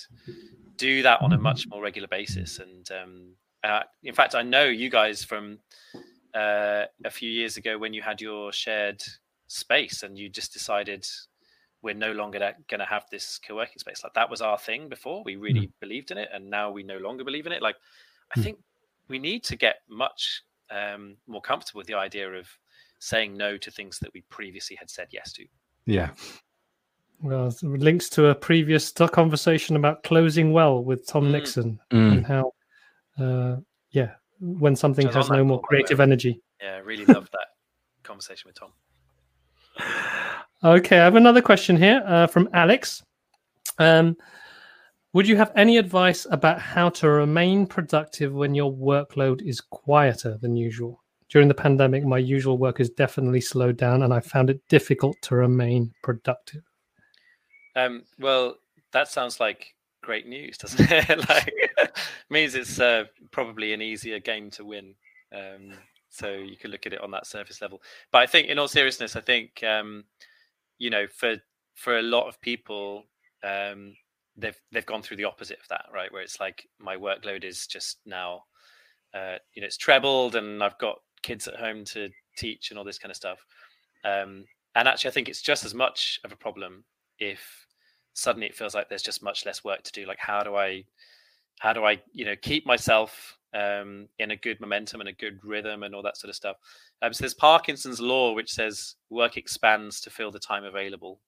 do 0.77 1.03
that 1.03 1.21
on 1.23 1.33
a 1.33 1.39
much 1.39 1.67
more 1.69 1.83
regular 1.83 2.09
basis. 2.09 2.59
And 2.59 2.89
um, 2.91 3.31
uh, 3.65 3.83
in 4.03 4.15
fact, 4.15 4.35
I 4.35 4.43
know 4.43 4.65
you 4.65 4.91
guys 4.91 5.25
from 5.25 5.59
uh, 6.35 6.85
a 7.05 7.11
few 7.11 7.31
years 7.31 7.57
ago 7.57 7.79
when 7.79 7.95
you 7.95 8.03
had 8.03 8.21
your 8.21 8.53
shared 8.53 9.03
space 9.47 10.03
and 10.03 10.19
you 10.19 10.29
just 10.29 10.53
decided 10.53 11.07
we're 11.83 11.95
no 11.95 12.13
longer 12.13 12.39
going 12.69 12.81
to 12.81 12.85
have 12.85 13.05
this 13.11 13.39
co-working 13.39 13.79
space 13.79 14.03
like 14.03 14.13
that 14.15 14.29
was 14.29 14.41
our 14.41 14.59
thing 14.59 14.89
before 14.89 15.23
we 15.25 15.37
really 15.37 15.69
mm. 15.69 15.73
believed 15.81 16.11
in 16.11 16.19
it 16.19 16.29
and 16.33 16.51
now 16.51 16.71
we 16.71 16.83
no 16.83 16.99
longer 16.99 17.23
believe 17.23 17.47
in 17.47 17.53
it 17.53 17.63
like 17.63 17.77
i 18.35 18.41
mm. 18.41 18.43
think 18.43 18.59
we 19.09 19.19
need 19.19 19.45
to 19.45 19.57
get 19.57 19.77
much 19.89 20.43
um, 20.71 21.17
more 21.29 21.41
comfortable 21.41 21.79
with 21.79 21.87
the 21.87 21.95
idea 21.95 22.29
of 22.29 22.49
saying 22.99 23.37
no 23.37 23.57
to 23.57 23.71
things 23.71 24.01
that 24.01 24.13
we 24.13 24.23
previously 24.23 24.77
had 24.77 24.91
said 24.91 25.07
yes 25.13 25.33
to 25.33 25.45
yeah 25.87 26.11
well 27.23 27.53
links 27.63 28.09
to 28.09 28.27
a 28.27 28.35
previous 28.35 28.93
conversation 28.93 29.77
about 29.77 30.03
closing 30.03 30.53
well 30.53 30.85
with 30.85 31.07
tom 31.07 31.27
mm. 31.27 31.33
nixon 31.33 31.81
mm. 31.91 32.13
and 32.13 32.27
how 32.27 32.53
uh, 33.19 33.57
yeah 33.91 34.13
when 34.41 34.77
something 34.77 35.09
has 35.09 35.31
no 35.31 35.45
more 35.45 35.61
creative 35.63 36.01
energy 36.01 36.41
yeah 36.61 36.75
I 36.75 36.79
really 36.79 37.07
loved 37.07 37.33
that 37.33 37.49
conversation 38.03 38.49
with 38.49 38.57
tom 38.57 38.73
Okay, 40.65 40.99
I 40.99 41.05
have 41.05 41.17
another 41.17 41.43
question 41.43 41.77
here 41.77 42.03
uh, 42.07 42.27
from 42.27 42.49
Alex. 42.55 43.03
Um, 43.79 44.17
would 45.13 45.29
you 45.29 45.37
have 45.37 45.53
any 45.55 45.77
advice 45.77 46.27
about 46.31 46.61
how 46.61 46.89
to 46.91 47.11
remain 47.11 47.67
productive 47.67 48.33
when 48.33 48.55
your 48.55 48.73
workload 48.73 49.43
is 49.43 49.61
quieter 49.61 50.39
than 50.41 50.57
usual? 50.57 51.03
During 51.29 51.49
the 51.49 51.55
pandemic, 51.55 52.05
my 52.05 52.19
usual 52.19 52.57
work 52.57 52.79
has 52.79 52.89
definitely 52.89 53.41
slowed 53.41 53.77
down, 53.77 54.03
and 54.03 54.15
I 54.15 54.21
found 54.21 54.49
it 54.49 54.67
difficult 54.69 55.17
to 55.23 55.37
remain 55.37 55.93
productive. 56.03 56.63
Um, 57.77 58.05
well, 58.19 58.57
that 58.93 59.09
sounds 59.09 59.39
like 59.39 59.75
great 60.03 60.27
news, 60.27 60.59
doesn't 60.59 60.81
it? 60.91 61.29
like 61.29 61.53
means 62.31 62.55
it's 62.55 62.81
uh, 62.81 63.05
probably 63.31 63.73
an 63.73 63.83
easier 63.83 64.19
game 64.19 64.51
to 64.53 64.65
win. 64.65 64.95
Um, 65.33 65.73
so 66.09 66.33
you 66.33 66.57
can 66.57 66.71
look 66.71 66.87
at 66.87 66.95
it 66.95 67.03
on 67.03 67.11
that 67.11 67.27
surface 67.27 67.61
level. 67.61 67.83
But 68.11 68.23
I 68.23 68.27
think, 68.27 68.49
in 68.49 68.59
all 68.59 68.69
seriousness, 68.69 69.17
I 69.17 69.21
think 69.21 69.63
um, 69.63 70.05
you 70.79 70.91
know, 70.91 71.07
for 71.07 71.37
for 71.75 71.99
a 71.99 72.03
lot 72.03 72.27
of 72.27 72.41
people, 72.41 73.05
um, 73.45 73.95
they've 74.37 74.59
they've 74.73 74.87
gone 74.87 75.03
through 75.03 75.19
the 75.19 75.25
opposite 75.25 75.59
of 75.61 75.69
that, 75.69 75.87
right? 75.93 76.11
Where 76.11 76.23
it's 76.23 76.41
like 76.41 76.67
my 76.79 76.97
workload 76.97 77.45
is 77.45 77.67
just 77.67 77.99
now, 78.07 78.45
uh, 79.13 79.37
you 79.55 79.61
know, 79.61 79.67
it's 79.67 79.77
trebled, 79.77 80.37
and 80.37 80.63
I've 80.63 80.79
got 80.79 81.01
kids 81.23 81.47
at 81.49 81.57
home 81.57 81.85
to 81.87 82.09
teach 82.39 82.71
and 82.71 82.79
all 82.79 82.85
this 82.85 82.99
kind 82.99 83.11
of 83.11 83.17
stuff. 83.17 83.45
Um, 84.05 84.45
and 84.75 84.89
actually, 84.89 85.11
I 85.11 85.15
think 85.15 85.29
it's 85.29 85.43
just 85.43 85.65
as 85.65 85.75
much 85.75 86.21
of 86.25 86.33
a 86.33 86.37
problem 86.37 86.85
if 87.19 87.66
suddenly 88.17 88.47
it 88.47 88.57
feels 88.57 88.75
like 88.75 88.89
there's 88.89 89.03
just 89.03 89.23
much 89.23 89.47
less 89.47 89.63
work 89.65 89.83
to 89.83 89.93
do. 89.93 90.07
Like, 90.07 90.19
how 90.19 90.43
do 90.43 90.57
I, 90.57 90.85
how 91.59 91.73
do 91.73 91.85
I, 91.85 92.01
you 92.13 92.25
know, 92.25 92.37
keep 92.41 92.67
myself 92.67 93.37
um, 93.55 94.09
in 94.19 94.31
a 94.33 94.37
good 94.37 94.61
momentum 94.61 95.01
and 95.01 95.09
a 95.09 95.15
good 95.15 95.39
rhythm 95.43 95.83
and 95.83 95.95
all 95.95 96.03
that 96.03 96.17
sort 96.17 96.29
of 96.29 96.37
stuff. 96.37 96.57
Um, 97.03 97.13
so 97.13 97.23
there's 97.23 97.35
Parkinson's 97.35 98.01
law, 98.01 98.33
which 98.33 98.53
says 98.53 98.97
work 99.11 99.37
expands 99.37 100.01
to 100.03 100.11
fill 100.11 100.31
the 100.31 100.39
time 100.39 100.65
available. 100.65 101.21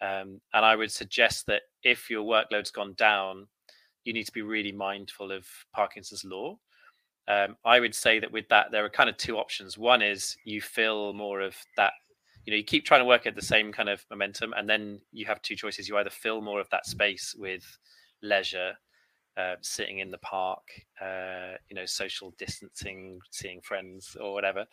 Um, 0.00 0.40
and 0.52 0.64
I 0.64 0.76
would 0.76 0.90
suggest 0.90 1.46
that 1.46 1.62
if 1.82 2.10
your 2.10 2.24
workload's 2.24 2.70
gone 2.70 2.94
down, 2.94 3.46
you 4.04 4.12
need 4.12 4.26
to 4.26 4.32
be 4.32 4.42
really 4.42 4.72
mindful 4.72 5.32
of 5.32 5.46
Parkinson's 5.72 6.24
law. 6.24 6.58
Um, 7.28 7.56
I 7.64 7.80
would 7.80 7.94
say 7.94 8.20
that 8.20 8.30
with 8.30 8.48
that, 8.48 8.70
there 8.70 8.84
are 8.84 8.90
kind 8.90 9.08
of 9.08 9.16
two 9.16 9.36
options. 9.36 9.78
One 9.78 10.02
is 10.02 10.36
you 10.44 10.60
fill 10.60 11.12
more 11.12 11.40
of 11.40 11.56
that, 11.76 11.92
you 12.46 12.52
know, 12.52 12.56
you 12.56 12.64
keep 12.64 12.84
trying 12.84 13.00
to 13.00 13.06
work 13.06 13.26
at 13.26 13.34
the 13.34 13.42
same 13.42 13.72
kind 13.72 13.88
of 13.88 14.04
momentum, 14.08 14.54
and 14.56 14.70
then 14.70 15.00
you 15.12 15.26
have 15.26 15.42
two 15.42 15.56
choices. 15.56 15.88
You 15.88 15.98
either 15.98 16.10
fill 16.10 16.40
more 16.40 16.60
of 16.60 16.70
that 16.70 16.86
space 16.86 17.34
with 17.36 17.64
leisure 18.22 18.72
uh, 19.36 19.56
sitting 19.60 19.98
in 19.98 20.10
the 20.10 20.18
park, 20.18 20.62
uh, 21.02 21.54
you 21.68 21.74
know, 21.74 21.84
social 21.84 22.32
distancing, 22.38 23.18
seeing 23.30 23.60
friends 23.60 24.16
or 24.20 24.32
whatever. 24.32 24.64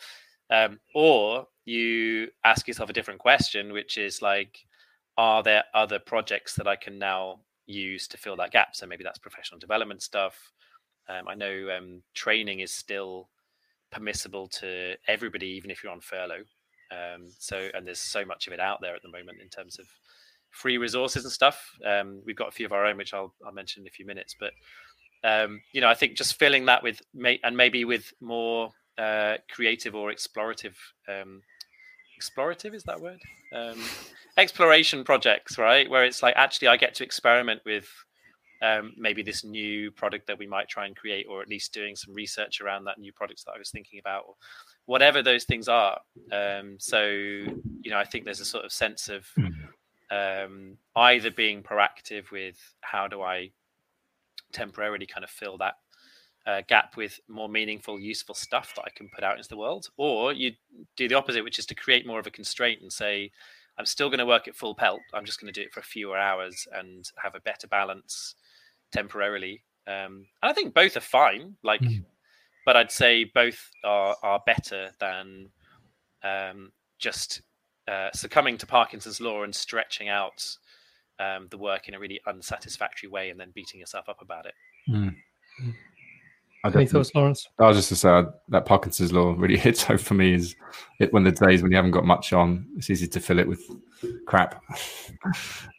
Um, 0.49 0.79
or 0.93 1.47
you 1.65 2.27
ask 2.45 2.67
yourself 2.67 2.89
a 2.89 2.93
different 2.93 3.19
question, 3.19 3.73
which 3.73 3.97
is 3.97 4.21
like, 4.21 4.59
are 5.17 5.41
there 5.41 5.63
other 5.73 5.99
projects 5.99 6.53
that 6.55 6.67
I 6.67 6.75
can 6.75 6.99
now 6.99 7.39
use 7.65 8.07
to 8.09 8.17
fill 8.17 8.35
that 8.37 8.51
gap? 8.51 8.75
So 8.75 8.85
maybe 8.85 9.03
that's 9.03 9.19
professional 9.19 9.59
development 9.59 10.03
stuff. 10.03 10.51
Um, 11.09 11.27
I 11.27 11.33
know 11.33 11.69
um, 11.75 12.03
training 12.13 12.59
is 12.59 12.71
still 12.71 13.29
permissible 13.91 14.47
to 14.47 14.95
everybody, 15.07 15.47
even 15.47 15.71
if 15.71 15.83
you're 15.83 15.91
on 15.91 16.01
furlough. 16.01 16.43
Um, 16.93 17.27
so, 17.39 17.69
and 17.73 17.87
there's 17.87 17.99
so 17.99 18.23
much 18.25 18.47
of 18.47 18.53
it 18.53 18.59
out 18.59 18.79
there 18.81 18.95
at 18.95 19.01
the 19.01 19.09
moment 19.09 19.39
in 19.41 19.49
terms 19.49 19.79
of 19.79 19.87
free 20.51 20.77
resources 20.77 21.23
and 21.23 21.31
stuff. 21.31 21.71
Um, 21.85 22.21
we've 22.25 22.35
got 22.35 22.49
a 22.49 22.51
few 22.51 22.65
of 22.65 22.71
our 22.71 22.85
own, 22.85 22.97
which 22.97 23.13
I'll, 23.13 23.33
I'll 23.45 23.53
mention 23.53 23.83
in 23.83 23.87
a 23.87 23.91
few 23.91 24.05
minutes. 24.05 24.35
But 24.39 24.53
um, 25.23 25.61
you 25.71 25.81
know, 25.81 25.87
I 25.87 25.93
think 25.93 26.17
just 26.17 26.37
filling 26.37 26.65
that 26.65 26.83
with 26.83 27.01
and 27.15 27.57
maybe 27.57 27.85
with 27.85 28.13
more 28.21 28.71
uh, 28.97 29.35
creative 29.49 29.95
or 29.95 30.11
explorative. 30.11 30.75
Um, 31.07 31.41
explorative 32.21 32.73
is 32.73 32.83
that 32.83 33.01
word? 33.01 33.19
Um, 33.53 33.81
exploration 34.37 35.03
projects, 35.03 35.57
right? 35.57 35.89
Where 35.89 36.03
it's 36.03 36.21
like 36.21 36.35
actually 36.35 36.67
I 36.67 36.77
get 36.77 36.93
to 36.95 37.03
experiment 37.03 37.61
with 37.65 37.87
um, 38.61 38.93
maybe 38.97 39.23
this 39.23 39.43
new 39.43 39.91
product 39.91 40.27
that 40.27 40.39
we 40.39 40.47
might 40.47 40.69
try 40.69 40.85
and 40.85 40.95
create, 40.95 41.25
or 41.29 41.41
at 41.41 41.49
least 41.49 41.73
doing 41.73 41.95
some 41.95 42.13
research 42.13 42.61
around 42.61 42.85
that 42.85 42.97
new 42.97 43.11
product 43.11 43.43
that 43.45 43.53
I 43.55 43.59
was 43.59 43.71
thinking 43.71 43.99
about, 43.99 44.23
or 44.27 44.35
whatever 44.85 45.21
those 45.21 45.45
things 45.45 45.67
are. 45.67 45.99
Um, 46.31 46.77
so, 46.79 47.05
you 47.05 47.89
know, 47.89 47.97
I 47.97 48.05
think 48.05 48.25
there's 48.25 48.41
a 48.41 48.45
sort 48.45 48.65
of 48.65 48.71
sense 48.71 49.09
of 49.09 49.27
hmm 49.35 49.49
um, 50.13 50.77
either 50.95 51.31
being 51.31 51.63
proactive 51.63 52.31
with 52.31 52.57
how 52.81 53.07
do 53.07 53.21
I 53.21 53.51
temporarily 54.51 55.05
kind 55.05 55.23
of 55.23 55.29
fill 55.29 55.57
that 55.57 55.75
uh, 56.45 56.61
gap 56.67 56.97
with 56.97 57.19
more 57.27 57.49
meaningful, 57.49 57.99
useful 57.99 58.35
stuff 58.35 58.73
that 58.75 58.83
I 58.85 58.89
can 58.95 59.09
put 59.09 59.23
out 59.23 59.37
into 59.37 59.49
the 59.49 59.57
world, 59.57 59.87
or 59.97 60.33
you 60.33 60.51
do 60.95 61.07
the 61.07 61.15
opposite, 61.15 61.43
which 61.43 61.57
is 61.57 61.65
to 61.67 61.75
create 61.75 62.05
more 62.05 62.19
of 62.19 62.27
a 62.27 62.31
constraint 62.31 62.81
and 62.81 62.91
say, 62.91 63.31
I'm 63.77 63.85
still 63.85 64.09
going 64.09 64.19
to 64.19 64.25
work 64.25 64.47
at 64.47 64.55
full 64.55 64.75
pelt. 64.75 64.99
I'm 65.13 65.25
just 65.25 65.41
going 65.41 65.51
to 65.51 65.59
do 65.59 65.65
it 65.65 65.73
for 65.73 65.79
a 65.79 65.83
fewer 65.83 66.17
hours 66.17 66.67
and 66.73 67.09
have 67.21 67.33
a 67.33 67.39
better 67.39 67.67
balance 67.67 68.35
temporarily. 68.91 69.63
Um, 69.87 70.27
and 70.41 70.51
I 70.51 70.53
think 70.53 70.75
both 70.75 70.95
are 70.95 71.01
fine. 71.01 71.55
Like, 71.63 71.81
mm. 71.81 72.03
But 72.65 72.75
I'd 72.75 72.91
say 72.91 73.25
both 73.25 73.69
are 73.83 74.15
are 74.23 74.41
better 74.45 74.91
than 74.99 75.49
um, 76.23 76.71
just 76.99 77.41
uh, 77.87 78.09
succumbing 78.13 78.57
to 78.59 78.67
Parkinson's 78.67 79.19
law 79.19 79.43
and 79.43 79.53
stretching 79.53 80.09
out 80.09 80.45
um, 81.19 81.47
the 81.49 81.57
work 81.57 81.87
in 81.87 81.93
a 81.93 81.99
really 81.99 82.19
unsatisfactory 82.27 83.09
way 83.09 83.29
and 83.29 83.39
then 83.39 83.51
beating 83.53 83.79
yourself 83.79 84.07
up 84.09 84.21
about 84.21 84.45
it. 84.45 84.53
Mm. 84.89 85.15
Any 86.65 86.85
thoughts, 86.85 87.13
Lawrence? 87.13 87.45
I 87.59 87.67
was 87.67 87.75
just 87.75 87.89
to 87.89 87.95
say 87.97 88.23
that 88.47 88.65
Parkinson's 88.65 89.11
law 89.11 89.35
really 89.37 89.57
hits 89.59 89.83
home 89.83 89.97
for 89.97 90.13
me. 90.13 90.33
Is 90.33 90.55
it 90.99 91.11
when 91.11 91.23
the 91.23 91.31
days 91.31 91.61
when 91.61 91.71
you 91.71 91.75
haven't 91.75 91.91
got 91.91 92.05
much 92.05 92.31
on, 92.31 92.65
it's 92.77 92.89
easy 92.89 93.07
to 93.07 93.19
fill 93.19 93.39
it 93.39 93.47
with 93.47 93.61
crap. 94.25 94.63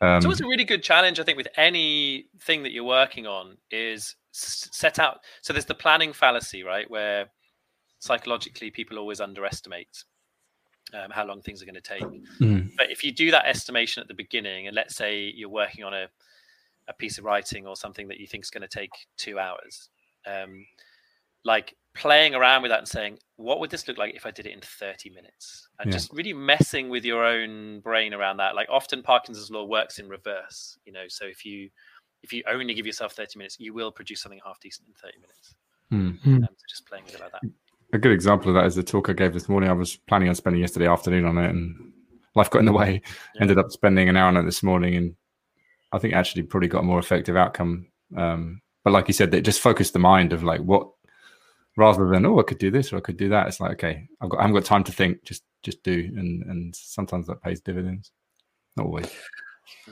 um, 0.02 0.20
it's 0.24 0.40
a 0.40 0.46
really 0.46 0.64
good 0.64 0.82
challenge, 0.82 1.18
I 1.18 1.22
think, 1.22 1.38
with 1.38 1.48
anything 1.56 2.62
that 2.64 2.72
you're 2.72 2.84
working 2.84 3.26
on 3.26 3.56
is 3.70 4.14
set 4.34 4.98
out. 4.98 5.20
So 5.42 5.52
there's 5.52 5.64
the 5.64 5.74
planning 5.74 6.12
fallacy, 6.12 6.62
right, 6.62 6.90
where 6.90 7.30
psychologically 8.00 8.70
people 8.70 8.98
always 8.98 9.20
underestimate 9.20 10.04
um, 10.92 11.10
how 11.10 11.24
long 11.24 11.40
things 11.40 11.62
are 11.62 11.66
going 11.66 11.74
to 11.74 11.80
take. 11.80 12.02
Mm. 12.40 12.70
But 12.76 12.90
if 12.90 13.04
you 13.04 13.12
do 13.12 13.30
that 13.30 13.46
estimation 13.46 14.00
at 14.00 14.08
the 14.08 14.14
beginning, 14.14 14.66
and 14.66 14.74
let's 14.74 14.96
say 14.96 15.32
you're 15.34 15.48
working 15.48 15.84
on 15.84 15.94
a, 15.94 16.06
a 16.88 16.92
piece 16.92 17.18
of 17.18 17.24
writing 17.24 17.66
or 17.66 17.76
something 17.76 18.08
that 18.08 18.18
you 18.18 18.26
think 18.26 18.44
is 18.44 18.50
going 18.50 18.62
to 18.62 18.68
take 18.68 18.90
two 19.16 19.38
hours, 19.38 19.88
um, 20.26 20.66
like 21.44 21.76
playing 21.94 22.34
around 22.34 22.62
with 22.62 22.70
that 22.70 22.80
and 22.80 22.88
saying, 22.88 23.18
what 23.36 23.60
would 23.60 23.70
this 23.70 23.86
look 23.86 23.98
like 23.98 24.14
if 24.14 24.26
I 24.26 24.30
did 24.30 24.46
it 24.46 24.52
in 24.52 24.60
30 24.60 25.10
minutes? 25.10 25.68
And 25.78 25.90
yeah. 25.90 25.96
just 25.96 26.12
really 26.12 26.32
messing 26.32 26.88
with 26.88 27.04
your 27.04 27.24
own 27.24 27.80
brain 27.80 28.12
around 28.12 28.38
that. 28.38 28.54
Like 28.54 28.68
often 28.70 29.02
Parkinson's 29.02 29.50
law 29.50 29.64
works 29.64 29.98
in 29.98 30.08
reverse, 30.08 30.78
you 30.84 30.92
know, 30.92 31.04
so 31.08 31.24
if 31.24 31.44
you 31.44 31.70
if 32.24 32.32
you 32.32 32.42
only 32.48 32.74
give 32.74 32.86
yourself 32.86 33.12
30 33.12 33.38
minutes, 33.38 33.56
you 33.60 33.72
will 33.72 33.92
produce 33.92 34.22
something 34.22 34.40
half 34.44 34.58
decent 34.58 34.88
in 34.88 34.94
30 34.94 35.18
minutes. 35.18 35.54
Mm. 35.92 36.26
Um, 36.26 36.48
so 36.56 36.64
just 36.68 36.86
playing 36.86 37.04
with 37.04 37.14
it 37.14 37.20
like 37.20 37.32
that 37.32 37.42
a 37.94 37.98
good 37.98 38.12
example 38.12 38.48
of 38.48 38.54
that 38.54 38.66
is 38.66 38.74
the 38.74 38.82
talk 38.82 39.08
I 39.08 39.12
gave 39.12 39.32
this 39.32 39.48
morning. 39.48 39.70
I 39.70 39.74
was 39.74 39.96
planning 39.96 40.28
on 40.28 40.34
spending 40.34 40.60
yesterday 40.60 40.88
afternoon 40.88 41.24
on 41.24 41.38
it, 41.38 41.48
and 41.48 41.92
life 42.34 42.50
got 42.50 42.58
in 42.58 42.64
the 42.64 42.72
way. 42.72 43.00
Yeah. 43.34 43.42
Ended 43.42 43.58
up 43.58 43.70
spending 43.70 44.08
an 44.08 44.16
hour 44.16 44.28
on 44.28 44.36
it 44.36 44.42
this 44.42 44.62
morning, 44.62 44.96
and 44.96 45.14
I 45.92 45.98
think 45.98 46.12
actually 46.12 46.42
probably 46.42 46.68
got 46.68 46.80
a 46.80 46.84
more 46.84 46.98
effective 46.98 47.36
outcome. 47.36 47.86
Um, 48.16 48.60
but 48.82 48.92
like 48.92 49.08
you 49.08 49.14
said, 49.14 49.32
it 49.32 49.42
just 49.42 49.60
focused 49.60 49.92
the 49.92 50.00
mind 50.00 50.32
of 50.32 50.42
like 50.42 50.60
what, 50.60 50.88
rather 51.76 52.08
than 52.08 52.26
oh 52.26 52.40
I 52.40 52.42
could 52.42 52.58
do 52.58 52.70
this 52.70 52.92
or 52.92 52.96
I 52.96 53.00
could 53.00 53.16
do 53.16 53.28
that. 53.28 53.46
It's 53.46 53.60
like 53.60 53.72
okay, 53.72 54.08
I've 54.20 54.28
got 54.28 54.38
I 54.38 54.42
haven't 54.42 54.56
got 54.56 54.64
time 54.64 54.84
to 54.84 54.92
think. 54.92 55.24
Just 55.24 55.44
just 55.62 55.82
do, 55.84 56.10
and 56.16 56.42
and 56.44 56.74
sometimes 56.74 57.28
that 57.28 57.42
pays 57.42 57.60
dividends. 57.60 58.10
Not 58.76 58.86
always. 58.86 59.10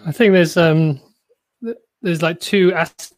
I 0.05 0.11
think 0.11 0.33
there's 0.33 0.57
um 0.57 1.01
there's 2.03 2.23
like 2.23 2.41
two 2.41 2.73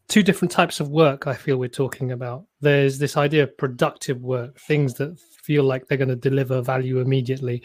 two 0.09 0.23
different 0.23 0.53
types 0.53 0.79
of 0.79 0.91
work 0.91 1.27
I 1.27 1.35
feel 1.35 1.57
we're 1.57 1.69
talking 1.69 2.13
about. 2.13 2.45
There's 2.61 2.99
this 2.99 3.17
idea 3.17 3.45
of 3.45 3.57
productive 3.57 4.21
work, 4.23 4.59
things 4.61 4.95
that 4.95 5.19
feel 5.19 5.65
like 5.65 5.87
they're 5.87 5.99
going 5.99 6.09
to 6.09 6.17
deliver 6.17 6.63
value 6.63 7.01
immediately. 7.01 7.63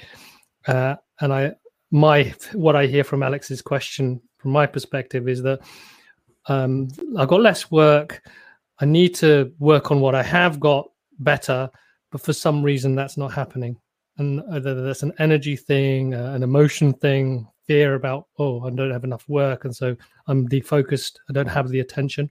Uh, 0.67 0.95
and 1.19 1.33
I 1.33 1.53
my 1.91 2.33
what 2.53 2.75
I 2.75 2.87
hear 2.87 3.03
from 3.03 3.23
Alex's 3.23 3.61
question 3.61 4.21
from 4.37 4.51
my 4.51 4.65
perspective 4.65 5.27
is 5.27 5.41
that 5.43 5.59
um, 6.47 6.87
I've 7.17 7.27
got 7.27 7.41
less 7.41 7.69
work. 7.69 8.21
I 8.79 8.85
need 8.85 9.13
to 9.15 9.51
work 9.59 9.91
on 9.91 9.99
what 9.99 10.15
I 10.15 10.23
have 10.23 10.59
got 10.59 10.89
better, 11.19 11.69
but 12.11 12.21
for 12.21 12.31
some 12.31 12.63
reason 12.63 12.95
that's 12.95 13.17
not 13.17 13.33
happening. 13.33 13.77
And 14.17 14.41
whether 14.47 14.81
that's 14.81 15.03
an 15.03 15.13
energy 15.19 15.55
thing, 15.55 16.13
uh, 16.13 16.31
an 16.33 16.43
emotion 16.43 16.93
thing, 16.93 17.47
fear 17.69 17.93
about 17.93 18.27
oh 18.39 18.65
I 18.65 18.71
don't 18.71 18.91
have 18.91 19.03
enough 19.03 19.29
work 19.29 19.65
and 19.65 19.75
so 19.75 19.95
I'm 20.27 20.47
defocused 20.47 21.17
I 21.29 21.33
don't 21.33 21.47
have 21.47 21.69
the 21.69 21.81
attention. 21.81 22.29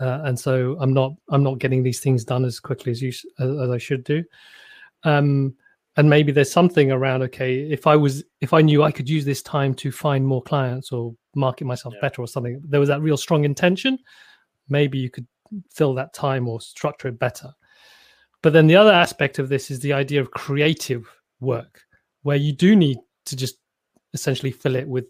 Uh, 0.00 0.22
and 0.24 0.38
so 0.38 0.76
I'm 0.80 0.92
not 0.92 1.12
I'm 1.28 1.44
not 1.44 1.60
getting 1.60 1.82
these 1.82 2.00
things 2.00 2.24
done 2.24 2.44
as 2.44 2.58
quickly 2.58 2.90
as 2.90 3.00
you 3.00 3.10
as, 3.10 3.50
as 3.62 3.70
I 3.70 3.78
should 3.78 4.02
do. 4.02 4.24
Um, 5.04 5.54
and 5.96 6.10
maybe 6.10 6.32
there's 6.32 6.50
something 6.50 6.90
around 6.90 7.22
okay 7.22 7.60
if 7.70 7.86
I 7.86 7.94
was 7.94 8.24
if 8.40 8.52
I 8.52 8.62
knew 8.62 8.82
I 8.82 8.90
could 8.90 9.08
use 9.08 9.24
this 9.24 9.42
time 9.42 9.74
to 9.74 9.92
find 9.92 10.26
more 10.26 10.42
clients 10.42 10.90
or 10.90 11.14
market 11.36 11.66
myself 11.66 11.94
yeah. 11.94 12.00
better 12.00 12.22
or 12.22 12.26
something 12.26 12.60
there 12.68 12.80
was 12.80 12.88
that 12.88 13.02
real 13.02 13.16
strong 13.16 13.44
intention 13.44 13.96
maybe 14.68 14.98
you 14.98 15.10
could 15.10 15.26
fill 15.70 15.94
that 15.94 16.12
time 16.14 16.48
or 16.48 16.60
structure 16.60 17.08
it 17.08 17.18
better. 17.18 17.52
But 18.42 18.52
then 18.52 18.66
the 18.66 18.76
other 18.76 18.92
aspect 18.92 19.38
of 19.38 19.48
this 19.48 19.70
is 19.70 19.80
the 19.80 19.92
idea 19.92 20.20
of 20.20 20.30
creative 20.30 21.06
work 21.40 21.82
where 22.22 22.36
you 22.36 22.52
do 22.52 22.74
need 22.74 22.98
to 23.26 23.36
just 23.36 23.56
essentially 24.12 24.50
fill 24.50 24.76
it 24.76 24.88
with 24.88 25.06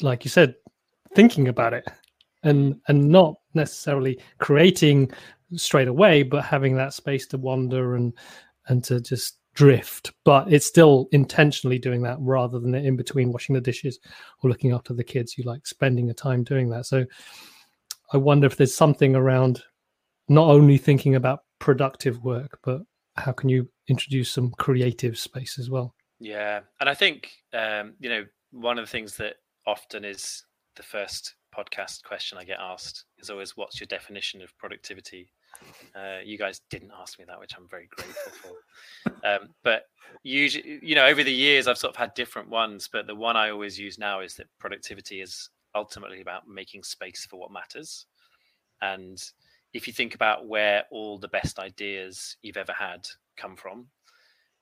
like 0.00 0.24
you 0.24 0.30
said 0.30 0.54
thinking 1.14 1.48
about 1.48 1.72
it 1.72 1.86
and 2.42 2.80
and 2.88 3.08
not 3.08 3.34
necessarily 3.54 4.18
creating 4.38 5.10
straight 5.54 5.88
away 5.88 6.22
but 6.22 6.44
having 6.44 6.76
that 6.76 6.92
space 6.92 7.26
to 7.26 7.38
wander 7.38 7.96
and 7.96 8.12
and 8.68 8.82
to 8.82 9.00
just 9.00 9.38
drift. 9.54 10.12
But 10.24 10.52
it's 10.52 10.66
still 10.66 11.06
intentionally 11.12 11.78
doing 11.78 12.02
that 12.02 12.16
rather 12.18 12.58
than 12.58 12.74
in 12.74 12.96
between 12.96 13.30
washing 13.30 13.54
the 13.54 13.60
dishes 13.60 14.00
or 14.42 14.50
looking 14.50 14.72
after 14.72 14.92
the 14.94 15.04
kids. 15.04 15.38
You 15.38 15.44
like 15.44 15.64
spending 15.64 16.10
a 16.10 16.14
time 16.14 16.42
doing 16.42 16.68
that. 16.70 16.86
So 16.86 17.04
i 18.12 18.16
wonder 18.16 18.46
if 18.46 18.56
there's 18.56 18.74
something 18.74 19.16
around 19.16 19.62
not 20.28 20.48
only 20.48 20.78
thinking 20.78 21.14
about 21.14 21.40
productive 21.58 22.22
work 22.22 22.58
but 22.62 22.80
how 23.16 23.32
can 23.32 23.48
you 23.48 23.68
introduce 23.88 24.30
some 24.30 24.50
creative 24.58 25.18
space 25.18 25.58
as 25.58 25.70
well 25.70 25.94
yeah, 26.24 26.60
and 26.80 26.88
I 26.88 26.94
think 26.94 27.30
um, 27.52 27.94
you 28.00 28.08
know 28.08 28.24
one 28.50 28.78
of 28.78 28.84
the 28.84 28.90
things 28.90 29.16
that 29.18 29.36
often 29.66 30.04
is 30.04 30.44
the 30.76 30.82
first 30.82 31.34
podcast 31.54 32.02
question 32.02 32.38
I 32.38 32.44
get 32.44 32.58
asked 32.60 33.04
is 33.18 33.30
always, 33.30 33.56
"What's 33.56 33.78
your 33.78 33.86
definition 33.86 34.40
of 34.42 34.56
productivity?" 34.58 35.30
Uh, 35.94 36.18
you 36.24 36.36
guys 36.36 36.62
didn't 36.70 36.90
ask 36.98 37.18
me 37.18 37.24
that, 37.26 37.38
which 37.38 37.54
I'm 37.56 37.68
very 37.68 37.88
grateful 37.94 38.32
for. 38.32 39.16
Um, 39.26 39.50
but 39.62 39.84
usually, 40.22 40.80
you 40.82 40.94
know, 40.94 41.06
over 41.06 41.22
the 41.22 41.32
years, 41.32 41.68
I've 41.68 41.78
sort 41.78 41.94
of 41.94 41.96
had 41.96 42.12
different 42.14 42.48
ones, 42.48 42.88
but 42.92 43.06
the 43.06 43.14
one 43.14 43.36
I 43.36 43.50
always 43.50 43.78
use 43.78 43.98
now 43.98 44.20
is 44.20 44.34
that 44.34 44.48
productivity 44.58 45.20
is 45.20 45.50
ultimately 45.74 46.20
about 46.20 46.48
making 46.48 46.82
space 46.82 47.26
for 47.26 47.38
what 47.38 47.52
matters. 47.52 48.06
And 48.82 49.22
if 49.72 49.86
you 49.86 49.92
think 49.92 50.14
about 50.14 50.48
where 50.48 50.84
all 50.90 51.18
the 51.18 51.28
best 51.28 51.58
ideas 51.58 52.36
you've 52.42 52.56
ever 52.56 52.72
had 52.72 53.06
come 53.36 53.56
from, 53.56 53.86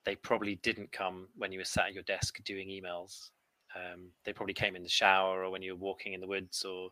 they 0.04 0.16
probably 0.16 0.56
didn't 0.56 0.92
come 0.92 1.28
when 1.36 1.52
you 1.52 1.58
were 1.58 1.64
sat 1.64 1.86
at 1.86 1.94
your 1.94 2.02
desk 2.04 2.42
doing 2.44 2.68
emails. 2.68 3.30
Um, 3.74 4.08
they 4.24 4.32
probably 4.32 4.54
came 4.54 4.76
in 4.76 4.82
the 4.82 4.88
shower 4.88 5.44
or 5.44 5.50
when 5.50 5.62
you 5.62 5.72
were 5.72 5.80
walking 5.80 6.12
in 6.12 6.20
the 6.20 6.26
woods 6.26 6.64
or, 6.64 6.90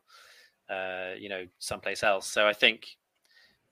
uh, 0.75 1.15
you 1.19 1.29
know, 1.29 1.47
someplace 1.59 2.03
else. 2.03 2.27
So 2.27 2.47
I 2.47 2.53
think 2.53 2.97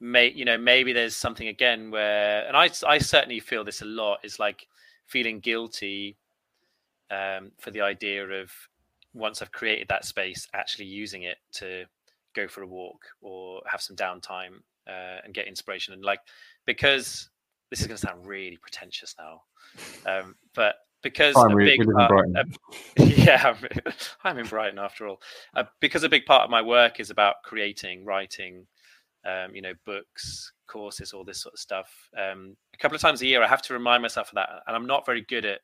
may 0.01 0.30
you 0.30 0.45
know 0.45 0.57
maybe 0.57 0.93
there's 0.93 1.16
something 1.16 1.49
again 1.49 1.91
where 1.91 2.47
and 2.47 2.57
i 2.57 2.70
i 2.86 2.99
certainly 2.99 3.41
feel 3.41 3.64
this 3.64 3.82
a 3.82 3.84
lot 3.84 4.18
is 4.22 4.39
like 4.39 4.66
feeling 5.07 5.41
guilty 5.41 6.16
um, 7.11 7.51
for 7.59 7.70
the 7.70 7.80
idea 7.80 8.24
of 8.24 8.53
once 9.14 9.43
i've 9.43 9.51
created 9.51 9.89
that 9.89 10.05
space 10.05 10.47
actually 10.55 10.84
using 10.84 11.22
it 11.22 11.39
to 11.53 11.84
go 12.34 12.47
for 12.47 12.62
a 12.62 12.66
walk 12.66 13.07
or 13.22 13.61
have 13.66 13.80
some 13.80 13.97
downtime 13.97 14.61
uh, 14.86 15.20
and 15.24 15.34
get 15.34 15.49
inspiration 15.49 15.95
and 15.95 16.05
like 16.05 16.20
because 16.64 17.30
this 17.71 17.81
is 17.81 17.87
going 17.87 17.97
to 17.97 18.07
sound 18.07 18.27
really 18.27 18.57
pretentious 18.57 19.14
now 19.19 19.43
um, 20.07 20.35
but 20.55 20.77
because 21.03 21.35
Fine, 21.35 21.53
a 21.53 21.57
big 21.57 21.93
part, 21.93 22.27
uh, 22.37 22.45
yeah, 22.99 23.55
I'm, 23.55 23.69
I'm 24.25 24.39
in 24.39 24.47
Brighton 24.47 24.79
after 24.79 25.07
all. 25.07 25.21
Uh, 25.55 25.64
because 25.81 26.03
a 26.03 26.09
big 26.09 26.27
part 26.27 26.43
of 26.43 26.51
my 26.51 26.62
work 26.62 27.01
is 27.01 27.11
about 27.11 27.37
creating, 27.45 28.05
writing, 28.05 28.66
um, 29.25 29.55
you 29.55 29.62
know, 29.62 29.75
books, 29.85 30.53
courses, 30.66 31.12
all 31.12 31.25
this 31.25 31.41
sort 31.41 31.55
of 31.55 31.61
stuff. 31.61 31.91
Um, 32.16 32.57
a 32.75 32.79
couple 32.79 32.97
of 32.97 33.01
times 33.01 33.23
a 33.23 33.27
year, 33.27 33.43
I 33.43 33.49
have 33.49 33.62
to 33.62 33.75
remind 33.75 34.03
myself 34.03 34.29
of 34.29 34.35
that, 34.37 34.49
and 34.66 34.75
I'm 34.75 34.87
not 34.87 35.07
very 35.07 35.23
good 35.23 35.45
at 35.45 35.61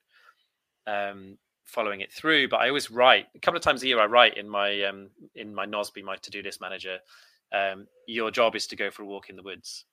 um, 0.86 1.36
following 1.64 2.00
it 2.00 2.12
through. 2.12 2.48
But 2.48 2.60
I 2.60 2.68
always 2.68 2.90
write 2.90 3.26
a 3.34 3.40
couple 3.40 3.56
of 3.56 3.64
times 3.64 3.82
a 3.82 3.88
year. 3.88 4.00
I 4.00 4.06
write 4.06 4.36
in 4.36 4.48
my 4.48 4.82
um, 4.84 5.10
in 5.34 5.54
my 5.54 5.66
Nozbe, 5.66 6.04
my 6.04 6.16
to-do 6.16 6.42
list 6.42 6.60
manager. 6.60 6.98
Um, 7.52 7.86
your 8.06 8.30
job 8.30 8.56
is 8.56 8.66
to 8.68 8.76
go 8.76 8.90
for 8.90 9.02
a 9.02 9.06
walk 9.06 9.30
in 9.30 9.36
the 9.36 9.42
woods 9.42 9.84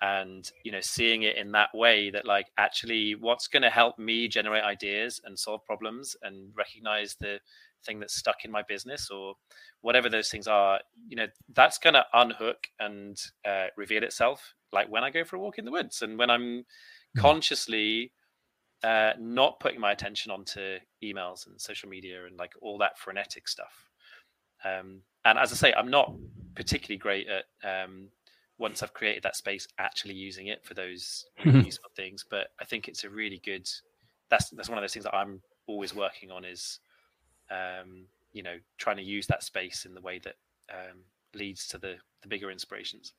and 0.00 0.50
you 0.64 0.72
know 0.72 0.80
seeing 0.80 1.22
it 1.22 1.36
in 1.36 1.52
that 1.52 1.70
way 1.74 2.10
that 2.10 2.26
like 2.26 2.46
actually 2.58 3.14
what's 3.14 3.46
going 3.46 3.62
to 3.62 3.70
help 3.70 3.98
me 3.98 4.28
generate 4.28 4.64
ideas 4.64 5.20
and 5.24 5.38
solve 5.38 5.64
problems 5.64 6.16
and 6.22 6.50
recognize 6.56 7.16
the 7.20 7.38
thing 7.84 8.00
that's 8.00 8.14
stuck 8.16 8.44
in 8.44 8.50
my 8.50 8.62
business 8.66 9.10
or 9.10 9.34
whatever 9.82 10.08
those 10.08 10.30
things 10.30 10.48
are 10.48 10.80
you 11.08 11.16
know 11.16 11.26
that's 11.54 11.78
going 11.78 11.94
to 11.94 12.04
unhook 12.14 12.66
and 12.80 13.20
uh, 13.46 13.66
reveal 13.76 14.02
itself 14.02 14.54
like 14.72 14.90
when 14.90 15.04
i 15.04 15.10
go 15.10 15.24
for 15.24 15.36
a 15.36 15.40
walk 15.40 15.58
in 15.58 15.64
the 15.64 15.70
woods 15.70 16.02
and 16.02 16.18
when 16.18 16.30
i'm 16.30 16.64
consciously 17.16 18.10
uh, 18.82 19.12
not 19.18 19.60
putting 19.60 19.80
my 19.80 19.92
attention 19.92 20.30
onto 20.30 20.76
emails 21.02 21.46
and 21.46 21.58
social 21.58 21.88
media 21.88 22.26
and 22.26 22.36
like 22.36 22.52
all 22.60 22.76
that 22.76 22.98
frenetic 22.98 23.48
stuff. 23.48 23.88
Um, 24.62 25.00
and 25.24 25.38
as 25.38 25.52
i 25.52 25.54
say 25.54 25.72
i'm 25.74 25.90
not 25.90 26.14
particularly 26.54 26.98
great 26.98 27.26
at 27.28 27.44
um, 27.84 28.08
once 28.58 28.82
I've 28.82 28.94
created 28.94 29.22
that 29.24 29.36
space, 29.36 29.66
actually 29.78 30.14
using 30.14 30.48
it 30.48 30.64
for 30.64 30.74
those 30.74 31.26
really 31.44 31.60
useful 31.64 31.90
things. 31.96 32.24
But 32.28 32.48
I 32.60 32.64
think 32.64 32.88
it's 32.88 33.04
a 33.04 33.10
really 33.10 33.40
good. 33.44 33.68
That's 34.30 34.50
that's 34.50 34.68
one 34.68 34.78
of 34.78 34.82
those 34.82 34.92
things 34.92 35.04
that 35.04 35.14
I'm 35.14 35.40
always 35.66 35.94
working 35.94 36.30
on 36.30 36.44
is, 36.44 36.80
um, 37.50 38.06
you 38.32 38.42
know, 38.42 38.56
trying 38.78 38.96
to 38.96 39.02
use 39.02 39.26
that 39.26 39.42
space 39.42 39.86
in 39.86 39.94
the 39.94 40.00
way 40.00 40.20
that 40.24 40.36
um, 40.70 40.98
leads 41.34 41.66
to 41.68 41.78
the 41.78 41.96
the 42.22 42.28
bigger 42.28 42.50
inspirations. 42.50 43.12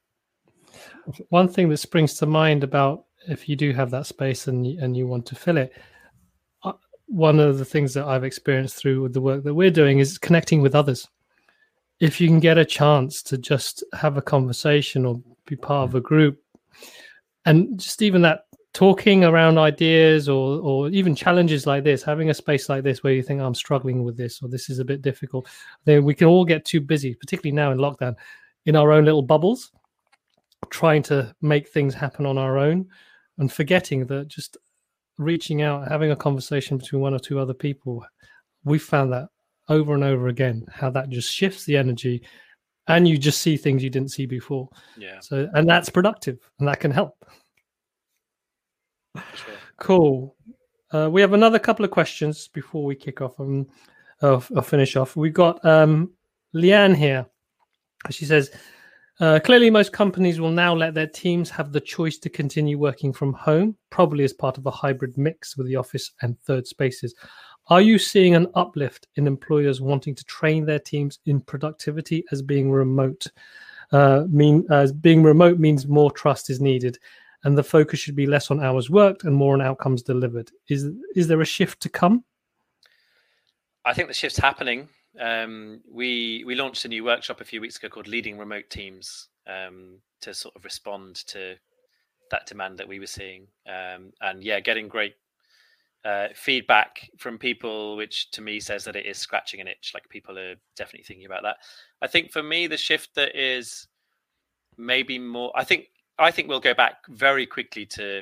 One 1.30 1.48
thing 1.48 1.70
that 1.70 1.78
springs 1.78 2.16
to 2.16 2.26
mind 2.26 2.64
about 2.64 3.06
if 3.28 3.50
you 3.50 3.56
do 3.56 3.72
have 3.74 3.92
that 3.92 4.08
space 4.08 4.48
and 4.48 4.66
and 4.66 4.96
you 4.96 5.08
want 5.08 5.26
to 5.28 5.36
fill 5.36 5.58
it, 5.58 5.74
uh, 6.64 6.74
one 7.08 7.40
of 7.40 7.58
the 7.58 7.66
things 7.66 7.94
that 7.94 8.06
I've 8.06 8.24
experienced 8.24 8.78
through 8.78 9.10
the 9.10 9.22
work 9.22 9.44
that 9.44 9.54
we're 9.54 9.70
doing 9.72 10.00
is 10.00 10.18
connecting 10.18 10.62
with 10.62 10.76
others. 10.76 11.08
If 12.00 12.20
you 12.20 12.28
can 12.28 12.40
get 12.40 12.58
a 12.58 12.66
chance 12.66 13.22
to 13.24 13.38
just 13.38 13.84
have 13.94 14.18
a 14.18 14.22
conversation 14.22 15.06
or 15.06 15.22
be 15.48 15.56
part 15.56 15.90
of 15.90 15.96
a 15.96 16.02
group, 16.02 16.40
and 17.46 17.80
just 17.80 18.02
even 18.02 18.22
that 18.24 18.42
talking 18.74 19.24
around 19.24 19.58
ideas 19.58 20.28
or 20.28 20.60
or 20.60 20.90
even 20.90 21.16
challenges 21.16 21.66
like 21.66 21.84
this, 21.84 22.04
having 22.04 22.30
a 22.30 22.34
space 22.34 22.68
like 22.68 22.84
this 22.84 23.04
where 23.04 23.14
you 23.14 23.24
think 23.24 23.42
I'm 23.42 23.56
struggling 23.56 24.04
with 24.04 24.18
this 24.18 24.42
or 24.42 24.50
this 24.50 24.70
is 24.70 24.80
a 24.80 24.86
bit 24.86 25.02
difficult, 25.02 25.48
then 25.86 26.04
we 26.04 26.14
can 26.14 26.28
all 26.28 26.44
get 26.44 26.66
too 26.66 26.82
busy, 26.82 27.16
particularly 27.16 27.56
now 27.56 27.72
in 27.72 27.78
lockdown, 27.78 28.16
in 28.66 28.76
our 28.76 28.92
own 28.92 29.06
little 29.06 29.22
bubbles 29.22 29.72
trying 30.70 31.04
to 31.04 31.34
make 31.42 31.70
things 31.70 31.94
happen 31.94 32.26
on 32.26 32.38
our 32.38 32.58
own 32.58 32.88
and 33.38 33.52
forgetting 33.52 34.06
that 34.08 34.28
just 34.28 34.58
reaching 35.18 35.62
out 35.62 35.88
having 35.88 36.12
a 36.12 36.16
conversation 36.16 36.78
between 36.78 37.02
one 37.02 37.14
or 37.14 37.20
two 37.20 37.40
other 37.40 37.54
people 37.54 38.06
we 38.64 38.78
found 38.78 39.14
that 39.14 39.28
over 39.70 39.94
and 39.94 40.04
over 40.04 40.28
again 40.28 40.66
how 40.72 40.90
that 40.92 41.10
just 41.10 41.34
shifts 41.34 41.66
the 41.66 41.78
energy 41.78 42.24
and 42.88 43.08
you 43.08 43.18
just 43.18 43.42
see 43.42 43.58
things 43.58 43.84
you 43.84 43.90
didn't 43.90 44.12
see 44.12 44.26
before. 44.26 44.70
Yeah, 44.98 45.20
so 45.20 45.50
and 45.54 45.68
that's 45.68 45.90
productive 45.90 46.38
and 46.60 46.68
that 46.68 46.80
can 46.80 46.92
help. 46.92 47.14
Sure. 49.16 49.54
cool. 49.78 50.36
Uh, 50.92 51.10
we 51.10 51.22
have 51.22 51.34
another 51.34 51.58
couple 51.58 51.86
of 51.86 51.92
questions 51.92 52.48
before 52.50 52.84
we 52.84 52.96
kick 52.96 53.22
off 53.22 53.40
and 53.40 53.66
uh, 54.22 54.40
finish 54.40 54.96
off. 54.96 55.16
We've 55.16 55.34
got 55.34 55.64
um 55.66 56.12
leanne 56.54 56.96
here. 56.96 57.26
She 58.12 58.26
says 58.26 58.52
uh, 59.22 59.40
clearly, 59.40 59.70
most 59.70 59.94
companies 59.94 60.42
will 60.42 60.52
now 60.52 60.76
let 60.76 60.94
their 60.94 61.08
teams 61.08 61.50
have 61.50 61.72
the 61.72 61.80
choice 61.80 62.18
to 62.18 62.30
continue 62.30 62.78
working 62.78 63.14
from 63.14 63.32
home, 63.34 63.78
probably 63.90 64.26
as 64.26 64.34
part 64.34 64.58
of 64.58 64.66
a 64.66 64.72
hybrid 64.72 65.18
mix 65.18 65.56
with 65.56 65.68
the 65.68 65.76
office 65.76 66.12
and 66.22 66.38
third 66.42 66.68
spaces. 66.68 67.16
Are 67.68 67.82
you 67.82 67.98
seeing 67.98 68.36
an 68.36 68.48
uplift 68.54 69.08
in 69.16 69.26
employers 69.26 69.82
wanting 69.82 70.14
to 70.16 70.24
train 70.26 70.66
their 70.66 70.80
teams 70.80 71.20
in 71.26 71.42
productivity 71.42 72.24
as 72.32 72.42
being 72.42 72.72
remote? 72.72 73.26
Uh, 73.92 74.26
mean 74.30 74.66
as 74.72 74.92
being 74.92 75.24
remote 75.24 75.60
means 75.60 75.88
more 75.88 76.12
trust 76.12 76.50
is 76.50 76.60
needed, 76.60 76.98
and 77.44 77.58
the 77.58 77.64
focus 77.64 78.00
should 78.00 78.16
be 78.16 78.26
less 78.26 78.52
on 78.52 78.64
hours 78.64 78.90
worked 78.90 79.24
and 79.24 79.36
more 79.36 79.54
on 79.54 79.62
outcomes 79.62 80.02
delivered. 80.02 80.52
Is 80.68 80.90
is 81.16 81.28
there 81.28 81.42
a 81.42 81.46
shift 81.46 81.82
to 81.82 81.90
come? 81.90 82.24
I 83.84 83.94
think 83.94 84.08
the 84.08 84.14
shift's 84.14 84.40
happening. 84.40 84.90
Um, 85.20 85.82
we 85.92 86.44
we 86.46 86.56
launched 86.56 86.86
a 86.86 86.88
new 86.88 87.04
workshop 87.04 87.42
a 87.42 87.46
few 87.46 87.62
weeks 87.62 87.78
ago 87.78 87.90
called 87.90 88.08
Leading 88.08 88.38
Remote 88.38 88.70
Teams 88.70 89.30
um, 89.48 90.00
to 90.22 90.34
sort 90.34 90.56
of 90.56 90.66
respond 90.66 91.16
to 91.28 91.56
that 92.32 92.48
demand 92.48 92.78
that 92.80 92.88
we 92.88 93.00
were 93.00 93.08
seeing. 93.08 93.48
Um, 93.68 94.12
and 94.22 94.44
yeah, 94.44 94.60
getting 94.60 94.88
great 94.88 95.16
uh, 96.06 96.28
feedback 96.36 97.10
from 97.18 97.38
people, 97.38 97.98
which 97.98 98.30
to 98.32 98.42
me 98.42 98.60
says 98.60 98.84
that 98.86 98.96
it 98.96 99.08
is 99.08 99.18
scratching 99.18 99.60
an 99.60 99.68
itch. 99.68 99.92
Like 99.94 100.08
people 100.08 100.38
are 100.38 100.56
definitely 100.78 101.04
thinking 101.04 101.26
about 101.26 101.44
that. 101.44 101.58
I 102.02 102.08
think 102.08 102.32
for 102.32 102.44
me, 102.44 102.68
the 102.68 102.78
shift 102.78 103.16
that 103.16 103.36
is 103.36 103.88
maybe 104.78 105.18
more. 105.18 105.52
I 105.56 105.64
think 105.64 105.88
I 106.20 106.32
think 106.32 106.48
we'll 106.48 106.60
go 106.60 106.76
back 106.76 106.98
very 107.10 107.48
quickly 107.48 107.86
to 107.88 108.22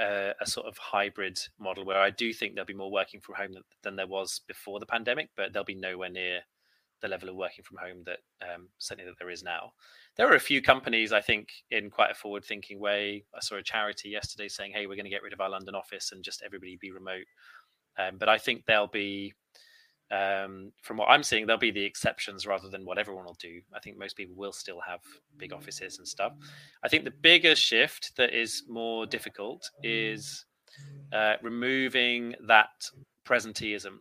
uh, 0.00 0.32
a 0.40 0.46
sort 0.46 0.66
of 0.66 0.78
hybrid 0.78 1.38
model 1.58 1.84
where 1.84 2.00
I 2.00 2.10
do 2.10 2.32
think 2.32 2.54
there'll 2.54 2.66
be 2.66 2.74
more 2.74 2.90
working 2.90 3.20
from 3.20 3.34
home 3.34 3.52
than, 3.52 3.62
than 3.82 3.96
there 3.96 4.06
was 4.06 4.40
before 4.48 4.80
the 4.80 4.86
pandemic, 4.86 5.28
but 5.36 5.52
there'll 5.52 5.64
be 5.64 5.74
nowhere 5.74 6.08
near 6.08 6.40
the 7.00 7.08
level 7.08 7.28
of 7.28 7.36
working 7.36 7.64
from 7.64 7.78
home 7.78 8.02
that 8.04 8.18
um, 8.42 8.68
certainly 8.78 9.08
that 9.08 9.18
there 9.18 9.30
is 9.30 9.42
now. 9.42 9.72
There 10.16 10.30
are 10.30 10.36
a 10.36 10.40
few 10.40 10.60
companies 10.60 11.12
I 11.12 11.20
think 11.20 11.48
in 11.70 11.90
quite 11.90 12.10
a 12.10 12.14
forward-thinking 12.14 12.78
way. 12.78 13.24
I 13.34 13.40
saw 13.40 13.56
a 13.56 13.62
charity 13.62 14.10
yesterday 14.10 14.48
saying, 14.48 14.72
"Hey, 14.72 14.86
we're 14.86 14.96
going 14.96 15.04
to 15.04 15.10
get 15.10 15.22
rid 15.22 15.32
of 15.32 15.40
our 15.40 15.50
London 15.50 15.74
office 15.74 16.12
and 16.12 16.22
just 16.22 16.42
everybody 16.42 16.76
be 16.80 16.90
remote." 16.90 17.26
Um, 17.98 18.16
but 18.18 18.28
I 18.28 18.38
think 18.38 18.64
there'll 18.66 18.86
be, 18.86 19.34
um, 20.10 20.72
from 20.82 20.96
what 20.96 21.10
I'm 21.10 21.22
seeing, 21.22 21.46
there'll 21.46 21.58
be 21.58 21.70
the 21.70 21.84
exceptions 21.84 22.46
rather 22.46 22.68
than 22.68 22.84
what 22.84 22.98
everyone 22.98 23.24
will 23.24 23.36
do. 23.40 23.60
I 23.74 23.80
think 23.80 23.98
most 23.98 24.16
people 24.16 24.36
will 24.36 24.52
still 24.52 24.80
have 24.86 25.00
big 25.36 25.52
offices 25.52 25.98
and 25.98 26.06
stuff. 26.06 26.32
I 26.82 26.88
think 26.88 27.04
the 27.04 27.10
bigger 27.10 27.54
shift 27.54 28.16
that 28.16 28.32
is 28.32 28.64
more 28.68 29.06
difficult 29.06 29.68
is 29.82 30.46
uh, 31.12 31.34
removing 31.42 32.34
that 32.46 32.70
presenteeism, 33.26 33.98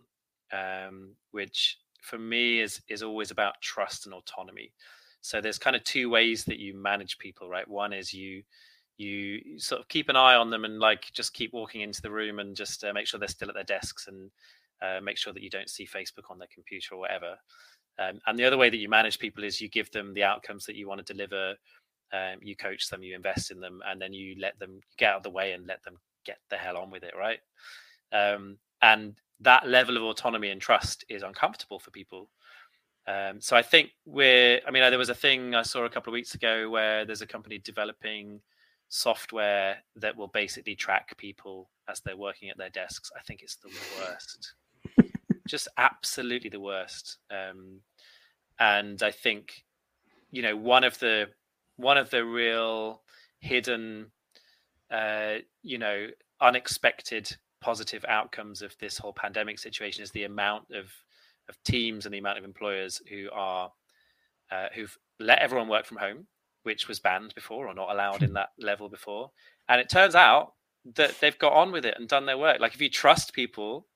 um, 0.51 1.15
which 1.31 1.77
for 2.01 2.17
me 2.17 2.59
is 2.59 2.81
is 2.87 3.03
always 3.03 3.31
about 3.31 3.61
trust 3.61 4.05
and 4.05 4.13
autonomy. 4.13 4.71
So 5.21 5.41
there's 5.41 5.59
kind 5.59 5.75
of 5.75 5.83
two 5.83 6.09
ways 6.09 6.45
that 6.45 6.59
you 6.59 6.73
manage 6.75 7.17
people, 7.17 7.49
right? 7.49 7.67
One 7.67 7.93
is 7.93 8.13
you 8.13 8.43
you 8.97 9.59
sort 9.59 9.79
of 9.79 9.87
keep 9.87 10.09
an 10.09 10.15
eye 10.15 10.35
on 10.35 10.49
them 10.49 10.65
and 10.65 10.79
like 10.79 11.11
just 11.13 11.33
keep 11.33 11.53
walking 11.53 11.81
into 11.81 12.01
the 12.01 12.11
room 12.11 12.39
and 12.39 12.55
just 12.55 12.83
uh, 12.83 12.91
make 12.93 13.07
sure 13.07 13.19
they're 13.19 13.29
still 13.29 13.47
at 13.47 13.55
their 13.55 13.63
desks 13.63 14.07
and 14.07 14.29
uh, 14.81 14.99
make 15.01 15.17
sure 15.17 15.31
that 15.33 15.41
you 15.41 15.49
don't 15.49 15.69
see 15.69 15.85
Facebook 15.85 16.29
on 16.29 16.37
their 16.37 16.49
computer 16.53 16.95
or 16.95 16.99
whatever. 16.99 17.35
Um, 17.97 18.19
and 18.27 18.37
the 18.37 18.45
other 18.45 18.57
way 18.57 18.69
that 18.69 18.77
you 18.77 18.89
manage 18.89 19.19
people 19.19 19.43
is 19.43 19.61
you 19.61 19.69
give 19.69 19.89
them 19.91 20.13
the 20.13 20.23
outcomes 20.23 20.65
that 20.65 20.75
you 20.75 20.87
want 20.87 21.05
to 21.05 21.13
deliver. 21.13 21.55
Um, 22.11 22.39
you 22.41 22.55
coach 22.55 22.89
them, 22.89 23.03
you 23.03 23.15
invest 23.15 23.51
in 23.51 23.59
them, 23.59 23.81
and 23.85 24.01
then 24.01 24.13
you 24.13 24.35
let 24.39 24.57
them 24.59 24.81
get 24.97 25.11
out 25.11 25.17
of 25.17 25.23
the 25.23 25.29
way 25.29 25.53
and 25.53 25.67
let 25.67 25.83
them 25.83 25.97
get 26.25 26.39
the 26.49 26.57
hell 26.57 26.77
on 26.77 26.89
with 26.89 27.03
it, 27.03 27.13
right? 27.17 27.39
Um, 28.11 28.57
and 28.81 29.15
that 29.41 29.67
level 29.67 29.97
of 29.97 30.03
autonomy 30.03 30.49
and 30.49 30.61
trust 30.61 31.05
is 31.09 31.23
uncomfortable 31.23 31.79
for 31.79 31.91
people. 31.91 32.29
Um, 33.07 33.41
so 33.41 33.55
I 33.55 33.61
think 33.61 33.91
we're. 34.05 34.59
I 34.67 34.71
mean, 34.71 34.83
there 34.83 34.99
was 34.99 35.09
a 35.09 35.15
thing 35.15 35.55
I 35.55 35.63
saw 35.63 35.85
a 35.85 35.89
couple 35.89 36.11
of 36.11 36.13
weeks 36.13 36.35
ago 36.35 36.69
where 36.69 37.05
there's 37.05 37.21
a 37.21 37.27
company 37.27 37.57
developing 37.57 38.41
software 38.89 39.77
that 39.95 40.15
will 40.15 40.27
basically 40.27 40.75
track 40.75 41.15
people 41.17 41.69
as 41.87 42.01
they're 42.01 42.17
working 42.17 42.49
at 42.49 42.57
their 42.57 42.69
desks. 42.69 43.11
I 43.15 43.21
think 43.21 43.41
it's 43.41 43.55
the 43.55 43.69
worst, 43.99 44.53
just 45.47 45.67
absolutely 45.77 46.49
the 46.49 46.59
worst. 46.59 47.17
Um, 47.31 47.81
and 48.59 49.01
I 49.01 49.11
think, 49.11 49.63
you 50.31 50.41
know, 50.41 50.55
one 50.57 50.83
of 50.83 50.99
the 50.99 51.29
one 51.77 51.97
of 51.97 52.09
the 52.09 52.25
real 52.25 53.01
hidden, 53.39 54.11
uh, 54.91 55.35
you 55.63 55.77
know, 55.77 56.07
unexpected 56.41 57.37
positive 57.62 58.05
outcomes 58.07 58.62
of 58.62 58.76
this 58.80 58.97
whole 58.97 59.14
pandemic 59.14 59.60
situation 59.60 60.03
is 60.03 60.12
the 60.12 60.24
amount 60.24 60.66
of 60.74 60.91
of 61.49 61.62
teams 61.64 62.05
and 62.05 62.14
the 62.14 62.20
amount 62.20 62.38
of 62.38 62.43
employers 62.43 63.01
who 63.10 63.28
are 63.34 63.72
uh, 64.51 64.68
who've 64.74 64.97
let 65.20 65.39
everyone 65.39 65.68
work 65.68 65.86
from 65.86 65.97
home, 65.97 66.28
which 66.64 66.88
was 66.88 66.99
banned 66.99 67.34
before 67.36 67.68
or 67.68 67.74
not 67.74 67.91
allowed 67.91 68.24
in 68.24 68.34
that 68.34 68.49
level 68.60 68.89
before. 68.89 69.32
And 69.68 69.82
it 69.82 69.89
turns 69.89 70.16
out 70.16 70.53
that 70.95 71.20
they've 71.20 71.38
got 71.38 71.53
on 71.53 71.72
with 71.72 71.86
it 71.86 71.95
and 71.97 72.07
done 72.07 72.26
their 72.26 72.38
work. 72.38 72.60
Like 72.60 72.74
if 72.74 72.82
you 72.82 72.89
trust 72.89 73.34
people, 73.34 73.88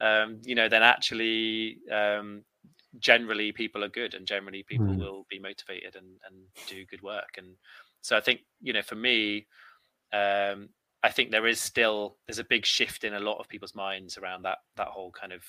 um, 0.00 0.40
you 0.44 0.54
know, 0.54 0.68
then 0.68 0.82
actually 0.82 1.78
um, 1.92 2.44
generally 2.98 3.52
people 3.52 3.84
are 3.84 3.88
good 3.88 4.14
and 4.14 4.26
generally 4.26 4.64
people 4.64 4.86
mm. 4.86 4.98
will 4.98 5.26
be 5.30 5.38
motivated 5.38 5.96
and, 5.96 6.06
and 6.26 6.36
do 6.68 6.84
good 6.86 7.02
work. 7.02 7.34
And 7.36 7.56
so 8.00 8.16
I 8.16 8.20
think, 8.20 8.40
you 8.60 8.72
know, 8.72 8.82
for 8.82 8.96
me, 8.96 9.46
um, 10.12 10.70
I 11.02 11.10
think 11.10 11.30
there 11.30 11.46
is 11.46 11.60
still 11.60 12.16
there's 12.26 12.38
a 12.38 12.44
big 12.44 12.64
shift 12.64 13.04
in 13.04 13.14
a 13.14 13.20
lot 13.20 13.38
of 13.38 13.48
people's 13.48 13.74
minds 13.74 14.18
around 14.18 14.42
that 14.42 14.58
that 14.76 14.88
whole 14.88 15.10
kind 15.10 15.32
of 15.32 15.42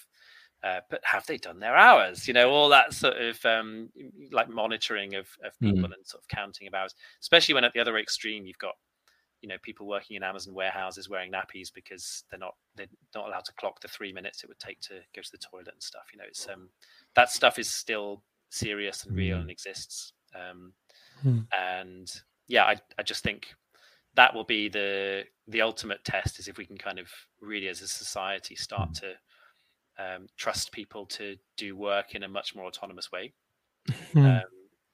uh, 0.63 0.79
but 0.89 1.01
have 1.03 1.25
they 1.25 1.37
done 1.37 1.59
their 1.59 1.75
hours? 1.75 2.25
You 2.25 2.33
know, 2.33 2.49
all 2.49 2.69
that 2.69 2.93
sort 2.93 3.17
of 3.17 3.43
um, 3.45 3.89
like 4.31 4.49
monitoring 4.49 5.13
of, 5.15 5.27
of 5.43 5.59
people 5.59 5.89
mm. 5.89 5.93
and 5.93 6.05
sort 6.05 6.23
of 6.23 6.27
counting 6.29 6.67
of 6.67 6.73
hours, 6.73 6.95
especially 7.21 7.53
when 7.53 7.65
at 7.65 7.73
the 7.73 7.81
other 7.81 7.97
extreme 7.97 8.45
you've 8.45 8.57
got, 8.59 8.75
you 9.41 9.49
know, 9.49 9.57
people 9.61 9.85
working 9.85 10.15
in 10.15 10.23
Amazon 10.23 10.53
warehouses 10.53 11.09
wearing 11.09 11.33
nappies 11.33 11.67
because 11.73 12.23
they're 12.29 12.39
not 12.39 12.55
they're 12.77 12.87
not 13.13 13.27
allowed 13.27 13.43
to 13.43 13.53
clock 13.59 13.81
the 13.81 13.89
three 13.89 14.13
minutes 14.13 14.41
it 14.41 14.47
would 14.47 14.59
take 14.59 14.79
to 14.79 14.93
go 15.13 15.21
to 15.21 15.31
the 15.33 15.37
toilet 15.37 15.67
and 15.73 15.83
stuff. 15.83 16.05
You 16.13 16.19
know, 16.19 16.25
it's 16.29 16.47
um 16.47 16.69
that 17.15 17.29
stuff 17.29 17.59
is 17.59 17.69
still 17.69 18.23
serious 18.49 19.03
and 19.03 19.17
real 19.17 19.37
mm. 19.37 19.41
and 19.41 19.51
exists. 19.51 20.13
Um, 20.33 20.71
mm. 21.25 21.45
And 21.51 22.09
yeah, 22.47 22.63
I 22.63 22.77
I 22.97 23.03
just 23.03 23.21
think 23.21 23.53
that 24.15 24.33
will 24.33 24.43
be 24.43 24.69
the 24.69 25.23
the 25.47 25.61
ultimate 25.61 26.03
test 26.03 26.39
is 26.39 26.47
if 26.47 26.57
we 26.57 26.65
can 26.65 26.77
kind 26.77 26.99
of 26.99 27.09
really 27.41 27.67
as 27.67 27.81
a 27.81 27.87
society 27.87 28.55
start 28.55 28.91
mm. 28.91 29.01
to 29.01 29.13
um, 29.99 30.27
trust 30.37 30.71
people 30.71 31.05
to 31.05 31.35
do 31.57 31.75
work 31.75 32.15
in 32.15 32.23
a 32.23 32.27
much 32.27 32.55
more 32.55 32.65
autonomous 32.65 33.11
way. 33.11 33.33
Hmm. 34.13 34.25
Um, 34.25 34.41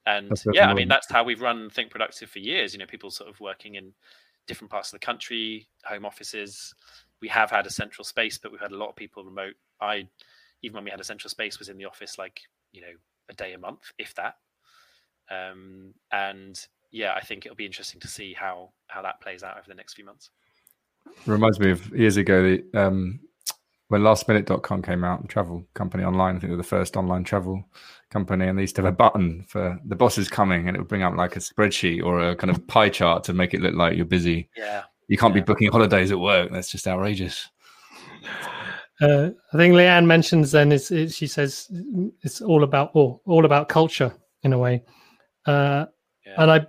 and 0.06 0.44
yeah, 0.52 0.68
I 0.68 0.74
mean 0.74 0.88
that's 0.88 1.10
how 1.10 1.22
we've 1.22 1.42
run 1.42 1.68
Think 1.70 1.90
Productive 1.90 2.30
for 2.30 2.38
years. 2.38 2.72
You 2.72 2.78
know, 2.78 2.86
people 2.86 3.10
sort 3.10 3.28
of 3.28 3.38
working 3.38 3.74
in 3.74 3.92
different 4.46 4.70
parts 4.70 4.88
of 4.92 4.98
the 4.98 5.04
country, 5.04 5.68
home 5.84 6.04
offices. 6.04 6.74
We 7.20 7.28
have 7.28 7.50
had 7.50 7.66
a 7.66 7.70
central 7.70 8.04
space, 8.04 8.38
but 8.38 8.50
we've 8.50 8.60
had 8.60 8.72
a 8.72 8.76
lot 8.76 8.88
of 8.88 8.96
people 8.96 9.22
remote. 9.22 9.54
I 9.80 10.08
even 10.62 10.76
when 10.76 10.84
we 10.84 10.90
had 10.90 11.00
a 11.00 11.04
central 11.04 11.30
space 11.30 11.58
was 11.58 11.68
in 11.68 11.76
the 11.76 11.84
office 11.84 12.18
like 12.18 12.40
you 12.72 12.80
know 12.80 12.94
a 13.28 13.34
day 13.34 13.52
a 13.52 13.58
month, 13.58 13.92
if 13.98 14.14
that. 14.14 14.36
Um, 15.30 15.94
and 16.10 16.58
yeah, 16.90 17.14
I 17.14 17.20
think 17.20 17.46
it'll 17.46 17.56
be 17.56 17.66
interesting 17.66 18.00
to 18.00 18.08
see 18.08 18.34
how 18.34 18.70
how 18.88 19.02
that 19.02 19.20
plays 19.20 19.42
out 19.42 19.56
over 19.56 19.66
the 19.68 19.74
next 19.74 19.94
few 19.94 20.04
months. 20.04 20.30
Reminds 21.26 21.58
me 21.60 21.70
of 21.70 21.88
years 21.96 22.16
ago. 22.16 22.42
The, 22.42 22.80
um, 22.80 23.20
when 23.88 24.02
lastminute.com 24.02 24.82
came 24.82 25.02
out, 25.02 25.22
the 25.22 25.28
travel 25.28 25.66
company 25.74 26.04
online, 26.04 26.36
I 26.36 26.38
think 26.38 26.50
they 26.50 26.56
were 26.56 26.62
the 26.62 26.62
first 26.62 26.96
online 26.96 27.24
travel 27.24 27.64
company, 28.10 28.46
and 28.46 28.56
they 28.56 28.62
used 28.62 28.76
to 28.76 28.82
have 28.82 28.92
a 28.92 28.96
button 28.96 29.44
for 29.48 29.78
the 29.84 29.96
boss 29.96 30.16
is 30.16 30.28
coming, 30.28 30.68
and 30.68 30.76
it 30.76 30.80
would 30.80 30.88
bring 30.88 31.02
up 31.02 31.16
like 31.16 31.34
a 31.36 31.40
spreadsheet 31.40 32.02
or 32.04 32.20
a 32.20 32.36
kind 32.36 32.50
of 32.50 32.64
pie 32.68 32.88
chart 32.88 33.24
to 33.24 33.32
make 33.32 33.52
it 33.52 33.60
look 33.60 33.74
like 33.74 33.96
you're 33.96 34.06
busy. 34.06 34.48
Yeah. 34.56 34.84
You 35.08 35.18
can't 35.18 35.34
yeah. 35.34 35.40
be 35.40 35.44
booking 35.44 35.72
holidays 35.72 36.12
at 36.12 36.20
work. 36.20 36.52
That's 36.52 36.70
just 36.70 36.86
outrageous. 36.86 37.48
Uh, 39.00 39.30
I 39.52 39.56
think 39.56 39.74
Leanne 39.74 40.06
mentions 40.06 40.52
then 40.52 40.70
it's, 40.72 40.90
it, 40.90 41.10
she 41.10 41.26
says 41.26 41.68
it's 42.22 42.40
all 42.42 42.64
about 42.64 42.90
all, 42.94 43.22
all 43.24 43.46
about 43.46 43.68
culture 43.68 44.14
in 44.42 44.52
a 44.52 44.58
way, 44.58 44.84
uh, 45.46 45.86
yeah. 46.24 46.34
and 46.36 46.50
I 46.50 46.66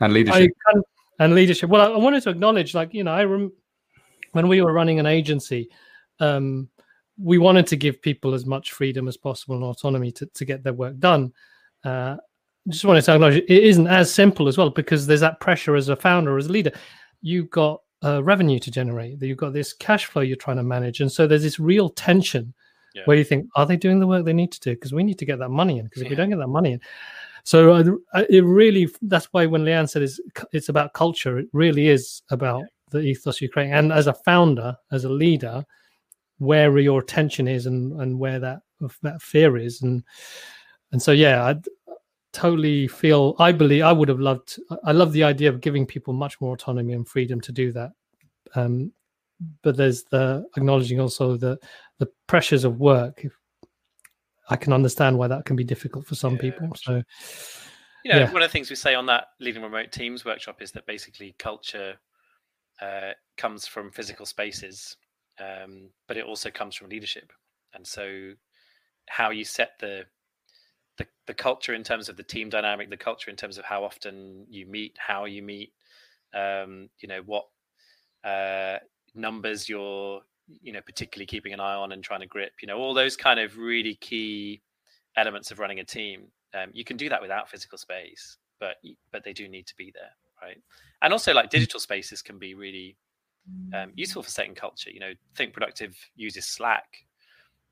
and 0.00 0.12
leadership 0.12 0.50
I, 0.68 0.80
and 1.20 1.34
leadership. 1.34 1.70
Well, 1.70 1.82
I, 1.82 1.94
I 1.94 1.98
wanted 1.98 2.22
to 2.24 2.30
acknowledge, 2.30 2.74
like 2.74 2.94
you 2.94 3.04
know, 3.04 3.12
I 3.12 3.24
rem- 3.24 3.52
when 4.32 4.48
we 4.48 4.62
were 4.62 4.72
running 4.72 4.98
an 4.98 5.06
agency, 5.06 5.68
um, 6.20 6.68
we 7.18 7.38
wanted 7.38 7.66
to 7.68 7.76
give 7.76 8.02
people 8.02 8.34
as 8.34 8.46
much 8.46 8.72
freedom 8.72 9.08
as 9.08 9.16
possible 9.16 9.54
and 9.54 9.64
autonomy 9.64 10.10
to, 10.12 10.26
to 10.26 10.44
get 10.44 10.62
their 10.64 10.72
work 10.72 10.98
done. 10.98 11.32
Uh, 11.84 12.16
just 12.68 12.84
wanted 12.84 13.02
to 13.02 13.14
acknowledge 13.14 13.36
it 13.36 13.50
isn't 13.50 13.88
as 13.88 14.12
simple 14.12 14.48
as 14.48 14.56
well 14.56 14.70
because 14.70 15.06
there's 15.06 15.20
that 15.20 15.40
pressure 15.40 15.74
as 15.74 15.88
a 15.88 15.96
founder, 15.96 16.38
as 16.38 16.46
a 16.46 16.52
leader. 16.52 16.72
You've 17.20 17.50
got 17.50 17.80
uh, 18.04 18.22
revenue 18.22 18.58
to 18.60 18.70
generate, 18.70 19.20
you've 19.20 19.38
got 19.38 19.52
this 19.52 19.72
cash 19.72 20.06
flow 20.06 20.22
you're 20.22 20.36
trying 20.36 20.56
to 20.56 20.62
manage. 20.62 21.00
And 21.00 21.10
so 21.10 21.26
there's 21.26 21.42
this 21.42 21.60
real 21.60 21.88
tension 21.90 22.54
yeah. 22.94 23.02
where 23.04 23.16
you 23.16 23.24
think, 23.24 23.48
are 23.56 23.66
they 23.66 23.76
doing 23.76 24.00
the 24.00 24.06
work 24.06 24.24
they 24.24 24.32
need 24.32 24.52
to 24.52 24.60
do? 24.60 24.70
Because 24.74 24.92
we 24.92 25.02
need 25.02 25.18
to 25.18 25.26
get 25.26 25.38
that 25.40 25.50
money 25.50 25.78
in. 25.78 25.84
Because 25.84 26.02
if 26.02 26.06
yeah. 26.06 26.10
we 26.10 26.16
don't 26.16 26.30
get 26.30 26.38
that 26.38 26.48
money 26.48 26.72
in, 26.72 26.80
so 27.44 27.74
uh, 28.14 28.24
it 28.30 28.44
really 28.44 28.88
that's 29.02 29.26
why 29.32 29.46
when 29.46 29.64
Leanne 29.64 29.88
said 29.88 30.02
it's, 30.02 30.20
it's 30.52 30.68
about 30.68 30.94
culture, 30.94 31.38
it 31.38 31.48
really 31.52 31.88
is 31.88 32.22
about 32.30 32.64
the 32.90 33.00
ethos 33.00 33.40
you're 33.40 33.50
creating. 33.50 33.74
And 33.74 33.92
as 33.92 34.06
a 34.06 34.14
founder, 34.14 34.76
as 34.92 35.04
a 35.04 35.08
leader, 35.08 35.64
where 36.38 36.78
your 36.78 37.00
attention 37.00 37.48
is 37.48 37.66
and 37.66 38.00
and 38.00 38.18
where 38.18 38.38
that 38.38 38.60
that 39.02 39.22
fear 39.22 39.56
is. 39.56 39.82
And 39.82 40.02
and 40.92 41.02
so 41.02 41.12
yeah 41.12 41.44
i 41.44 41.56
totally 42.32 42.86
feel 42.86 43.34
i 43.38 43.52
believe 43.52 43.82
i 43.82 43.92
would 43.92 44.08
have 44.08 44.20
loved 44.20 44.58
i 44.84 44.92
love 44.92 45.12
the 45.12 45.22
idea 45.22 45.48
of 45.48 45.60
giving 45.60 45.86
people 45.86 46.14
much 46.14 46.40
more 46.40 46.54
autonomy 46.54 46.92
and 46.92 47.08
freedom 47.08 47.40
to 47.40 47.52
do 47.52 47.72
that. 47.72 47.90
Um 48.54 48.92
but 49.62 49.76
there's 49.76 50.04
the 50.04 50.44
acknowledging 50.56 51.00
also 51.00 51.36
the 51.36 51.58
the 51.98 52.08
pressures 52.26 52.64
of 52.64 52.78
work 52.78 53.24
i 54.50 54.56
can 54.56 54.72
understand 54.72 55.16
why 55.16 55.26
that 55.26 55.44
can 55.44 55.56
be 55.56 55.64
difficult 55.64 56.06
for 56.06 56.14
some 56.14 56.34
yeah. 56.34 56.40
people 56.40 56.68
so 56.76 57.02
you 58.04 58.12
know 58.12 58.18
yeah. 58.18 58.32
one 58.32 58.42
of 58.42 58.48
the 58.48 58.52
things 58.52 58.70
we 58.70 58.76
say 58.76 58.94
on 58.94 59.06
that 59.06 59.28
leading 59.40 59.62
remote 59.62 59.92
teams 59.92 60.24
workshop 60.24 60.60
is 60.60 60.72
that 60.72 60.86
basically 60.86 61.34
culture 61.38 61.94
uh, 62.80 63.12
comes 63.36 63.66
from 63.66 63.92
physical 63.92 64.26
spaces 64.26 64.96
um, 65.40 65.88
but 66.08 66.16
it 66.16 66.24
also 66.24 66.50
comes 66.50 66.74
from 66.74 66.88
leadership. 66.88 67.32
And 67.74 67.86
so, 67.86 68.32
how 69.08 69.30
you 69.30 69.44
set 69.44 69.72
the, 69.80 70.04
the 70.98 71.06
the 71.26 71.34
culture 71.34 71.74
in 71.74 71.82
terms 71.82 72.08
of 72.08 72.16
the 72.16 72.22
team 72.22 72.50
dynamic, 72.50 72.90
the 72.90 72.96
culture 72.96 73.30
in 73.30 73.36
terms 73.36 73.58
of 73.58 73.64
how 73.64 73.84
often 73.84 74.46
you 74.48 74.66
meet, 74.66 74.96
how 74.98 75.24
you 75.24 75.42
meet, 75.42 75.72
um, 76.34 76.88
you 77.00 77.08
know 77.08 77.22
what 77.24 77.46
uh, 78.24 78.78
numbers 79.14 79.68
you're 79.68 80.20
you 80.62 80.72
know 80.72 80.80
particularly 80.84 81.26
keeping 81.26 81.52
an 81.52 81.60
eye 81.60 81.74
on 81.74 81.92
and 81.92 82.02
trying 82.02 82.20
to 82.20 82.26
grip, 82.26 82.52
you 82.60 82.68
know 82.68 82.78
all 82.78 82.94
those 82.94 83.16
kind 83.16 83.40
of 83.40 83.56
really 83.58 83.94
key 83.96 84.62
elements 85.16 85.50
of 85.50 85.58
running 85.58 85.80
a 85.80 85.84
team. 85.84 86.24
Um, 86.54 86.70
you 86.72 86.84
can 86.84 86.96
do 86.96 87.08
that 87.08 87.22
without 87.22 87.48
physical 87.48 87.78
space, 87.78 88.38
but 88.60 88.76
but 89.10 89.24
they 89.24 89.32
do 89.32 89.48
need 89.48 89.66
to 89.66 89.76
be 89.76 89.92
there, 89.94 90.12
right? 90.42 90.58
And 91.02 91.12
also, 91.12 91.32
like 91.32 91.46
mm. 91.46 91.50
digital 91.50 91.80
spaces 91.80 92.22
can 92.22 92.38
be 92.38 92.54
really 92.54 92.96
um, 93.74 93.92
useful 93.94 94.22
for 94.22 94.30
setting 94.30 94.54
culture. 94.54 94.90
You 94.90 95.00
know, 95.00 95.12
Think 95.34 95.52
Productive 95.52 95.96
uses 96.14 96.46
Slack, 96.46 96.86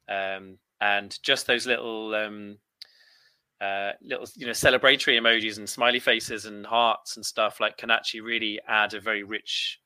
um, 0.08 0.58
and 0.80 1.18
just 1.22 1.46
those 1.46 1.66
little 1.66 2.14
um, 2.14 2.58
uh, 3.60 3.92
little 4.02 4.26
you 4.36 4.46
know 4.46 4.52
celebratory 4.52 5.20
emojis 5.20 5.58
and 5.58 5.68
smiley 5.68 6.00
faces 6.00 6.46
and 6.46 6.64
hearts 6.64 7.16
and 7.16 7.24
stuff 7.24 7.60
like 7.60 7.76
can 7.76 7.90
actually 7.90 8.22
really 8.22 8.58
add 8.66 8.94
a 8.94 9.00
very 9.00 9.22
rich 9.22 9.80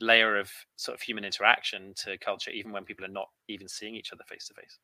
layer 0.00 0.38
of 0.38 0.50
sort 0.76 0.94
of 0.94 1.02
human 1.02 1.24
interaction 1.24 1.94
to 2.04 2.18
culture, 2.18 2.50
even 2.50 2.72
when 2.72 2.84
people 2.84 3.04
are 3.04 3.08
not 3.08 3.28
even 3.48 3.68
seeing 3.68 3.94
each 3.94 4.12
other 4.12 4.24
face 4.28 4.48
to 4.48 4.54
face. 4.54 4.78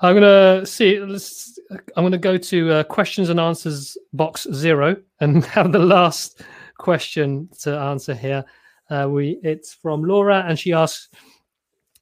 I'm 0.00 0.14
gonna 0.14 0.66
see. 0.66 0.98
Let's, 0.98 1.58
I'm 1.70 2.04
gonna 2.04 2.18
go 2.18 2.36
to 2.36 2.70
uh, 2.72 2.82
questions 2.84 3.28
and 3.28 3.38
answers 3.38 3.96
box 4.12 4.48
zero 4.52 4.96
and 5.20 5.44
have 5.46 5.70
the 5.70 5.78
last 5.78 6.42
question 6.78 7.48
to 7.60 7.78
answer 7.78 8.14
here. 8.14 8.44
Uh, 8.90 9.06
we 9.08 9.38
it's 9.44 9.74
from 9.74 10.02
Laura, 10.02 10.44
and 10.46 10.58
she 10.58 10.72
asks, 10.72 11.08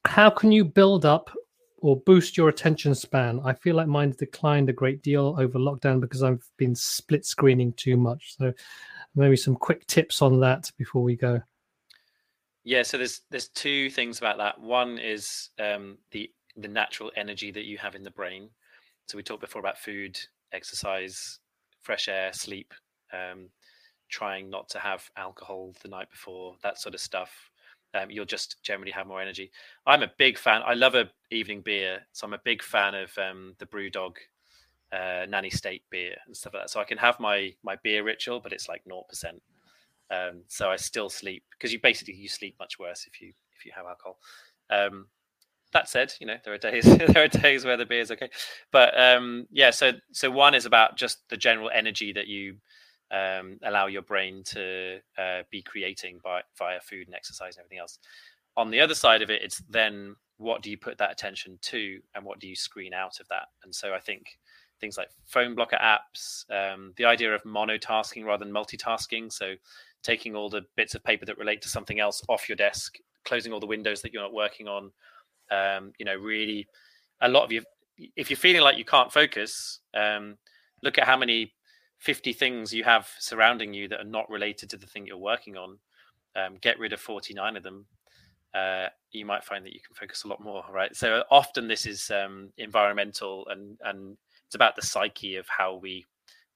"How 0.05 0.31
can 0.31 0.51
you 0.51 0.65
build 0.65 1.05
up 1.05 1.29
or 1.77 1.97
boost 2.01 2.37
your 2.37 2.49
attention 2.49 2.95
span? 2.95 3.39
I 3.45 3.53
feel 3.53 3.75
like 3.75 3.87
mine 3.87 4.15
declined 4.17 4.69
a 4.69 4.73
great 4.73 5.03
deal 5.03 5.35
over 5.37 5.59
lockdown 5.59 6.01
because 6.01 6.23
I've 6.23 6.43
been 6.57 6.73
split 6.73 7.23
screening 7.23 7.73
too 7.73 7.97
much. 7.97 8.35
So, 8.37 8.51
maybe 9.15 9.35
some 9.35 9.55
quick 9.55 9.85
tips 9.87 10.21
on 10.21 10.39
that 10.41 10.71
before 10.77 11.03
we 11.03 11.15
go." 11.15 11.41
Yeah, 12.63 12.83
so 12.83 12.97
there's 12.97 13.21
there's 13.29 13.49
two 13.49 13.89
things 13.89 14.19
about 14.19 14.37
that. 14.37 14.59
One 14.59 14.97
is 14.99 15.49
um, 15.59 15.97
the 16.11 16.31
the 16.57 16.67
natural 16.67 17.11
energy 17.15 17.51
that 17.51 17.65
you 17.65 17.77
have 17.77 17.95
in 17.95 18.03
the 18.03 18.11
brain. 18.11 18.49
So 19.07 19.17
we 19.17 19.23
talked 19.23 19.41
before 19.41 19.59
about 19.59 19.77
food, 19.79 20.19
exercise, 20.53 21.39
fresh 21.81 22.07
air, 22.07 22.31
sleep. 22.33 22.73
Um, 23.13 23.49
trying 24.09 24.49
not 24.49 24.67
to 24.67 24.77
have 24.77 25.09
alcohol 25.15 25.73
the 25.81 25.87
night 25.87 26.09
before, 26.11 26.57
that 26.61 26.77
sort 26.77 26.93
of 26.93 26.99
stuff. 26.99 27.49
um, 27.93 28.09
you'll 28.09 28.25
just 28.25 28.61
generally 28.63 28.91
have 28.91 29.07
more 29.07 29.21
energy. 29.21 29.51
I'm 29.85 30.03
a 30.03 30.11
big 30.17 30.37
fan. 30.37 30.61
I 30.65 30.73
love 30.73 30.95
a 30.95 31.09
evening 31.29 31.61
beer, 31.61 32.01
so 32.11 32.25
I'm 32.25 32.33
a 32.33 32.41
big 32.43 32.63
fan 32.63 32.95
of 32.95 33.11
um, 33.17 33.53
the 33.59 33.65
BrewDog 33.65 34.15
uh, 34.91 35.25
Nanny 35.27 35.49
State 35.49 35.83
beer 35.89 36.15
and 36.25 36.35
stuff 36.35 36.53
like 36.53 36.63
that. 36.63 36.69
So 36.69 36.79
I 36.79 36.85
can 36.85 36.97
have 36.97 37.19
my 37.19 37.53
my 37.63 37.77
beer 37.83 38.03
ritual, 38.03 38.39
but 38.39 38.53
it's 38.53 38.69
like 38.69 38.85
naught 38.85 39.07
percent. 39.07 39.41
Um, 40.09 40.41
so 40.47 40.69
I 40.69 40.75
still 40.75 41.09
sleep 41.09 41.43
because 41.51 41.71
you 41.71 41.79
basically 41.81 42.15
you 42.15 42.27
sleep 42.27 42.55
much 42.59 42.77
worse 42.79 43.07
if 43.07 43.21
you 43.21 43.33
if 43.57 43.65
you 43.65 43.71
have 43.75 43.85
alcohol. 43.85 44.17
Um, 44.69 45.07
that 45.73 45.87
said, 45.87 46.13
you 46.19 46.27
know 46.27 46.37
there 46.43 46.53
are 46.53 46.57
days 46.57 46.83
there 46.97 47.23
are 47.23 47.27
days 47.27 47.63
where 47.65 47.77
the 47.77 47.85
beer 47.85 48.01
is 48.01 48.11
okay, 48.11 48.29
but 48.71 48.99
um, 48.99 49.47
yeah. 49.51 49.71
So 49.71 49.93
so 50.11 50.29
one 50.29 50.53
is 50.53 50.65
about 50.65 50.97
just 50.97 51.27
the 51.29 51.37
general 51.37 51.71
energy 51.73 52.11
that 52.13 52.27
you 52.27 52.57
um, 53.11 53.57
allow 53.63 53.87
your 53.87 54.01
brain 54.01 54.43
to 54.45 54.99
uh, 55.17 55.43
be 55.49 55.61
creating 55.61 56.19
by 56.23 56.41
via 56.57 56.79
food 56.81 57.07
and 57.07 57.15
exercise 57.15 57.55
and 57.55 57.63
everything 57.63 57.79
else. 57.79 57.99
On 58.57 58.69
the 58.69 58.81
other 58.81 58.95
side 58.95 59.21
of 59.21 59.29
it, 59.29 59.41
it's 59.41 59.61
then 59.69 60.15
what 60.37 60.61
do 60.61 60.69
you 60.69 60.77
put 60.77 60.97
that 60.97 61.11
attention 61.11 61.57
to 61.61 61.99
and 62.15 62.25
what 62.25 62.39
do 62.39 62.47
you 62.47 62.55
screen 62.55 62.93
out 62.93 63.19
of 63.19 63.27
that? 63.29 63.47
And 63.63 63.73
so 63.73 63.93
I 63.93 63.99
think 63.99 64.37
things 64.81 64.97
like 64.97 65.09
phone 65.25 65.55
blocker 65.55 65.77
apps, 65.77 66.43
um, 66.51 66.93
the 66.97 67.05
idea 67.05 67.33
of 67.33 67.43
monotasking 67.43 68.25
rather 68.25 68.43
than 68.43 68.53
multitasking. 68.53 69.31
So 69.31 69.53
taking 70.03 70.35
all 70.35 70.49
the 70.49 70.63
bits 70.75 70.95
of 70.95 71.03
paper 71.03 71.25
that 71.25 71.37
relate 71.37 71.61
to 71.61 71.69
something 71.69 71.99
else 71.99 72.21
off 72.27 72.49
your 72.49 72.55
desk, 72.55 72.97
closing 73.23 73.53
all 73.53 73.59
the 73.59 73.67
windows 73.67 74.01
that 74.01 74.11
you're 74.11 74.23
not 74.23 74.33
working 74.33 74.67
on. 74.67 74.91
Um, 75.51 75.93
you 75.97 76.05
know, 76.05 76.15
really, 76.15 76.67
a 77.21 77.29
lot 77.29 77.43
of 77.43 77.51
you, 77.51 77.61
if 78.15 78.29
you're 78.29 78.37
feeling 78.37 78.61
like 78.61 78.77
you 78.77 78.85
can't 78.85 79.13
focus, 79.13 79.79
um, 79.93 80.37
look 80.81 80.97
at 80.97 81.05
how 81.05 81.17
many 81.17 81.53
50 81.99 82.33
things 82.33 82.73
you 82.73 82.83
have 82.83 83.07
surrounding 83.19 83.73
you 83.73 83.87
that 83.87 84.01
are 84.01 84.05
not 84.05 84.29
related 84.29 84.69
to 84.71 84.77
the 84.77 84.87
thing 84.87 85.05
you're 85.05 85.17
working 85.17 85.55
on. 85.55 85.77
Um, 86.35 86.57
get 86.61 86.79
rid 86.79 86.93
of 86.93 86.99
49 86.99 87.57
of 87.57 87.63
them. 87.63 87.85
Uh, 88.53 88.87
you 89.11 89.25
might 89.25 89.43
find 89.43 89.65
that 89.65 89.73
you 89.73 89.79
can 89.79 89.93
focus 89.93 90.23
a 90.23 90.27
lot 90.27 90.41
more, 90.41 90.63
right? 90.71 90.95
So 90.95 91.23
often 91.29 91.67
this 91.67 91.85
is 91.85 92.09
um, 92.09 92.49
environmental 92.57 93.47
and 93.49 93.77
and 93.83 94.17
it's 94.51 94.55
about 94.57 94.75
the 94.75 94.81
psyche 94.81 95.37
of 95.37 95.47
how 95.47 95.77
we 95.77 96.05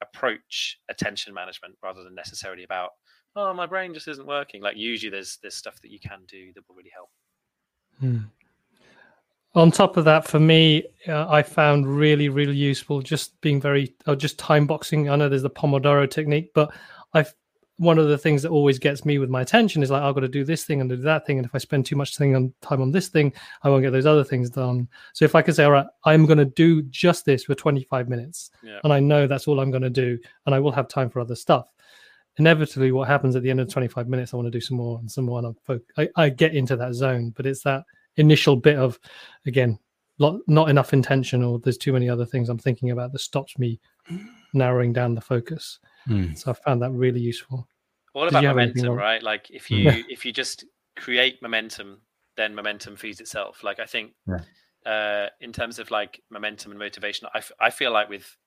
approach 0.01 0.77
attention 0.89 1.33
management 1.33 1.77
rather 1.81 2.03
than 2.03 2.13
necessarily 2.13 2.65
about 2.65 2.89
oh 3.37 3.53
my 3.53 3.65
brain 3.65 3.93
just 3.93 4.09
isn't 4.09 4.27
working. 4.27 4.61
Like 4.61 4.75
usually 4.75 5.09
there's 5.09 5.37
there's 5.41 5.55
stuff 5.55 5.79
that 5.81 5.91
you 5.91 5.99
can 5.99 6.19
do 6.27 6.51
that 6.53 6.67
will 6.67 6.75
really 6.75 6.91
help. 6.93 7.09
Hmm. 8.01 8.17
on 9.53 9.71
top 9.71 9.95
of 9.95 10.03
that 10.03 10.27
for 10.27 10.37
me 10.37 10.83
uh, 11.07 11.29
i 11.29 11.41
found 11.41 11.87
really 11.87 12.27
really 12.27 12.53
useful 12.53 13.01
just 13.01 13.39
being 13.39 13.61
very 13.61 13.95
uh, 14.05 14.15
just 14.15 14.37
time 14.37 14.67
boxing. 14.67 15.09
I 15.09 15.15
know 15.15 15.29
there's 15.29 15.43
the 15.43 15.49
pomodoro 15.49 16.09
technique 16.09 16.51
but 16.53 16.73
i've 17.13 17.33
one 17.77 17.97
of 17.97 18.07
the 18.07 18.17
things 18.17 18.41
that 18.41 18.51
always 18.51 18.79
gets 18.79 19.03
me 19.03 19.17
with 19.17 19.29
my 19.29 19.41
attention 19.41 19.83
is 19.83 19.91
like 19.91 20.01
I've 20.01 20.15
got 20.15 20.21
to 20.21 20.29
do 20.29 20.45
this 20.45 20.63
thing 20.63 20.79
and 20.81 20.89
do 20.89 20.95
that 20.97 21.25
thing, 21.25 21.37
and 21.37 21.45
if 21.45 21.53
I 21.53 21.57
spend 21.57 21.85
too 21.85 21.95
much 21.95 22.17
thing 22.17 22.35
on 22.35 22.53
time 22.61 22.81
on 22.81 22.91
this 22.91 23.09
thing, 23.09 23.33
I 23.63 23.69
won't 23.69 23.83
get 23.83 23.91
those 23.91 24.05
other 24.05 24.23
things 24.23 24.49
done. 24.49 24.87
So 25.13 25.25
if 25.25 25.35
I 25.35 25.41
can 25.41 25.53
say, 25.53 25.65
all 25.65 25.71
right, 25.71 25.87
I'm 26.05 26.25
going 26.25 26.37
to 26.37 26.45
do 26.45 26.83
just 26.83 27.25
this 27.25 27.43
for 27.43 27.55
25 27.55 28.07
minutes, 28.07 28.51
yeah. 28.63 28.79
and 28.83 28.93
I 28.93 28.99
know 28.99 29.27
that's 29.27 29.47
all 29.47 29.59
I'm 29.59 29.71
going 29.71 29.83
to 29.83 29.89
do, 29.89 30.17
and 30.45 30.55
I 30.55 30.59
will 30.59 30.71
have 30.71 30.87
time 30.87 31.09
for 31.09 31.19
other 31.19 31.35
stuff 31.35 31.67
inevitably 32.37 32.91
what 32.91 33.07
happens 33.07 33.35
at 33.35 33.43
the 33.43 33.49
end 33.49 33.59
of 33.59 33.69
25 33.69 34.07
minutes 34.07 34.33
i 34.33 34.37
want 34.37 34.45
to 34.45 34.51
do 34.51 34.59
some 34.59 34.77
more 34.77 34.99
and 34.99 35.09
some 35.09 35.25
more 35.25 35.39
and 35.39 35.81
I, 35.97 36.09
I 36.15 36.29
get 36.29 36.53
into 36.53 36.75
that 36.75 36.93
zone 36.93 37.33
but 37.35 37.45
it's 37.45 37.63
that 37.63 37.83
initial 38.17 38.55
bit 38.55 38.77
of 38.77 38.99
again 39.45 39.79
lot, 40.19 40.39
not 40.47 40.69
enough 40.69 40.93
intention 40.93 41.43
or 41.43 41.59
there's 41.59 41.77
too 41.77 41.93
many 41.93 42.09
other 42.09 42.25
things 42.25 42.49
i'm 42.49 42.57
thinking 42.57 42.91
about 42.91 43.11
that 43.11 43.19
stops 43.19 43.57
me 43.57 43.79
narrowing 44.53 44.93
down 44.93 45.15
the 45.15 45.21
focus 45.21 45.79
mm. 46.07 46.37
so 46.37 46.51
i 46.51 46.53
found 46.53 46.81
that 46.81 46.91
really 46.91 47.19
useful 47.19 47.67
all 48.13 48.27
about 48.27 48.43
momentum 48.43 48.93
right 48.93 49.23
like 49.23 49.49
if 49.49 49.69
you 49.69 49.79
yeah. 49.79 50.01
if 50.09 50.25
you 50.25 50.31
just 50.31 50.65
create 50.95 51.41
momentum 51.41 51.99
then 52.37 52.55
momentum 52.55 52.95
feeds 52.95 53.19
itself 53.19 53.63
like 53.63 53.79
i 53.79 53.85
think 53.85 54.13
yeah. 54.27 54.91
uh 54.91 55.29
in 55.41 55.51
terms 55.51 55.79
of 55.79 55.91
like 55.91 56.21
momentum 56.29 56.71
and 56.71 56.79
motivation 56.79 57.27
I, 57.33 57.39
f- 57.39 57.51
I 57.59 57.69
feel 57.69 57.91
like 57.91 58.09
with 58.09 58.37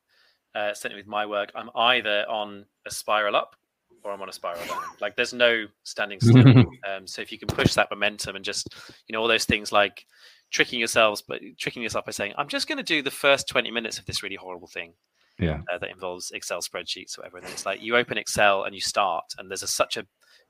uh, 0.55 0.75
certainly 0.75 1.01
with 1.01 1.09
my 1.09 1.27
work, 1.27 1.53
I'm 1.55 1.71
either 1.75 2.25
on 2.29 2.65
a 2.87 2.91
spiral 2.91 3.37
up 3.37 3.55
or 4.03 4.13
I'm 4.13 4.23
on 4.23 4.29
a 4.29 4.33
spiral 4.33 4.65
down. 4.67 4.81
Like 5.01 5.17
there's 5.17 5.33
no 5.33 5.67
standing 5.85 6.21
still. 6.21 6.47
um, 6.89 7.07
so 7.07 7.23
if 7.23 7.31
you 7.33 7.39
can 7.39 7.49
push 7.49 7.75
that 7.75 7.91
momentum 7.91 8.37
and 8.37 8.45
just, 8.45 8.75
you 9.07 9.13
know, 9.13 9.21
all 9.21 9.29
those 9.29 9.45
things 9.45 9.73
like 9.73 10.07
tricking 10.51 10.79
yourselves, 10.79 11.23
but 11.27 11.41
tricking 11.59 11.83
yourself 11.83 12.07
by 12.07 12.13
saying, 12.13 12.33
I'm 12.37 12.49
just 12.49 12.67
going 12.67 12.79
to 12.79 12.85
do 12.85 13.03
the 13.03 13.11
first 13.11 13.49
20 13.49 13.71
minutes 13.71 13.99
of 13.99 14.07
this 14.07 14.23
really 14.23 14.37
horrible 14.37 14.69
thing. 14.69 14.95
Yeah. 15.39 15.61
Uh, 15.73 15.79
that 15.79 15.91
involves 15.91 16.31
Excel 16.33 16.61
spreadsheets 16.61 17.17
or 17.17 17.23
whatever. 17.23 17.39
And 17.39 17.47
it's 17.47 17.65
like 17.65 17.83
you 17.83 17.97
open 17.97 18.19
Excel 18.19 18.65
and 18.65 18.75
you 18.75 18.81
start, 18.81 19.25
and 19.39 19.51
there's 19.51 19.63
a, 19.63 19.69
such 19.69 19.97
a 19.97 20.07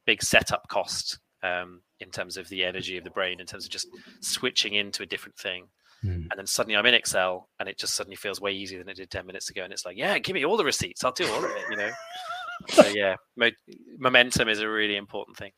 big 0.07 0.23
setup 0.23 0.67
cost 0.69 1.19
um, 1.43 1.83
in 2.01 2.11
terms 2.11 2.37
of 2.37 2.49
the 2.49 2.65
energy 2.65 2.97
of 2.97 3.05
the 3.05 3.11
brain, 3.11 3.41
in 3.41 3.47
terms 3.47 3.65
of 3.65 3.71
just 3.71 3.89
switching 4.21 4.75
into 4.75 5.03
a 5.03 5.07
different 5.07 5.37
thing. 5.37 5.67
Mm. 6.05 6.29
And 6.31 6.33
then 6.37 6.47
suddenly 6.47 6.77
I'm 6.77 6.87
in 6.87 6.95
Excel 6.95 7.49
and 7.59 7.69
it 7.69 7.79
just 7.79 7.95
suddenly 7.95 8.17
feels 8.17 8.41
way 8.41 8.53
easier 8.53 8.79
than 8.79 8.89
it 8.89 8.97
did 8.97 9.11
10 9.11 9.27
minutes 9.27 9.51
ago. 9.51 9.65
And 9.65 9.73
it's 9.73 9.85
like, 9.85 9.97
yeah, 9.97 10.19
give 10.19 10.35
me 10.35 10.45
all 10.45 10.57
the 10.57 10.65
receipts. 10.65 11.05
I'll 11.05 11.13
do 11.13 11.31
all 11.33 11.45
of 11.45 11.51
it, 11.51 11.65
you 11.71 11.77
know? 11.77 11.91
so 12.69 12.87
yeah, 12.89 13.17
mo- 13.37 13.51
momentum 13.99 14.49
is 14.49 14.61
a 14.61 14.69
really 14.69 14.97
important 14.97 15.37
thing. 15.37 15.53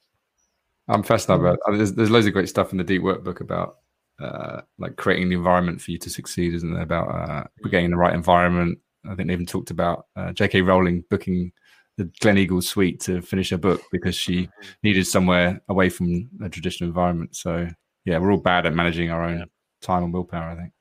I'm 0.88 1.02
fascinated 1.02 1.44
about. 1.44 1.58
There's, 1.70 1.92
there's 1.92 2.10
loads 2.10 2.26
of 2.26 2.32
great 2.32 2.48
stuff 2.48 2.72
in 2.72 2.78
the 2.78 2.84
deep 2.84 3.02
work 3.02 3.22
book 3.22 3.40
about 3.40 3.76
uh, 4.20 4.62
like 4.78 4.96
creating 4.96 5.28
the 5.28 5.36
environment 5.36 5.80
for 5.80 5.92
you 5.92 5.98
to 5.98 6.10
succeed, 6.10 6.54
isn't 6.54 6.74
there? 6.74 6.82
About 6.82 7.08
uh, 7.08 7.44
getting 7.68 7.90
the 7.90 7.96
right 7.96 8.14
environment. 8.14 8.78
I 9.04 9.14
think 9.14 9.28
they 9.28 9.34
even 9.34 9.46
talked 9.46 9.70
about 9.70 10.06
uh, 10.16 10.32
J.K. 10.32 10.62
Rowling 10.62 11.04
booking 11.10 11.52
the 11.96 12.04
Gleneagles 12.22 12.64
suite 12.64 13.00
to 13.00 13.20
finish 13.20 13.50
her 13.50 13.58
book 13.58 13.82
because 13.92 14.14
she 14.14 14.46
mm. 14.46 14.50
needed 14.82 15.06
somewhere 15.06 15.60
away 15.68 15.88
from 15.88 16.30
a 16.42 16.48
traditional 16.48 16.88
environment. 16.88 17.36
So 17.36 17.68
yeah, 18.04 18.18
we're 18.18 18.32
all 18.32 18.38
bad 18.38 18.66
at 18.66 18.74
managing 18.74 19.10
our 19.10 19.22
own 19.22 19.38
yeah. 19.38 19.44
time 19.82 20.04
and 20.04 20.12
willpower. 20.12 20.50
I 20.50 20.56
think. 20.56 20.72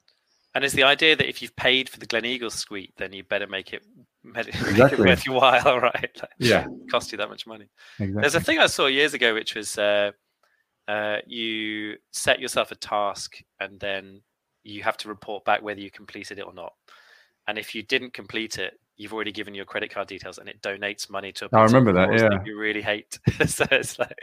And 0.56 0.64
it's 0.64 0.74
the 0.74 0.84
idea 0.84 1.16
that 1.16 1.30
if 1.30 1.42
you've 1.42 1.56
paid 1.56 1.90
for 1.90 2.00
the 2.00 2.08
Gleneagles 2.08 2.54
suite, 2.54 2.94
then 2.98 3.14
you 3.14 3.24
better 3.24 3.48
make 3.48 3.74
it 3.74 3.84
exactly. 4.36 5.06
worth 5.06 5.26
your 5.26 5.36
while, 5.36 5.80
right? 5.80 6.12
Like, 6.20 6.32
yeah, 6.38 6.66
cost 6.90 7.12
you 7.12 7.18
that 7.18 7.30
much 7.30 7.46
money. 7.46 7.70
Exactly. 8.00 8.22
There's 8.22 8.36
a 8.36 8.42
thing 8.42 8.60
I 8.60 8.68
saw 8.68 8.88
years 8.88 9.14
ago, 9.14 9.34
which 9.34 9.56
was 9.56 9.78
uh, 9.78 10.12
uh, 10.88 11.18
you 11.28 11.98
set 12.12 12.40
yourself 12.40 12.72
a 12.72 12.76
task 12.76 13.42
and 13.60 13.80
then 13.80 14.22
you 14.64 14.84
have 14.84 14.98
to 14.98 15.08
report 15.08 15.46
back 15.46 15.62
whether 15.62 15.80
you 15.80 15.92
completed 15.92 16.40
it 16.40 16.46
or 16.46 16.54
not. 16.54 16.74
And 17.50 17.58
if 17.58 17.74
you 17.74 17.82
didn't 17.82 18.14
complete 18.14 18.60
it, 18.60 18.80
you've 18.96 19.12
already 19.12 19.32
given 19.32 19.56
your 19.56 19.66
credit 19.66 19.90
card 19.90 20.08
details 20.08 20.38
and 20.38 20.48
it 20.48 20.62
donates 20.62 21.10
money 21.10 21.32
to 21.32 21.46
a 21.46 21.50
I 21.58 21.64
remember 21.64 21.92
that, 21.94 22.14
yeah. 22.14 22.30
That 22.30 22.46
you 22.46 22.60
really 22.60 22.84
hate. 22.84 23.18
so 23.48 23.66
it's 23.72 23.98
like, 23.98 24.14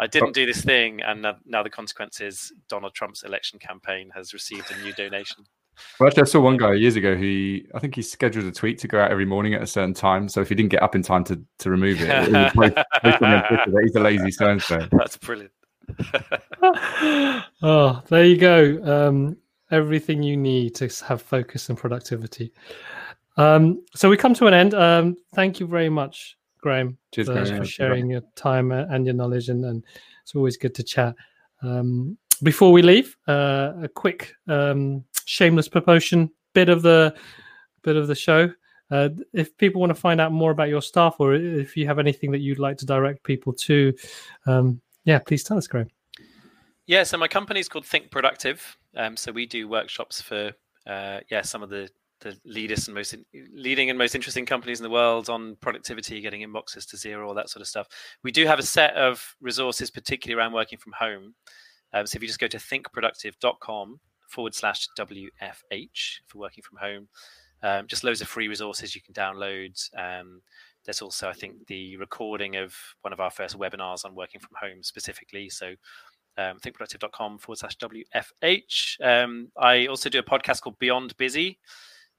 I 0.00 0.08
didn't 0.08 0.32
do 0.34 0.44
this 0.44 0.64
thing, 0.64 1.00
and 1.02 1.24
now 1.46 1.62
the 1.62 1.70
consequence 1.70 2.20
is 2.20 2.52
Donald 2.68 2.94
Trump's 2.94 3.22
election 3.22 3.60
campaign 3.60 4.10
has 4.12 4.34
received 4.34 4.72
a 4.72 4.82
new 4.82 4.92
donation. 4.94 5.44
Well, 6.00 6.08
actually, 6.08 6.22
I 6.22 6.26
saw 6.26 6.40
one 6.40 6.56
guy 6.56 6.72
years 6.74 6.96
ago 6.96 7.14
who 7.14 7.58
I 7.76 7.78
think 7.78 7.94
he 7.94 8.02
scheduled 8.02 8.46
a 8.46 8.50
tweet 8.50 8.78
to 8.78 8.88
go 8.88 9.00
out 9.00 9.12
every 9.12 9.24
morning 9.24 9.54
at 9.54 9.62
a 9.62 9.66
certain 9.66 9.94
time. 9.94 10.28
So 10.28 10.40
if 10.40 10.48
he 10.48 10.56
didn't 10.56 10.70
get 10.70 10.82
up 10.82 10.96
in 10.96 11.02
time 11.04 11.22
to, 11.24 11.40
to 11.60 11.70
remove 11.70 12.00
it, 12.00 12.08
it 12.08 12.32
that 12.54 13.80
he's 13.84 13.94
a 13.94 14.00
lazy 14.00 14.32
so 14.32 14.50
and 14.50 14.60
so. 14.60 14.80
That's 14.90 15.16
brilliant. 15.16 15.52
oh, 17.62 18.02
there 18.08 18.24
you 18.24 18.36
go. 18.36 18.80
Um, 18.82 19.36
everything 19.70 20.22
you 20.22 20.36
need 20.36 20.74
to 20.76 20.88
have 21.06 21.22
focus 21.22 21.68
and 21.68 21.78
productivity. 21.78 22.52
Um, 23.36 23.84
so 23.94 24.10
we 24.10 24.16
come 24.16 24.34
to 24.34 24.46
an 24.46 24.54
end. 24.54 24.74
Um, 24.74 25.16
thank 25.34 25.60
you 25.60 25.66
very 25.66 25.88
much, 25.88 26.36
Graham, 26.60 26.98
Cheers, 27.12 27.28
for, 27.28 27.34
Graham. 27.34 27.56
for 27.58 27.64
sharing 27.64 28.10
your 28.10 28.22
time 28.34 28.72
and 28.72 29.06
your 29.06 29.14
knowledge, 29.14 29.48
and, 29.48 29.64
and 29.64 29.84
it's 30.22 30.34
always 30.34 30.56
good 30.56 30.74
to 30.74 30.82
chat. 30.82 31.14
Um, 31.62 32.18
before 32.42 32.72
we 32.72 32.82
leave, 32.82 33.16
uh, 33.26 33.72
a 33.82 33.88
quick 33.88 34.34
um, 34.48 35.04
shameless 35.24 35.68
promotion 35.68 36.30
bit 36.54 36.68
of 36.68 36.82
the 36.82 37.14
bit 37.82 37.96
of 37.96 38.08
the 38.08 38.14
show. 38.14 38.52
Uh, 38.90 39.10
if 39.34 39.56
people 39.58 39.80
want 39.80 39.90
to 39.90 40.00
find 40.00 40.20
out 40.20 40.32
more 40.32 40.50
about 40.50 40.68
your 40.68 40.82
stuff, 40.82 41.16
or 41.18 41.34
if 41.34 41.76
you 41.76 41.86
have 41.86 41.98
anything 41.98 42.30
that 42.30 42.38
you'd 42.38 42.58
like 42.58 42.78
to 42.78 42.86
direct 42.86 43.22
people 43.22 43.52
to, 43.52 43.92
um, 44.46 44.80
yeah, 45.04 45.18
please 45.18 45.44
tell 45.44 45.58
us, 45.58 45.66
Graham. 45.66 45.88
Yeah, 46.88 47.02
so 47.02 47.18
my 47.18 47.28
company 47.28 47.60
is 47.60 47.68
called 47.68 47.84
Think 47.84 48.10
Productive. 48.10 48.78
Um, 48.96 49.14
so 49.14 49.30
we 49.30 49.44
do 49.44 49.68
workshops 49.68 50.22
for 50.22 50.52
uh, 50.86 51.20
yeah 51.30 51.42
some 51.42 51.62
of 51.62 51.68
the 51.68 51.90
the 52.20 52.34
leaders 52.46 52.88
and 52.88 52.94
most 52.94 53.12
in, 53.12 53.26
leading 53.52 53.90
and 53.90 53.98
most 53.98 54.14
interesting 54.14 54.46
companies 54.46 54.80
in 54.80 54.84
the 54.84 54.90
world 54.90 55.28
on 55.28 55.56
productivity, 55.56 56.22
getting 56.22 56.40
inboxes 56.40 56.88
to 56.88 56.96
zero, 56.96 57.28
all 57.28 57.34
that 57.34 57.50
sort 57.50 57.60
of 57.60 57.68
stuff. 57.68 57.86
We 58.24 58.32
do 58.32 58.46
have 58.46 58.58
a 58.58 58.62
set 58.62 58.94
of 58.94 59.36
resources, 59.40 59.90
particularly 59.90 60.40
around 60.40 60.54
working 60.54 60.78
from 60.78 60.94
home. 60.98 61.34
Um, 61.92 62.06
so 62.06 62.16
if 62.16 62.22
you 62.22 62.26
just 62.26 62.40
go 62.40 62.48
to 62.48 62.56
thinkproductive.com 62.56 64.00
forward 64.26 64.54
slash 64.54 64.88
WFH 64.98 66.20
for 66.26 66.38
working 66.38 66.64
from 66.64 66.78
home, 66.78 67.08
um, 67.62 67.86
just 67.86 68.02
loads 68.02 68.22
of 68.22 68.28
free 68.28 68.48
resources 68.48 68.94
you 68.94 69.02
can 69.02 69.14
download. 69.14 69.78
Um, 69.96 70.40
there's 70.84 71.02
also, 71.02 71.28
I 71.28 71.34
think, 71.34 71.66
the 71.66 71.98
recording 71.98 72.56
of 72.56 72.74
one 73.02 73.12
of 73.12 73.20
our 73.20 73.30
first 73.30 73.58
webinars 73.58 74.06
on 74.06 74.14
working 74.14 74.40
from 74.40 74.56
home 74.58 74.82
specifically. 74.82 75.50
So 75.50 75.74
um, 76.38 76.58
thinkproductive.com 76.60 77.38
forward 77.38 77.58
slash 77.58 77.76
WFH. 77.76 79.00
Um, 79.04 79.48
I 79.58 79.86
also 79.86 80.08
do 80.08 80.18
a 80.18 80.22
podcast 80.22 80.62
called 80.62 80.78
Beyond 80.78 81.16
Busy, 81.18 81.58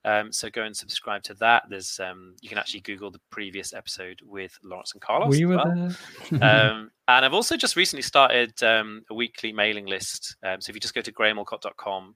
Um, 0.05 0.31
so 0.31 0.49
go 0.49 0.63
and 0.63 0.75
subscribe 0.75 1.23
to 1.23 1.33
that. 1.35 1.63
There's 1.69 1.99
um, 1.99 2.35
you 2.41 2.49
can 2.49 2.57
actually 2.57 2.81
Google 2.81 3.11
the 3.11 3.19
previous 3.31 3.73
episode 3.73 4.19
with 4.23 4.57
Lawrence 4.63 4.93
and 4.93 5.01
Carlos. 5.01 5.29
We 5.37 5.45
were 5.45 5.57
well. 5.57 5.95
there. 6.31 6.43
um, 6.43 6.91
and 7.07 7.25
I've 7.25 7.33
also 7.33 7.57
just 7.57 7.75
recently 7.75 8.03
started 8.03 8.61
um, 8.63 9.03
a 9.09 9.13
weekly 9.13 9.51
mailing 9.51 9.87
list. 9.87 10.35
Um, 10.43 10.61
so 10.61 10.69
if 10.69 10.75
you 10.75 10.79
just 10.79 10.93
go 10.93 11.01
to 11.01 11.11
grahamallcott.com, 11.11 12.15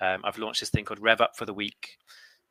um, 0.00 0.20
I've 0.24 0.38
launched 0.38 0.60
this 0.60 0.70
thing 0.70 0.84
called 0.84 1.00
Rev 1.00 1.20
Up 1.22 1.36
for 1.36 1.46
the 1.46 1.54
Week. 1.54 1.96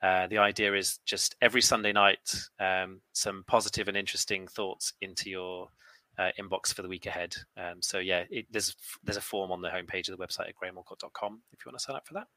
Uh, 0.01 0.27
the 0.27 0.39
idea 0.39 0.73
is 0.73 0.99
just 1.05 1.35
every 1.41 1.61
Sunday 1.61 1.93
night, 1.93 2.35
um, 2.59 3.01
some 3.13 3.43
positive 3.47 3.87
and 3.87 3.95
interesting 3.97 4.47
thoughts 4.47 4.93
into 5.01 5.29
your 5.29 5.69
uh, 6.17 6.29
inbox 6.39 6.73
for 6.73 6.81
the 6.81 6.87
week 6.87 7.05
ahead. 7.05 7.35
Um, 7.57 7.81
so 7.81 7.99
yeah, 7.99 8.23
it, 8.29 8.45
there's 8.51 8.75
there's 9.03 9.17
a 9.17 9.21
form 9.21 9.51
on 9.51 9.61
the 9.61 9.69
homepage 9.69 10.09
of 10.09 10.17
the 10.17 10.23
website 10.25 10.49
at 10.49 10.55
grahamallcott.com 10.55 11.41
if 11.51 11.65
you 11.65 11.69
want 11.69 11.79
to 11.79 11.83
sign 11.83 11.95
up 11.95 12.07
for 12.07 12.13
that. 12.15 12.27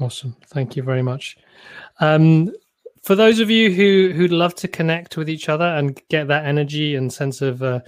Awesome. 0.00 0.36
Thank 0.48 0.76
you 0.76 0.82
very 0.82 1.02
much. 1.02 1.36
Um, 2.00 2.52
for 3.02 3.14
those 3.14 3.38
of 3.38 3.50
you 3.50 3.72
who 3.72 4.12
who'd 4.14 4.32
love 4.32 4.54
to 4.56 4.68
connect 4.68 5.16
with 5.16 5.28
each 5.28 5.48
other 5.48 5.66
and 5.66 6.00
get 6.08 6.26
that 6.28 6.46
energy 6.46 6.96
and 6.96 7.12
sense 7.12 7.42
of 7.42 7.62
uh, 7.62 7.80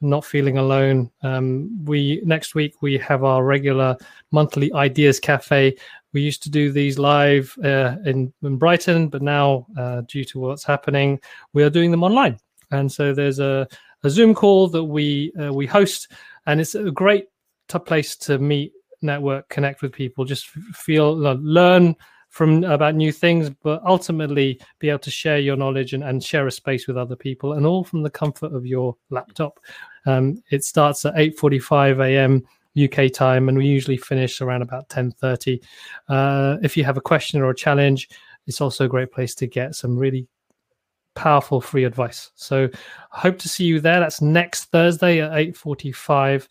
not 0.00 0.24
feeling 0.24 0.58
alone, 0.58 1.10
um, 1.22 1.84
we 1.84 2.20
next 2.24 2.54
week 2.54 2.82
we 2.82 2.98
have 2.98 3.24
our 3.24 3.44
regular 3.44 3.96
monthly 4.32 4.72
ideas 4.74 5.20
cafe. 5.20 5.76
We 6.12 6.22
used 6.22 6.42
to 6.44 6.50
do 6.50 6.70
these 6.70 6.98
live 6.98 7.56
uh, 7.64 7.96
in, 8.04 8.32
in 8.42 8.56
Brighton, 8.56 9.08
but 9.08 9.22
now 9.22 9.66
uh, 9.76 10.02
due 10.02 10.24
to 10.24 10.38
what's 10.38 10.64
happening, 10.64 11.20
we 11.54 11.62
are 11.64 11.70
doing 11.70 11.90
them 11.90 12.04
online. 12.04 12.38
And 12.70 12.90
so 12.90 13.12
there's 13.12 13.40
a, 13.40 13.66
a 14.04 14.10
Zoom 14.10 14.34
call 14.34 14.68
that 14.68 14.84
we 14.84 15.32
uh, 15.40 15.52
we 15.52 15.66
host, 15.66 16.12
and 16.46 16.60
it's 16.60 16.74
a 16.74 16.90
great 16.90 17.26
t- 17.68 17.78
place 17.78 18.16
to 18.16 18.38
meet 18.38 18.72
network, 19.02 19.48
connect 19.48 19.82
with 19.82 19.92
people, 19.92 20.24
just 20.24 20.48
feel 20.48 21.14
learn 21.16 21.96
from 22.28 22.64
about 22.64 22.96
new 22.96 23.12
things, 23.12 23.48
but 23.62 23.80
ultimately 23.84 24.60
be 24.80 24.88
able 24.88 24.98
to 24.98 25.10
share 25.10 25.38
your 25.38 25.56
knowledge 25.56 25.92
and, 25.92 26.02
and 26.02 26.24
share 26.24 26.48
a 26.48 26.52
space 26.52 26.88
with 26.88 26.96
other 26.96 27.16
people, 27.16 27.54
and 27.54 27.66
all 27.66 27.84
from 27.84 28.02
the 28.02 28.10
comfort 28.10 28.52
of 28.52 28.66
your 28.66 28.96
laptop. 29.10 29.60
Um, 30.06 30.42
it 30.50 30.64
starts 30.64 31.04
at 31.04 31.14
8:45 31.14 32.04
a.m. 32.04 32.42
UK 32.76 33.12
time, 33.12 33.48
and 33.48 33.56
we 33.56 33.66
usually 33.66 33.96
finish 33.96 34.40
around 34.40 34.62
about 34.62 34.88
10:30. 34.88 35.62
Uh, 36.08 36.56
if 36.62 36.76
you 36.76 36.84
have 36.84 36.96
a 36.96 37.00
question 37.00 37.40
or 37.40 37.50
a 37.50 37.54
challenge, 37.54 38.08
it's 38.46 38.60
also 38.60 38.84
a 38.84 38.88
great 38.88 39.12
place 39.12 39.34
to 39.36 39.46
get 39.46 39.74
some 39.74 39.96
really 39.96 40.26
powerful 41.14 41.60
free 41.60 41.84
advice. 41.84 42.30
So, 42.34 42.68
hope 43.10 43.38
to 43.38 43.48
see 43.48 43.64
you 43.64 43.80
there. 43.80 44.00
That's 44.00 44.20
next 44.20 44.66
Thursday 44.66 45.20
at 45.20 45.32
8:45. 45.32 46.48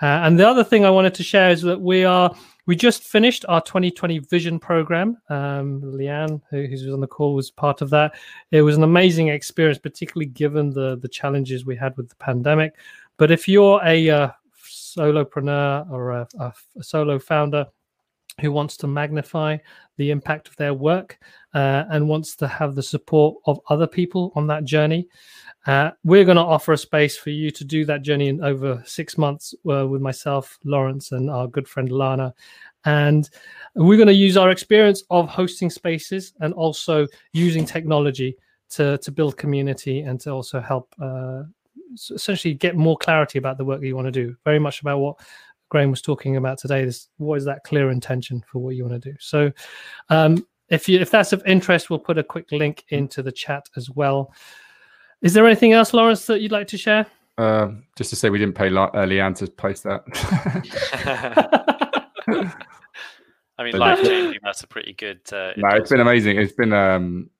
Uh, 0.00 0.06
and 0.24 0.38
the 0.38 0.48
other 0.48 0.64
thing 0.64 0.84
I 0.84 0.90
wanted 0.90 1.14
to 1.14 1.22
share 1.22 1.50
is 1.50 1.62
that 1.62 1.80
we 1.80 2.04
are 2.04 2.34
we 2.66 2.76
just 2.76 3.02
finished 3.02 3.44
our 3.48 3.60
2020 3.60 4.20
vision 4.20 4.58
program. 4.58 5.16
Um, 5.28 5.80
Leanne, 5.82 6.40
who, 6.50 6.66
who's 6.66 6.86
on 6.88 7.00
the 7.00 7.06
call, 7.06 7.34
was 7.34 7.50
part 7.50 7.82
of 7.82 7.90
that. 7.90 8.14
It 8.50 8.62
was 8.62 8.76
an 8.76 8.84
amazing 8.84 9.28
experience, 9.28 9.78
particularly 9.78 10.26
given 10.26 10.70
the 10.70 10.96
the 10.96 11.08
challenges 11.08 11.64
we 11.64 11.76
had 11.76 11.96
with 11.96 12.08
the 12.08 12.16
pandemic. 12.16 12.74
But 13.16 13.30
if 13.30 13.48
you're 13.48 13.80
a 13.84 14.10
uh, 14.10 14.30
solopreneur 14.64 15.90
or 15.90 16.10
a, 16.10 16.28
a, 16.38 16.52
a 16.78 16.82
solo 16.82 17.18
founder 17.18 17.66
who 18.40 18.50
wants 18.50 18.76
to 18.78 18.86
magnify 18.86 19.58
the 19.96 20.10
impact 20.10 20.48
of 20.48 20.56
their 20.56 20.74
work 20.74 21.18
uh, 21.54 21.84
and 21.90 22.08
wants 22.08 22.34
to 22.36 22.48
have 22.48 22.74
the 22.74 22.82
support 22.82 23.36
of 23.46 23.60
other 23.68 23.86
people 23.86 24.32
on 24.34 24.46
that 24.46 24.64
journey, 24.64 25.06
uh, 25.66 25.90
we're 26.02 26.24
going 26.24 26.36
to 26.36 26.42
offer 26.42 26.72
a 26.72 26.78
space 26.78 27.16
for 27.16 27.30
you 27.30 27.50
to 27.50 27.64
do 27.64 27.84
that 27.84 28.02
journey 28.02 28.28
in 28.28 28.42
over 28.42 28.82
six 28.84 29.16
months 29.16 29.54
uh, 29.70 29.86
with 29.86 30.00
myself, 30.00 30.58
Lawrence, 30.64 31.12
and 31.12 31.30
our 31.30 31.46
good 31.46 31.68
friend 31.68 31.90
Lana. 31.92 32.34
And 32.84 33.28
we're 33.76 33.96
going 33.96 34.08
to 34.08 34.14
use 34.14 34.36
our 34.36 34.50
experience 34.50 35.04
of 35.10 35.28
hosting 35.28 35.70
spaces 35.70 36.32
and 36.40 36.52
also 36.54 37.06
using 37.32 37.64
technology 37.64 38.36
to, 38.70 38.98
to 38.98 39.12
build 39.12 39.36
community 39.36 40.00
and 40.00 40.20
to 40.22 40.30
also 40.30 40.60
help 40.60 40.92
uh, 41.00 41.42
essentially 42.10 42.54
get 42.54 42.74
more 42.74 42.96
clarity 42.96 43.38
about 43.38 43.58
the 43.58 43.64
work 43.64 43.80
that 43.80 43.86
you 43.86 43.94
want 43.94 44.06
to 44.06 44.12
do. 44.12 44.34
Very 44.44 44.58
much 44.58 44.80
about 44.80 44.98
what 44.98 45.20
Graham 45.72 45.90
was 45.90 46.02
talking 46.02 46.36
about 46.36 46.58
today. 46.58 46.84
This 46.84 47.08
what 47.16 47.36
is 47.36 47.46
that 47.46 47.64
clear 47.64 47.90
intention 47.90 48.44
for 48.46 48.58
what 48.58 48.76
you 48.76 48.84
want 48.84 49.02
to 49.02 49.10
do? 49.10 49.16
So, 49.18 49.50
um, 50.10 50.46
if 50.68 50.86
you 50.86 51.00
if 51.00 51.10
that's 51.10 51.32
of 51.32 51.42
interest, 51.46 51.88
we'll 51.88 51.98
put 51.98 52.18
a 52.18 52.22
quick 52.22 52.52
link 52.52 52.84
into 52.90 53.22
the 53.22 53.32
chat 53.32 53.64
as 53.78 53.88
well. 53.88 54.34
Is 55.22 55.32
there 55.32 55.46
anything 55.46 55.72
else, 55.72 55.94
Lawrence, 55.94 56.26
that 56.26 56.42
you'd 56.42 56.52
like 56.52 56.66
to 56.68 56.76
share? 56.76 57.06
Uh, 57.38 57.68
just 57.96 58.10
to 58.10 58.16
say, 58.16 58.28
we 58.28 58.38
didn't 58.38 58.54
pay 58.54 58.68
La- 58.68 58.90
uh, 58.92 59.06
Leanne 59.06 59.34
to 59.36 59.46
post 59.46 59.84
that. 59.84 60.02
I 63.58 63.64
mean, 63.64 63.78
life 63.78 64.02
changing. 64.02 64.40
That's 64.42 64.62
a 64.62 64.66
pretty 64.66 64.92
good. 64.92 65.20
Uh, 65.32 65.52
no, 65.56 65.68
it's 65.70 65.88
been 65.88 66.00
amazing. 66.00 66.38
It's 66.38 66.52
been, 66.52 66.74
um, 66.74 67.30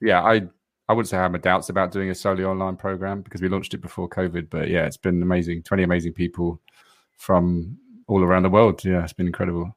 yeah, 0.00 0.22
I 0.22 0.40
I 0.88 0.94
wouldn't 0.94 1.10
say 1.10 1.18
I 1.18 1.22
have 1.22 1.32
my 1.32 1.38
doubts 1.38 1.68
about 1.68 1.92
doing 1.92 2.08
a 2.08 2.14
solely 2.14 2.44
online 2.44 2.76
program 2.76 3.20
because 3.20 3.42
we 3.42 3.48
launched 3.50 3.74
it 3.74 3.82
before 3.82 4.08
COVID. 4.08 4.48
But 4.48 4.70
yeah, 4.70 4.86
it's 4.86 4.96
been 4.96 5.20
amazing. 5.20 5.64
Twenty 5.64 5.82
amazing 5.82 6.14
people 6.14 6.62
from 7.24 7.78
all 8.06 8.22
around 8.22 8.42
the 8.42 8.50
world. 8.50 8.84
Yeah, 8.84 9.02
it's 9.02 9.12
been 9.14 9.26
incredible. 9.26 9.74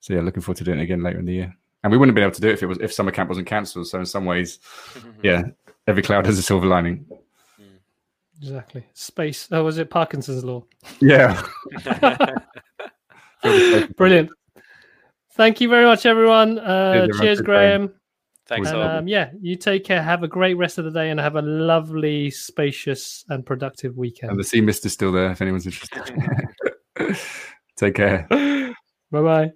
So 0.00 0.14
yeah, 0.14 0.20
looking 0.20 0.42
forward 0.42 0.58
to 0.58 0.64
doing 0.64 0.80
it 0.80 0.82
again 0.82 1.02
later 1.02 1.20
in 1.20 1.26
the 1.26 1.32
year. 1.32 1.56
And 1.84 1.90
we 1.90 1.96
wouldn't 1.96 2.10
have 2.10 2.14
been 2.16 2.24
able 2.24 2.34
to 2.34 2.40
do 2.40 2.48
it 2.48 2.54
if 2.54 2.62
it 2.62 2.66
was 2.66 2.78
if 2.78 2.92
summer 2.92 3.12
camp 3.12 3.28
wasn't 3.28 3.46
cancelled. 3.46 3.86
So 3.86 3.98
in 4.00 4.06
some 4.06 4.24
ways, 4.24 4.58
yeah, 5.22 5.42
every 5.86 6.02
cloud 6.02 6.26
has 6.26 6.38
a 6.38 6.42
silver 6.42 6.66
lining. 6.66 7.06
Exactly. 8.40 8.84
Space. 8.94 9.48
Oh, 9.52 9.62
was 9.62 9.78
it 9.78 9.90
Parkinson's 9.90 10.44
law? 10.44 10.64
Yeah. 11.00 11.40
Brilliant. 13.96 14.30
Thank 15.34 15.60
you 15.60 15.68
very 15.68 15.84
much, 15.84 16.04
everyone. 16.04 16.58
Uh, 16.58 17.06
Cheers, 17.06 17.20
cheers, 17.20 17.40
everyone. 17.40 17.44
Graham. 17.44 17.94
Thanks. 18.46 18.68
And 18.70 18.82
um, 18.82 19.08
yeah, 19.08 19.30
you 19.40 19.54
take 19.54 19.84
care. 19.84 20.02
Have 20.02 20.24
a 20.24 20.28
great 20.28 20.54
rest 20.54 20.78
of 20.78 20.84
the 20.84 20.90
day 20.90 21.10
and 21.10 21.20
have 21.20 21.36
a 21.36 21.42
lovely, 21.42 22.30
spacious, 22.30 23.24
and 23.28 23.46
productive 23.46 23.96
weekend. 23.96 24.30
and 24.32 24.40
the 24.40 24.44
sea 24.44 24.60
mist 24.60 24.84
is 24.84 24.92
still 24.92 25.12
there 25.12 25.30
if 25.30 25.40
anyone's 25.40 25.66
interested. 25.66 26.02
Take 27.76 27.94
care. 27.94 28.26
Bye 28.30 29.22
bye. 29.22 29.52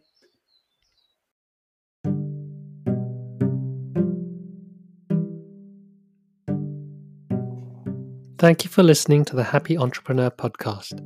Thank 8.39 8.64
you 8.64 8.70
for 8.70 8.82
listening 8.82 9.24
to 9.24 9.35
the 9.35 9.43
Happy 9.43 9.78
Entrepreneur 9.78 10.28
podcast. 10.28 11.01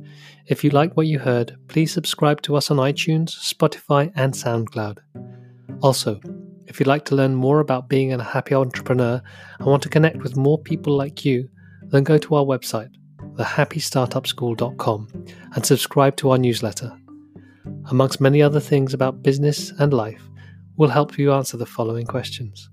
If 0.47 0.65
you 0.65 0.69
like 0.69 0.97
what 0.97 1.07
you 1.07 1.17
heard, 1.17 1.55
please 1.69 1.93
subscribe 1.93 2.41
to 2.41 2.57
us 2.57 2.69
on 2.69 2.75
iTunes, 2.75 3.29
Spotify, 3.29 4.11
and 4.15 4.33
SoundCloud. 4.33 4.97
Also, 5.81 6.19
if 6.67 6.77
you'd 6.77 6.87
like 6.87 7.05
to 7.05 7.15
learn 7.15 7.33
more 7.33 7.61
about 7.61 7.87
being 7.87 8.11
a 8.11 8.21
happy 8.21 8.53
entrepreneur 8.53 9.21
and 9.59 9.67
want 9.67 9.81
to 9.83 9.89
connect 9.89 10.17
with 10.17 10.35
more 10.35 10.59
people 10.59 10.97
like 10.97 11.23
you, 11.23 11.47
then 11.83 12.03
go 12.03 12.17
to 12.17 12.35
our 12.35 12.43
website, 12.43 12.89
thehappystartupschool.com, 13.35 15.07
and 15.55 15.65
subscribe 15.65 16.15
to 16.17 16.31
our 16.31 16.37
newsletter. 16.37 16.95
Amongst 17.89 18.21
many 18.21 18.41
other 18.41 18.59
things 18.59 18.93
about 18.93 19.23
business 19.23 19.71
and 19.79 19.93
life, 19.93 20.21
we'll 20.77 20.89
help 20.89 21.17
you 21.17 21.31
answer 21.31 21.57
the 21.57 21.65
following 21.65 22.05
questions 22.05 22.69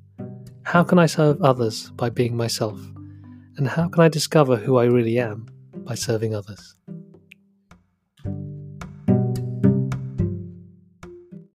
How 0.63 0.85
can 0.85 0.99
I 0.99 1.07
serve 1.07 1.41
others 1.43 1.91
by 1.93 2.11
being 2.11 2.37
myself? 2.37 2.81
And 3.57 3.67
how 3.67 3.89
can 3.89 4.03
I 4.03 4.09
discover 4.09 4.57
who 4.57 4.77
I 4.77 4.85
really 4.85 5.19
am 5.19 5.47
by 5.75 5.95
serving 5.95 6.35
others? 6.35 6.75